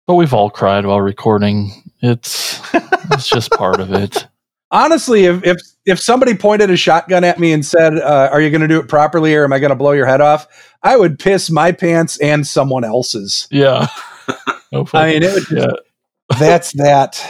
But 0.07 0.15
we've 0.15 0.34
all 0.34 0.49
cried 0.49 0.85
while 0.85 1.01
recording. 1.01 1.84
It's 2.01 2.61
it's 3.11 3.27
just 3.27 3.51
part 3.51 3.81
of 3.81 3.91
it. 3.91 4.25
Honestly, 4.71 5.25
if 5.25 5.45
if 5.45 5.57
if 5.85 5.99
somebody 5.99 6.34
pointed 6.34 6.69
a 6.69 6.77
shotgun 6.77 7.25
at 7.25 7.39
me 7.39 7.51
and 7.51 7.65
said, 7.65 7.97
uh, 7.99 8.29
"Are 8.31 8.41
you 8.41 8.49
going 8.49 8.61
to 8.61 8.67
do 8.67 8.79
it 8.79 8.88
properly, 8.88 9.35
or 9.35 9.43
am 9.43 9.51
I 9.51 9.59
going 9.59 9.69
to 9.69 9.75
blow 9.75 9.91
your 9.91 10.05
head 10.05 10.21
off?" 10.21 10.47
I 10.81 10.95
would 10.95 11.19
piss 11.19 11.49
my 11.49 11.73
pants 11.73 12.17
and 12.19 12.47
someone 12.47 12.84
else's. 12.84 13.47
Yeah. 13.51 13.88
No 14.69 14.85
I 14.93 15.13
mean, 15.13 15.23
it 15.23 15.34
would 15.34 15.43
just, 15.45 15.51
yeah. 15.51 15.71
that's 16.39 16.73
that. 16.73 17.23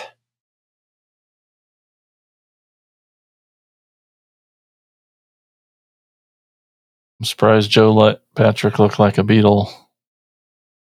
I'm 7.19 7.25
surprised 7.25 7.69
Joe 7.69 7.93
let 7.93 8.21
Patrick 8.33 8.79
look 8.79 8.97
like 8.97 9.19
a 9.19 9.23
beetle. 9.23 9.71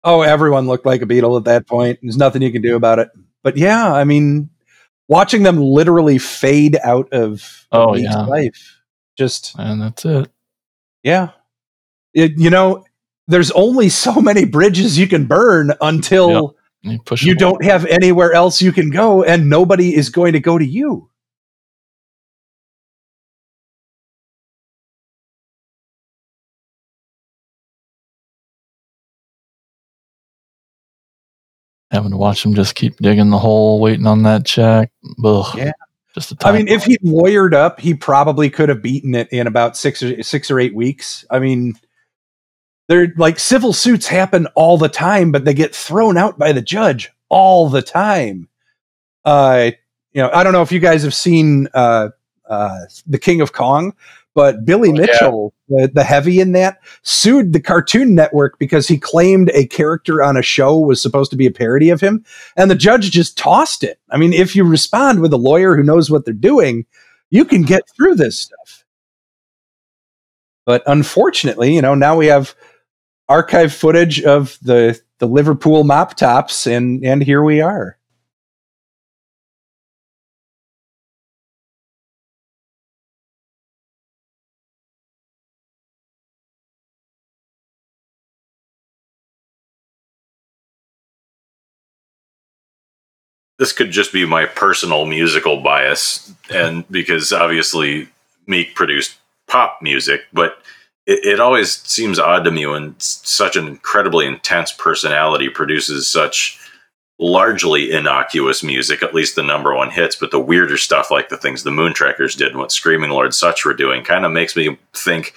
Oh, 0.07 0.23
everyone 0.23 0.69
looked 0.69 0.87
like 0.87 1.03
a 1.03 1.07
beetle 1.07 1.37
at 1.37 1.45
that 1.45 1.66
point. 1.66 1.99
There's 2.01 2.16
nothing 2.16 2.41
you 2.41 2.53
can 2.53 2.62
do 2.62 2.77
about 2.77 3.01
it. 3.01 3.09
But 3.43 3.57
yeah, 3.57 3.93
I 3.93 4.05
mean, 4.05 4.49
watching 5.09 5.43
them 5.43 5.59
literally 5.61 6.16
fade 6.19 6.78
out 6.85 7.12
of 7.12 7.66
Oh, 7.73 7.97
yeah. 7.97 8.24
life, 8.24 8.78
just 9.19 9.55
And 9.59 9.83
that's 9.83 10.05
it. 10.05 10.31
yeah. 11.03 11.31
It, 12.15 12.39
you 12.39 12.51
know, 12.51 12.85
there's 13.27 13.51
only 13.51 13.89
so 13.89 14.15
many 14.20 14.45
bridges 14.45 14.97
you 14.97 15.09
can 15.09 15.27
burn 15.27 15.73
until 15.81 16.57
You, 16.83 17.01
push 17.05 17.24
you 17.24 17.35
don't 17.35 17.65
have 17.65 17.85
anywhere 17.87 18.33
else 18.33 18.62
you 18.62 18.70
can 18.70 18.91
go, 18.91 19.24
and 19.24 19.51
nobody 19.51 19.93
is 19.95 20.09
going 20.09 20.35
to 20.35 20.41
go 20.41 20.57
to 20.57 20.65
you. 20.65 21.11
Having 31.97 32.12
to 32.12 32.16
watch 32.16 32.44
him 32.44 32.55
just 32.55 32.74
keep 32.74 32.97
digging 32.98 33.31
the 33.31 33.39
hole, 33.39 33.81
waiting 33.81 34.06
on 34.06 34.23
that 34.23 34.47
check. 34.47 34.90
Ugh. 35.24 35.47
Yeah. 35.56 35.73
Just 36.14 36.32
a 36.32 36.36
I 36.40 36.44
time. 36.44 36.55
I 36.55 36.59
mean, 36.59 36.68
if 36.68 36.85
he 36.85 36.97
lawyered 36.98 37.52
up, 37.52 37.81
he 37.81 37.94
probably 37.94 38.48
could 38.48 38.68
have 38.68 38.81
beaten 38.81 39.14
it 39.14 39.28
in 39.31 39.47
about 39.47 39.77
six 39.77 40.02
or 40.02 40.23
six 40.23 40.51
or 40.51 40.59
eight 40.59 40.74
weeks. 40.74 41.24
I 41.31 41.39
mean, 41.39 41.74
they're 42.89 43.12
like 43.16 43.39
civil 43.39 43.73
suits 43.73 44.06
happen 44.06 44.47
all 44.55 44.78
the 44.78 44.89
time, 44.89 45.32
but 45.32 45.44
they 45.44 45.52
get 45.52 45.74
thrown 45.74 46.16
out 46.16 46.39
by 46.39 46.52
the 46.52 46.62
judge 46.62 47.12
all 47.28 47.68
the 47.68 47.82
time. 47.82 48.48
Uh, 49.24 49.73
you 50.12 50.23
know, 50.23 50.31
I 50.32 50.43
don't 50.43 50.52
know 50.52 50.62
if 50.62 50.73
you 50.73 50.78
guys 50.78 51.02
have 51.02 51.14
seen 51.14 51.68
uh, 51.74 52.09
uh, 52.48 52.78
the 53.06 53.18
King 53.18 53.40
of 53.40 53.52
Kong, 53.52 53.93
but 54.37 54.67
Billy 54.67 54.91
Oh, 54.91 54.93
yeah. 54.93 55.01
Mitchell, 55.01 55.55
the, 55.69 55.91
the 55.95 56.05
heavy 56.05 56.41
in 56.41 56.53
that, 56.53 56.79
sued 57.03 57.55
the 57.55 57.61
Cartoon 57.61 58.15
Network 58.15 58.59
because 58.59 58.87
he 58.87 58.99
claimed 58.99 59.51
a 59.55 59.67
character 59.67 60.23
on 60.23 60.37
a 60.37 60.43
show 60.43 60.79
was 60.79 61.01
supposed 61.01 61.31
to 61.31 61.39
be 61.39 61.47
a 61.47 61.51
parody 61.51 61.89
of 61.89 62.03
him, 62.03 62.23
and 62.55 62.71
the 62.71 62.75
judge 62.75 63.11
just 63.11 63.39
tossed 63.39 63.83
it. 63.83 63.99
I 64.11 64.19
mean, 64.19 64.35
if 64.35 64.55
you 64.55 64.65
respond 64.65 65.23
with 65.23 65.33
a 65.33 65.39
lawyer 65.39 65.75
who 65.75 65.83
knows 65.83 66.11
what 66.11 66.27
they're 66.27 66.35
doing, 66.35 66.85
you 67.31 67.47
can 67.47 67.63
get 67.63 67.89
through 67.97 68.17
this 68.17 68.39
stuff. 68.39 68.85
But 70.67 70.83
unfortunately, 70.87 71.75
you 71.75 71.81
know, 71.81 71.95
now 71.95 72.15
we 72.15 72.27
have 72.27 72.55
archive 73.31 73.73
footage 73.73 74.23
of 74.23 74.59
the 74.61 75.01
the 75.19 75.27
Liverpool 75.27 75.83
mop 75.83 76.15
tops, 76.15 76.67
and 76.67 77.03
and 77.03 77.23
here 77.23 77.43
we 77.43 77.63
are. 77.63 77.97
This 93.59 93.73
could 93.73 93.91
just 93.91 94.12
be 94.12 94.27
my 94.27 94.47
personal 94.47 95.07
musical 95.07 95.62
bias 95.62 96.33
and 96.51 96.87
because 96.91 97.33
obviously 97.33 98.09
meek 98.47 98.74
produced 98.74 99.16
pop 99.49 99.78
music 99.83 100.23
but 100.33 100.59
it, 101.07 101.24
it 101.24 101.41
always 101.41 101.77
seems 101.83 102.19
odd 102.19 102.45
to 102.45 102.51
me 102.51 102.66
when 102.66 102.95
such 102.99 103.57
an 103.57 103.66
incredibly 103.66 104.27
intense 104.27 104.73
personality 104.73 105.49
produces 105.49 106.09
such 106.09 106.59
largely 107.19 107.93
innocuous 107.93 108.62
music 108.62 109.03
at 109.03 109.15
least 109.15 109.37
the 109.37 109.43
number 109.43 109.74
one 109.74 109.91
hits 109.91 110.16
but 110.16 110.31
the 110.31 110.39
weirder 110.39 110.77
stuff 110.77 111.11
like 111.11 111.28
the 111.28 111.37
things 111.37 111.62
the 111.62 111.70
moontrekkers 111.70 112.37
did 112.37 112.49
and 112.49 112.59
what 112.59 112.70
screaming 112.70 113.11
lord 113.11 113.33
sutch 113.33 113.65
were 113.65 113.73
doing 113.73 114.05
kind 114.05 114.24
of 114.24 114.33
makes 114.33 114.55
me 114.55 114.77
think 114.93 115.33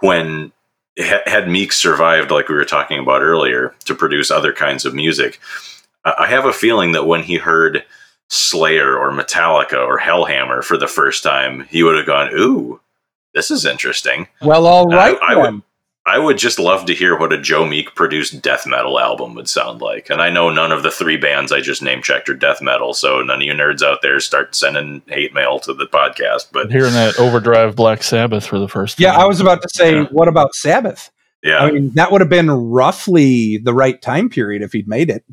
when 0.00 0.52
had 0.98 1.48
meek 1.48 1.72
survived 1.72 2.30
like 2.30 2.48
we 2.48 2.54
were 2.54 2.66
talking 2.66 2.98
about 2.98 3.22
earlier 3.22 3.74
to 3.84 3.94
produce 3.94 4.30
other 4.30 4.52
kinds 4.52 4.84
of 4.84 4.94
music 4.94 5.40
I 6.04 6.14
I 6.20 6.26
have 6.28 6.44
a 6.46 6.52
feeling 6.52 6.92
that 6.92 7.06
when 7.06 7.22
he 7.22 7.36
heard 7.36 7.84
Slayer 8.28 8.96
or 8.96 9.10
Metallica 9.12 9.78
or 9.86 9.98
Hellhammer 9.98 10.62
for 10.64 10.76
the 10.76 10.88
first 10.88 11.22
time, 11.22 11.66
he 11.68 11.82
would 11.82 11.96
have 11.96 12.06
gone, 12.06 12.30
"Ooh, 12.34 12.80
this 13.34 13.50
is 13.50 13.64
interesting." 13.64 14.28
Well, 14.40 14.66
all 14.66 14.84
And 14.84 14.94
right. 14.94 15.18
I, 15.22 15.34
I 15.34 15.36
would. 15.36 15.62
I 16.04 16.18
would 16.18 16.36
just 16.36 16.58
love 16.58 16.86
to 16.86 16.94
hear 16.94 17.16
what 17.16 17.32
a 17.32 17.38
Joe 17.40 17.64
Meek 17.64 17.94
produced 17.94 18.42
death 18.42 18.66
metal 18.66 18.98
album 18.98 19.34
would 19.36 19.48
sound 19.48 19.80
like. 19.80 20.10
And 20.10 20.20
I 20.20 20.30
know 20.30 20.50
none 20.50 20.72
of 20.72 20.82
the 20.82 20.90
three 20.90 21.16
bands 21.16 21.52
I 21.52 21.60
just 21.60 21.80
name 21.80 22.02
checked 22.02 22.28
are 22.28 22.34
death 22.34 22.60
metal, 22.60 22.92
so 22.92 23.22
none 23.22 23.36
of 23.40 23.42
you 23.46 23.52
nerds 23.52 23.82
out 23.82 24.02
there 24.02 24.18
start 24.18 24.56
sending 24.56 25.02
hate 25.06 25.32
mail 25.32 25.60
to 25.60 25.72
the 25.72 25.86
podcast. 25.86 26.48
But 26.52 26.72
hearing 26.72 26.94
that 26.94 27.20
Overdrive 27.20 27.76
Black 27.76 28.02
Sabbath 28.02 28.44
for 28.44 28.58
the 28.58 28.66
first 28.66 28.98
time. 28.98 29.04
yeah, 29.04 29.16
I 29.16 29.26
was 29.26 29.40
about 29.40 29.62
to 29.62 29.68
say, 29.68 29.94
Yeah. 29.98 30.06
what 30.10 30.26
about 30.26 30.56
Sabbath? 30.56 31.12
yeah, 31.44 31.58
I 31.58 31.70
mean, 31.70 31.90
that 31.90 32.10
would 32.10 32.20
have 32.20 32.28
been 32.30 32.50
roughly 32.50 33.58
the 33.58 33.72
right 33.72 34.02
time 34.02 34.28
period 34.28 34.62
if 34.62 34.72
he'd 34.72 34.88
made 34.88 35.08
it. 35.08 35.24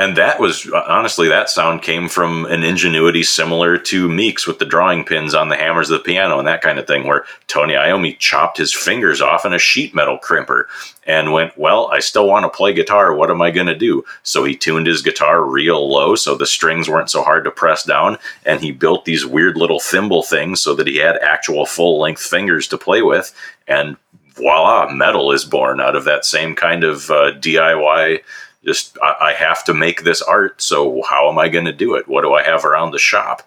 And 0.00 0.16
that 0.16 0.38
was 0.38 0.70
honestly, 0.72 1.26
that 1.26 1.50
sound 1.50 1.82
came 1.82 2.08
from 2.08 2.44
an 2.46 2.62
ingenuity 2.62 3.24
similar 3.24 3.76
to 3.78 4.08
Meek's 4.08 4.46
with 4.46 4.60
the 4.60 4.64
drawing 4.64 5.04
pins 5.04 5.34
on 5.34 5.48
the 5.48 5.56
hammers 5.56 5.90
of 5.90 5.98
the 5.98 6.04
piano 6.04 6.38
and 6.38 6.46
that 6.46 6.62
kind 6.62 6.78
of 6.78 6.86
thing, 6.86 7.04
where 7.04 7.24
Tony 7.48 7.74
Iommi 7.74 8.16
chopped 8.16 8.58
his 8.58 8.72
fingers 8.72 9.20
off 9.20 9.44
in 9.44 9.52
a 9.52 9.58
sheet 9.58 9.96
metal 9.96 10.16
crimper 10.16 10.66
and 11.04 11.32
went, 11.32 11.58
Well, 11.58 11.88
I 11.92 11.98
still 11.98 12.28
want 12.28 12.44
to 12.44 12.56
play 12.56 12.72
guitar. 12.72 13.12
What 13.12 13.28
am 13.28 13.42
I 13.42 13.50
going 13.50 13.66
to 13.66 13.74
do? 13.74 14.04
So 14.22 14.44
he 14.44 14.54
tuned 14.54 14.86
his 14.86 15.02
guitar 15.02 15.44
real 15.44 15.90
low 15.90 16.14
so 16.14 16.36
the 16.36 16.46
strings 16.46 16.88
weren't 16.88 17.10
so 17.10 17.24
hard 17.24 17.42
to 17.42 17.50
press 17.50 17.82
down. 17.82 18.18
And 18.46 18.60
he 18.60 18.70
built 18.70 19.04
these 19.04 19.26
weird 19.26 19.56
little 19.56 19.80
thimble 19.80 20.22
things 20.22 20.60
so 20.60 20.76
that 20.76 20.86
he 20.86 20.98
had 20.98 21.16
actual 21.16 21.66
full 21.66 21.98
length 21.98 22.22
fingers 22.22 22.68
to 22.68 22.78
play 22.78 23.02
with. 23.02 23.34
And 23.66 23.96
voila, 24.36 24.92
metal 24.94 25.32
is 25.32 25.44
born 25.44 25.80
out 25.80 25.96
of 25.96 26.04
that 26.04 26.24
same 26.24 26.54
kind 26.54 26.84
of 26.84 27.10
uh, 27.10 27.32
DIY 27.32 28.20
just 28.68 28.98
I, 29.02 29.14
I 29.20 29.32
have 29.32 29.64
to 29.64 29.74
make 29.74 30.04
this 30.04 30.20
art 30.20 30.60
so 30.60 31.02
how 31.08 31.30
am 31.30 31.38
i 31.38 31.48
going 31.48 31.64
to 31.64 31.72
do 31.72 31.94
it 31.94 32.06
what 32.06 32.22
do 32.22 32.34
i 32.34 32.42
have 32.42 32.64
around 32.64 32.90
the 32.90 32.98
shop 32.98 33.42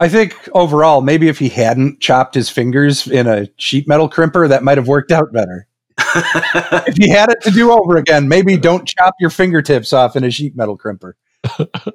I 0.00 0.08
think 0.08 0.48
overall, 0.52 1.00
maybe 1.00 1.28
if 1.28 1.38
he 1.38 1.48
hadn't 1.48 2.00
chopped 2.00 2.34
his 2.34 2.50
fingers 2.50 3.06
in 3.06 3.28
a 3.28 3.48
sheet 3.56 3.86
metal 3.86 4.10
crimper, 4.10 4.48
that 4.48 4.64
might 4.64 4.76
have 4.76 4.88
worked 4.88 5.12
out 5.12 5.32
better. 5.32 5.68
If 6.86 6.96
he 6.96 7.10
had 7.10 7.30
it 7.30 7.40
to 7.42 7.50
do 7.52 7.70
over 7.70 7.96
again, 7.96 8.28
maybe 8.28 8.56
don't 8.56 8.86
chop 8.86 9.14
your 9.20 9.30
fingertips 9.30 9.92
off 9.92 10.16
in 10.16 10.24
a 10.24 10.30
sheet 10.30 10.56
metal 10.56 10.76
crimper. 10.76 11.12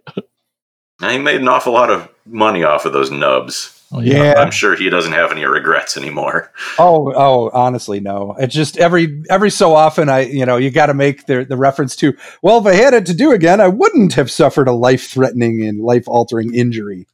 He 1.01 1.17
made 1.17 1.39
an 1.39 1.47
awful 1.47 1.71
lot 1.73 1.89
of 1.89 2.09
money 2.25 2.63
off 2.63 2.85
of 2.85 2.91
those 2.91 3.09
nubs 3.09 3.78
Oh, 3.91 4.01
Yeah. 4.01 4.35
i'm 4.37 4.51
sure 4.51 4.75
he 4.75 4.87
doesn't 4.89 5.13
have 5.13 5.31
any 5.31 5.43
regrets 5.45 5.97
anymore 5.97 6.51
Oh, 6.77 7.11
oh, 7.15 7.49
honestly, 7.53 7.99
no. 7.99 8.35
It's 8.39 8.53
just 8.53 8.77
every 8.77 9.23
every 9.29 9.49
so 9.49 9.73
often, 9.75 10.07
I 10.09 10.21
you 10.21 10.45
know 10.45 10.57
you 10.57 10.69
got 10.71 10.85
to 10.87 10.93
make 10.93 11.25
the 11.25 11.43
the 11.43 11.57
reference 11.57 11.95
to. 11.97 12.13
Well, 12.41 12.59
if 12.59 12.65
I 12.67 12.73
had 12.73 12.93
it 12.93 13.05
to 13.07 13.13
do 13.13 13.31
again, 13.31 13.59
I 13.59 13.67
wouldn't 13.67 14.13
have 14.13 14.29
suffered 14.31 14.67
a 14.67 14.71
life 14.73 15.09
threatening 15.09 15.65
and 15.65 15.81
life 15.81 16.07
altering 16.07 16.53
injury. 16.53 17.07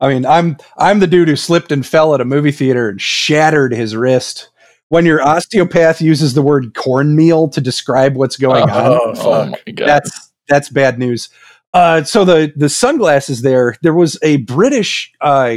I 0.00 0.08
mean, 0.08 0.24
I'm 0.24 0.56
I'm 0.76 1.00
the 1.00 1.06
dude 1.06 1.28
who 1.28 1.36
slipped 1.36 1.72
and 1.72 1.84
fell 1.84 2.14
at 2.14 2.20
a 2.20 2.24
movie 2.24 2.52
theater 2.52 2.88
and 2.88 3.00
shattered 3.00 3.72
his 3.72 3.94
wrist. 3.96 4.50
When 4.88 5.06
your 5.06 5.22
osteopath 5.22 6.00
uses 6.00 6.34
the 6.34 6.42
word 6.42 6.74
cornmeal 6.74 7.48
to 7.50 7.60
describe 7.60 8.16
what's 8.16 8.36
going 8.36 8.68
oh, 8.70 8.72
on, 8.72 9.16
Oh, 9.18 9.30
Oh, 9.30 9.44
my 9.46 9.72
God. 9.72 9.88
that's 9.88 10.32
that's 10.48 10.68
bad 10.68 10.98
news. 10.98 11.28
Uh, 11.72 12.02
so 12.02 12.24
the 12.24 12.52
the 12.56 12.68
sunglasses 12.68 13.42
there, 13.42 13.76
there 13.82 13.94
was 13.94 14.18
a 14.22 14.38
British 14.38 15.12
uh, 15.20 15.56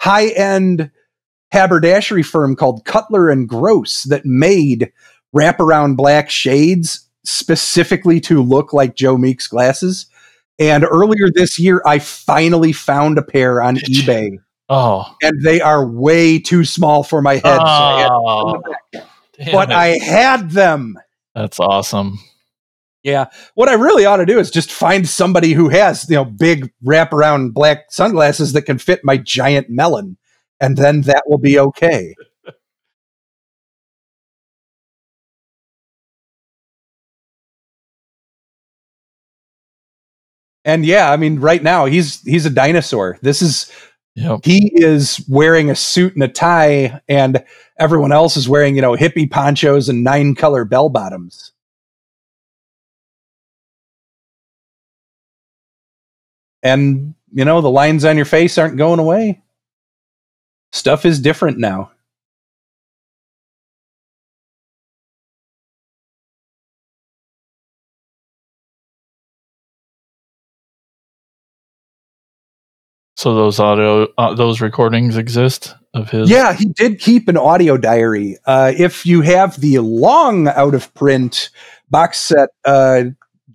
high 0.00 0.28
end 0.28 0.90
haberdashery 1.52 2.22
firm 2.22 2.54
called 2.54 2.84
Cutler 2.84 3.28
and 3.28 3.48
Gross 3.48 4.04
that 4.04 4.24
made 4.24 4.92
wraparound 5.36 5.96
black 5.96 6.30
shades 6.30 7.08
specifically 7.24 8.20
to 8.20 8.42
look 8.42 8.72
like 8.72 8.94
Joe 8.94 9.16
Meek's 9.16 9.46
glasses. 9.48 10.06
And 10.58 10.84
earlier 10.84 11.28
this 11.34 11.58
year, 11.58 11.82
I 11.86 11.98
finally 11.98 12.72
found 12.72 13.18
a 13.18 13.22
pair 13.22 13.62
on 13.62 13.76
eBay, 13.76 14.36
Oh, 14.68 15.12
and 15.22 15.42
they 15.42 15.60
are 15.60 15.84
way 15.88 16.38
too 16.38 16.64
small 16.64 17.02
for 17.02 17.20
my 17.22 17.34
head. 17.34 17.42
so 17.42 17.60
I 17.64 18.08
Oh, 18.12 18.62
but 19.52 19.70
it. 19.70 19.74
I 19.74 19.98
had 19.98 20.50
them. 20.50 20.96
that's 21.34 21.58
awesome. 21.58 22.18
Yeah. 23.02 23.26
What 23.54 23.68
I 23.68 23.74
really 23.74 24.04
ought 24.04 24.18
to 24.18 24.26
do 24.26 24.38
is 24.38 24.50
just 24.50 24.70
find 24.70 25.08
somebody 25.08 25.52
who 25.52 25.68
has, 25.70 26.08
you 26.08 26.16
know, 26.16 26.24
big 26.24 26.70
wraparound 26.84 27.54
black 27.54 27.86
sunglasses 27.90 28.52
that 28.52 28.62
can 28.62 28.78
fit 28.78 29.00
my 29.04 29.16
giant 29.16 29.70
melon. 29.70 30.16
And 30.60 30.76
then 30.76 31.02
that 31.02 31.22
will 31.26 31.38
be 31.38 31.58
okay. 31.58 32.14
and 40.64 40.84
yeah, 40.84 41.10
I 41.10 41.16
mean, 41.16 41.40
right 41.40 41.62
now 41.62 41.86
he's 41.86 42.20
he's 42.22 42.46
a 42.46 42.50
dinosaur. 42.50 43.18
This 43.22 43.42
is 43.42 43.70
Yep. 44.16 44.40
he 44.44 44.72
is 44.74 45.24
wearing 45.28 45.70
a 45.70 45.76
suit 45.76 46.14
and 46.14 46.22
a 46.22 46.28
tie, 46.28 47.00
and 47.08 47.42
everyone 47.78 48.12
else 48.12 48.36
is 48.36 48.48
wearing, 48.48 48.74
you 48.74 48.82
know, 48.82 48.96
hippie 48.96 49.30
ponchos 49.30 49.88
and 49.88 50.02
nine 50.04 50.34
color 50.34 50.64
bell 50.64 50.88
bottoms. 50.88 51.52
And, 56.62 57.14
you 57.32 57.44
know, 57.44 57.60
the 57.60 57.70
lines 57.70 58.04
on 58.04 58.16
your 58.16 58.26
face 58.26 58.58
aren't 58.58 58.76
going 58.76 59.00
away. 59.00 59.42
Stuff 60.72 61.04
is 61.04 61.20
different 61.20 61.58
now. 61.58 61.90
So 73.16 73.34
those 73.34 73.60
audio, 73.60 74.06
uh, 74.16 74.32
those 74.32 74.62
recordings 74.62 75.18
exist 75.18 75.74
of 75.92 76.08
his. 76.08 76.30
Yeah, 76.30 76.54
he 76.54 76.66
did 76.66 76.98
keep 77.00 77.28
an 77.28 77.36
audio 77.36 77.76
diary. 77.76 78.38
Uh, 78.46 78.72
if 78.74 79.04
you 79.04 79.20
have 79.20 79.60
the 79.60 79.78
long 79.80 80.48
out 80.48 80.74
of 80.74 80.94
print 80.94 81.50
box 81.90 82.18
set, 82.18 82.48
uh, 82.64 83.04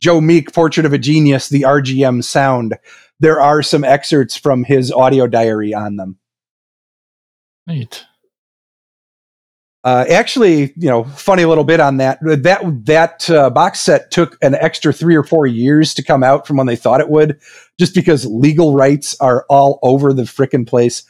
Joe 0.05 0.21
Meek, 0.21 0.53
Portrait 0.53 0.85
of 0.85 0.93
a 0.93 0.99
Genius, 0.99 1.49
the 1.49 1.63
RGM 1.63 2.23
sound, 2.23 2.77
there 3.19 3.41
are 3.41 3.63
some 3.63 3.83
excerpts 3.83 4.37
from 4.37 4.63
his 4.63 4.91
audio 4.91 5.25
diary 5.25 5.73
on 5.73 5.95
them. 5.95 6.19
Neat. 7.65 8.05
Uh, 9.83 10.05
actually, 10.07 10.73
you 10.77 10.87
know, 10.87 11.05
funny 11.05 11.43
little 11.45 11.63
bit 11.63 11.79
on 11.79 11.97
that. 11.97 12.19
That 12.21 12.83
that 12.85 13.27
uh, 13.31 13.49
box 13.49 13.79
set 13.79 14.11
took 14.11 14.37
an 14.43 14.53
extra 14.53 14.93
three 14.93 15.15
or 15.15 15.23
four 15.23 15.47
years 15.47 15.95
to 15.95 16.03
come 16.03 16.21
out 16.21 16.45
from 16.45 16.57
when 16.57 16.67
they 16.67 16.75
thought 16.75 17.01
it 17.01 17.09
would, 17.09 17.39
just 17.79 17.95
because 17.95 18.27
legal 18.27 18.75
rights 18.75 19.19
are 19.19 19.43
all 19.49 19.79
over 19.81 20.13
the 20.13 20.21
frickin' 20.21 20.67
place. 20.67 21.01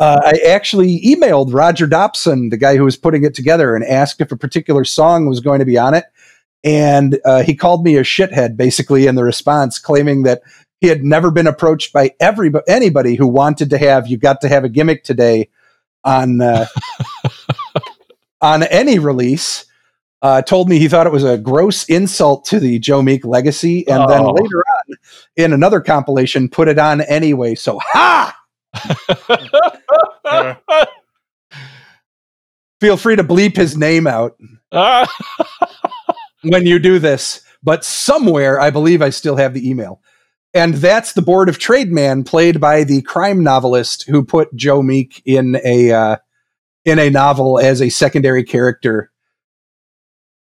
Uh, 0.00 0.20
I 0.24 0.48
actually 0.48 1.00
emailed 1.02 1.54
Roger 1.54 1.86
Dobson, 1.86 2.48
the 2.48 2.56
guy 2.56 2.76
who 2.76 2.84
was 2.84 2.96
putting 2.96 3.22
it 3.22 3.34
together, 3.36 3.76
and 3.76 3.84
asked 3.84 4.20
if 4.20 4.32
a 4.32 4.36
particular 4.36 4.82
song 4.82 5.28
was 5.28 5.38
going 5.38 5.60
to 5.60 5.64
be 5.64 5.78
on 5.78 5.94
it. 5.94 6.06
And 6.62 7.18
uh, 7.24 7.42
he 7.42 7.54
called 7.54 7.84
me 7.84 7.96
a 7.96 8.02
shithead, 8.02 8.56
basically, 8.56 9.06
in 9.06 9.14
the 9.14 9.24
response, 9.24 9.78
claiming 9.78 10.24
that 10.24 10.42
he 10.80 10.88
had 10.88 11.02
never 11.04 11.30
been 11.30 11.46
approached 11.46 11.92
by 11.92 12.12
everybody, 12.20 12.64
anybody 12.68 13.14
who 13.14 13.26
wanted 13.26 13.70
to 13.70 13.78
have 13.78 14.06
"You 14.08 14.18
Got 14.18 14.40
to 14.42 14.48
Have 14.48 14.64
a 14.64 14.68
Gimmick 14.68 15.02
Today" 15.04 15.48
on 16.04 16.40
uh, 16.42 16.66
on 18.42 18.62
any 18.64 18.98
release. 18.98 19.64
Uh, 20.22 20.42
told 20.42 20.68
me 20.68 20.78
he 20.78 20.86
thought 20.86 21.06
it 21.06 21.12
was 21.12 21.24
a 21.24 21.38
gross 21.38 21.84
insult 21.84 22.44
to 22.44 22.60
the 22.60 22.78
Joe 22.78 23.00
Meek 23.00 23.24
legacy, 23.24 23.88
and 23.88 24.06
then 24.06 24.20
Oh. 24.20 24.32
later 24.32 24.58
on, 24.58 24.96
in 25.36 25.52
another 25.54 25.80
compilation, 25.80 26.46
put 26.50 26.68
it 26.68 26.78
on 26.78 27.00
anyway. 27.00 27.54
So, 27.54 27.78
ha! 27.82 28.36
Feel 32.80 32.96
free 32.98 33.16
to 33.16 33.24
bleep 33.24 33.56
his 33.56 33.76
name 33.78 34.06
out 34.06 34.36
when 36.42 36.66
you 36.66 36.78
do 36.78 36.98
this. 36.98 37.42
But 37.62 37.84
somewhere, 37.84 38.60
I 38.60 38.70
believe 38.70 39.02
I 39.02 39.10
still 39.10 39.36
have 39.36 39.54
the 39.54 39.68
email. 39.68 40.00
And 40.52 40.74
that's 40.74 41.12
the 41.12 41.22
Board 41.22 41.48
of 41.48 41.58
Trade 41.58 41.92
man, 41.92 42.24
played 42.24 42.60
by 42.60 42.84
the 42.84 43.02
crime 43.02 43.44
novelist 43.44 44.08
who 44.08 44.24
put 44.24 44.54
Joe 44.56 44.82
Meek 44.82 45.22
in 45.24 45.60
a 45.64 45.92
uh, 45.92 46.16
in 46.84 46.98
a 46.98 47.10
novel 47.10 47.58
as 47.58 47.80
a 47.80 47.88
secondary 47.88 48.42
character 48.42 49.12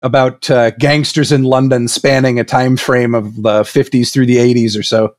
about 0.00 0.50
uh, 0.50 0.70
gangsters 0.72 1.30
in 1.30 1.44
London, 1.44 1.88
spanning 1.88 2.40
a 2.40 2.44
time 2.44 2.76
frame 2.76 3.14
of 3.14 3.42
the 3.42 3.62
50s 3.62 4.12
through 4.12 4.26
the 4.26 4.36
80s 4.36 4.78
or 4.78 4.82
so. 4.82 5.14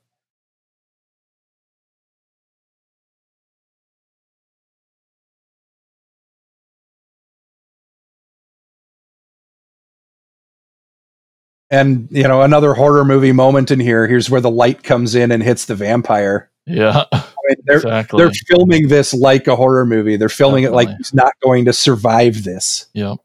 And 11.70 12.08
you 12.10 12.24
know, 12.24 12.42
another 12.42 12.74
horror 12.74 13.04
movie 13.04 13.32
moment 13.32 13.70
in 13.70 13.80
here. 13.80 14.06
Here's 14.06 14.30
where 14.30 14.40
the 14.40 14.50
light 14.50 14.82
comes 14.82 15.14
in 15.14 15.32
and 15.32 15.42
hits 15.42 15.64
the 15.64 15.74
vampire. 15.74 16.50
yeah, 16.66 17.04
I 17.12 17.24
mean, 17.48 17.56
they're 17.64 17.76
exactly. 17.76 18.18
they're 18.18 18.32
filming 18.48 18.88
this 18.88 19.12
like 19.14 19.46
a 19.46 19.56
horror 19.56 19.86
movie. 19.86 20.16
They're 20.16 20.28
filming 20.28 20.64
it 20.64 20.72
like 20.72 20.88
he's 20.96 21.14
not 21.14 21.32
going 21.42 21.64
to 21.64 21.72
survive 21.72 22.44
this. 22.44 22.86
Yep. 22.92 23.18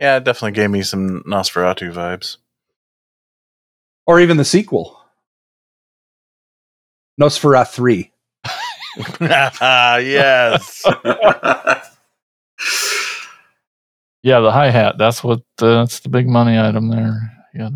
Yeah, 0.00 0.16
it 0.16 0.24
definitely 0.24 0.52
gave 0.52 0.70
me 0.70 0.82
some 0.82 1.22
Nosferatu 1.26 1.92
vibes. 1.92 2.36
Or 4.06 4.20
even 4.20 4.36
the 4.36 4.44
sequel. 4.44 4.98
Nosferatu 7.20 7.68
3. 7.68 8.12
yes. 9.20 10.84
Yeah, 14.22 14.40
the 14.40 14.50
hi 14.50 14.70
hat. 14.70 14.98
That's 14.98 15.22
what. 15.22 15.40
Uh, 15.62 15.78
that's 15.78 16.00
the 16.00 16.08
big 16.08 16.26
money 16.26 16.58
item 16.58 16.88
there. 16.88 17.32
Yeah. 17.54 17.70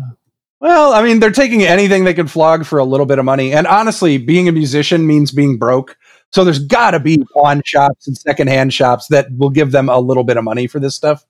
Well, 0.59 0.93
I 0.93 1.03
mean, 1.03 1.19
they're 1.19 1.31
taking 1.31 1.63
anything 1.63 2.03
they 2.05 2.13
can 2.13 2.27
flog 2.27 2.65
for 2.65 2.79
a 2.79 2.85
little 2.85 3.05
bit 3.05 3.19
of 3.19 3.25
money. 3.25 3.51
And 3.53 3.67
honestly, 3.67 4.17
being 4.17 4.47
a 4.47 4.51
musician 4.53 5.05
means 5.05 5.31
being 5.31 5.57
broke. 5.57 5.97
So 6.31 6.43
there's 6.43 6.59
got 6.59 6.91
to 6.91 6.99
be 6.99 7.23
pawn 7.33 7.61
shops 7.65 8.07
and 8.07 8.17
secondhand 8.17 8.73
shops 8.73 9.07
that 9.07 9.27
will 9.37 9.49
give 9.49 9.71
them 9.71 9.89
a 9.89 9.99
little 9.99 10.23
bit 10.23 10.37
of 10.37 10.43
money 10.43 10.67
for 10.67 10.79
this 10.79 10.95
stuff. 10.95 11.25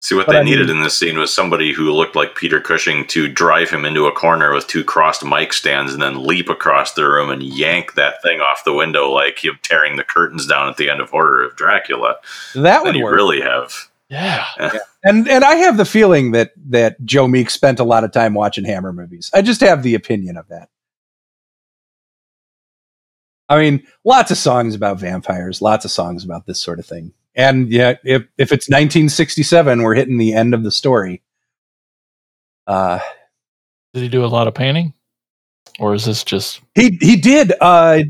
See 0.00 0.14
what 0.16 0.26
But 0.26 0.32
they 0.32 0.38
I 0.38 0.42
mean- 0.42 0.52
needed 0.54 0.70
in 0.70 0.82
this 0.82 0.96
scene 0.98 1.16
was 1.18 1.32
somebody 1.32 1.72
who 1.72 1.92
looked 1.92 2.16
like 2.16 2.34
Peter 2.34 2.60
Cushing 2.60 3.06
to 3.08 3.28
drive 3.28 3.70
him 3.70 3.84
into 3.84 4.06
a 4.06 4.12
corner 4.12 4.52
with 4.52 4.66
two 4.66 4.82
crossed 4.82 5.24
mic 5.24 5.52
stands 5.52 5.92
and 5.92 6.02
then 6.02 6.24
leap 6.26 6.48
across 6.48 6.94
the 6.94 7.04
room 7.08 7.30
and 7.30 7.42
yank 7.42 7.94
that 7.94 8.20
thing 8.22 8.40
off 8.40 8.64
the 8.64 8.72
window 8.72 9.10
like 9.10 9.44
him 9.44 9.58
tearing 9.62 9.96
the 9.96 10.02
curtains 10.02 10.46
down 10.46 10.68
at 10.68 10.76
the 10.76 10.90
end 10.90 11.00
of 11.00 11.10
Horror 11.10 11.44
of 11.44 11.54
Dracula. 11.56 12.16
That 12.54 12.62
Then 12.62 12.82
would 12.84 12.94
you 12.96 13.04
work. 13.04 13.14
really 13.14 13.40
have 13.42 13.72
Yeah. 14.12 14.44
And 15.04 15.26
and 15.26 15.42
I 15.42 15.54
have 15.56 15.78
the 15.78 15.86
feeling 15.86 16.32
that 16.32 16.52
that 16.68 17.02
Joe 17.04 17.26
Meek 17.26 17.48
spent 17.50 17.80
a 17.80 17.84
lot 17.84 18.04
of 18.04 18.12
time 18.12 18.34
watching 18.34 18.64
Hammer 18.64 18.92
movies. 18.92 19.30
I 19.34 19.40
just 19.42 19.62
have 19.62 19.82
the 19.82 19.94
opinion 19.94 20.36
of 20.36 20.46
that. 20.48 20.68
I 23.48 23.58
mean, 23.58 23.84
lots 24.04 24.30
of 24.30 24.36
songs 24.36 24.74
about 24.74 25.00
vampires, 25.00 25.60
lots 25.60 25.84
of 25.84 25.90
songs 25.90 26.24
about 26.24 26.46
this 26.46 26.60
sort 26.60 26.78
of 26.78 26.86
thing. 26.86 27.12
And 27.34 27.70
yeah, 27.72 27.94
if 28.04 28.22
if 28.38 28.52
it's 28.52 28.68
1967, 28.68 29.82
we're 29.82 29.94
hitting 29.94 30.18
the 30.18 30.34
end 30.34 30.52
of 30.54 30.62
the 30.62 30.70
story. 30.70 31.22
Uh 32.66 33.00
Did 33.94 34.02
he 34.02 34.08
do 34.10 34.24
a 34.24 34.26
lot 34.26 34.46
of 34.46 34.54
painting, 34.54 34.92
or 35.80 35.94
is 35.94 36.04
this 36.04 36.22
just? 36.22 36.60
he 36.74 36.98
he 37.00 37.16
did 37.16 37.52
uh 37.62 38.02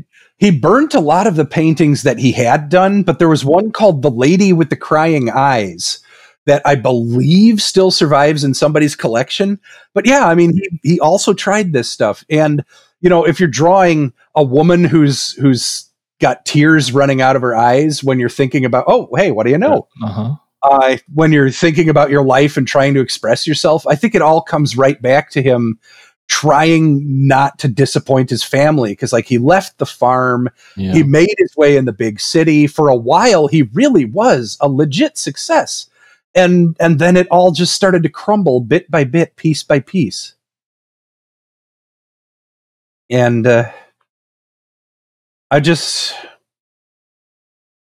he 0.43 0.51
burnt 0.51 0.93
a 0.93 0.99
lot 0.99 1.25
of 1.25 1.37
the 1.37 1.45
paintings 1.45 2.03
that 2.03 2.19
he 2.19 2.33
had 2.33 2.67
done, 2.67 3.01
but 3.01 3.17
there 3.17 3.29
was 3.29 3.45
one 3.45 3.71
called 3.71 4.01
The 4.01 4.11
Lady 4.11 4.51
with 4.51 4.69
the 4.69 4.75
Crying 4.75 5.29
Eyes 5.29 5.99
that 6.47 6.61
I 6.65 6.75
believe 6.75 7.61
still 7.61 7.91
survives 7.91 8.43
in 8.43 8.53
somebody's 8.53 8.93
collection. 8.93 9.57
But 9.93 10.05
yeah, 10.05 10.27
I 10.27 10.35
mean, 10.35 10.51
he, 10.51 10.79
he 10.83 10.99
also 10.99 11.33
tried 11.33 11.71
this 11.71 11.89
stuff. 11.89 12.25
And, 12.29 12.65
you 12.99 13.09
know, 13.09 13.23
if 13.23 13.39
you're 13.39 13.47
drawing 13.47 14.11
a 14.35 14.43
woman 14.43 14.83
who's 14.83 15.31
who's 15.35 15.89
got 16.19 16.45
tears 16.45 16.91
running 16.91 17.21
out 17.21 17.37
of 17.37 17.41
her 17.41 17.55
eyes 17.55 18.03
when 18.03 18.19
you're 18.19 18.27
thinking 18.27 18.65
about, 18.65 18.83
oh, 18.85 19.07
hey, 19.15 19.31
what 19.31 19.45
do 19.45 19.49
you 19.49 19.57
know? 19.57 19.87
Uh 20.03 20.11
huh. 20.11 20.35
uh, 20.63 20.97
when 21.13 21.31
you're 21.31 21.51
thinking 21.51 21.87
about 21.87 22.09
your 22.09 22.25
life 22.25 22.57
and 22.57 22.67
trying 22.67 22.93
to 22.95 23.01
express 23.01 23.47
yourself, 23.47 23.87
I 23.87 23.95
think 23.95 24.13
it 24.13 24.21
all 24.21 24.41
comes 24.41 24.75
right 24.75 25.01
back 25.01 25.29
to 25.31 25.41
him 25.41 25.79
trying 26.29 27.27
not 27.27 27.59
to 27.59 27.67
disappoint 27.67 28.29
his 28.29 28.43
family 28.43 28.91
because, 28.91 29.13
like, 29.13 29.25
he 29.25 29.37
left 29.37 29.77
the 29.77 29.85
farm, 29.85 30.49
Yeah. 30.75 30.93
he 30.93 31.03
made 31.03 31.33
his 31.37 31.55
way 31.55 31.77
in 31.77 31.85
the 31.85 31.91
big 31.93 32.19
city. 32.19 32.67
For 32.67 32.87
a 32.89 32.95
while, 32.95 33.47
he 33.47 33.63
really 33.73 34.05
was 34.05 34.57
a 34.61 34.69
legit 34.69 35.17
success, 35.17 35.87
and 36.35 36.75
and 36.79 36.99
then 36.99 37.17
it 37.17 37.27
all 37.29 37.51
just 37.51 37.73
started 37.73 38.03
to 38.03 38.09
crumble 38.09 38.61
bit 38.61 38.89
by 38.89 39.03
bit, 39.03 39.35
piece 39.35 39.63
by 39.63 39.79
piece. 39.79 40.33
And 43.09 43.45
uh, 43.45 43.69
I 45.51 45.59
just 45.59 46.15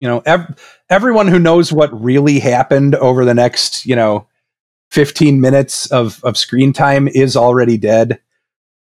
You 0.02 0.10
know, 0.10 0.22
ev- 0.26 0.60
everyone 0.90 1.28
who 1.30 1.40
knows 1.40 1.72
what 1.72 2.04
really 2.04 2.40
happened 2.40 2.96
over 2.96 3.24
the 3.24 3.34
next, 3.34 3.86
you 3.86 3.96
know, 3.96 4.28
15 4.92 5.42
minutes 5.42 5.92
of, 5.92 6.24
of 6.24 6.38
screen 6.38 6.74
time 6.74 7.08
is 7.08 7.36
already 7.36 7.78
dead. 7.78 8.20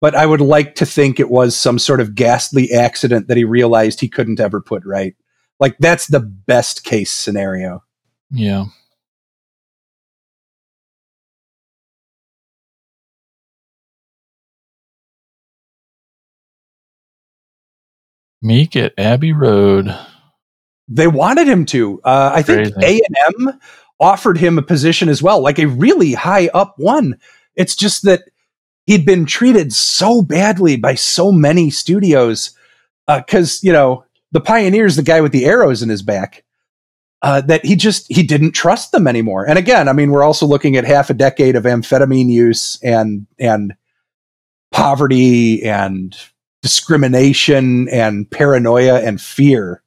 But 0.00 0.14
I 0.14 0.26
would 0.26 0.40
like 0.40 0.76
to 0.76 0.86
think 0.86 1.18
it 1.18 1.30
was 1.30 1.56
some 1.56 1.78
sort 1.78 2.00
of 2.00 2.14
ghastly 2.14 2.72
accident 2.72 3.28
that 3.28 3.36
he 3.36 3.44
realized 3.44 4.00
he 4.00 4.08
couldn't 4.08 4.40
ever 4.40 4.60
put 4.60 4.84
right. 4.86 5.16
Like, 5.58 5.76
that's 5.78 6.06
the 6.06 6.20
best 6.20 6.84
case 6.84 7.10
scenario. 7.10 7.82
Yeah. 8.30 8.66
Meek 18.40 18.76
at 18.76 18.94
Abbey 18.96 19.32
Road. 19.32 19.96
They 20.86 21.08
wanted 21.08 21.48
him 21.48 21.66
to. 21.66 22.00
Uh, 22.04 22.32
I 22.34 22.42
think 22.42 22.74
A&M 22.76 23.58
offered 24.00 24.38
him 24.38 24.58
a 24.58 24.62
position 24.62 25.08
as 25.08 25.22
well, 25.22 25.40
like 25.40 25.58
a 25.58 25.66
really 25.66 26.12
high 26.12 26.48
up 26.54 26.74
one. 26.78 27.18
It's 27.56 27.74
just 27.74 28.04
that 28.04 28.22
he'd 28.86 29.04
been 29.04 29.26
treated 29.26 29.72
so 29.72 30.22
badly 30.22 30.76
by 30.76 30.94
so 30.94 31.30
many 31.30 31.70
studios 31.70 32.56
because 33.06 33.62
you 33.62 33.72
know 33.72 34.04
the 34.32 34.40
pioneer's 34.40 34.96
the 34.96 35.02
guy 35.02 35.20
with 35.20 35.32
the 35.32 35.44
arrows 35.44 35.82
in 35.82 35.88
his 35.88 36.02
back 36.02 36.44
uh, 37.22 37.40
that 37.42 37.64
he 37.64 37.76
just 37.76 38.06
he 38.08 38.22
didn't 38.22 38.52
trust 38.52 38.92
them 38.92 39.06
anymore 39.06 39.48
and 39.48 39.58
again 39.58 39.88
i 39.88 39.92
mean 39.92 40.10
we're 40.10 40.22
also 40.22 40.46
looking 40.46 40.76
at 40.76 40.84
half 40.84 41.10
a 41.10 41.14
decade 41.14 41.56
of 41.56 41.64
amphetamine 41.64 42.30
use 42.30 42.78
and 42.82 43.26
and 43.38 43.74
poverty 44.70 45.62
and 45.64 46.16
discrimination 46.62 47.88
and 47.88 48.30
paranoia 48.30 49.00
and 49.00 49.20
fear 49.20 49.82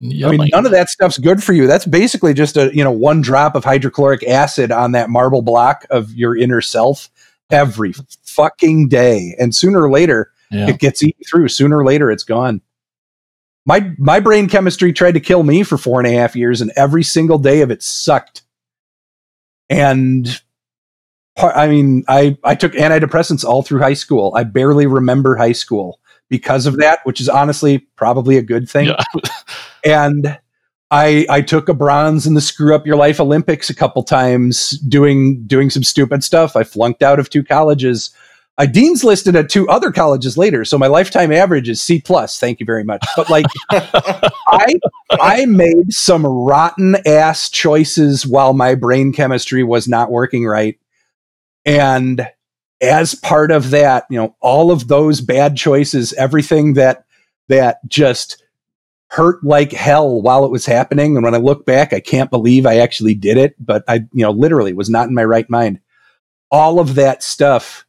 I 0.00 0.30
mean, 0.30 0.48
none 0.52 0.64
of 0.64 0.70
that 0.72 0.88
stuff's 0.88 1.18
good 1.18 1.42
for 1.42 1.52
you. 1.52 1.66
That's 1.66 1.84
basically 1.84 2.32
just 2.32 2.56
a 2.56 2.70
you 2.74 2.84
know 2.84 2.92
one 2.92 3.20
drop 3.20 3.56
of 3.56 3.64
hydrochloric 3.64 4.26
acid 4.28 4.70
on 4.70 4.92
that 4.92 5.10
marble 5.10 5.42
block 5.42 5.86
of 5.90 6.12
your 6.14 6.36
inner 6.36 6.60
self 6.60 7.10
every 7.50 7.94
fucking 8.22 8.88
day, 8.88 9.34
and 9.40 9.54
sooner 9.54 9.82
or 9.82 9.90
later 9.90 10.30
yeah. 10.52 10.68
it 10.68 10.78
gets 10.78 11.02
eaten 11.02 11.24
through. 11.28 11.48
Sooner 11.48 11.78
or 11.78 11.84
later, 11.84 12.12
it's 12.12 12.22
gone. 12.22 12.60
My 13.66 13.92
my 13.98 14.20
brain 14.20 14.48
chemistry 14.48 14.92
tried 14.92 15.12
to 15.12 15.20
kill 15.20 15.42
me 15.42 15.64
for 15.64 15.76
four 15.76 15.98
and 15.98 16.06
a 16.06 16.16
half 16.16 16.36
years, 16.36 16.60
and 16.60 16.70
every 16.76 17.02
single 17.02 17.38
day 17.38 17.62
of 17.62 17.72
it 17.72 17.82
sucked. 17.82 18.42
And 19.68 20.40
I 21.36 21.66
mean, 21.66 22.04
I 22.06 22.38
I 22.44 22.54
took 22.54 22.72
antidepressants 22.74 23.44
all 23.44 23.62
through 23.62 23.80
high 23.80 23.94
school. 23.94 24.32
I 24.36 24.44
barely 24.44 24.86
remember 24.86 25.34
high 25.34 25.52
school 25.52 25.98
because 26.28 26.66
of 26.66 26.76
that, 26.78 27.00
which 27.04 27.20
is 27.20 27.28
honestly 27.28 27.78
probably 27.96 28.36
a 28.36 28.42
good 28.42 28.68
thing 28.68 28.86
Yeah. 28.86 29.02
and 29.84 30.38
I 30.90 31.26
I 31.28 31.40
took 31.42 31.68
a 31.68 31.74
bronze 31.74 32.26
in 32.26 32.34
the 32.34 32.40
Screw 32.40 32.74
Up 32.74 32.86
Your 32.86 32.96
Life 32.96 33.20
Olympics 33.20 33.68
a 33.68 33.74
couple 33.74 34.02
times 34.02 34.70
doing 34.70 35.44
doing 35.46 35.70
some 35.70 35.82
stupid 35.82 36.24
stuff. 36.24 36.56
I 36.56 36.64
flunked 36.64 37.02
out 37.02 37.18
of 37.18 37.28
two 37.30 37.44
colleges. 37.44 38.10
I 38.60 38.66
dean's 38.66 39.04
listed 39.04 39.36
at 39.36 39.48
two 39.50 39.68
other 39.68 39.92
colleges 39.92 40.36
later, 40.36 40.64
so 40.64 40.78
my 40.78 40.88
lifetime 40.88 41.30
average 41.30 41.68
is 41.68 41.80
C 41.80 42.00
plus. 42.00 42.40
Thank 42.40 42.58
you 42.58 42.66
very 42.66 42.84
much. 42.84 43.04
But 43.16 43.30
like 43.30 43.46
I 43.70 44.80
I 45.12 45.46
made 45.46 45.92
some 45.92 46.26
rotten 46.26 46.96
ass 47.06 47.50
choices 47.50 48.26
while 48.26 48.54
my 48.54 48.74
brain 48.74 49.12
chemistry 49.12 49.62
was 49.62 49.88
not 49.88 50.10
working 50.10 50.46
right. 50.46 50.78
And 51.66 52.26
as 52.80 53.14
part 53.14 53.50
of 53.50 53.70
that, 53.70 54.06
you 54.10 54.18
know, 54.18 54.36
all 54.40 54.70
of 54.70 54.88
those 54.88 55.20
bad 55.20 55.56
choices, 55.56 56.12
everything 56.14 56.74
that 56.74 57.04
that 57.48 57.78
just 57.88 58.42
hurt 59.10 59.42
like 59.42 59.72
hell 59.72 60.20
while 60.20 60.44
it 60.44 60.50
was 60.50 60.66
happening. 60.66 61.16
And 61.16 61.24
when 61.24 61.34
I 61.34 61.38
look 61.38 61.64
back, 61.64 61.92
I 61.92 62.00
can't 62.00 62.30
believe 62.30 62.66
I 62.66 62.76
actually 62.76 63.14
did 63.14 63.38
it, 63.38 63.54
but 63.58 63.82
I, 63.88 64.06
you 64.12 64.22
know, 64.22 64.30
literally 64.30 64.74
was 64.74 64.90
not 64.90 65.08
in 65.08 65.14
my 65.14 65.24
right 65.24 65.48
mind. 65.48 65.80
All 66.50 66.78
of 66.78 66.94
that 66.96 67.22
stuff 67.22 67.86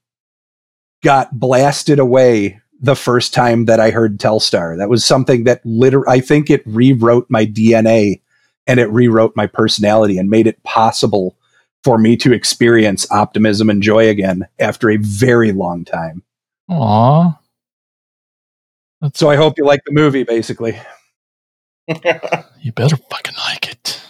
got 1.04 1.38
blasted 1.38 2.00
away 2.00 2.62
the 2.82 2.96
first 2.96 3.34
time 3.34 3.66
that 3.66 3.80
I 3.80 3.92
heard 3.92 4.18
Telstar. 4.18 4.78
That 4.78 4.90
was 4.90 5.04
something 5.04 5.44
that 5.44 5.62
literally, 5.66 6.08
I 6.08 6.22
think 6.22 6.50
it 6.50 6.64
rewrote 6.66 7.28
my 7.30 7.46
DNA 7.46 8.22
and 8.66 8.80
it 8.80 8.90
rewrote 8.90 9.36
my 9.36 9.48
personality 9.48 10.18
and 10.18 10.30
made 10.30 10.48
it 10.48 10.64
possible 10.64 11.36
for 11.84 11.98
me 11.98 12.18
to 12.18 12.34
experience 12.34 13.10
optimism 13.12 13.70
and 13.70 13.82
joy 13.82 14.10
again 14.10 14.48
after 14.60 14.90
a 14.90 14.98
very 14.98 15.52
long 15.52 15.86
time. 15.86 16.24
Aw. 16.70 17.40
That's, 19.02 19.20
So 19.20 19.30
I 19.30 19.36
hope 19.36 19.58
you 19.58 19.66
like 19.66 19.82
the 19.86 19.94
movie, 19.94 20.24
basically. 20.24 20.80
you 21.88 22.72
better 22.74 22.98
fucking 22.98 23.36
like 23.38 23.72
it. 23.72 24.02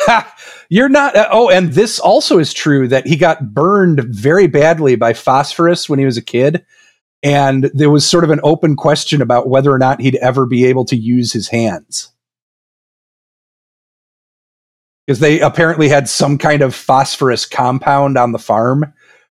Ha! 0.00 0.34
You're 0.68 0.88
not. 0.88 1.16
Uh, 1.16 1.28
oh, 1.30 1.50
and 1.50 1.72
this 1.72 1.98
also 1.98 2.38
is 2.38 2.52
true 2.52 2.88
that 2.88 3.06
he 3.06 3.16
got 3.16 3.52
burned 3.54 4.04
very 4.04 4.46
badly 4.46 4.96
by 4.96 5.12
phosphorus 5.12 5.88
when 5.88 5.98
he 5.98 6.04
was 6.04 6.16
a 6.16 6.22
kid. 6.22 6.64
And 7.22 7.70
there 7.74 7.90
was 7.90 8.06
sort 8.06 8.24
of 8.24 8.30
an 8.30 8.40
open 8.42 8.76
question 8.76 9.20
about 9.20 9.48
whether 9.48 9.72
or 9.72 9.78
not 9.78 10.00
he'd 10.00 10.16
ever 10.16 10.46
be 10.46 10.66
able 10.66 10.84
to 10.86 10.96
use 10.96 11.32
his 11.32 11.48
hands. 11.48 12.12
Because 15.08 15.20
they 15.20 15.40
apparently 15.40 15.88
had 15.88 16.06
some 16.06 16.36
kind 16.36 16.60
of 16.60 16.74
phosphorus 16.74 17.46
compound 17.46 18.18
on 18.18 18.32
the 18.32 18.38
farm 18.38 18.92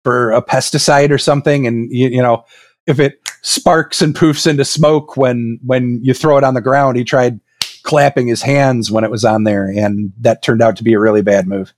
for 0.03 0.31
a 0.31 0.41
pesticide 0.41 1.11
or 1.11 1.19
something. 1.19 1.67
And, 1.67 1.91
you, 1.91 2.09
you 2.09 2.23
know, 2.23 2.43
if 2.87 2.99
it 2.99 3.19
sparks 3.43 4.01
and 4.01 4.15
poofs 4.15 4.47
into 4.47 4.65
smoke 4.65 5.15
when 5.15 5.59
when 5.63 5.99
you 6.01 6.15
throw 6.15 6.39
it 6.39 6.43
on 6.43 6.55
the 6.55 6.61
ground, 6.61 6.97
he 6.97 7.03
tried 7.03 7.39
clapping 7.83 8.25
his 8.25 8.41
hands 8.41 8.89
when 8.89 9.03
it 9.03 9.11
was 9.11 9.23
on 9.23 9.43
there, 9.43 9.67
and 9.67 10.11
that 10.19 10.41
turned 10.41 10.63
out 10.63 10.75
to 10.77 10.83
be 10.83 10.93
a 10.93 10.99
really 10.99 11.21
bad 11.21 11.47
move. 11.47 11.71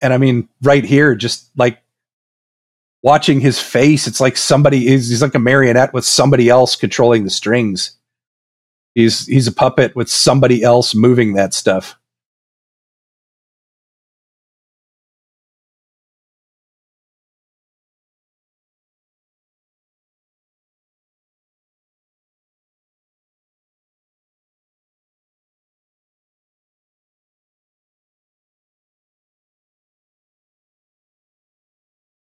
And 0.00 0.12
I 0.12 0.18
mean, 0.18 0.48
right 0.62 0.84
here, 0.84 1.16
just 1.16 1.50
like 1.56 1.82
watching 3.02 3.40
his 3.40 3.58
face, 3.58 4.06
it's 4.06 4.20
like 4.20 4.36
somebody 4.36 4.86
is 4.86 5.08
he's 5.08 5.20
like 5.20 5.34
a 5.34 5.40
marionette 5.40 5.92
with 5.92 6.04
somebody 6.04 6.48
else 6.48 6.76
controlling 6.76 7.24
the 7.24 7.30
strings. 7.30 7.96
He's 8.94 9.26
he's 9.26 9.46
a 9.48 9.52
puppet 9.52 9.96
with 9.96 10.10
somebody 10.10 10.62
else 10.62 10.94
moving 10.94 11.34
that 11.34 11.54
stuff. 11.54 11.96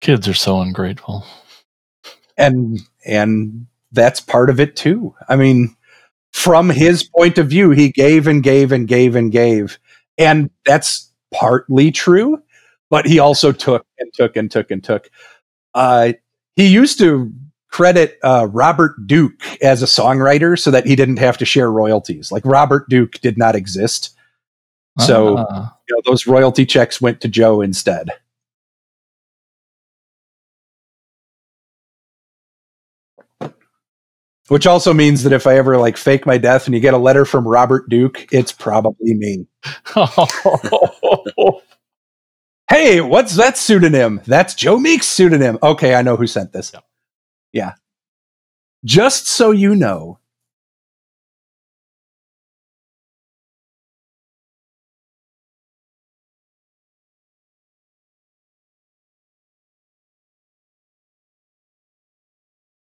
Kids 0.01 0.29
are 0.29 0.35
so 0.35 0.61
ungrateful. 0.61 1.25
and 2.37 2.81
and 3.05 3.67
that's 3.93 4.21
part 4.21 4.51
of 4.51 4.61
it 4.61 4.77
too 4.77 5.15
i 5.29 5.37
mean 5.37 5.77
from 6.33 6.69
his 6.71 7.03
point 7.03 7.39
of 7.39 7.49
view 7.49 7.71
he 7.71 7.91
gave 7.91 8.27
and 8.27 8.43
gave 8.43 8.73
and 8.73 8.87
gave 8.89 9.17
and 9.17 9.33
gave. 9.33 9.79
And 10.19 10.51
that's 10.65 11.11
partly 11.33 11.91
true 11.91 12.43
but 12.91 13.07
he 13.07 13.21
also 13.21 13.53
took 13.53 13.87
and 14.01 14.13
took 14.13 14.37
and 14.37 14.51
took 14.51 14.71
and 14.73 14.83
took. 14.83 15.09
Uh, 15.75 16.13
he 16.57 16.67
used 16.67 16.99
to 16.99 17.33
credit 17.71 18.19
uh, 18.25 18.49
robert 18.51 18.97
duke 19.07 19.33
as 19.63 19.81
a 19.81 19.87
songwriter 19.87 20.59
so 20.59 20.73
that 20.73 20.85
he 20.85 20.97
didn't 20.97 21.19
have 21.21 21.39
to 21.39 21.45
share 21.45 21.71
royalties. 21.71 22.33
Like 22.33 22.45
robert 22.45 22.89
duke 22.89 23.13
did 23.21 23.39
not 23.39 23.55
exist. 23.55 24.15
So- 24.99 25.37
Ah. 25.39 25.77
you 25.89 25.95
know, 25.97 26.03
those 26.05 26.27
royalty 26.27 26.67
checks 26.67 27.01
went 27.01 27.21
to 27.21 27.29
joe 27.29 27.61
instead 27.61 28.11
which 34.51 34.67
also 34.67 34.93
means 34.93 35.23
that 35.23 35.33
if 35.33 35.47
i 35.47 35.57
ever 35.57 35.79
like 35.79 35.97
fake 35.97 36.27
my 36.27 36.37
death 36.37 36.67
and 36.67 36.75
you 36.75 36.81
get 36.81 36.95
a 36.95 36.99
letter 36.99 37.25
from 37.25 37.47
robert 37.49 37.89
duke 37.89 38.27
it's 38.33 38.53
probably 38.53 39.15
me. 39.15 39.47
Hey 42.69 43.01
what's 43.01 43.35
that 43.35 43.59
pseudonym? 43.59 44.21
That's 44.29 44.55
joe 44.55 44.79
meek's 44.79 45.09
pseudonym. 45.09 45.59
Okay 45.61 45.95
i 45.95 46.03
know 46.03 46.15
who 46.17 46.29
sent 46.29 46.53
this. 46.53 46.73
Yep. 46.73 46.85
yeah. 47.53 47.73
Just 48.85 49.27
so 49.27 49.51
you 49.51 49.75
know 49.75 50.20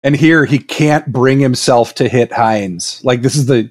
and 0.03 0.17
here 0.17 0.45
he 0.45 0.59
can't 0.59 1.13
bring 1.13 1.39
himself 1.39 1.95
to 1.97 2.09
hit 2.09 2.33
Heinz. 2.33 3.03
Like 3.05 3.23
this 3.23 3.37
is 3.37 3.47
the 3.47 3.71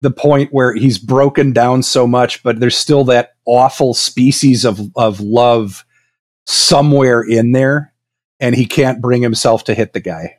the 0.00 0.10
point 0.10 0.52
where 0.52 0.74
he's 0.74 0.98
broken 0.98 1.52
down 1.52 1.82
so 1.82 2.06
much, 2.06 2.42
but 2.42 2.58
there's 2.58 2.76
still 2.76 3.04
that 3.04 3.34
awful 3.46 3.94
species 3.94 4.64
of 4.64 4.80
of 4.96 5.20
love 5.20 5.84
somewhere 6.46 7.22
in 7.22 7.52
there, 7.52 7.92
and 8.40 8.54
he 8.54 8.66
can't 8.66 9.00
bring 9.00 9.22
himself 9.22 9.64
to 9.64 9.74
hit 9.74 9.92
the 9.92 10.00
guy. 10.00 10.38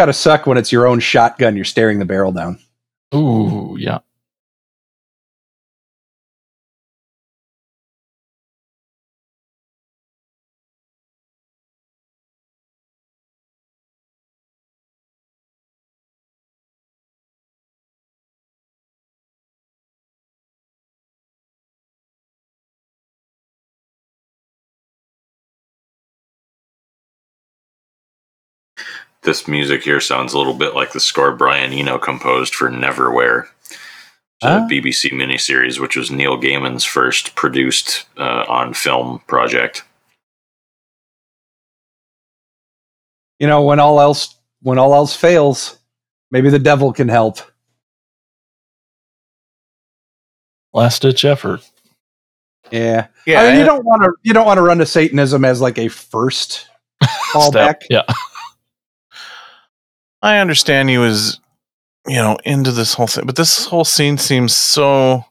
Gotta 0.00 0.14
suck 0.14 0.46
when 0.46 0.56
it's 0.56 0.72
your 0.72 0.86
own 0.86 0.98
shotgun 0.98 1.56
you're 1.56 1.64
staring 1.66 1.98
the 1.98 2.06
barrel 2.06 2.32
down. 2.32 2.58
Ooh, 3.14 3.76
yeah. 3.78 3.98
This 29.22 29.46
music 29.46 29.82
here 29.82 30.00
sounds 30.00 30.32
a 30.32 30.38
little 30.38 30.54
bit 30.54 30.74
like 30.74 30.92
the 30.92 31.00
score 31.00 31.32
Brian 31.34 31.72
Eno 31.72 31.98
composed 31.98 32.54
for 32.54 32.70
Neverwhere, 32.70 33.46
the 34.40 34.48
Ah. 34.48 34.66
BBC 34.70 35.10
miniseries, 35.12 35.78
which 35.78 35.94
was 35.96 36.10
Neil 36.10 36.38
Gaiman's 36.40 36.84
first 36.84 37.34
produced 37.34 38.06
uh, 38.16 38.44
on 38.48 38.72
film 38.72 39.20
project. 39.26 39.84
You 43.38 43.46
know, 43.46 43.62
when 43.62 43.78
all 43.80 44.00
else 44.00 44.34
when 44.62 44.78
all 44.78 44.94
else 44.94 45.14
fails, 45.14 45.78
maybe 46.30 46.48
the 46.50 46.58
devil 46.58 46.92
can 46.92 47.08
help. 47.08 47.40
Last 50.72 51.02
ditch 51.02 51.24
effort. 51.24 51.60
Yeah. 52.70 53.08
Yeah, 53.26 53.40
I 53.42 53.50
mean, 53.50 53.58
you 53.60 53.64
don't 53.66 53.84
want 53.84 54.02
to 54.02 54.12
you 54.22 54.32
don't 54.32 54.46
want 54.46 54.58
to 54.58 54.62
run 54.62 54.78
to 54.78 54.86
Satanism 54.86 55.44
as 55.44 55.60
like 55.60 55.78
a 55.78 55.88
first 55.88 56.68
fallback. 57.32 57.82
Step. 57.82 57.84
Yeah. 57.90 58.02
I 60.22 60.38
understand 60.38 60.88
he 60.88 60.98
was, 60.98 61.40
you 62.06 62.16
know, 62.16 62.36
into 62.44 62.72
this 62.72 62.94
whole 62.94 63.06
thing, 63.06 63.26
but 63.26 63.36
this 63.36 63.66
whole 63.66 63.84
scene 63.84 64.18
seems 64.18 64.54
so 64.54 65.24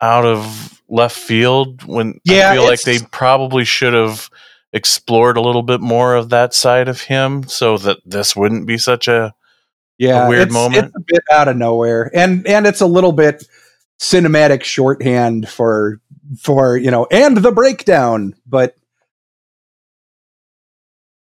out 0.00 0.24
of 0.24 0.82
left 0.88 1.16
field 1.16 1.84
when 1.84 2.20
Yeah, 2.24 2.50
I 2.50 2.54
feel 2.54 2.64
like 2.64 2.82
they 2.82 2.98
probably 3.10 3.64
should 3.64 3.92
have 3.92 4.30
explored 4.72 5.36
a 5.36 5.40
little 5.40 5.62
bit 5.62 5.80
more 5.80 6.14
of 6.14 6.30
that 6.30 6.54
side 6.54 6.88
of 6.88 7.02
him 7.02 7.44
so 7.44 7.76
that 7.78 7.98
this 8.04 8.34
wouldn't 8.36 8.66
be 8.66 8.78
such 8.78 9.08
a 9.08 9.34
yeah, 10.00 10.24
A 10.24 10.28
weird 10.30 10.44
it's, 10.44 10.52
moment. 10.54 10.86
It's 10.86 10.96
a 10.96 11.04
bit 11.06 11.22
out 11.30 11.48
of 11.48 11.58
nowhere, 11.58 12.10
and 12.14 12.46
and 12.46 12.66
it's 12.66 12.80
a 12.80 12.86
little 12.86 13.12
bit 13.12 13.44
cinematic 14.00 14.64
shorthand 14.64 15.46
for 15.46 16.00
for 16.38 16.78
you 16.78 16.90
know, 16.90 17.06
and 17.10 17.36
the 17.36 17.52
breakdown, 17.52 18.34
but 18.46 18.78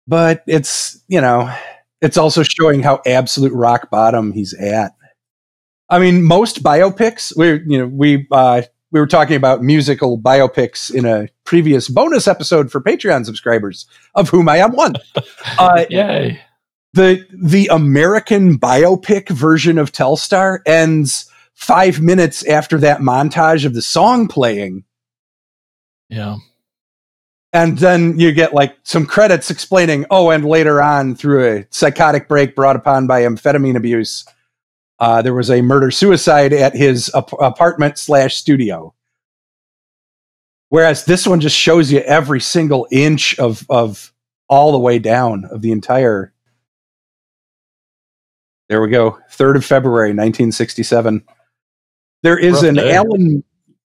but 0.06 0.44
it's 0.46 1.02
you 1.08 1.22
know, 1.22 1.50
it's 2.06 2.18
also 2.18 2.44
showing 2.44 2.84
how 2.84 3.02
absolute 3.06 3.52
rock 3.54 3.90
bottom 3.90 4.32
he's 4.32 4.54
at. 4.54 4.94
I 5.90 6.00
mean, 6.00 6.24
most 6.24 6.64
biopics, 6.64 7.36
we 7.36 7.62
you 7.68 7.80
know 7.80 7.88
we 7.88 8.28
uh, 8.32 8.62
we 8.92 9.00
were 9.00 9.08
talking 9.08 9.36
about 9.36 9.62
musical 9.64 10.20
biopics 10.20 10.94
in 10.94 11.06
a 11.06 11.28
previous 11.44 11.90
bonus 11.90 12.28
episode 12.28 12.72
for 12.72 12.80
Patreon 12.82 13.26
subscribers, 13.26 13.86
of 14.14 14.30
whom 14.30 14.48
I 14.48 14.58
am 14.58 14.72
one. 14.74 14.96
Uh, 15.58 15.86
Yay. 15.90 16.40
the 16.94 17.26
the 17.32 17.68
American 17.72 18.58
biopic 18.60 19.30
version 19.30 19.78
of 19.78 19.92
Telstar 19.92 20.60
ends 20.66 21.30
five 21.54 22.02
minutes 22.02 22.46
after 22.46 22.78
that 22.80 23.00
montage 23.00 23.66
of 23.66 23.74
the 23.74 23.82
song 23.82 24.28
playing, 24.28 24.84
Yeah. 26.10 26.38
And 27.56 27.78
then 27.78 28.20
you 28.20 28.34
get 28.34 28.54
like 28.54 28.76
some 28.84 29.06
credits 29.06 29.50
explaining. 29.50 30.06
Oh, 30.12 30.30
and 30.30 30.44
later 30.44 30.82
on, 30.82 31.16
through 31.16 31.60
a 31.60 31.68
psychotic 31.70 32.28
break 32.28 32.54
brought 32.54 32.76
upon 32.76 33.08
by 33.08 33.22
amphetamine 33.22 33.78
abuse, 33.78 34.26
uh, 35.00 35.22
there 35.22 35.34
was 35.34 35.50
a 35.50 35.62
murder 35.62 35.90
suicide 35.90 36.52
at 36.52 36.76
his 36.76 37.10
ap- 37.16 37.32
apartment 37.40 37.98
slash 37.98 38.36
studio. 38.36 38.94
Whereas 40.68 41.06
this 41.06 41.26
one 41.26 41.40
just 41.40 41.56
shows 41.56 41.94
you 41.94 42.00
every 42.00 42.42
single 42.42 42.88
inch 42.92 43.40
of 43.40 43.66
of 43.70 44.12
all 44.50 44.74
the 44.74 44.80
way 44.80 45.00
down 45.00 45.46
of 45.46 45.62
the 45.62 45.72
entire 45.72 46.34
There 48.68 48.82
we 48.82 48.90
go. 48.90 49.18
3rd 49.32 49.56
of 49.58 49.66
February, 49.66 50.10
1967. 50.10 51.24
There 52.22 52.38
is 52.38 52.56
Rough 52.56 52.64
an 52.64 52.76
day. 52.76 52.94
Alan 52.96 53.44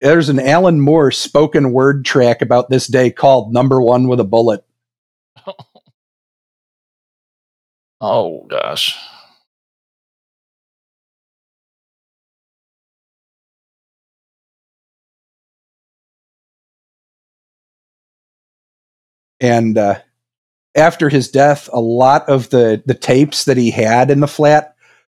there's 0.03 0.29
an 0.29 0.39
Alan 0.39 0.81
Moore 0.81 1.11
spoken 1.11 1.71
word 1.71 2.03
track 2.05 2.41
about 2.41 2.69
this 2.69 2.87
day 2.87 3.09
called 3.09 3.53
Number 3.53 3.81
1 3.81 4.07
with 4.07 4.19
a 4.19 4.25
Bullet. 4.25 4.65
Oh 8.05 8.45
gosh. 8.49 8.99
And 19.39 19.77
uh, 19.77 20.01
after 20.75 21.07
his 21.07 21.31
death, 21.31 21.69
a 21.71 21.79
lot 21.79 22.27
of 22.27 22.49
the 22.49 22.83
the 22.85 22.93
tapes 22.93 23.45
that 23.45 23.55
he 23.55 23.71
had 23.71 24.11
in 24.11 24.19
the 24.19 24.27
flat 24.27 24.72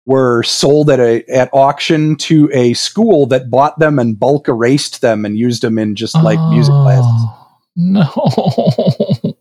were 0.07 0.43
sold 0.43 0.91
at 0.91 1.01
a 1.01 1.25
at 1.31 1.49
auction 1.53 2.17
to 2.17 2.51
a 2.53 2.75
school 2.75 3.27
that 3.27 3.51
bought 3.51 3.79
them 3.79 3.99
and 3.99 4.19
bulk 4.19 4.49
erased 4.49 5.01
them 5.01 5.25
and 5.25 5.39
used 5.39 5.63
them 5.63 5.79
in 5.79 5.95
just 5.95 6.15
like 6.23 6.39
music 6.51 6.75
oh, 6.75 6.83
classes. 6.83 7.23
Oh, 7.27 7.41
No. 7.77 9.37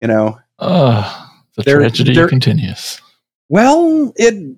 You 0.00 0.08
know, 0.08 0.38
Ugh, 0.58 1.28
the 1.56 1.62
There- 1.62 1.78
tragedy 1.78 2.14
there- 2.14 2.28
continues. 2.28 3.00
Well, 3.48 4.12
it 4.16 4.56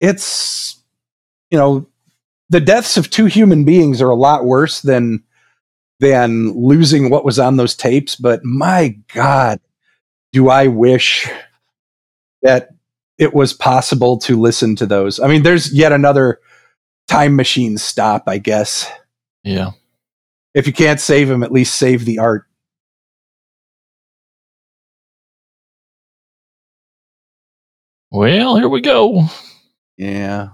it's 0.00 0.82
you 1.50 1.58
know 1.58 1.86
the 2.50 2.60
deaths 2.60 2.96
of 2.96 3.08
two 3.10 3.26
human 3.26 3.64
beings 3.64 4.02
are 4.02 4.10
a 4.10 4.14
lot 4.16 4.44
worse 4.44 4.80
than 4.82 5.22
than 6.00 6.50
losing 6.52 7.08
what 7.08 7.24
was 7.24 7.38
on 7.38 7.56
those 7.56 7.74
tapes. 7.76 8.16
But 8.16 8.44
my 8.44 8.96
God, 9.14 9.60
do 10.32 10.48
I 10.48 10.66
wish 10.66 11.30
that 12.42 12.70
it 13.18 13.34
was 13.34 13.52
possible 13.52 14.18
to 14.18 14.40
listen 14.40 14.76
to 14.76 14.86
those? 14.86 15.20
I 15.20 15.28
mean, 15.28 15.42
there's 15.42 15.72
yet 15.72 15.92
another 15.92 16.40
time 17.08 17.36
machine 17.36 17.78
stop, 17.78 18.24
I 18.26 18.38
guess. 18.38 18.90
Yeah. 19.42 19.72
If 20.54 20.66
you 20.66 20.72
can't 20.72 21.00
save 21.00 21.30
him, 21.30 21.42
at 21.42 21.52
least 21.52 21.76
save 21.76 22.04
the 22.04 22.18
art. 22.18 22.46
Well, 28.10 28.56
here 28.56 28.68
we 28.68 28.80
go. 28.80 29.26
Yeah. 29.96 30.50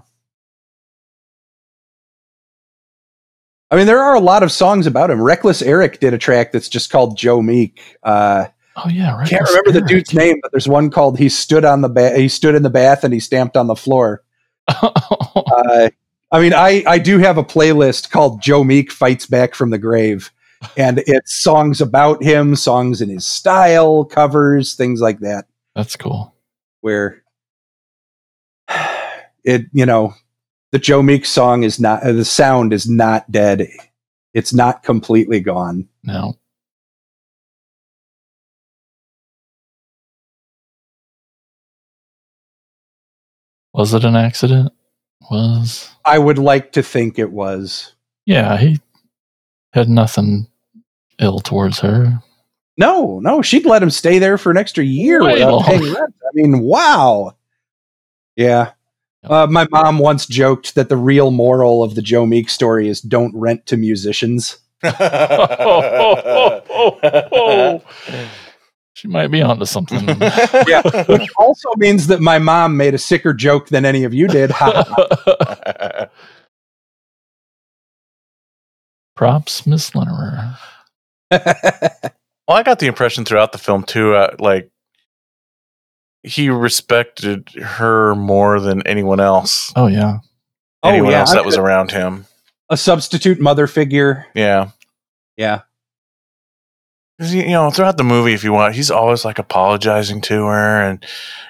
I 3.69 3.75
mean, 3.75 3.85
there 3.85 4.01
are 4.01 4.15
a 4.15 4.19
lot 4.19 4.43
of 4.43 4.51
songs 4.51 4.87
about 4.87 5.11
him. 5.11 5.21
Reckless 5.21 5.61
Eric 5.61 5.99
did 5.99 6.13
a 6.13 6.17
track 6.17 6.51
that's 6.51 6.67
just 6.67 6.91
called 6.91 7.17
Joe 7.17 7.41
Meek. 7.41 7.97
Uh, 8.03 8.47
Oh 8.75 8.87
yeah, 8.89 9.15
right. 9.15 9.27
I 9.27 9.29
can't 9.29 9.47
remember 9.47 9.71
the 9.71 9.81
dude's 9.81 10.13
name, 10.13 10.37
but 10.41 10.51
there's 10.51 10.67
one 10.67 10.89
called 10.89 11.17
"He 11.19 11.29
stood 11.29 11.65
on 11.65 11.81
the 11.81 11.89
ba- 11.89 12.17
he 12.17 12.27
stood 12.29 12.55
in 12.55 12.63
the 12.63 12.69
bath 12.69 13.03
and 13.03 13.13
he 13.13 13.19
stamped 13.19 13.57
on 13.57 13.67
the 13.67 13.75
floor." 13.75 14.23
Uh, 15.33 15.89
I 16.31 16.39
mean, 16.41 16.53
I 16.53 16.83
I 16.87 16.97
do 16.97 17.17
have 17.19 17.37
a 17.37 17.43
playlist 17.43 18.09
called 18.09 18.41
Joe 18.41 18.63
Meek 18.63 18.91
fights 18.91 19.25
back 19.25 19.53
from 19.55 19.69
the 19.69 19.77
grave, 19.77 20.31
and 20.77 21.03
it's 21.07 21.33
songs 21.33 21.81
about 21.81 22.23
him, 22.23 22.55
songs 22.55 23.01
in 23.01 23.09
his 23.09 23.25
style, 23.25 24.05
covers, 24.05 24.73
things 24.75 25.01
like 25.01 25.19
that. 25.19 25.45
That's 25.75 25.95
cool. 25.95 26.33
where 26.81 27.23
it 29.43 29.65
you 29.73 29.85
know 29.85 30.13
the 30.71 30.79
Joe 30.79 31.01
Meek 31.01 31.25
song 31.25 31.63
is 31.63 31.79
not 31.79 32.03
uh, 32.03 32.11
the 32.13 32.25
sound 32.25 32.73
is 32.73 32.89
not 32.89 33.29
dead. 33.31 33.67
It's 34.33 34.53
not 34.53 34.83
completely 34.83 35.39
gone. 35.41 35.87
No. 36.03 36.37
Was 43.73 43.93
it 43.93 44.03
an 44.03 44.15
accident? 44.15 44.71
Was 45.29 45.89
I 46.03 46.19
would 46.19 46.37
like 46.37 46.73
to 46.73 46.83
think 46.83 47.19
it 47.19 47.31
was. 47.31 47.93
yeah, 48.25 48.57
he 48.57 48.79
had 49.73 49.89
nothing 49.89 50.47
ill 51.19 51.39
towards 51.39 51.79
her. 51.79 52.21
No, 52.77 53.19
no, 53.19 53.41
she'd 53.41 53.65
let 53.65 53.83
him 53.83 53.91
stay 53.91 54.19
there 54.19 54.37
for 54.37 54.51
an 54.51 54.57
extra 54.57 54.83
year 54.83 55.23
Way 55.23 55.33
without 55.33 55.65
paying 55.65 55.93
rent. 55.93 56.15
I 56.23 56.29
mean, 56.33 56.59
wow. 56.61 57.35
Yeah. 58.35 58.71
Uh, 59.23 59.45
my 59.47 59.67
mom 59.69 59.99
once 59.99 60.25
joked 60.25 60.73
that 60.75 60.89
the 60.89 60.97
real 60.97 61.29
moral 61.29 61.83
of 61.83 61.93
the 61.95 62.01
Joe 62.01 62.25
Meek 62.25 62.49
story 62.49 62.89
is 62.89 63.01
don't 63.01 63.35
rent 63.35 63.65
to 63.67 63.77
musicians. 63.77 64.57
She 69.01 69.07
might 69.07 69.29
be 69.29 69.41
onto 69.41 69.65
something. 69.65 70.07
Yeah. 70.67 70.83
Which 71.07 71.27
also 71.39 71.69
means 71.77 72.05
that 72.05 72.19
my 72.21 72.37
mom 72.37 72.77
made 72.77 72.93
a 72.93 72.99
sicker 72.99 73.33
joke 73.33 73.69
than 73.69 73.83
any 73.83 74.03
of 74.03 74.13
you 74.13 74.27
did. 74.27 74.51
Ha, 74.51 74.83
ha. 74.87 76.07
Props, 79.15 79.65
Miss 79.65 79.89
Linnerer. 79.95 80.55
Well, 81.31 82.57
I 82.57 82.61
got 82.63 82.77
the 82.77 82.85
impression 82.85 83.25
throughout 83.25 83.53
the 83.53 83.57
film 83.57 83.83
too, 83.83 84.13
uh, 84.13 84.35
like 84.37 84.69
he 86.21 86.49
respected 86.49 87.49
her 87.59 88.13
more 88.13 88.59
than 88.59 88.85
anyone 88.85 89.19
else. 89.19 89.73
Oh 89.75 89.87
yeah. 89.87 90.19
anyone 90.83 91.07
oh 91.07 91.11
yeah, 91.11 91.19
else 91.21 91.33
that 91.33 91.43
was 91.45 91.57
around 91.57 91.89
him. 91.91 92.27
a 92.69 92.77
substitute 92.77 93.39
mother 93.41 93.65
figure. 93.65 94.27
Yeah. 94.35 94.69
Yeah, 95.37 95.57
'Cause, 95.57 95.65
You 97.21 97.45
know, 97.49 97.69
throughout 97.69 97.97
the 97.97 98.03
movie, 98.03 98.33
if 98.33 98.43
you 98.43 98.51
want, 98.51 98.73
he's 98.73 98.89
always 98.89 99.23
like 99.23 99.37
apologizing 99.37 100.21
to 100.21 100.45
her, 100.45 100.81
and 100.81 101.05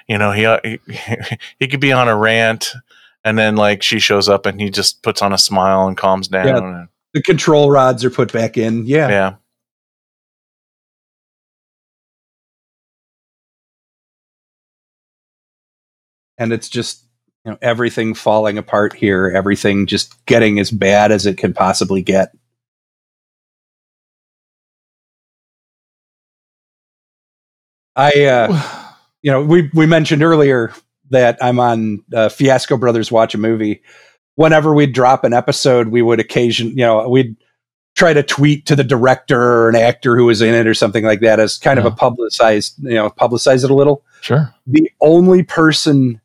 you 0.06 0.18
know, 0.18 0.30
he 0.30 0.44
uh, 0.44 0.60
he, 0.62 0.78
he 1.58 1.68
could 1.68 1.80
be 1.80 1.92
on 1.92 2.08
a 2.08 2.16
rant, 2.16 2.72
and 3.24 3.38
then 3.38 3.56
like 3.56 3.82
she 3.82 3.98
shows 3.98 4.28
up, 4.28 4.44
and 4.44 4.60
he 4.60 4.70
just 4.70 5.02
puts 5.02 5.22
on 5.22 5.32
a 5.32 5.38
smile 5.38 5.86
and 5.86 5.96
calms 5.96 6.28
down. 6.28 6.46
Yeah. 6.46 6.58
and- 6.58 6.88
the 7.14 7.22
control 7.22 7.70
rods 7.70 8.04
are 8.06 8.10
put 8.10 8.32
back 8.32 8.56
in. 8.56 8.86
Yeah, 8.86 9.08
yeah. 9.08 9.34
and 16.42 16.52
it's 16.52 16.68
just 16.68 17.04
you 17.44 17.52
know 17.52 17.58
everything 17.62 18.14
falling 18.14 18.58
apart 18.58 18.94
here. 18.94 19.32
Everything 19.34 19.86
just 19.86 20.24
getting 20.26 20.58
as 20.58 20.70
bad 20.70 21.12
as 21.12 21.24
it 21.24 21.38
can 21.38 21.54
possibly 21.54 22.02
get. 22.02 22.32
I 27.96 28.24
uh, 28.24 28.60
you 29.22 29.30
know, 29.30 29.42
we 29.42 29.70
we 29.74 29.86
mentioned 29.86 30.22
earlier 30.22 30.72
that 31.10 31.38
I'm 31.40 31.60
on 31.60 32.02
uh, 32.14 32.28
Fiasco 32.28 32.76
Brothers 32.76 33.12
Watch 33.12 33.34
a 33.34 33.38
Movie. 33.38 33.82
Whenever 34.34 34.74
we'd 34.74 34.94
drop 34.94 35.24
an 35.24 35.34
episode, 35.34 35.88
we 35.88 36.00
would 36.00 36.18
occasion, 36.18 36.68
you 36.70 36.76
know, 36.76 37.06
we'd 37.08 37.36
try 37.94 38.14
to 38.14 38.22
tweet 38.22 38.64
to 38.66 38.74
the 38.74 38.84
director 38.84 39.40
or 39.40 39.68
an 39.68 39.76
actor 39.76 40.16
who 40.16 40.24
was 40.24 40.40
in 40.40 40.54
it 40.54 40.66
or 40.66 40.74
something 40.74 41.04
like 41.04 41.20
that 41.20 41.38
as 41.38 41.58
kind 41.58 41.78
of 41.78 41.84
a 41.84 41.90
publicized, 41.90 42.82
you 42.82 42.94
know, 42.94 43.10
publicize 43.10 43.64
it 43.64 43.70
a 43.70 43.74
little. 43.74 44.02
Sure. 44.22 44.52
The 44.66 44.90
only 45.02 45.42
person 45.42 46.20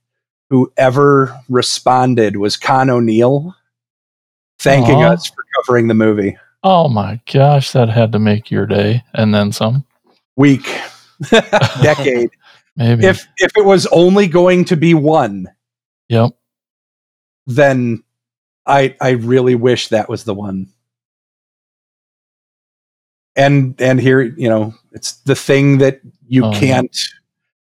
who 0.49 0.71
ever 0.77 1.37
responded 1.49 2.37
was 2.37 2.55
Con 2.55 2.89
O'Neill, 2.89 3.53
thanking 4.59 5.03
us 5.03 5.27
for 5.27 5.43
covering 5.57 5.87
the 5.87 5.93
movie. 5.93 6.37
Oh 6.63 6.87
my 6.87 7.19
gosh, 7.31 7.71
that 7.73 7.89
had 7.89 8.13
to 8.13 8.19
make 8.19 8.49
your 8.49 8.65
day 8.65 9.03
and 9.13 9.33
then 9.35 9.51
some. 9.51 9.85
Week, 10.37 10.65
decade. 11.81 12.29
Maybe. 12.75 13.05
if 13.05 13.27
if 13.37 13.51
it 13.57 13.65
was 13.65 13.87
only 13.87 14.27
going 14.27 14.65
to 14.65 14.77
be 14.77 14.93
one, 14.93 15.47
yep. 16.09 16.31
then 17.47 18.03
I 18.65 18.95
I 19.01 19.11
really 19.11 19.55
wish 19.55 19.87
that 19.87 20.09
was 20.09 20.25
the 20.25 20.35
one. 20.35 20.67
And 23.35 23.79
and 23.81 23.99
here, 23.99 24.21
you 24.21 24.49
know, 24.49 24.75
it's 24.91 25.13
the 25.21 25.35
thing 25.35 25.79
that 25.79 26.01
you 26.27 26.45
Oh, 26.45 26.53
can't 26.53 26.95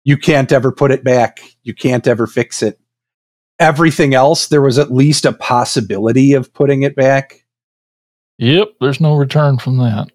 you 0.03 0.17
can't 0.17 0.51
ever 0.53 0.73
put 0.73 0.93
it 0.93 1.05
back. 1.05 1.41
You 1.63 1.75
can't 1.75 2.07
ever 2.07 2.27
fix 2.27 2.63
it. 2.63 2.79
Everything 3.59 4.15
else, 4.15 4.49
there 4.49 4.63
was 4.63 4.79
at 4.79 4.93
least 4.93 5.25
a 5.25 5.33
possibility 5.33 6.35
of 6.35 6.53
putting 6.53 6.83
it 6.83 6.95
back. 6.95 7.45
Yep. 8.39 8.69
There's 8.81 9.01
no 9.01 9.15
return 9.15 9.59
from 9.59 9.79
that. 9.79 10.09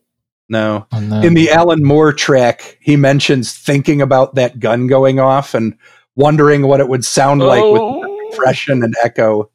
No. 0.51 0.85
Oh, 0.91 0.97
and 0.97 1.09
then, 1.11 1.23
In 1.23 1.33
the 1.33 1.49
Alan 1.49 1.81
Moore 1.81 2.11
track, 2.11 2.77
he 2.81 2.97
mentions 2.97 3.53
thinking 3.57 4.01
about 4.01 4.35
that 4.35 4.59
gun 4.59 4.85
going 4.88 5.17
off 5.17 5.53
and 5.53 5.77
wondering 6.17 6.67
what 6.67 6.81
it 6.81 6.89
would 6.89 7.05
sound 7.05 7.39
like 7.41 7.63
with 7.63 7.81
Oh. 7.81 8.27
compression 8.30 8.83
and 8.83 8.93
echo. 9.01 9.49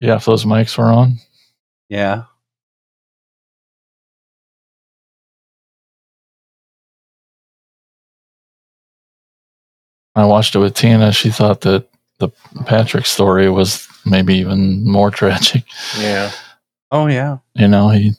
Yeah, 0.00 0.16
if 0.16 0.24
those 0.24 0.46
mics 0.46 0.78
were 0.78 0.86
on. 0.86 1.18
Yeah. 1.90 2.24
I 10.14 10.24
watched 10.24 10.54
it 10.54 10.58
with 10.58 10.74
Tina. 10.74 11.12
She 11.12 11.30
thought 11.30 11.60
that 11.62 11.88
the 12.18 12.28
Patrick 12.66 13.06
story 13.06 13.48
was 13.48 13.86
maybe 14.04 14.34
even 14.34 14.84
more 14.84 15.10
tragic. 15.20 15.64
Yeah. 15.98 16.30
Oh 16.90 17.06
yeah. 17.06 17.38
You 17.54 17.68
know, 17.68 17.88
he 17.90 18.12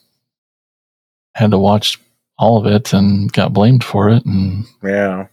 had 1.34 1.50
to 1.52 1.58
watch 1.58 1.98
all 2.38 2.58
of 2.58 2.66
it 2.66 2.92
and 2.92 3.32
got 3.32 3.52
blamed 3.52 3.84
for 3.84 4.08
it 4.10 4.24
and 4.26 4.64
Yeah. 4.82 5.26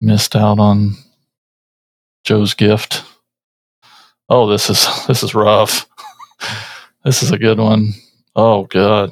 missed 0.00 0.36
out 0.36 0.58
on 0.58 0.94
Joe's 2.24 2.54
gift. 2.54 3.04
Oh, 4.28 4.46
this 4.48 4.70
is 4.70 4.86
this 5.06 5.22
is 5.22 5.34
rough. 5.34 5.86
this 7.04 7.22
is 7.22 7.30
a 7.30 7.38
good 7.38 7.58
one. 7.58 7.92
Oh 8.36 8.64
god. 8.64 9.10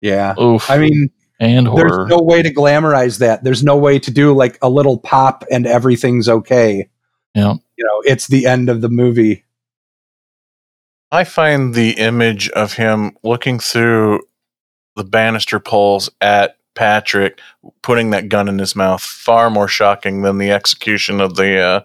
Yeah. 0.00 0.34
Oof. 0.40 0.70
I 0.70 0.78
mean, 0.78 1.10
and 1.38 1.66
there's 1.66 1.92
horror. 1.92 2.06
no 2.08 2.18
way 2.22 2.42
to 2.42 2.52
glamorize 2.52 3.18
that. 3.18 3.44
There's 3.44 3.62
no 3.64 3.76
way 3.76 3.98
to 3.98 4.10
do 4.10 4.34
like 4.34 4.58
a 4.62 4.68
little 4.68 4.98
pop 4.98 5.44
and 5.50 5.66
everything's 5.66 6.28
okay. 6.28 6.88
yeah. 7.34 7.54
You 7.76 7.84
know, 7.86 8.02
it's 8.04 8.26
the 8.26 8.46
end 8.46 8.68
of 8.68 8.80
the 8.82 8.88
movie. 8.90 9.44
I 11.10 11.24
find 11.24 11.74
the 11.74 11.92
image 11.92 12.48
of 12.50 12.74
him 12.74 13.16
looking 13.24 13.58
through 13.58 14.20
the 14.96 15.04
banister 15.04 15.58
pulls 15.60 16.10
at 16.20 16.56
Patrick, 16.74 17.40
putting 17.82 18.10
that 18.10 18.28
gun 18.28 18.48
in 18.48 18.58
his 18.58 18.74
mouth, 18.76 19.02
far 19.02 19.50
more 19.50 19.68
shocking 19.68 20.22
than 20.22 20.38
the 20.38 20.50
execution 20.50 21.20
of 21.20 21.36
the 21.36 21.58
uh, 21.58 21.80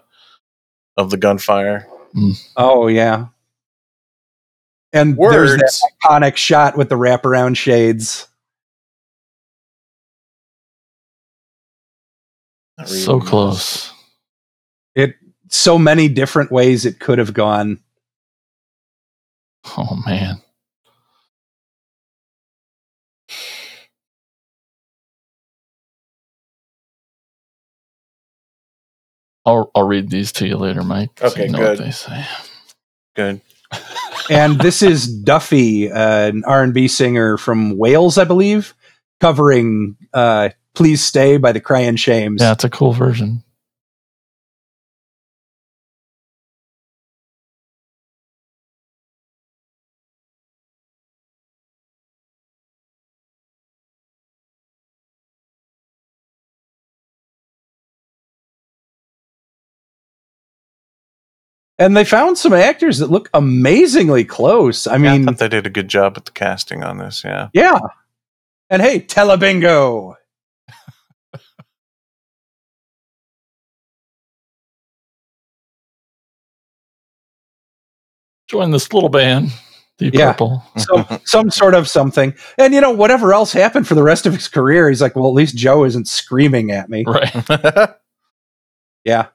of 0.96 1.10
the 1.10 1.16
gunfire. 1.16 1.86
Oh 2.56 2.86
yeah. 2.86 3.26
And 4.92 5.16
there's 5.18 5.50
that 5.56 5.60
Words. 5.60 5.84
iconic 6.04 6.36
shot 6.36 6.76
with 6.76 6.88
the 6.88 6.94
wraparound 6.94 7.56
shades. 7.56 8.28
So 12.84 13.20
close. 13.20 13.92
It 14.94 15.16
so 15.48 15.78
many 15.78 16.08
different 16.08 16.50
ways 16.50 16.86
it 16.86 17.00
could 17.00 17.18
have 17.18 17.34
gone. 17.34 17.80
Oh 19.76 20.00
man. 20.06 20.40
I'll 29.44 29.70
I'll 29.74 29.86
read 29.86 30.10
these 30.10 30.32
to 30.32 30.46
you 30.46 30.56
later, 30.56 30.82
Mike. 30.82 31.24
so 31.24 31.26
Okay, 31.28 31.46
you 31.46 31.52
know 31.52 31.58
good. 31.58 31.78
What 31.78 31.84
they 31.86 31.90
say. 31.92 32.24
Good. 33.16 33.40
and 34.30 34.60
this 34.60 34.82
is 34.82 35.08
Duffy, 35.08 35.90
uh, 35.90 36.28
an 36.28 36.44
R&B 36.44 36.88
singer 36.88 37.36
from 37.38 37.76
Wales, 37.78 38.18
I 38.18 38.24
believe, 38.24 38.74
covering 39.20 39.96
uh, 40.14 40.50
"Please 40.74 41.04
Stay" 41.04 41.38
by 41.38 41.52
the 41.52 41.60
Crying 41.60 41.96
Shames. 41.96 42.42
Yeah, 42.42 42.52
it's 42.52 42.64
a 42.64 42.70
cool 42.70 42.92
version. 42.92 43.42
And 61.78 61.96
they 61.96 62.04
found 62.04 62.38
some 62.38 62.54
actors 62.54 62.98
that 62.98 63.10
look 63.10 63.28
amazingly 63.34 64.24
close. 64.24 64.86
I 64.86 64.96
mean, 64.96 65.22
I 65.22 65.24
thought 65.32 65.38
they 65.38 65.48
did 65.48 65.66
a 65.66 65.70
good 65.70 65.88
job 65.88 66.14
at 66.16 66.24
the 66.24 66.30
casting 66.30 66.82
on 66.82 66.98
this. 66.98 67.22
Yeah. 67.22 67.48
yeah. 67.52 67.78
And 68.70 68.80
hey, 68.80 69.00
Telebingo. 69.00 70.14
Join 78.48 78.70
this 78.70 78.92
little 78.92 79.08
band, 79.08 79.52
Deep 79.98 80.14
Yeah. 80.14 80.32
Purple. 80.32 80.62
Some 80.76 81.06
some 81.24 81.50
sort 81.50 81.74
of 81.74 81.88
something. 81.88 82.32
And 82.58 82.72
you 82.72 82.80
know, 82.80 82.92
whatever 82.92 83.34
else 83.34 83.52
happened 83.52 83.88
for 83.88 83.94
the 83.96 84.02
rest 84.04 84.24
of 84.24 84.34
his 84.34 84.48
career, 84.48 84.88
he's 84.88 85.02
like, 85.02 85.16
well, 85.16 85.26
at 85.26 85.34
least 85.34 85.56
Joe 85.56 85.84
isn't 85.84 86.08
screaming 86.08 86.70
at 86.70 86.88
me. 86.88 87.04
Right. 87.06 87.94
Yeah. 89.04 89.28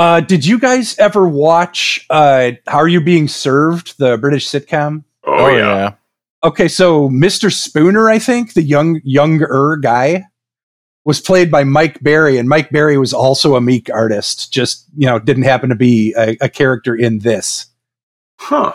Uh, 0.00 0.18
did 0.18 0.46
you 0.46 0.58
guys 0.58 0.98
ever 0.98 1.28
watch 1.28 2.06
uh, 2.08 2.52
How 2.66 2.78
Are 2.78 2.88
You 2.88 3.02
Being 3.02 3.28
Served, 3.28 3.98
the 3.98 4.16
British 4.16 4.48
sitcom? 4.48 5.04
Oh, 5.24 5.48
yeah. 5.48 5.92
Okay, 6.42 6.68
so 6.68 7.10
Mr. 7.10 7.52
Spooner, 7.52 8.08
I 8.08 8.18
think, 8.18 8.54
the 8.54 8.62
young 8.62 9.02
younger 9.04 9.76
guy, 9.76 10.24
was 11.04 11.20
played 11.20 11.50
by 11.50 11.64
Mike 11.64 12.02
Berry, 12.02 12.38
and 12.38 12.48
Mike 12.48 12.70
Berry 12.70 12.96
was 12.96 13.12
also 13.12 13.56
a 13.56 13.60
meek 13.60 13.90
artist, 13.92 14.50
just 14.50 14.86
you 14.96 15.04
know, 15.04 15.18
didn't 15.18 15.42
happen 15.42 15.68
to 15.68 15.76
be 15.76 16.14
a, 16.16 16.34
a 16.40 16.48
character 16.48 16.96
in 16.96 17.18
this. 17.18 17.66
Huh. 18.38 18.72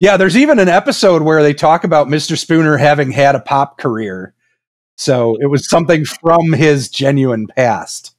Yeah, 0.00 0.16
there's 0.16 0.38
even 0.38 0.58
an 0.58 0.70
episode 0.70 1.20
where 1.20 1.42
they 1.42 1.52
talk 1.52 1.84
about 1.84 2.08
Mr. 2.08 2.38
Spooner 2.38 2.78
having 2.78 3.10
had 3.10 3.34
a 3.34 3.40
pop 3.40 3.76
career. 3.76 4.32
So 4.96 5.36
it 5.38 5.50
was 5.50 5.68
something 5.68 6.06
from 6.06 6.54
his 6.54 6.88
genuine 6.88 7.46
past. 7.46 8.13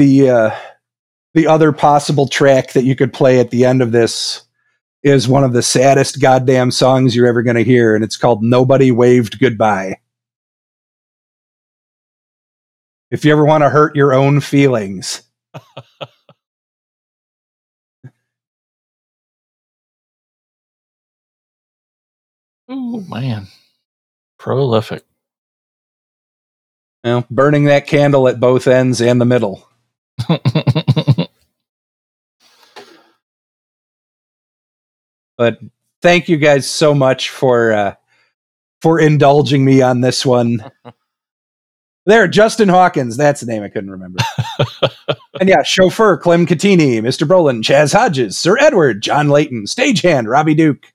The 0.00 0.30
uh, 0.30 0.50
the 1.34 1.46
other 1.46 1.72
possible 1.72 2.26
track 2.26 2.72
that 2.72 2.84
you 2.84 2.96
could 2.96 3.12
play 3.12 3.38
at 3.38 3.50
the 3.50 3.66
end 3.66 3.82
of 3.82 3.92
this 3.92 4.42
is 5.02 5.28
one 5.28 5.44
of 5.44 5.52
the 5.52 5.62
saddest 5.62 6.20
goddamn 6.20 6.70
songs 6.70 7.14
you're 7.14 7.26
ever 7.26 7.42
going 7.42 7.56
to 7.56 7.64
hear, 7.64 7.94
and 7.94 8.02
it's 8.02 8.16
called 8.16 8.42
"Nobody 8.42 8.90
Waved 8.90 9.38
Goodbye." 9.38 9.98
If 13.10 13.24
you 13.24 13.32
ever 13.32 13.44
want 13.44 13.62
to 13.62 13.68
hurt 13.68 13.94
your 13.94 14.14
own 14.14 14.40
feelings, 14.40 15.22
oh 22.68 23.04
man. 23.08 23.48
Prolific. 24.38 25.04
know, 27.04 27.26
burning 27.30 27.64
that 27.64 27.86
candle 27.86 28.26
at 28.26 28.40
both 28.40 28.66
ends 28.66 29.02
and 29.02 29.20
the 29.20 29.26
middle. 29.26 29.69
but 35.36 35.58
thank 36.02 36.28
you 36.28 36.36
guys 36.36 36.68
so 36.68 36.94
much 36.94 37.30
for 37.30 37.72
uh, 37.72 37.94
for 38.82 38.98
indulging 39.00 39.64
me 39.64 39.82
on 39.82 40.00
this 40.00 40.24
one. 40.24 40.70
there, 42.06 42.26
Justin 42.28 42.68
Hawkins, 42.68 43.16
that's 43.16 43.40
the 43.40 43.46
name 43.46 43.62
I 43.62 43.68
couldn't 43.68 43.90
remember. 43.90 44.18
and 45.40 45.48
yeah, 45.48 45.62
chauffeur 45.62 46.16
Clem 46.16 46.46
Cattini, 46.46 47.00
Mr. 47.00 47.26
Brolin, 47.26 47.62
Chas 47.62 47.92
Hodges, 47.92 48.36
Sir 48.38 48.58
Edward, 48.58 49.02
John 49.02 49.28
Leyton, 49.28 49.64
stagehand 49.64 50.28
Robbie 50.28 50.54
Duke, 50.54 50.92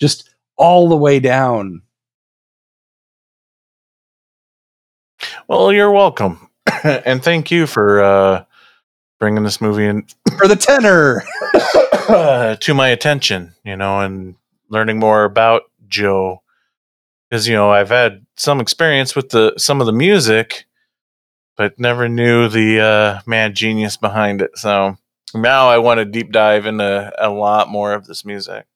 just 0.00 0.30
all 0.56 0.88
the 0.88 0.96
way 0.96 1.20
down. 1.20 1.82
Well, 5.48 5.72
you're 5.72 5.92
welcome, 5.92 6.45
and 6.84 7.22
thank 7.22 7.50
you 7.50 7.66
for 7.66 8.02
uh, 8.02 8.44
bringing 9.18 9.44
this 9.44 9.60
movie 9.60 9.86
in 9.86 10.06
For 10.38 10.48
the 10.48 10.56
tenor, 10.56 11.22
to 12.60 12.74
my 12.74 12.88
attention. 12.88 13.54
You 13.64 13.76
know, 13.76 14.00
and 14.00 14.36
learning 14.68 14.98
more 14.98 15.24
about 15.24 15.62
Joe, 15.88 16.42
because 17.30 17.48
you 17.48 17.54
know 17.54 17.70
I've 17.70 17.88
had 17.88 18.24
some 18.36 18.60
experience 18.60 19.14
with 19.14 19.30
the 19.30 19.54
some 19.56 19.80
of 19.80 19.86
the 19.86 19.92
music, 19.92 20.66
but 21.56 21.78
never 21.78 22.08
knew 22.08 22.48
the 22.48 22.80
uh, 22.80 23.20
mad 23.26 23.54
genius 23.54 23.96
behind 23.96 24.42
it. 24.42 24.56
So 24.58 24.96
now 25.34 25.68
I 25.68 25.78
want 25.78 25.98
to 25.98 26.04
deep 26.04 26.32
dive 26.32 26.66
into 26.66 27.12
a 27.18 27.30
lot 27.30 27.68
more 27.68 27.92
of 27.92 28.06
this 28.06 28.24
music. 28.24 28.66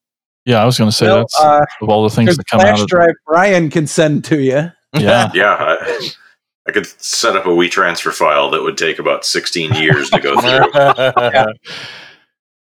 yeah, 0.44 0.62
I 0.62 0.66
was 0.66 0.78
going 0.78 0.90
to 0.90 0.96
say 0.96 1.06
well, 1.06 1.18
that's 1.18 1.40
uh, 1.40 1.64
of 1.82 1.88
all 1.88 2.04
the 2.04 2.10
things 2.14 2.36
that 2.36 2.42
a 2.42 2.50
come 2.50 2.60
out 2.60 2.66
flash 2.66 2.80
of 2.80 2.88
drive 2.88 3.14
Brian 3.26 3.70
can 3.70 3.86
send 3.86 4.24
to 4.26 4.40
you. 4.40 4.72
Yeah. 4.98 5.30
Yeah, 5.34 5.76
I, 6.70 6.78
I 6.78 6.82
could 6.82 6.86
set 7.02 7.36
up 7.36 7.46
a 7.46 7.50
WeTransfer 7.50 7.70
transfer 7.70 8.12
file 8.12 8.50
that 8.50 8.62
would 8.62 8.78
take 8.78 8.98
about 8.98 9.24
16 9.24 9.74
years 9.74 10.10
to 10.10 10.20
go 10.20 10.40
through. 10.40 11.52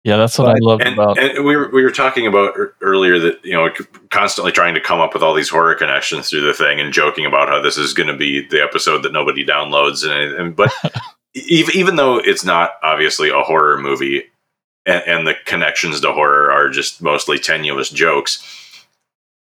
Yeah, 0.05 0.17
that's 0.17 0.37
what 0.37 0.49
I 0.49 0.55
love 0.59 0.81
and, 0.81 0.95
about 0.95 1.17
and 1.17 1.45
we 1.45 1.55
were 1.55 1.69
we 1.69 1.81
were 1.81 1.89
talking 1.89 2.27
about 2.27 2.55
earlier 2.81 3.19
that 3.19 3.39
you 3.45 3.53
know 3.53 3.69
constantly 4.09 4.51
trying 4.51 4.75
to 4.75 4.81
come 4.81 4.99
up 4.99 5.13
with 5.13 5.23
all 5.23 5.33
these 5.33 5.47
horror 5.47 5.75
connections 5.75 6.29
through 6.29 6.41
the 6.41 6.53
thing 6.53 6.81
and 6.81 6.91
joking 6.91 7.25
about 7.25 7.47
how 7.47 7.61
this 7.61 7.77
is 7.77 7.93
going 7.93 8.07
to 8.07 8.17
be 8.17 8.45
the 8.49 8.61
episode 8.61 9.03
that 9.03 9.13
nobody 9.13 9.45
downloads 9.45 10.03
and, 10.03 10.35
and 10.35 10.55
but 10.57 10.73
even 11.35 11.73
even 11.73 11.95
though 11.95 12.17
it's 12.17 12.43
not 12.43 12.71
obviously 12.83 13.29
a 13.29 13.43
horror 13.43 13.77
movie 13.77 14.25
and, 14.85 15.03
and 15.07 15.27
the 15.27 15.35
connections 15.45 16.01
to 16.01 16.11
horror 16.11 16.51
are 16.51 16.69
just 16.69 17.01
mostly 17.01 17.39
tenuous 17.39 17.89
jokes. 17.89 18.85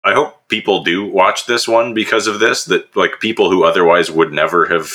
I 0.04 0.14
hope 0.14 0.35
people 0.48 0.82
do 0.82 1.06
watch 1.06 1.46
this 1.46 1.66
one 1.66 1.94
because 1.94 2.26
of 2.26 2.40
this. 2.40 2.64
That 2.64 2.94
like 2.96 3.20
people 3.20 3.50
who 3.50 3.64
otherwise 3.64 4.10
would 4.10 4.32
never 4.32 4.66
have 4.66 4.90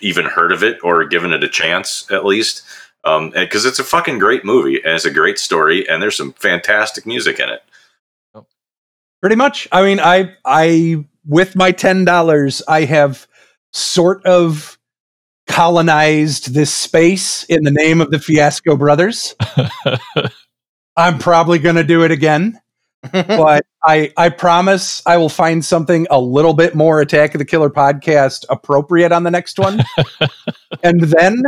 even 0.00 0.26
heard 0.26 0.52
of 0.52 0.62
it 0.62 0.78
or 0.82 1.04
given 1.04 1.32
it 1.32 1.44
a 1.44 1.48
chance, 1.48 2.10
at 2.10 2.24
least 2.24 2.62
um 3.04 3.30
because 3.30 3.64
it's 3.64 3.78
a 3.78 3.84
fucking 3.84 4.18
great 4.18 4.44
movie 4.44 4.82
and 4.82 4.94
it's 4.94 5.04
a 5.04 5.10
great 5.10 5.38
story 5.38 5.88
and 5.88 6.02
there's 6.02 6.16
some 6.16 6.32
fantastic 6.32 7.06
music 7.06 7.38
in 7.38 7.48
it 7.48 7.62
Pretty 9.20 9.36
much. 9.36 9.66
I 9.72 9.82
mean, 9.82 9.98
I 9.98 10.34
I 10.44 11.04
with 11.26 11.56
my 11.56 11.72
ten 11.72 12.04
dollars, 12.04 12.62
I 12.68 12.84
have 12.84 13.26
sort 13.72 14.24
of 14.24 14.78
colonized 15.48 16.54
this 16.54 16.72
space 16.72 17.42
in 17.44 17.64
the 17.64 17.70
name 17.70 18.00
of 18.00 18.10
the 18.10 18.20
Fiasco 18.20 18.76
Brothers. 18.76 19.34
I'm 20.96 21.18
probably 21.18 21.58
going 21.58 21.76
to 21.76 21.84
do 21.84 22.04
it 22.04 22.10
again, 22.12 22.60
but 23.12 23.64
I 23.82 24.12
I 24.16 24.28
promise 24.28 25.02
I 25.06 25.16
will 25.16 25.28
find 25.28 25.64
something 25.64 26.06
a 26.10 26.20
little 26.20 26.54
bit 26.54 26.74
more 26.74 27.00
Attack 27.00 27.34
of 27.34 27.38
the 27.38 27.44
Killer 27.44 27.70
podcast 27.70 28.44
appropriate 28.48 29.12
on 29.12 29.22
the 29.22 29.30
next 29.30 29.58
one. 29.58 29.80
and 30.82 31.00
then 31.00 31.42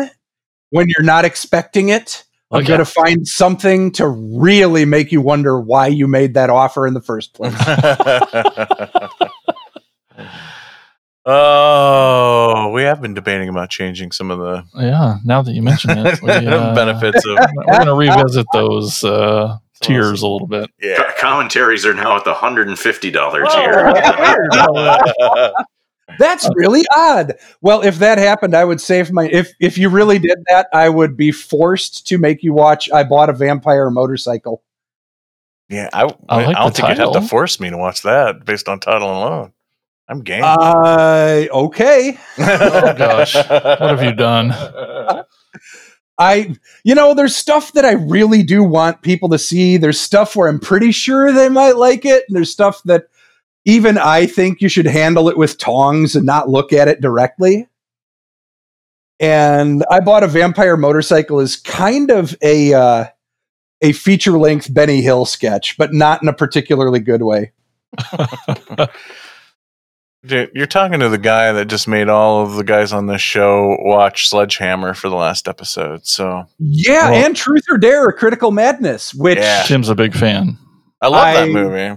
when 0.71 0.87
you're 0.89 1.05
not 1.05 1.25
expecting 1.25 1.89
it, 1.89 2.25
I'm 2.53 2.65
going 2.65 2.79
to 2.81 2.85
find 2.85 3.27
something 3.27 3.93
to 3.93 4.09
really 4.09 4.85
make 4.85 5.13
you 5.13 5.21
wonder 5.21 5.61
why 5.61 5.87
you 5.87 6.09
made 6.09 6.35
that 6.35 6.51
offer 6.51 6.87
in 6.87 6.95
the 6.95 7.01
first 7.01 7.33
place. 7.33 7.55
oh, 11.27 12.73
we 12.75 12.83
have 12.83 13.01
been 13.01 13.15
debating 13.15 13.49
about 13.49 13.71
changing 13.71 14.11
some 14.11 14.33
of 14.33 14.41
the 14.41 14.65
Yeah, 14.75 15.19
now 15.25 15.43
that 15.43 15.53
you 15.53 15.63
mention 15.63 15.91
it, 15.91 16.21
we, 16.23 16.31
uh, 16.31 16.75
benefits 16.75 17.25
of 17.25 17.39
We're 17.55 17.85
going 17.85 17.87
to 17.87 17.95
revisit 17.95 18.47
those 18.53 19.05
uh, 19.05 19.59
tiers 19.81 20.23
a 20.23 20.27
little 20.29 20.47
bit. 20.47 20.71
yeah. 20.81 20.97
Co- 20.97 21.13
commentaries 21.19 21.85
are 21.87 21.95
now 21.95 22.17
at 22.17 22.25
the 22.25 22.33
$150 22.35 23.17
Oh, 23.17 23.61
tier 25.45 25.53
That's 26.19 26.49
really 26.57 26.83
odd. 26.95 27.35
Well, 27.61 27.83
if 27.83 27.99
that 28.01 28.19
happened, 28.19 28.55
I 28.57 28.65
would 28.65 28.81
save 28.81 29.13
my. 29.13 29.29
If 29.31 29.53
if 29.61 29.79
you 29.79 29.89
really 29.89 30.19
did 30.19 30.39
that, 30.51 30.67
I 30.73 30.89
would 30.89 31.17
be 31.17 31.31
forced 31.31 32.05
to 32.09 32.19
make 32.19 32.43
you 32.43 32.53
watch. 32.53 32.91
I 32.91 33.05
bought 33.05 33.31
a 33.31 33.33
vampire 33.33 33.89
motorcycle. 33.91 34.61
Yeah, 35.69 35.89
I, 35.93 36.13
I 36.29 36.37
like 36.45 36.49
I 36.49 36.53
don't 36.65 36.75
the 36.75 36.83
think 36.83 36.89
you'd 36.89 36.99
have 36.99 37.13
to 37.13 37.21
force 37.21 37.61
me 37.61 37.71
to 37.71 37.77
watch 37.77 38.03
that 38.03 38.45
based 38.45 38.69
on 38.69 38.81
title 38.81 39.09
alone. 39.09 39.53
I'm 40.09 40.23
game. 40.23 40.43
Uh, 40.45 41.45
okay. 41.53 42.19
Oh, 42.41 42.95
gosh. 42.99 43.37
What 43.37 43.79
have 43.81 44.03
you 44.03 44.13
done? 44.13 44.51
I, 46.21 46.55
you 46.85 46.95
know, 46.95 47.15
there's 47.15 47.35
stuff 47.35 47.73
that 47.73 47.87
I 47.87 47.93
really 47.93 48.43
do 48.43 48.63
want 48.63 49.01
people 49.01 49.31
to 49.31 49.39
see. 49.39 49.79
There's 49.79 49.99
stuff 49.99 50.37
where 50.37 50.49
I'm 50.49 50.61
pretty 50.61 50.93
sure 50.93 51.33
they 51.33 51.49
might 51.49 51.77
like 51.77 52.05
it, 52.05 52.25
and 52.29 52.37
there's 52.37 52.53
stuff 52.53 52.83
that 52.85 53.05
even 53.65 53.97
I 53.97 54.27
think 54.27 54.61
you 54.61 54.69
should 54.69 54.87
handle 54.87 55.31
it 55.31 55.39
with 55.39 55.57
tongs 55.57 56.15
and 56.15 56.27
not 56.27 56.51
look 56.51 56.75
at 56.75 56.89
it 56.89 57.01
directly. 57.01 57.69
And 59.19 59.83
I 59.91 60.01
bought 60.01 60.23
a 60.23 60.29
vampire 60.29 60.77
motorcycle 60.77 61.41
as 61.41 61.57
kind 61.57 62.11
of 62.11 62.37
a 62.43 62.75
uh, 62.75 63.05
a 63.81 63.93
feature 63.93 64.39
length 64.39 64.73
Benny 64.73 65.01
Hill 65.01 65.25
sketch, 65.25 65.79
but 65.79 65.95
not 65.95 66.23
in 66.23 66.29
a 66.29 66.35
particularly 66.35 67.01
good 67.01 67.23
way. 67.23 67.53
Dude, 70.27 70.51
you're 70.55 70.67
talking 70.67 71.01
to 71.01 71.09
the 71.09 71.17
guy 71.19 71.51
that 71.53 71.65
just 71.67 71.89
made 71.89 72.11
all 72.11 72.43
of 72.43 72.55
the 72.57 72.65
guys 72.65 72.93
on 72.93 73.07
this 73.07 73.23
show 73.23 73.75
watch 73.81 74.29
Sledgehammer 74.29 74.93
for 74.93 75.09
the 75.09 75.17
last 75.17 75.49
episode. 75.49 76.07
So 76.07 76.45
Yeah, 76.59 77.11
Well- 77.11 77.25
and 77.25 77.35
Truth 77.37 77.65
or 77.71 77.79
Dare, 77.79 78.13
Critical 78.13 78.51
Madness, 78.51 79.15
which 79.15 79.39
Yeah. 79.39 79.63
Tim's 79.63 79.89
a 79.89 79.95
big 79.95 80.15
fan. 80.15 80.59
I 81.01 81.09
love 81.09 81.27
I- 81.27 81.35
that 81.47 81.49
movie. 81.51 81.97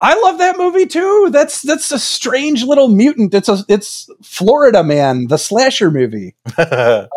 I 0.00 0.14
love 0.22 0.38
that 0.38 0.56
movie 0.56 0.86
too. 0.86 1.28
That's 1.32 1.60
that's 1.60 1.90
a 1.90 1.98
strange 1.98 2.62
little 2.64 2.86
mutant. 2.88 3.34
It's 3.34 3.48
a 3.48 3.58
it's 3.68 4.08
Florida 4.22 4.82
Man, 4.84 5.26
the 5.26 5.38
slasher 5.38 5.90
movie. 5.90 6.36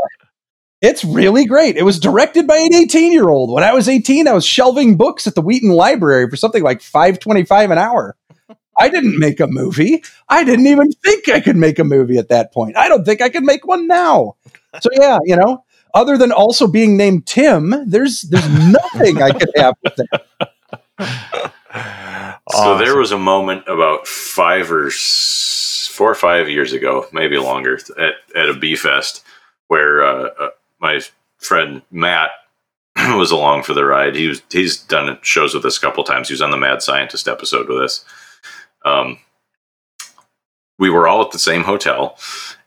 It's 0.83 1.03
really 1.05 1.45
great. 1.45 1.77
It 1.77 1.83
was 1.83 1.99
directed 1.99 2.47
by 2.47 2.57
an 2.57 2.73
18 2.73 3.11
year 3.11 3.29
old. 3.29 3.51
When 3.51 3.63
I 3.63 3.71
was 3.71 3.87
18, 3.87 4.27
I 4.27 4.33
was 4.33 4.43
shelving 4.43 4.97
books 4.97 5.27
at 5.27 5.35
the 5.35 5.41
Wheaton 5.43 5.69
Library 5.69 6.27
for 6.27 6.37
something 6.37 6.63
like 6.63 6.81
525 6.81 7.69
an 7.69 7.77
hour. 7.77 8.15
I 8.81 8.89
didn't 8.89 9.19
make 9.19 9.39
a 9.39 9.47
movie. 9.47 10.03
I 10.27 10.43
didn't 10.43 10.67
even 10.67 10.91
think 10.91 11.29
I 11.29 11.39
could 11.39 11.55
make 11.55 11.77
a 11.77 11.83
movie 11.83 12.17
at 12.17 12.29
that 12.29 12.51
point. 12.51 12.75
I 12.75 12.87
don't 12.89 13.05
think 13.05 13.21
I 13.21 13.29
could 13.29 13.43
make 13.43 13.67
one 13.67 13.87
now. 13.87 14.37
So 14.81 14.89
yeah, 14.93 15.19
you 15.23 15.35
know, 15.35 15.63
other 15.93 16.17
than 16.17 16.31
also 16.31 16.65
being 16.67 16.97
named 16.97 17.27
Tim, 17.27 17.75
there's 17.85 18.21
there's 18.21 18.49
nothing 18.71 19.21
I 19.21 19.31
could 19.31 19.51
have 19.55 19.75
with 19.83 19.95
that. 19.97 21.53
So 22.51 22.77
there 22.77 22.97
was 22.97 23.11
a 23.11 23.17
moment 23.17 23.67
about 23.67 24.07
five 24.07 24.71
or 24.71 24.89
four 24.89 26.09
or 26.09 26.15
five 26.15 26.49
years 26.49 26.73
ago, 26.73 27.05
maybe 27.13 27.37
longer, 27.37 27.79
at, 27.97 28.13
at 28.35 28.49
a 28.49 28.53
B 28.53 28.75
Fest 28.75 29.23
where 29.67 30.03
uh, 30.03 30.29
uh, 30.39 30.49
my 30.79 30.99
friend 31.37 31.81
Matt 31.91 32.31
was 32.97 33.31
along 33.31 33.63
for 33.63 33.73
the 33.73 33.85
ride. 33.85 34.15
He 34.15 34.27
was 34.27 34.41
he's 34.51 34.77
done 34.77 35.17
shows 35.21 35.53
with 35.53 35.65
us 35.65 35.77
a 35.77 35.81
couple 35.81 36.03
times. 36.03 36.27
He 36.27 36.33
was 36.33 36.41
on 36.41 36.51
the 36.51 36.57
Mad 36.57 36.81
Scientist 36.81 37.27
episode 37.27 37.69
with 37.69 37.77
us. 37.77 38.03
Um, 38.83 39.19
we 40.79 40.89
were 40.89 41.07
all 41.07 41.21
at 41.21 41.31
the 41.31 41.39
same 41.39 41.63
hotel, 41.63 42.17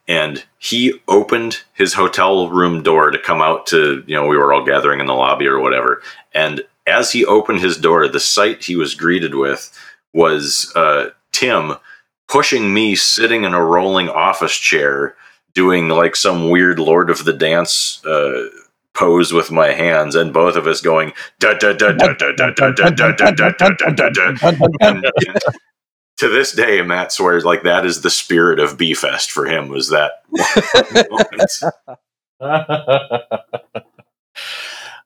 and 0.07 0.45
he 0.59 1.01
opened 1.09 1.63
his 1.73 1.95
hotel 1.95 2.49
room 2.49 2.83
door 2.83 3.11
to 3.11 3.19
come 3.19 3.43
out 3.43 3.67
to 3.69 4.05
you 4.07 4.15
know 4.15 4.27
we 4.27 4.37
were 4.37 4.53
all 4.53 4.65
gathering 4.65 5.01
in 5.01 5.07
the 5.07 5.15
lobby 5.15 5.47
or 5.47 5.59
whatever. 5.59 6.03
And 6.33 6.63
as 6.87 7.13
he 7.13 7.25
opened 7.25 7.61
his 7.61 7.77
door, 7.77 8.07
the 8.09 8.21
sight 8.21 8.65
he 8.65 8.77
was 8.77 8.95
greeted 8.95 9.35
with 9.35 9.77
was 10.13 10.73
uh, 10.77 11.11
Tim 11.33 11.75
pushing 12.29 12.73
me 12.73 12.95
sitting 12.95 13.45
in 13.45 13.55
a 13.55 13.65
rolling 13.65 14.09
office 14.09 14.57
chair 14.57 15.17
doing 15.55 15.89
like 15.89 16.17
some 16.17 16.51
weird 16.51 16.79
Lord 16.79 17.11
of 17.11 17.25
the 17.25 17.33
Dance 17.33 18.05
uh, 18.05 18.49
pose 18.93 19.33
with 19.33 19.51
my 19.51 19.73
hands, 19.73 20.15
and 20.15 20.33
both 20.33 20.57
of 20.57 20.67
us 20.67 20.81
going 20.81 21.13
to 26.19 26.29
this 26.29 26.53
day, 26.53 26.81
Matt 26.83 27.11
swears 27.13 27.45
like 27.45 27.65
that 27.65 27.85
is 27.85 28.03
the 28.03 28.11
spirit 28.11 28.61
of 28.61 28.79
B 28.79 28.95
Fest 28.95 29.33
for 29.33 29.47
him. 29.47 29.69
Was 29.69 29.89
that 29.91 30.13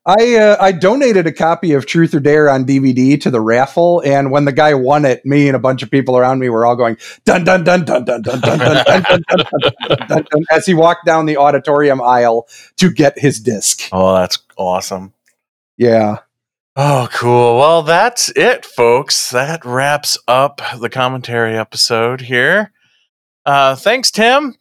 I 0.05 0.35
uh, 0.37 0.57
I 0.59 0.71
donated 0.71 1.27
a 1.27 1.31
copy 1.31 1.73
of 1.73 1.85
Truth 1.85 2.15
or 2.15 2.19
Dare 2.19 2.49
on 2.49 2.65
DVD 2.65 3.19
to 3.21 3.29
the 3.29 3.41
raffle, 3.41 4.01
and 4.05 4.31
when 4.31 4.45
the 4.45 4.51
guy 4.51 4.73
won 4.73 5.05
it, 5.05 5.25
me 5.25 5.47
and 5.47 5.55
a 5.55 5.59
bunch 5.59 5.83
of 5.83 5.91
people 5.91 6.17
around 6.17 6.39
me 6.39 6.49
were 6.49 6.65
all 6.65 6.75
going 6.75 6.97
dun 7.25 7.43
dun 7.43 7.63
dun 7.63 7.85
dun 7.85 8.05
dun 8.05 8.21
dun 8.21 8.39
dun 8.39 8.59
dun 8.59 8.83
dun 8.83 9.03
dun 9.03 9.05
dun 9.05 9.23
dun 9.29 9.43
dun 9.87 9.97
dun 10.07 10.25
dun 10.31 10.43
as 10.51 10.65
he 10.65 10.73
walked 10.73 11.05
down 11.05 11.25
the 11.25 11.37
auditorium 11.37 12.01
aisle 12.01 12.47
to 12.77 12.89
get 12.89 13.19
his 13.19 13.39
disc. 13.39 13.89
oh, 13.91 14.15
that's 14.15 14.39
awesome. 14.57 15.13
Yeah. 15.77 16.17
Oh, 16.81 17.09
cool. 17.11 17.57
Well, 17.57 17.83
that's 17.83 18.29
it, 18.37 18.63
folks. 18.65 19.31
That 19.31 19.65
wraps 19.65 20.17
up 20.29 20.61
the 20.79 20.89
commentary 20.89 21.57
episode 21.57 22.21
here. 22.21 22.71
Uh, 23.45 23.75
thanks, 23.75 24.11
Tim, 24.11 24.55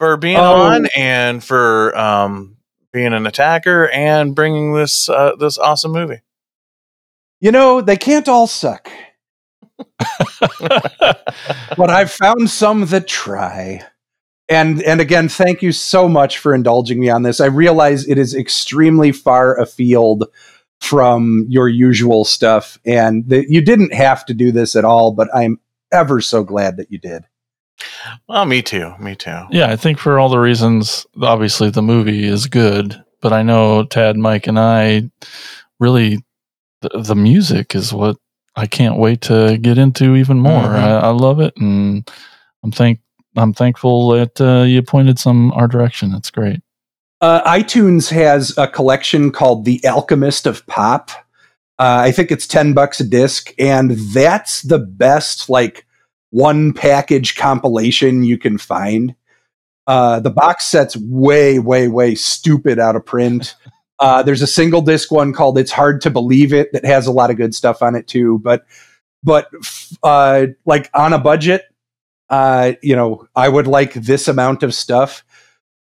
for 0.00 0.16
being 0.16 0.36
Oh. 0.36 0.62
on 0.62 0.88
and 0.96 1.44
for 1.44 1.96
um, 1.96 2.56
being 2.92 3.12
an 3.12 3.24
attacker 3.24 3.88
and 3.90 4.34
bringing 4.34 4.74
this 4.74 5.08
uh, 5.08 5.36
this 5.38 5.58
awesome 5.58 5.92
movie. 5.92 6.22
You 7.40 7.52
know, 7.52 7.80
they 7.80 7.96
can't 7.96 8.28
all 8.28 8.48
suck, 8.48 8.90
but 10.58 11.88
I've 11.88 12.10
found 12.10 12.50
some 12.50 12.84
that 12.86 13.06
try. 13.06 13.84
And 14.48 14.82
and 14.82 15.00
again, 15.00 15.28
thank 15.28 15.62
you 15.62 15.70
so 15.70 16.08
much 16.08 16.38
for 16.38 16.52
indulging 16.52 16.98
me 16.98 17.10
on 17.10 17.22
this. 17.22 17.40
I 17.40 17.46
realize 17.46 18.08
it 18.08 18.18
is 18.18 18.34
extremely 18.34 19.12
far 19.12 19.56
afield 19.56 20.24
from 20.80 21.46
your 21.48 21.68
usual 21.68 22.24
stuff, 22.24 22.78
and 22.84 23.28
that 23.28 23.48
you 23.48 23.60
didn't 23.60 23.92
have 23.94 24.24
to 24.26 24.34
do 24.34 24.50
this 24.52 24.74
at 24.76 24.84
all. 24.84 25.12
But 25.12 25.28
I'm 25.34 25.58
ever 25.92 26.20
so 26.20 26.42
glad 26.42 26.76
that 26.78 26.90
you 26.90 26.98
did. 26.98 27.24
Well, 28.28 28.44
me 28.44 28.62
too. 28.62 28.92
Me 29.00 29.14
too. 29.14 29.40
Yeah, 29.50 29.70
I 29.70 29.76
think 29.76 29.98
for 29.98 30.18
all 30.18 30.28
the 30.28 30.38
reasons, 30.38 31.06
obviously 31.22 31.70
the 31.70 31.82
movie 31.82 32.24
is 32.24 32.46
good, 32.46 33.02
but 33.22 33.32
I 33.32 33.42
know 33.42 33.84
Tad, 33.84 34.16
Mike, 34.16 34.46
and 34.46 34.58
I 34.58 35.10
really 35.78 36.22
the, 36.82 36.90
the 37.02 37.14
music 37.14 37.74
is 37.74 37.92
what 37.92 38.16
I 38.56 38.66
can't 38.66 38.98
wait 38.98 39.20
to 39.22 39.58
get 39.58 39.78
into 39.78 40.16
even 40.16 40.38
more. 40.38 40.62
Mhm. 40.62 40.74
I, 40.74 40.98
I 40.98 41.08
love 41.10 41.40
it, 41.40 41.54
and 41.56 42.10
I'm 42.62 42.72
thank 42.72 43.00
I'm 43.36 43.52
thankful 43.54 44.08
that 44.10 44.40
uh, 44.40 44.62
you 44.64 44.82
pointed 44.82 45.18
some 45.18 45.52
our 45.52 45.68
direction. 45.68 46.10
That's 46.10 46.30
great. 46.30 46.60
Uh, 47.20 47.42
iTunes 47.50 48.10
has 48.10 48.56
a 48.56 48.66
collection 48.66 49.30
called 49.30 49.64
The 49.64 49.80
Alchemist 49.86 50.46
of 50.46 50.66
Pop. 50.66 51.10
Uh, 51.78 52.04
I 52.04 52.12
think 52.12 52.30
it's 52.30 52.46
10 52.46 52.72
bucks 52.72 53.00
a 53.00 53.04
disc, 53.04 53.52
and 53.58 53.90
that's 53.90 54.62
the 54.62 54.78
best, 54.78 55.50
like, 55.50 55.86
one 56.30 56.72
package 56.72 57.36
compilation 57.36 58.22
you 58.22 58.38
can 58.38 58.56
find. 58.56 59.14
Uh, 59.86 60.20
the 60.20 60.30
box 60.30 60.66
set's 60.66 60.96
way, 60.96 61.58
way, 61.58 61.88
way 61.88 62.14
stupid 62.14 62.78
out 62.78 62.96
of 62.96 63.04
print. 63.04 63.54
Uh, 64.02 64.22
there's 64.22 64.40
a 64.40 64.46
single 64.46 64.80
disc 64.80 65.12
one 65.12 65.30
called 65.30 65.58
"It's 65.58 65.70
Hard 65.70 66.00
to 66.00 66.08
Believe 66.08 66.54
It" 66.54 66.72
that 66.72 66.86
has 66.86 67.06
a 67.06 67.12
lot 67.12 67.28
of 67.28 67.36
good 67.36 67.54
stuff 67.54 67.82
on 67.82 67.94
it 67.94 68.06
too. 68.06 68.38
But, 68.38 68.64
but 69.22 69.50
uh, 70.02 70.46
like 70.64 70.88
on 70.94 71.12
a 71.12 71.18
budget, 71.18 71.64
uh, 72.30 72.72
you 72.82 72.96
know, 72.96 73.28
I 73.36 73.50
would 73.50 73.66
like 73.66 73.92
this 73.92 74.26
amount 74.26 74.62
of 74.62 74.72
stuff. 74.72 75.22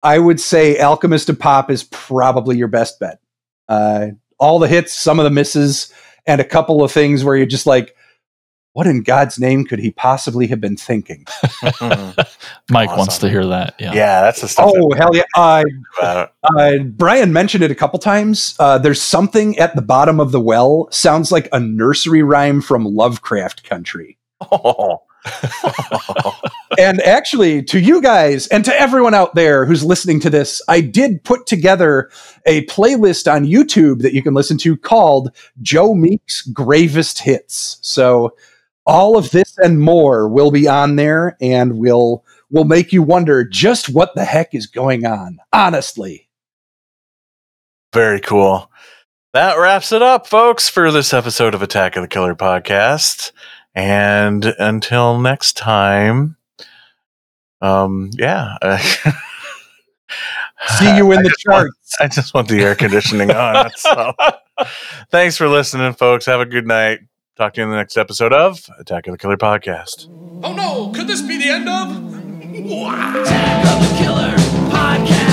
I 0.02 0.18
would 0.18 0.40
say 0.40 0.78
Alchemist 0.78 1.28
of 1.28 1.38
Pop 1.38 1.70
is 1.70 1.84
probably 1.84 2.56
your 2.56 2.68
best 2.68 3.00
bet. 3.00 3.20
Uh, 3.68 4.08
all 4.38 4.58
the 4.58 4.68
hits, 4.68 4.94
some 4.94 5.18
of 5.18 5.24
the 5.24 5.30
misses, 5.30 5.92
and 6.26 6.40
a 6.40 6.44
couple 6.44 6.82
of 6.82 6.92
things 6.92 7.24
where 7.24 7.36
you're 7.36 7.46
just 7.46 7.66
like, 7.66 7.94
what 8.72 8.86
in 8.86 9.02
God's 9.02 9.40
name 9.40 9.64
could 9.64 9.80
he 9.80 9.90
possibly 9.90 10.46
have 10.46 10.60
been 10.60 10.76
thinking? 10.76 11.24
Mike 12.70 12.96
wants 12.96 13.18
to 13.18 13.28
hear 13.28 13.44
that. 13.44 13.74
Yeah. 13.80 13.92
yeah, 13.92 14.20
that's 14.20 14.40
the 14.40 14.46
stuff. 14.46 14.70
Oh, 14.72 14.92
hell 14.92 15.10
yeah. 15.12 15.24
Uh, 15.34 15.64
uh, 16.44 16.78
Brian 16.84 17.32
mentioned 17.32 17.64
it 17.64 17.72
a 17.72 17.74
couple 17.74 17.98
times. 17.98 18.54
Uh, 18.60 18.78
there's 18.78 19.02
something 19.02 19.58
at 19.58 19.74
the 19.74 19.82
bottom 19.82 20.20
of 20.20 20.30
the 20.30 20.40
well, 20.40 20.86
sounds 20.92 21.32
like 21.32 21.48
a 21.52 21.58
nursery 21.58 22.22
rhyme 22.22 22.60
from 22.60 22.84
Lovecraft 22.84 23.64
country. 23.64 24.16
Oh. 24.52 25.02
and 26.78 27.00
actually, 27.02 27.62
to 27.64 27.80
you 27.80 28.00
guys 28.02 28.46
and 28.48 28.64
to 28.64 28.80
everyone 28.80 29.14
out 29.14 29.34
there 29.34 29.64
who's 29.64 29.84
listening 29.84 30.20
to 30.20 30.30
this, 30.30 30.62
I 30.68 30.80
did 30.80 31.24
put 31.24 31.46
together 31.46 32.10
a 32.46 32.64
playlist 32.66 33.32
on 33.32 33.44
YouTube 33.44 34.02
that 34.02 34.14
you 34.14 34.22
can 34.22 34.34
listen 34.34 34.58
to 34.58 34.76
called 34.76 35.30
Joe 35.62 35.94
Meek's 35.94 36.46
Gravest 36.48 37.20
Hits. 37.20 37.78
So 37.82 38.34
all 38.86 39.16
of 39.16 39.30
this 39.30 39.56
and 39.58 39.80
more 39.80 40.28
will 40.28 40.50
be 40.50 40.66
on 40.66 40.96
there 40.96 41.36
and 41.40 41.78
will 41.78 42.24
will 42.50 42.64
make 42.64 42.92
you 42.92 43.02
wonder 43.02 43.44
just 43.44 43.90
what 43.90 44.14
the 44.14 44.24
heck 44.24 44.54
is 44.54 44.66
going 44.66 45.04
on. 45.04 45.38
Honestly. 45.52 46.28
Very 47.92 48.20
cool. 48.20 48.70
That 49.34 49.58
wraps 49.58 49.92
it 49.92 50.00
up, 50.00 50.26
folks, 50.26 50.70
for 50.70 50.90
this 50.90 51.12
episode 51.12 51.54
of 51.54 51.60
Attack 51.60 51.96
of 51.96 52.02
the 52.02 52.08
Killer 52.08 52.34
podcast. 52.34 53.32
And 53.74 54.44
until 54.58 55.18
next 55.20 55.56
time, 55.56 56.36
um, 57.60 58.10
yeah. 58.14 58.56
See 60.78 60.96
you 60.96 61.12
in 61.12 61.18
I 61.18 61.22
the 61.22 61.28
just 61.28 61.44
want- 61.46 61.56
charts. 61.70 61.96
I 62.00 62.08
just 62.08 62.34
want 62.34 62.48
the 62.48 62.60
air 62.62 62.74
conditioning 62.74 63.30
on. 63.30 63.70
So, 63.76 64.12
thanks 65.10 65.36
for 65.36 65.48
listening, 65.48 65.92
folks. 65.94 66.26
Have 66.26 66.40
a 66.40 66.46
good 66.46 66.66
night. 66.66 67.00
Talk 67.36 67.54
to 67.54 67.60
you 67.60 67.64
in 67.64 67.70
the 67.70 67.76
next 67.76 67.96
episode 67.96 68.32
of 68.32 68.68
Attack 68.80 69.06
of 69.06 69.12
the 69.12 69.18
Killer 69.18 69.36
podcast. 69.36 70.08
Oh 70.42 70.52
no, 70.52 70.90
could 70.92 71.06
this 71.06 71.22
be 71.22 71.38
the 71.38 71.50
end 71.50 71.68
of? 71.68 72.14
Attack 72.58 73.66
of 73.66 73.88
the 73.88 73.96
Killer 74.02 74.34
Podcast. 74.72 75.27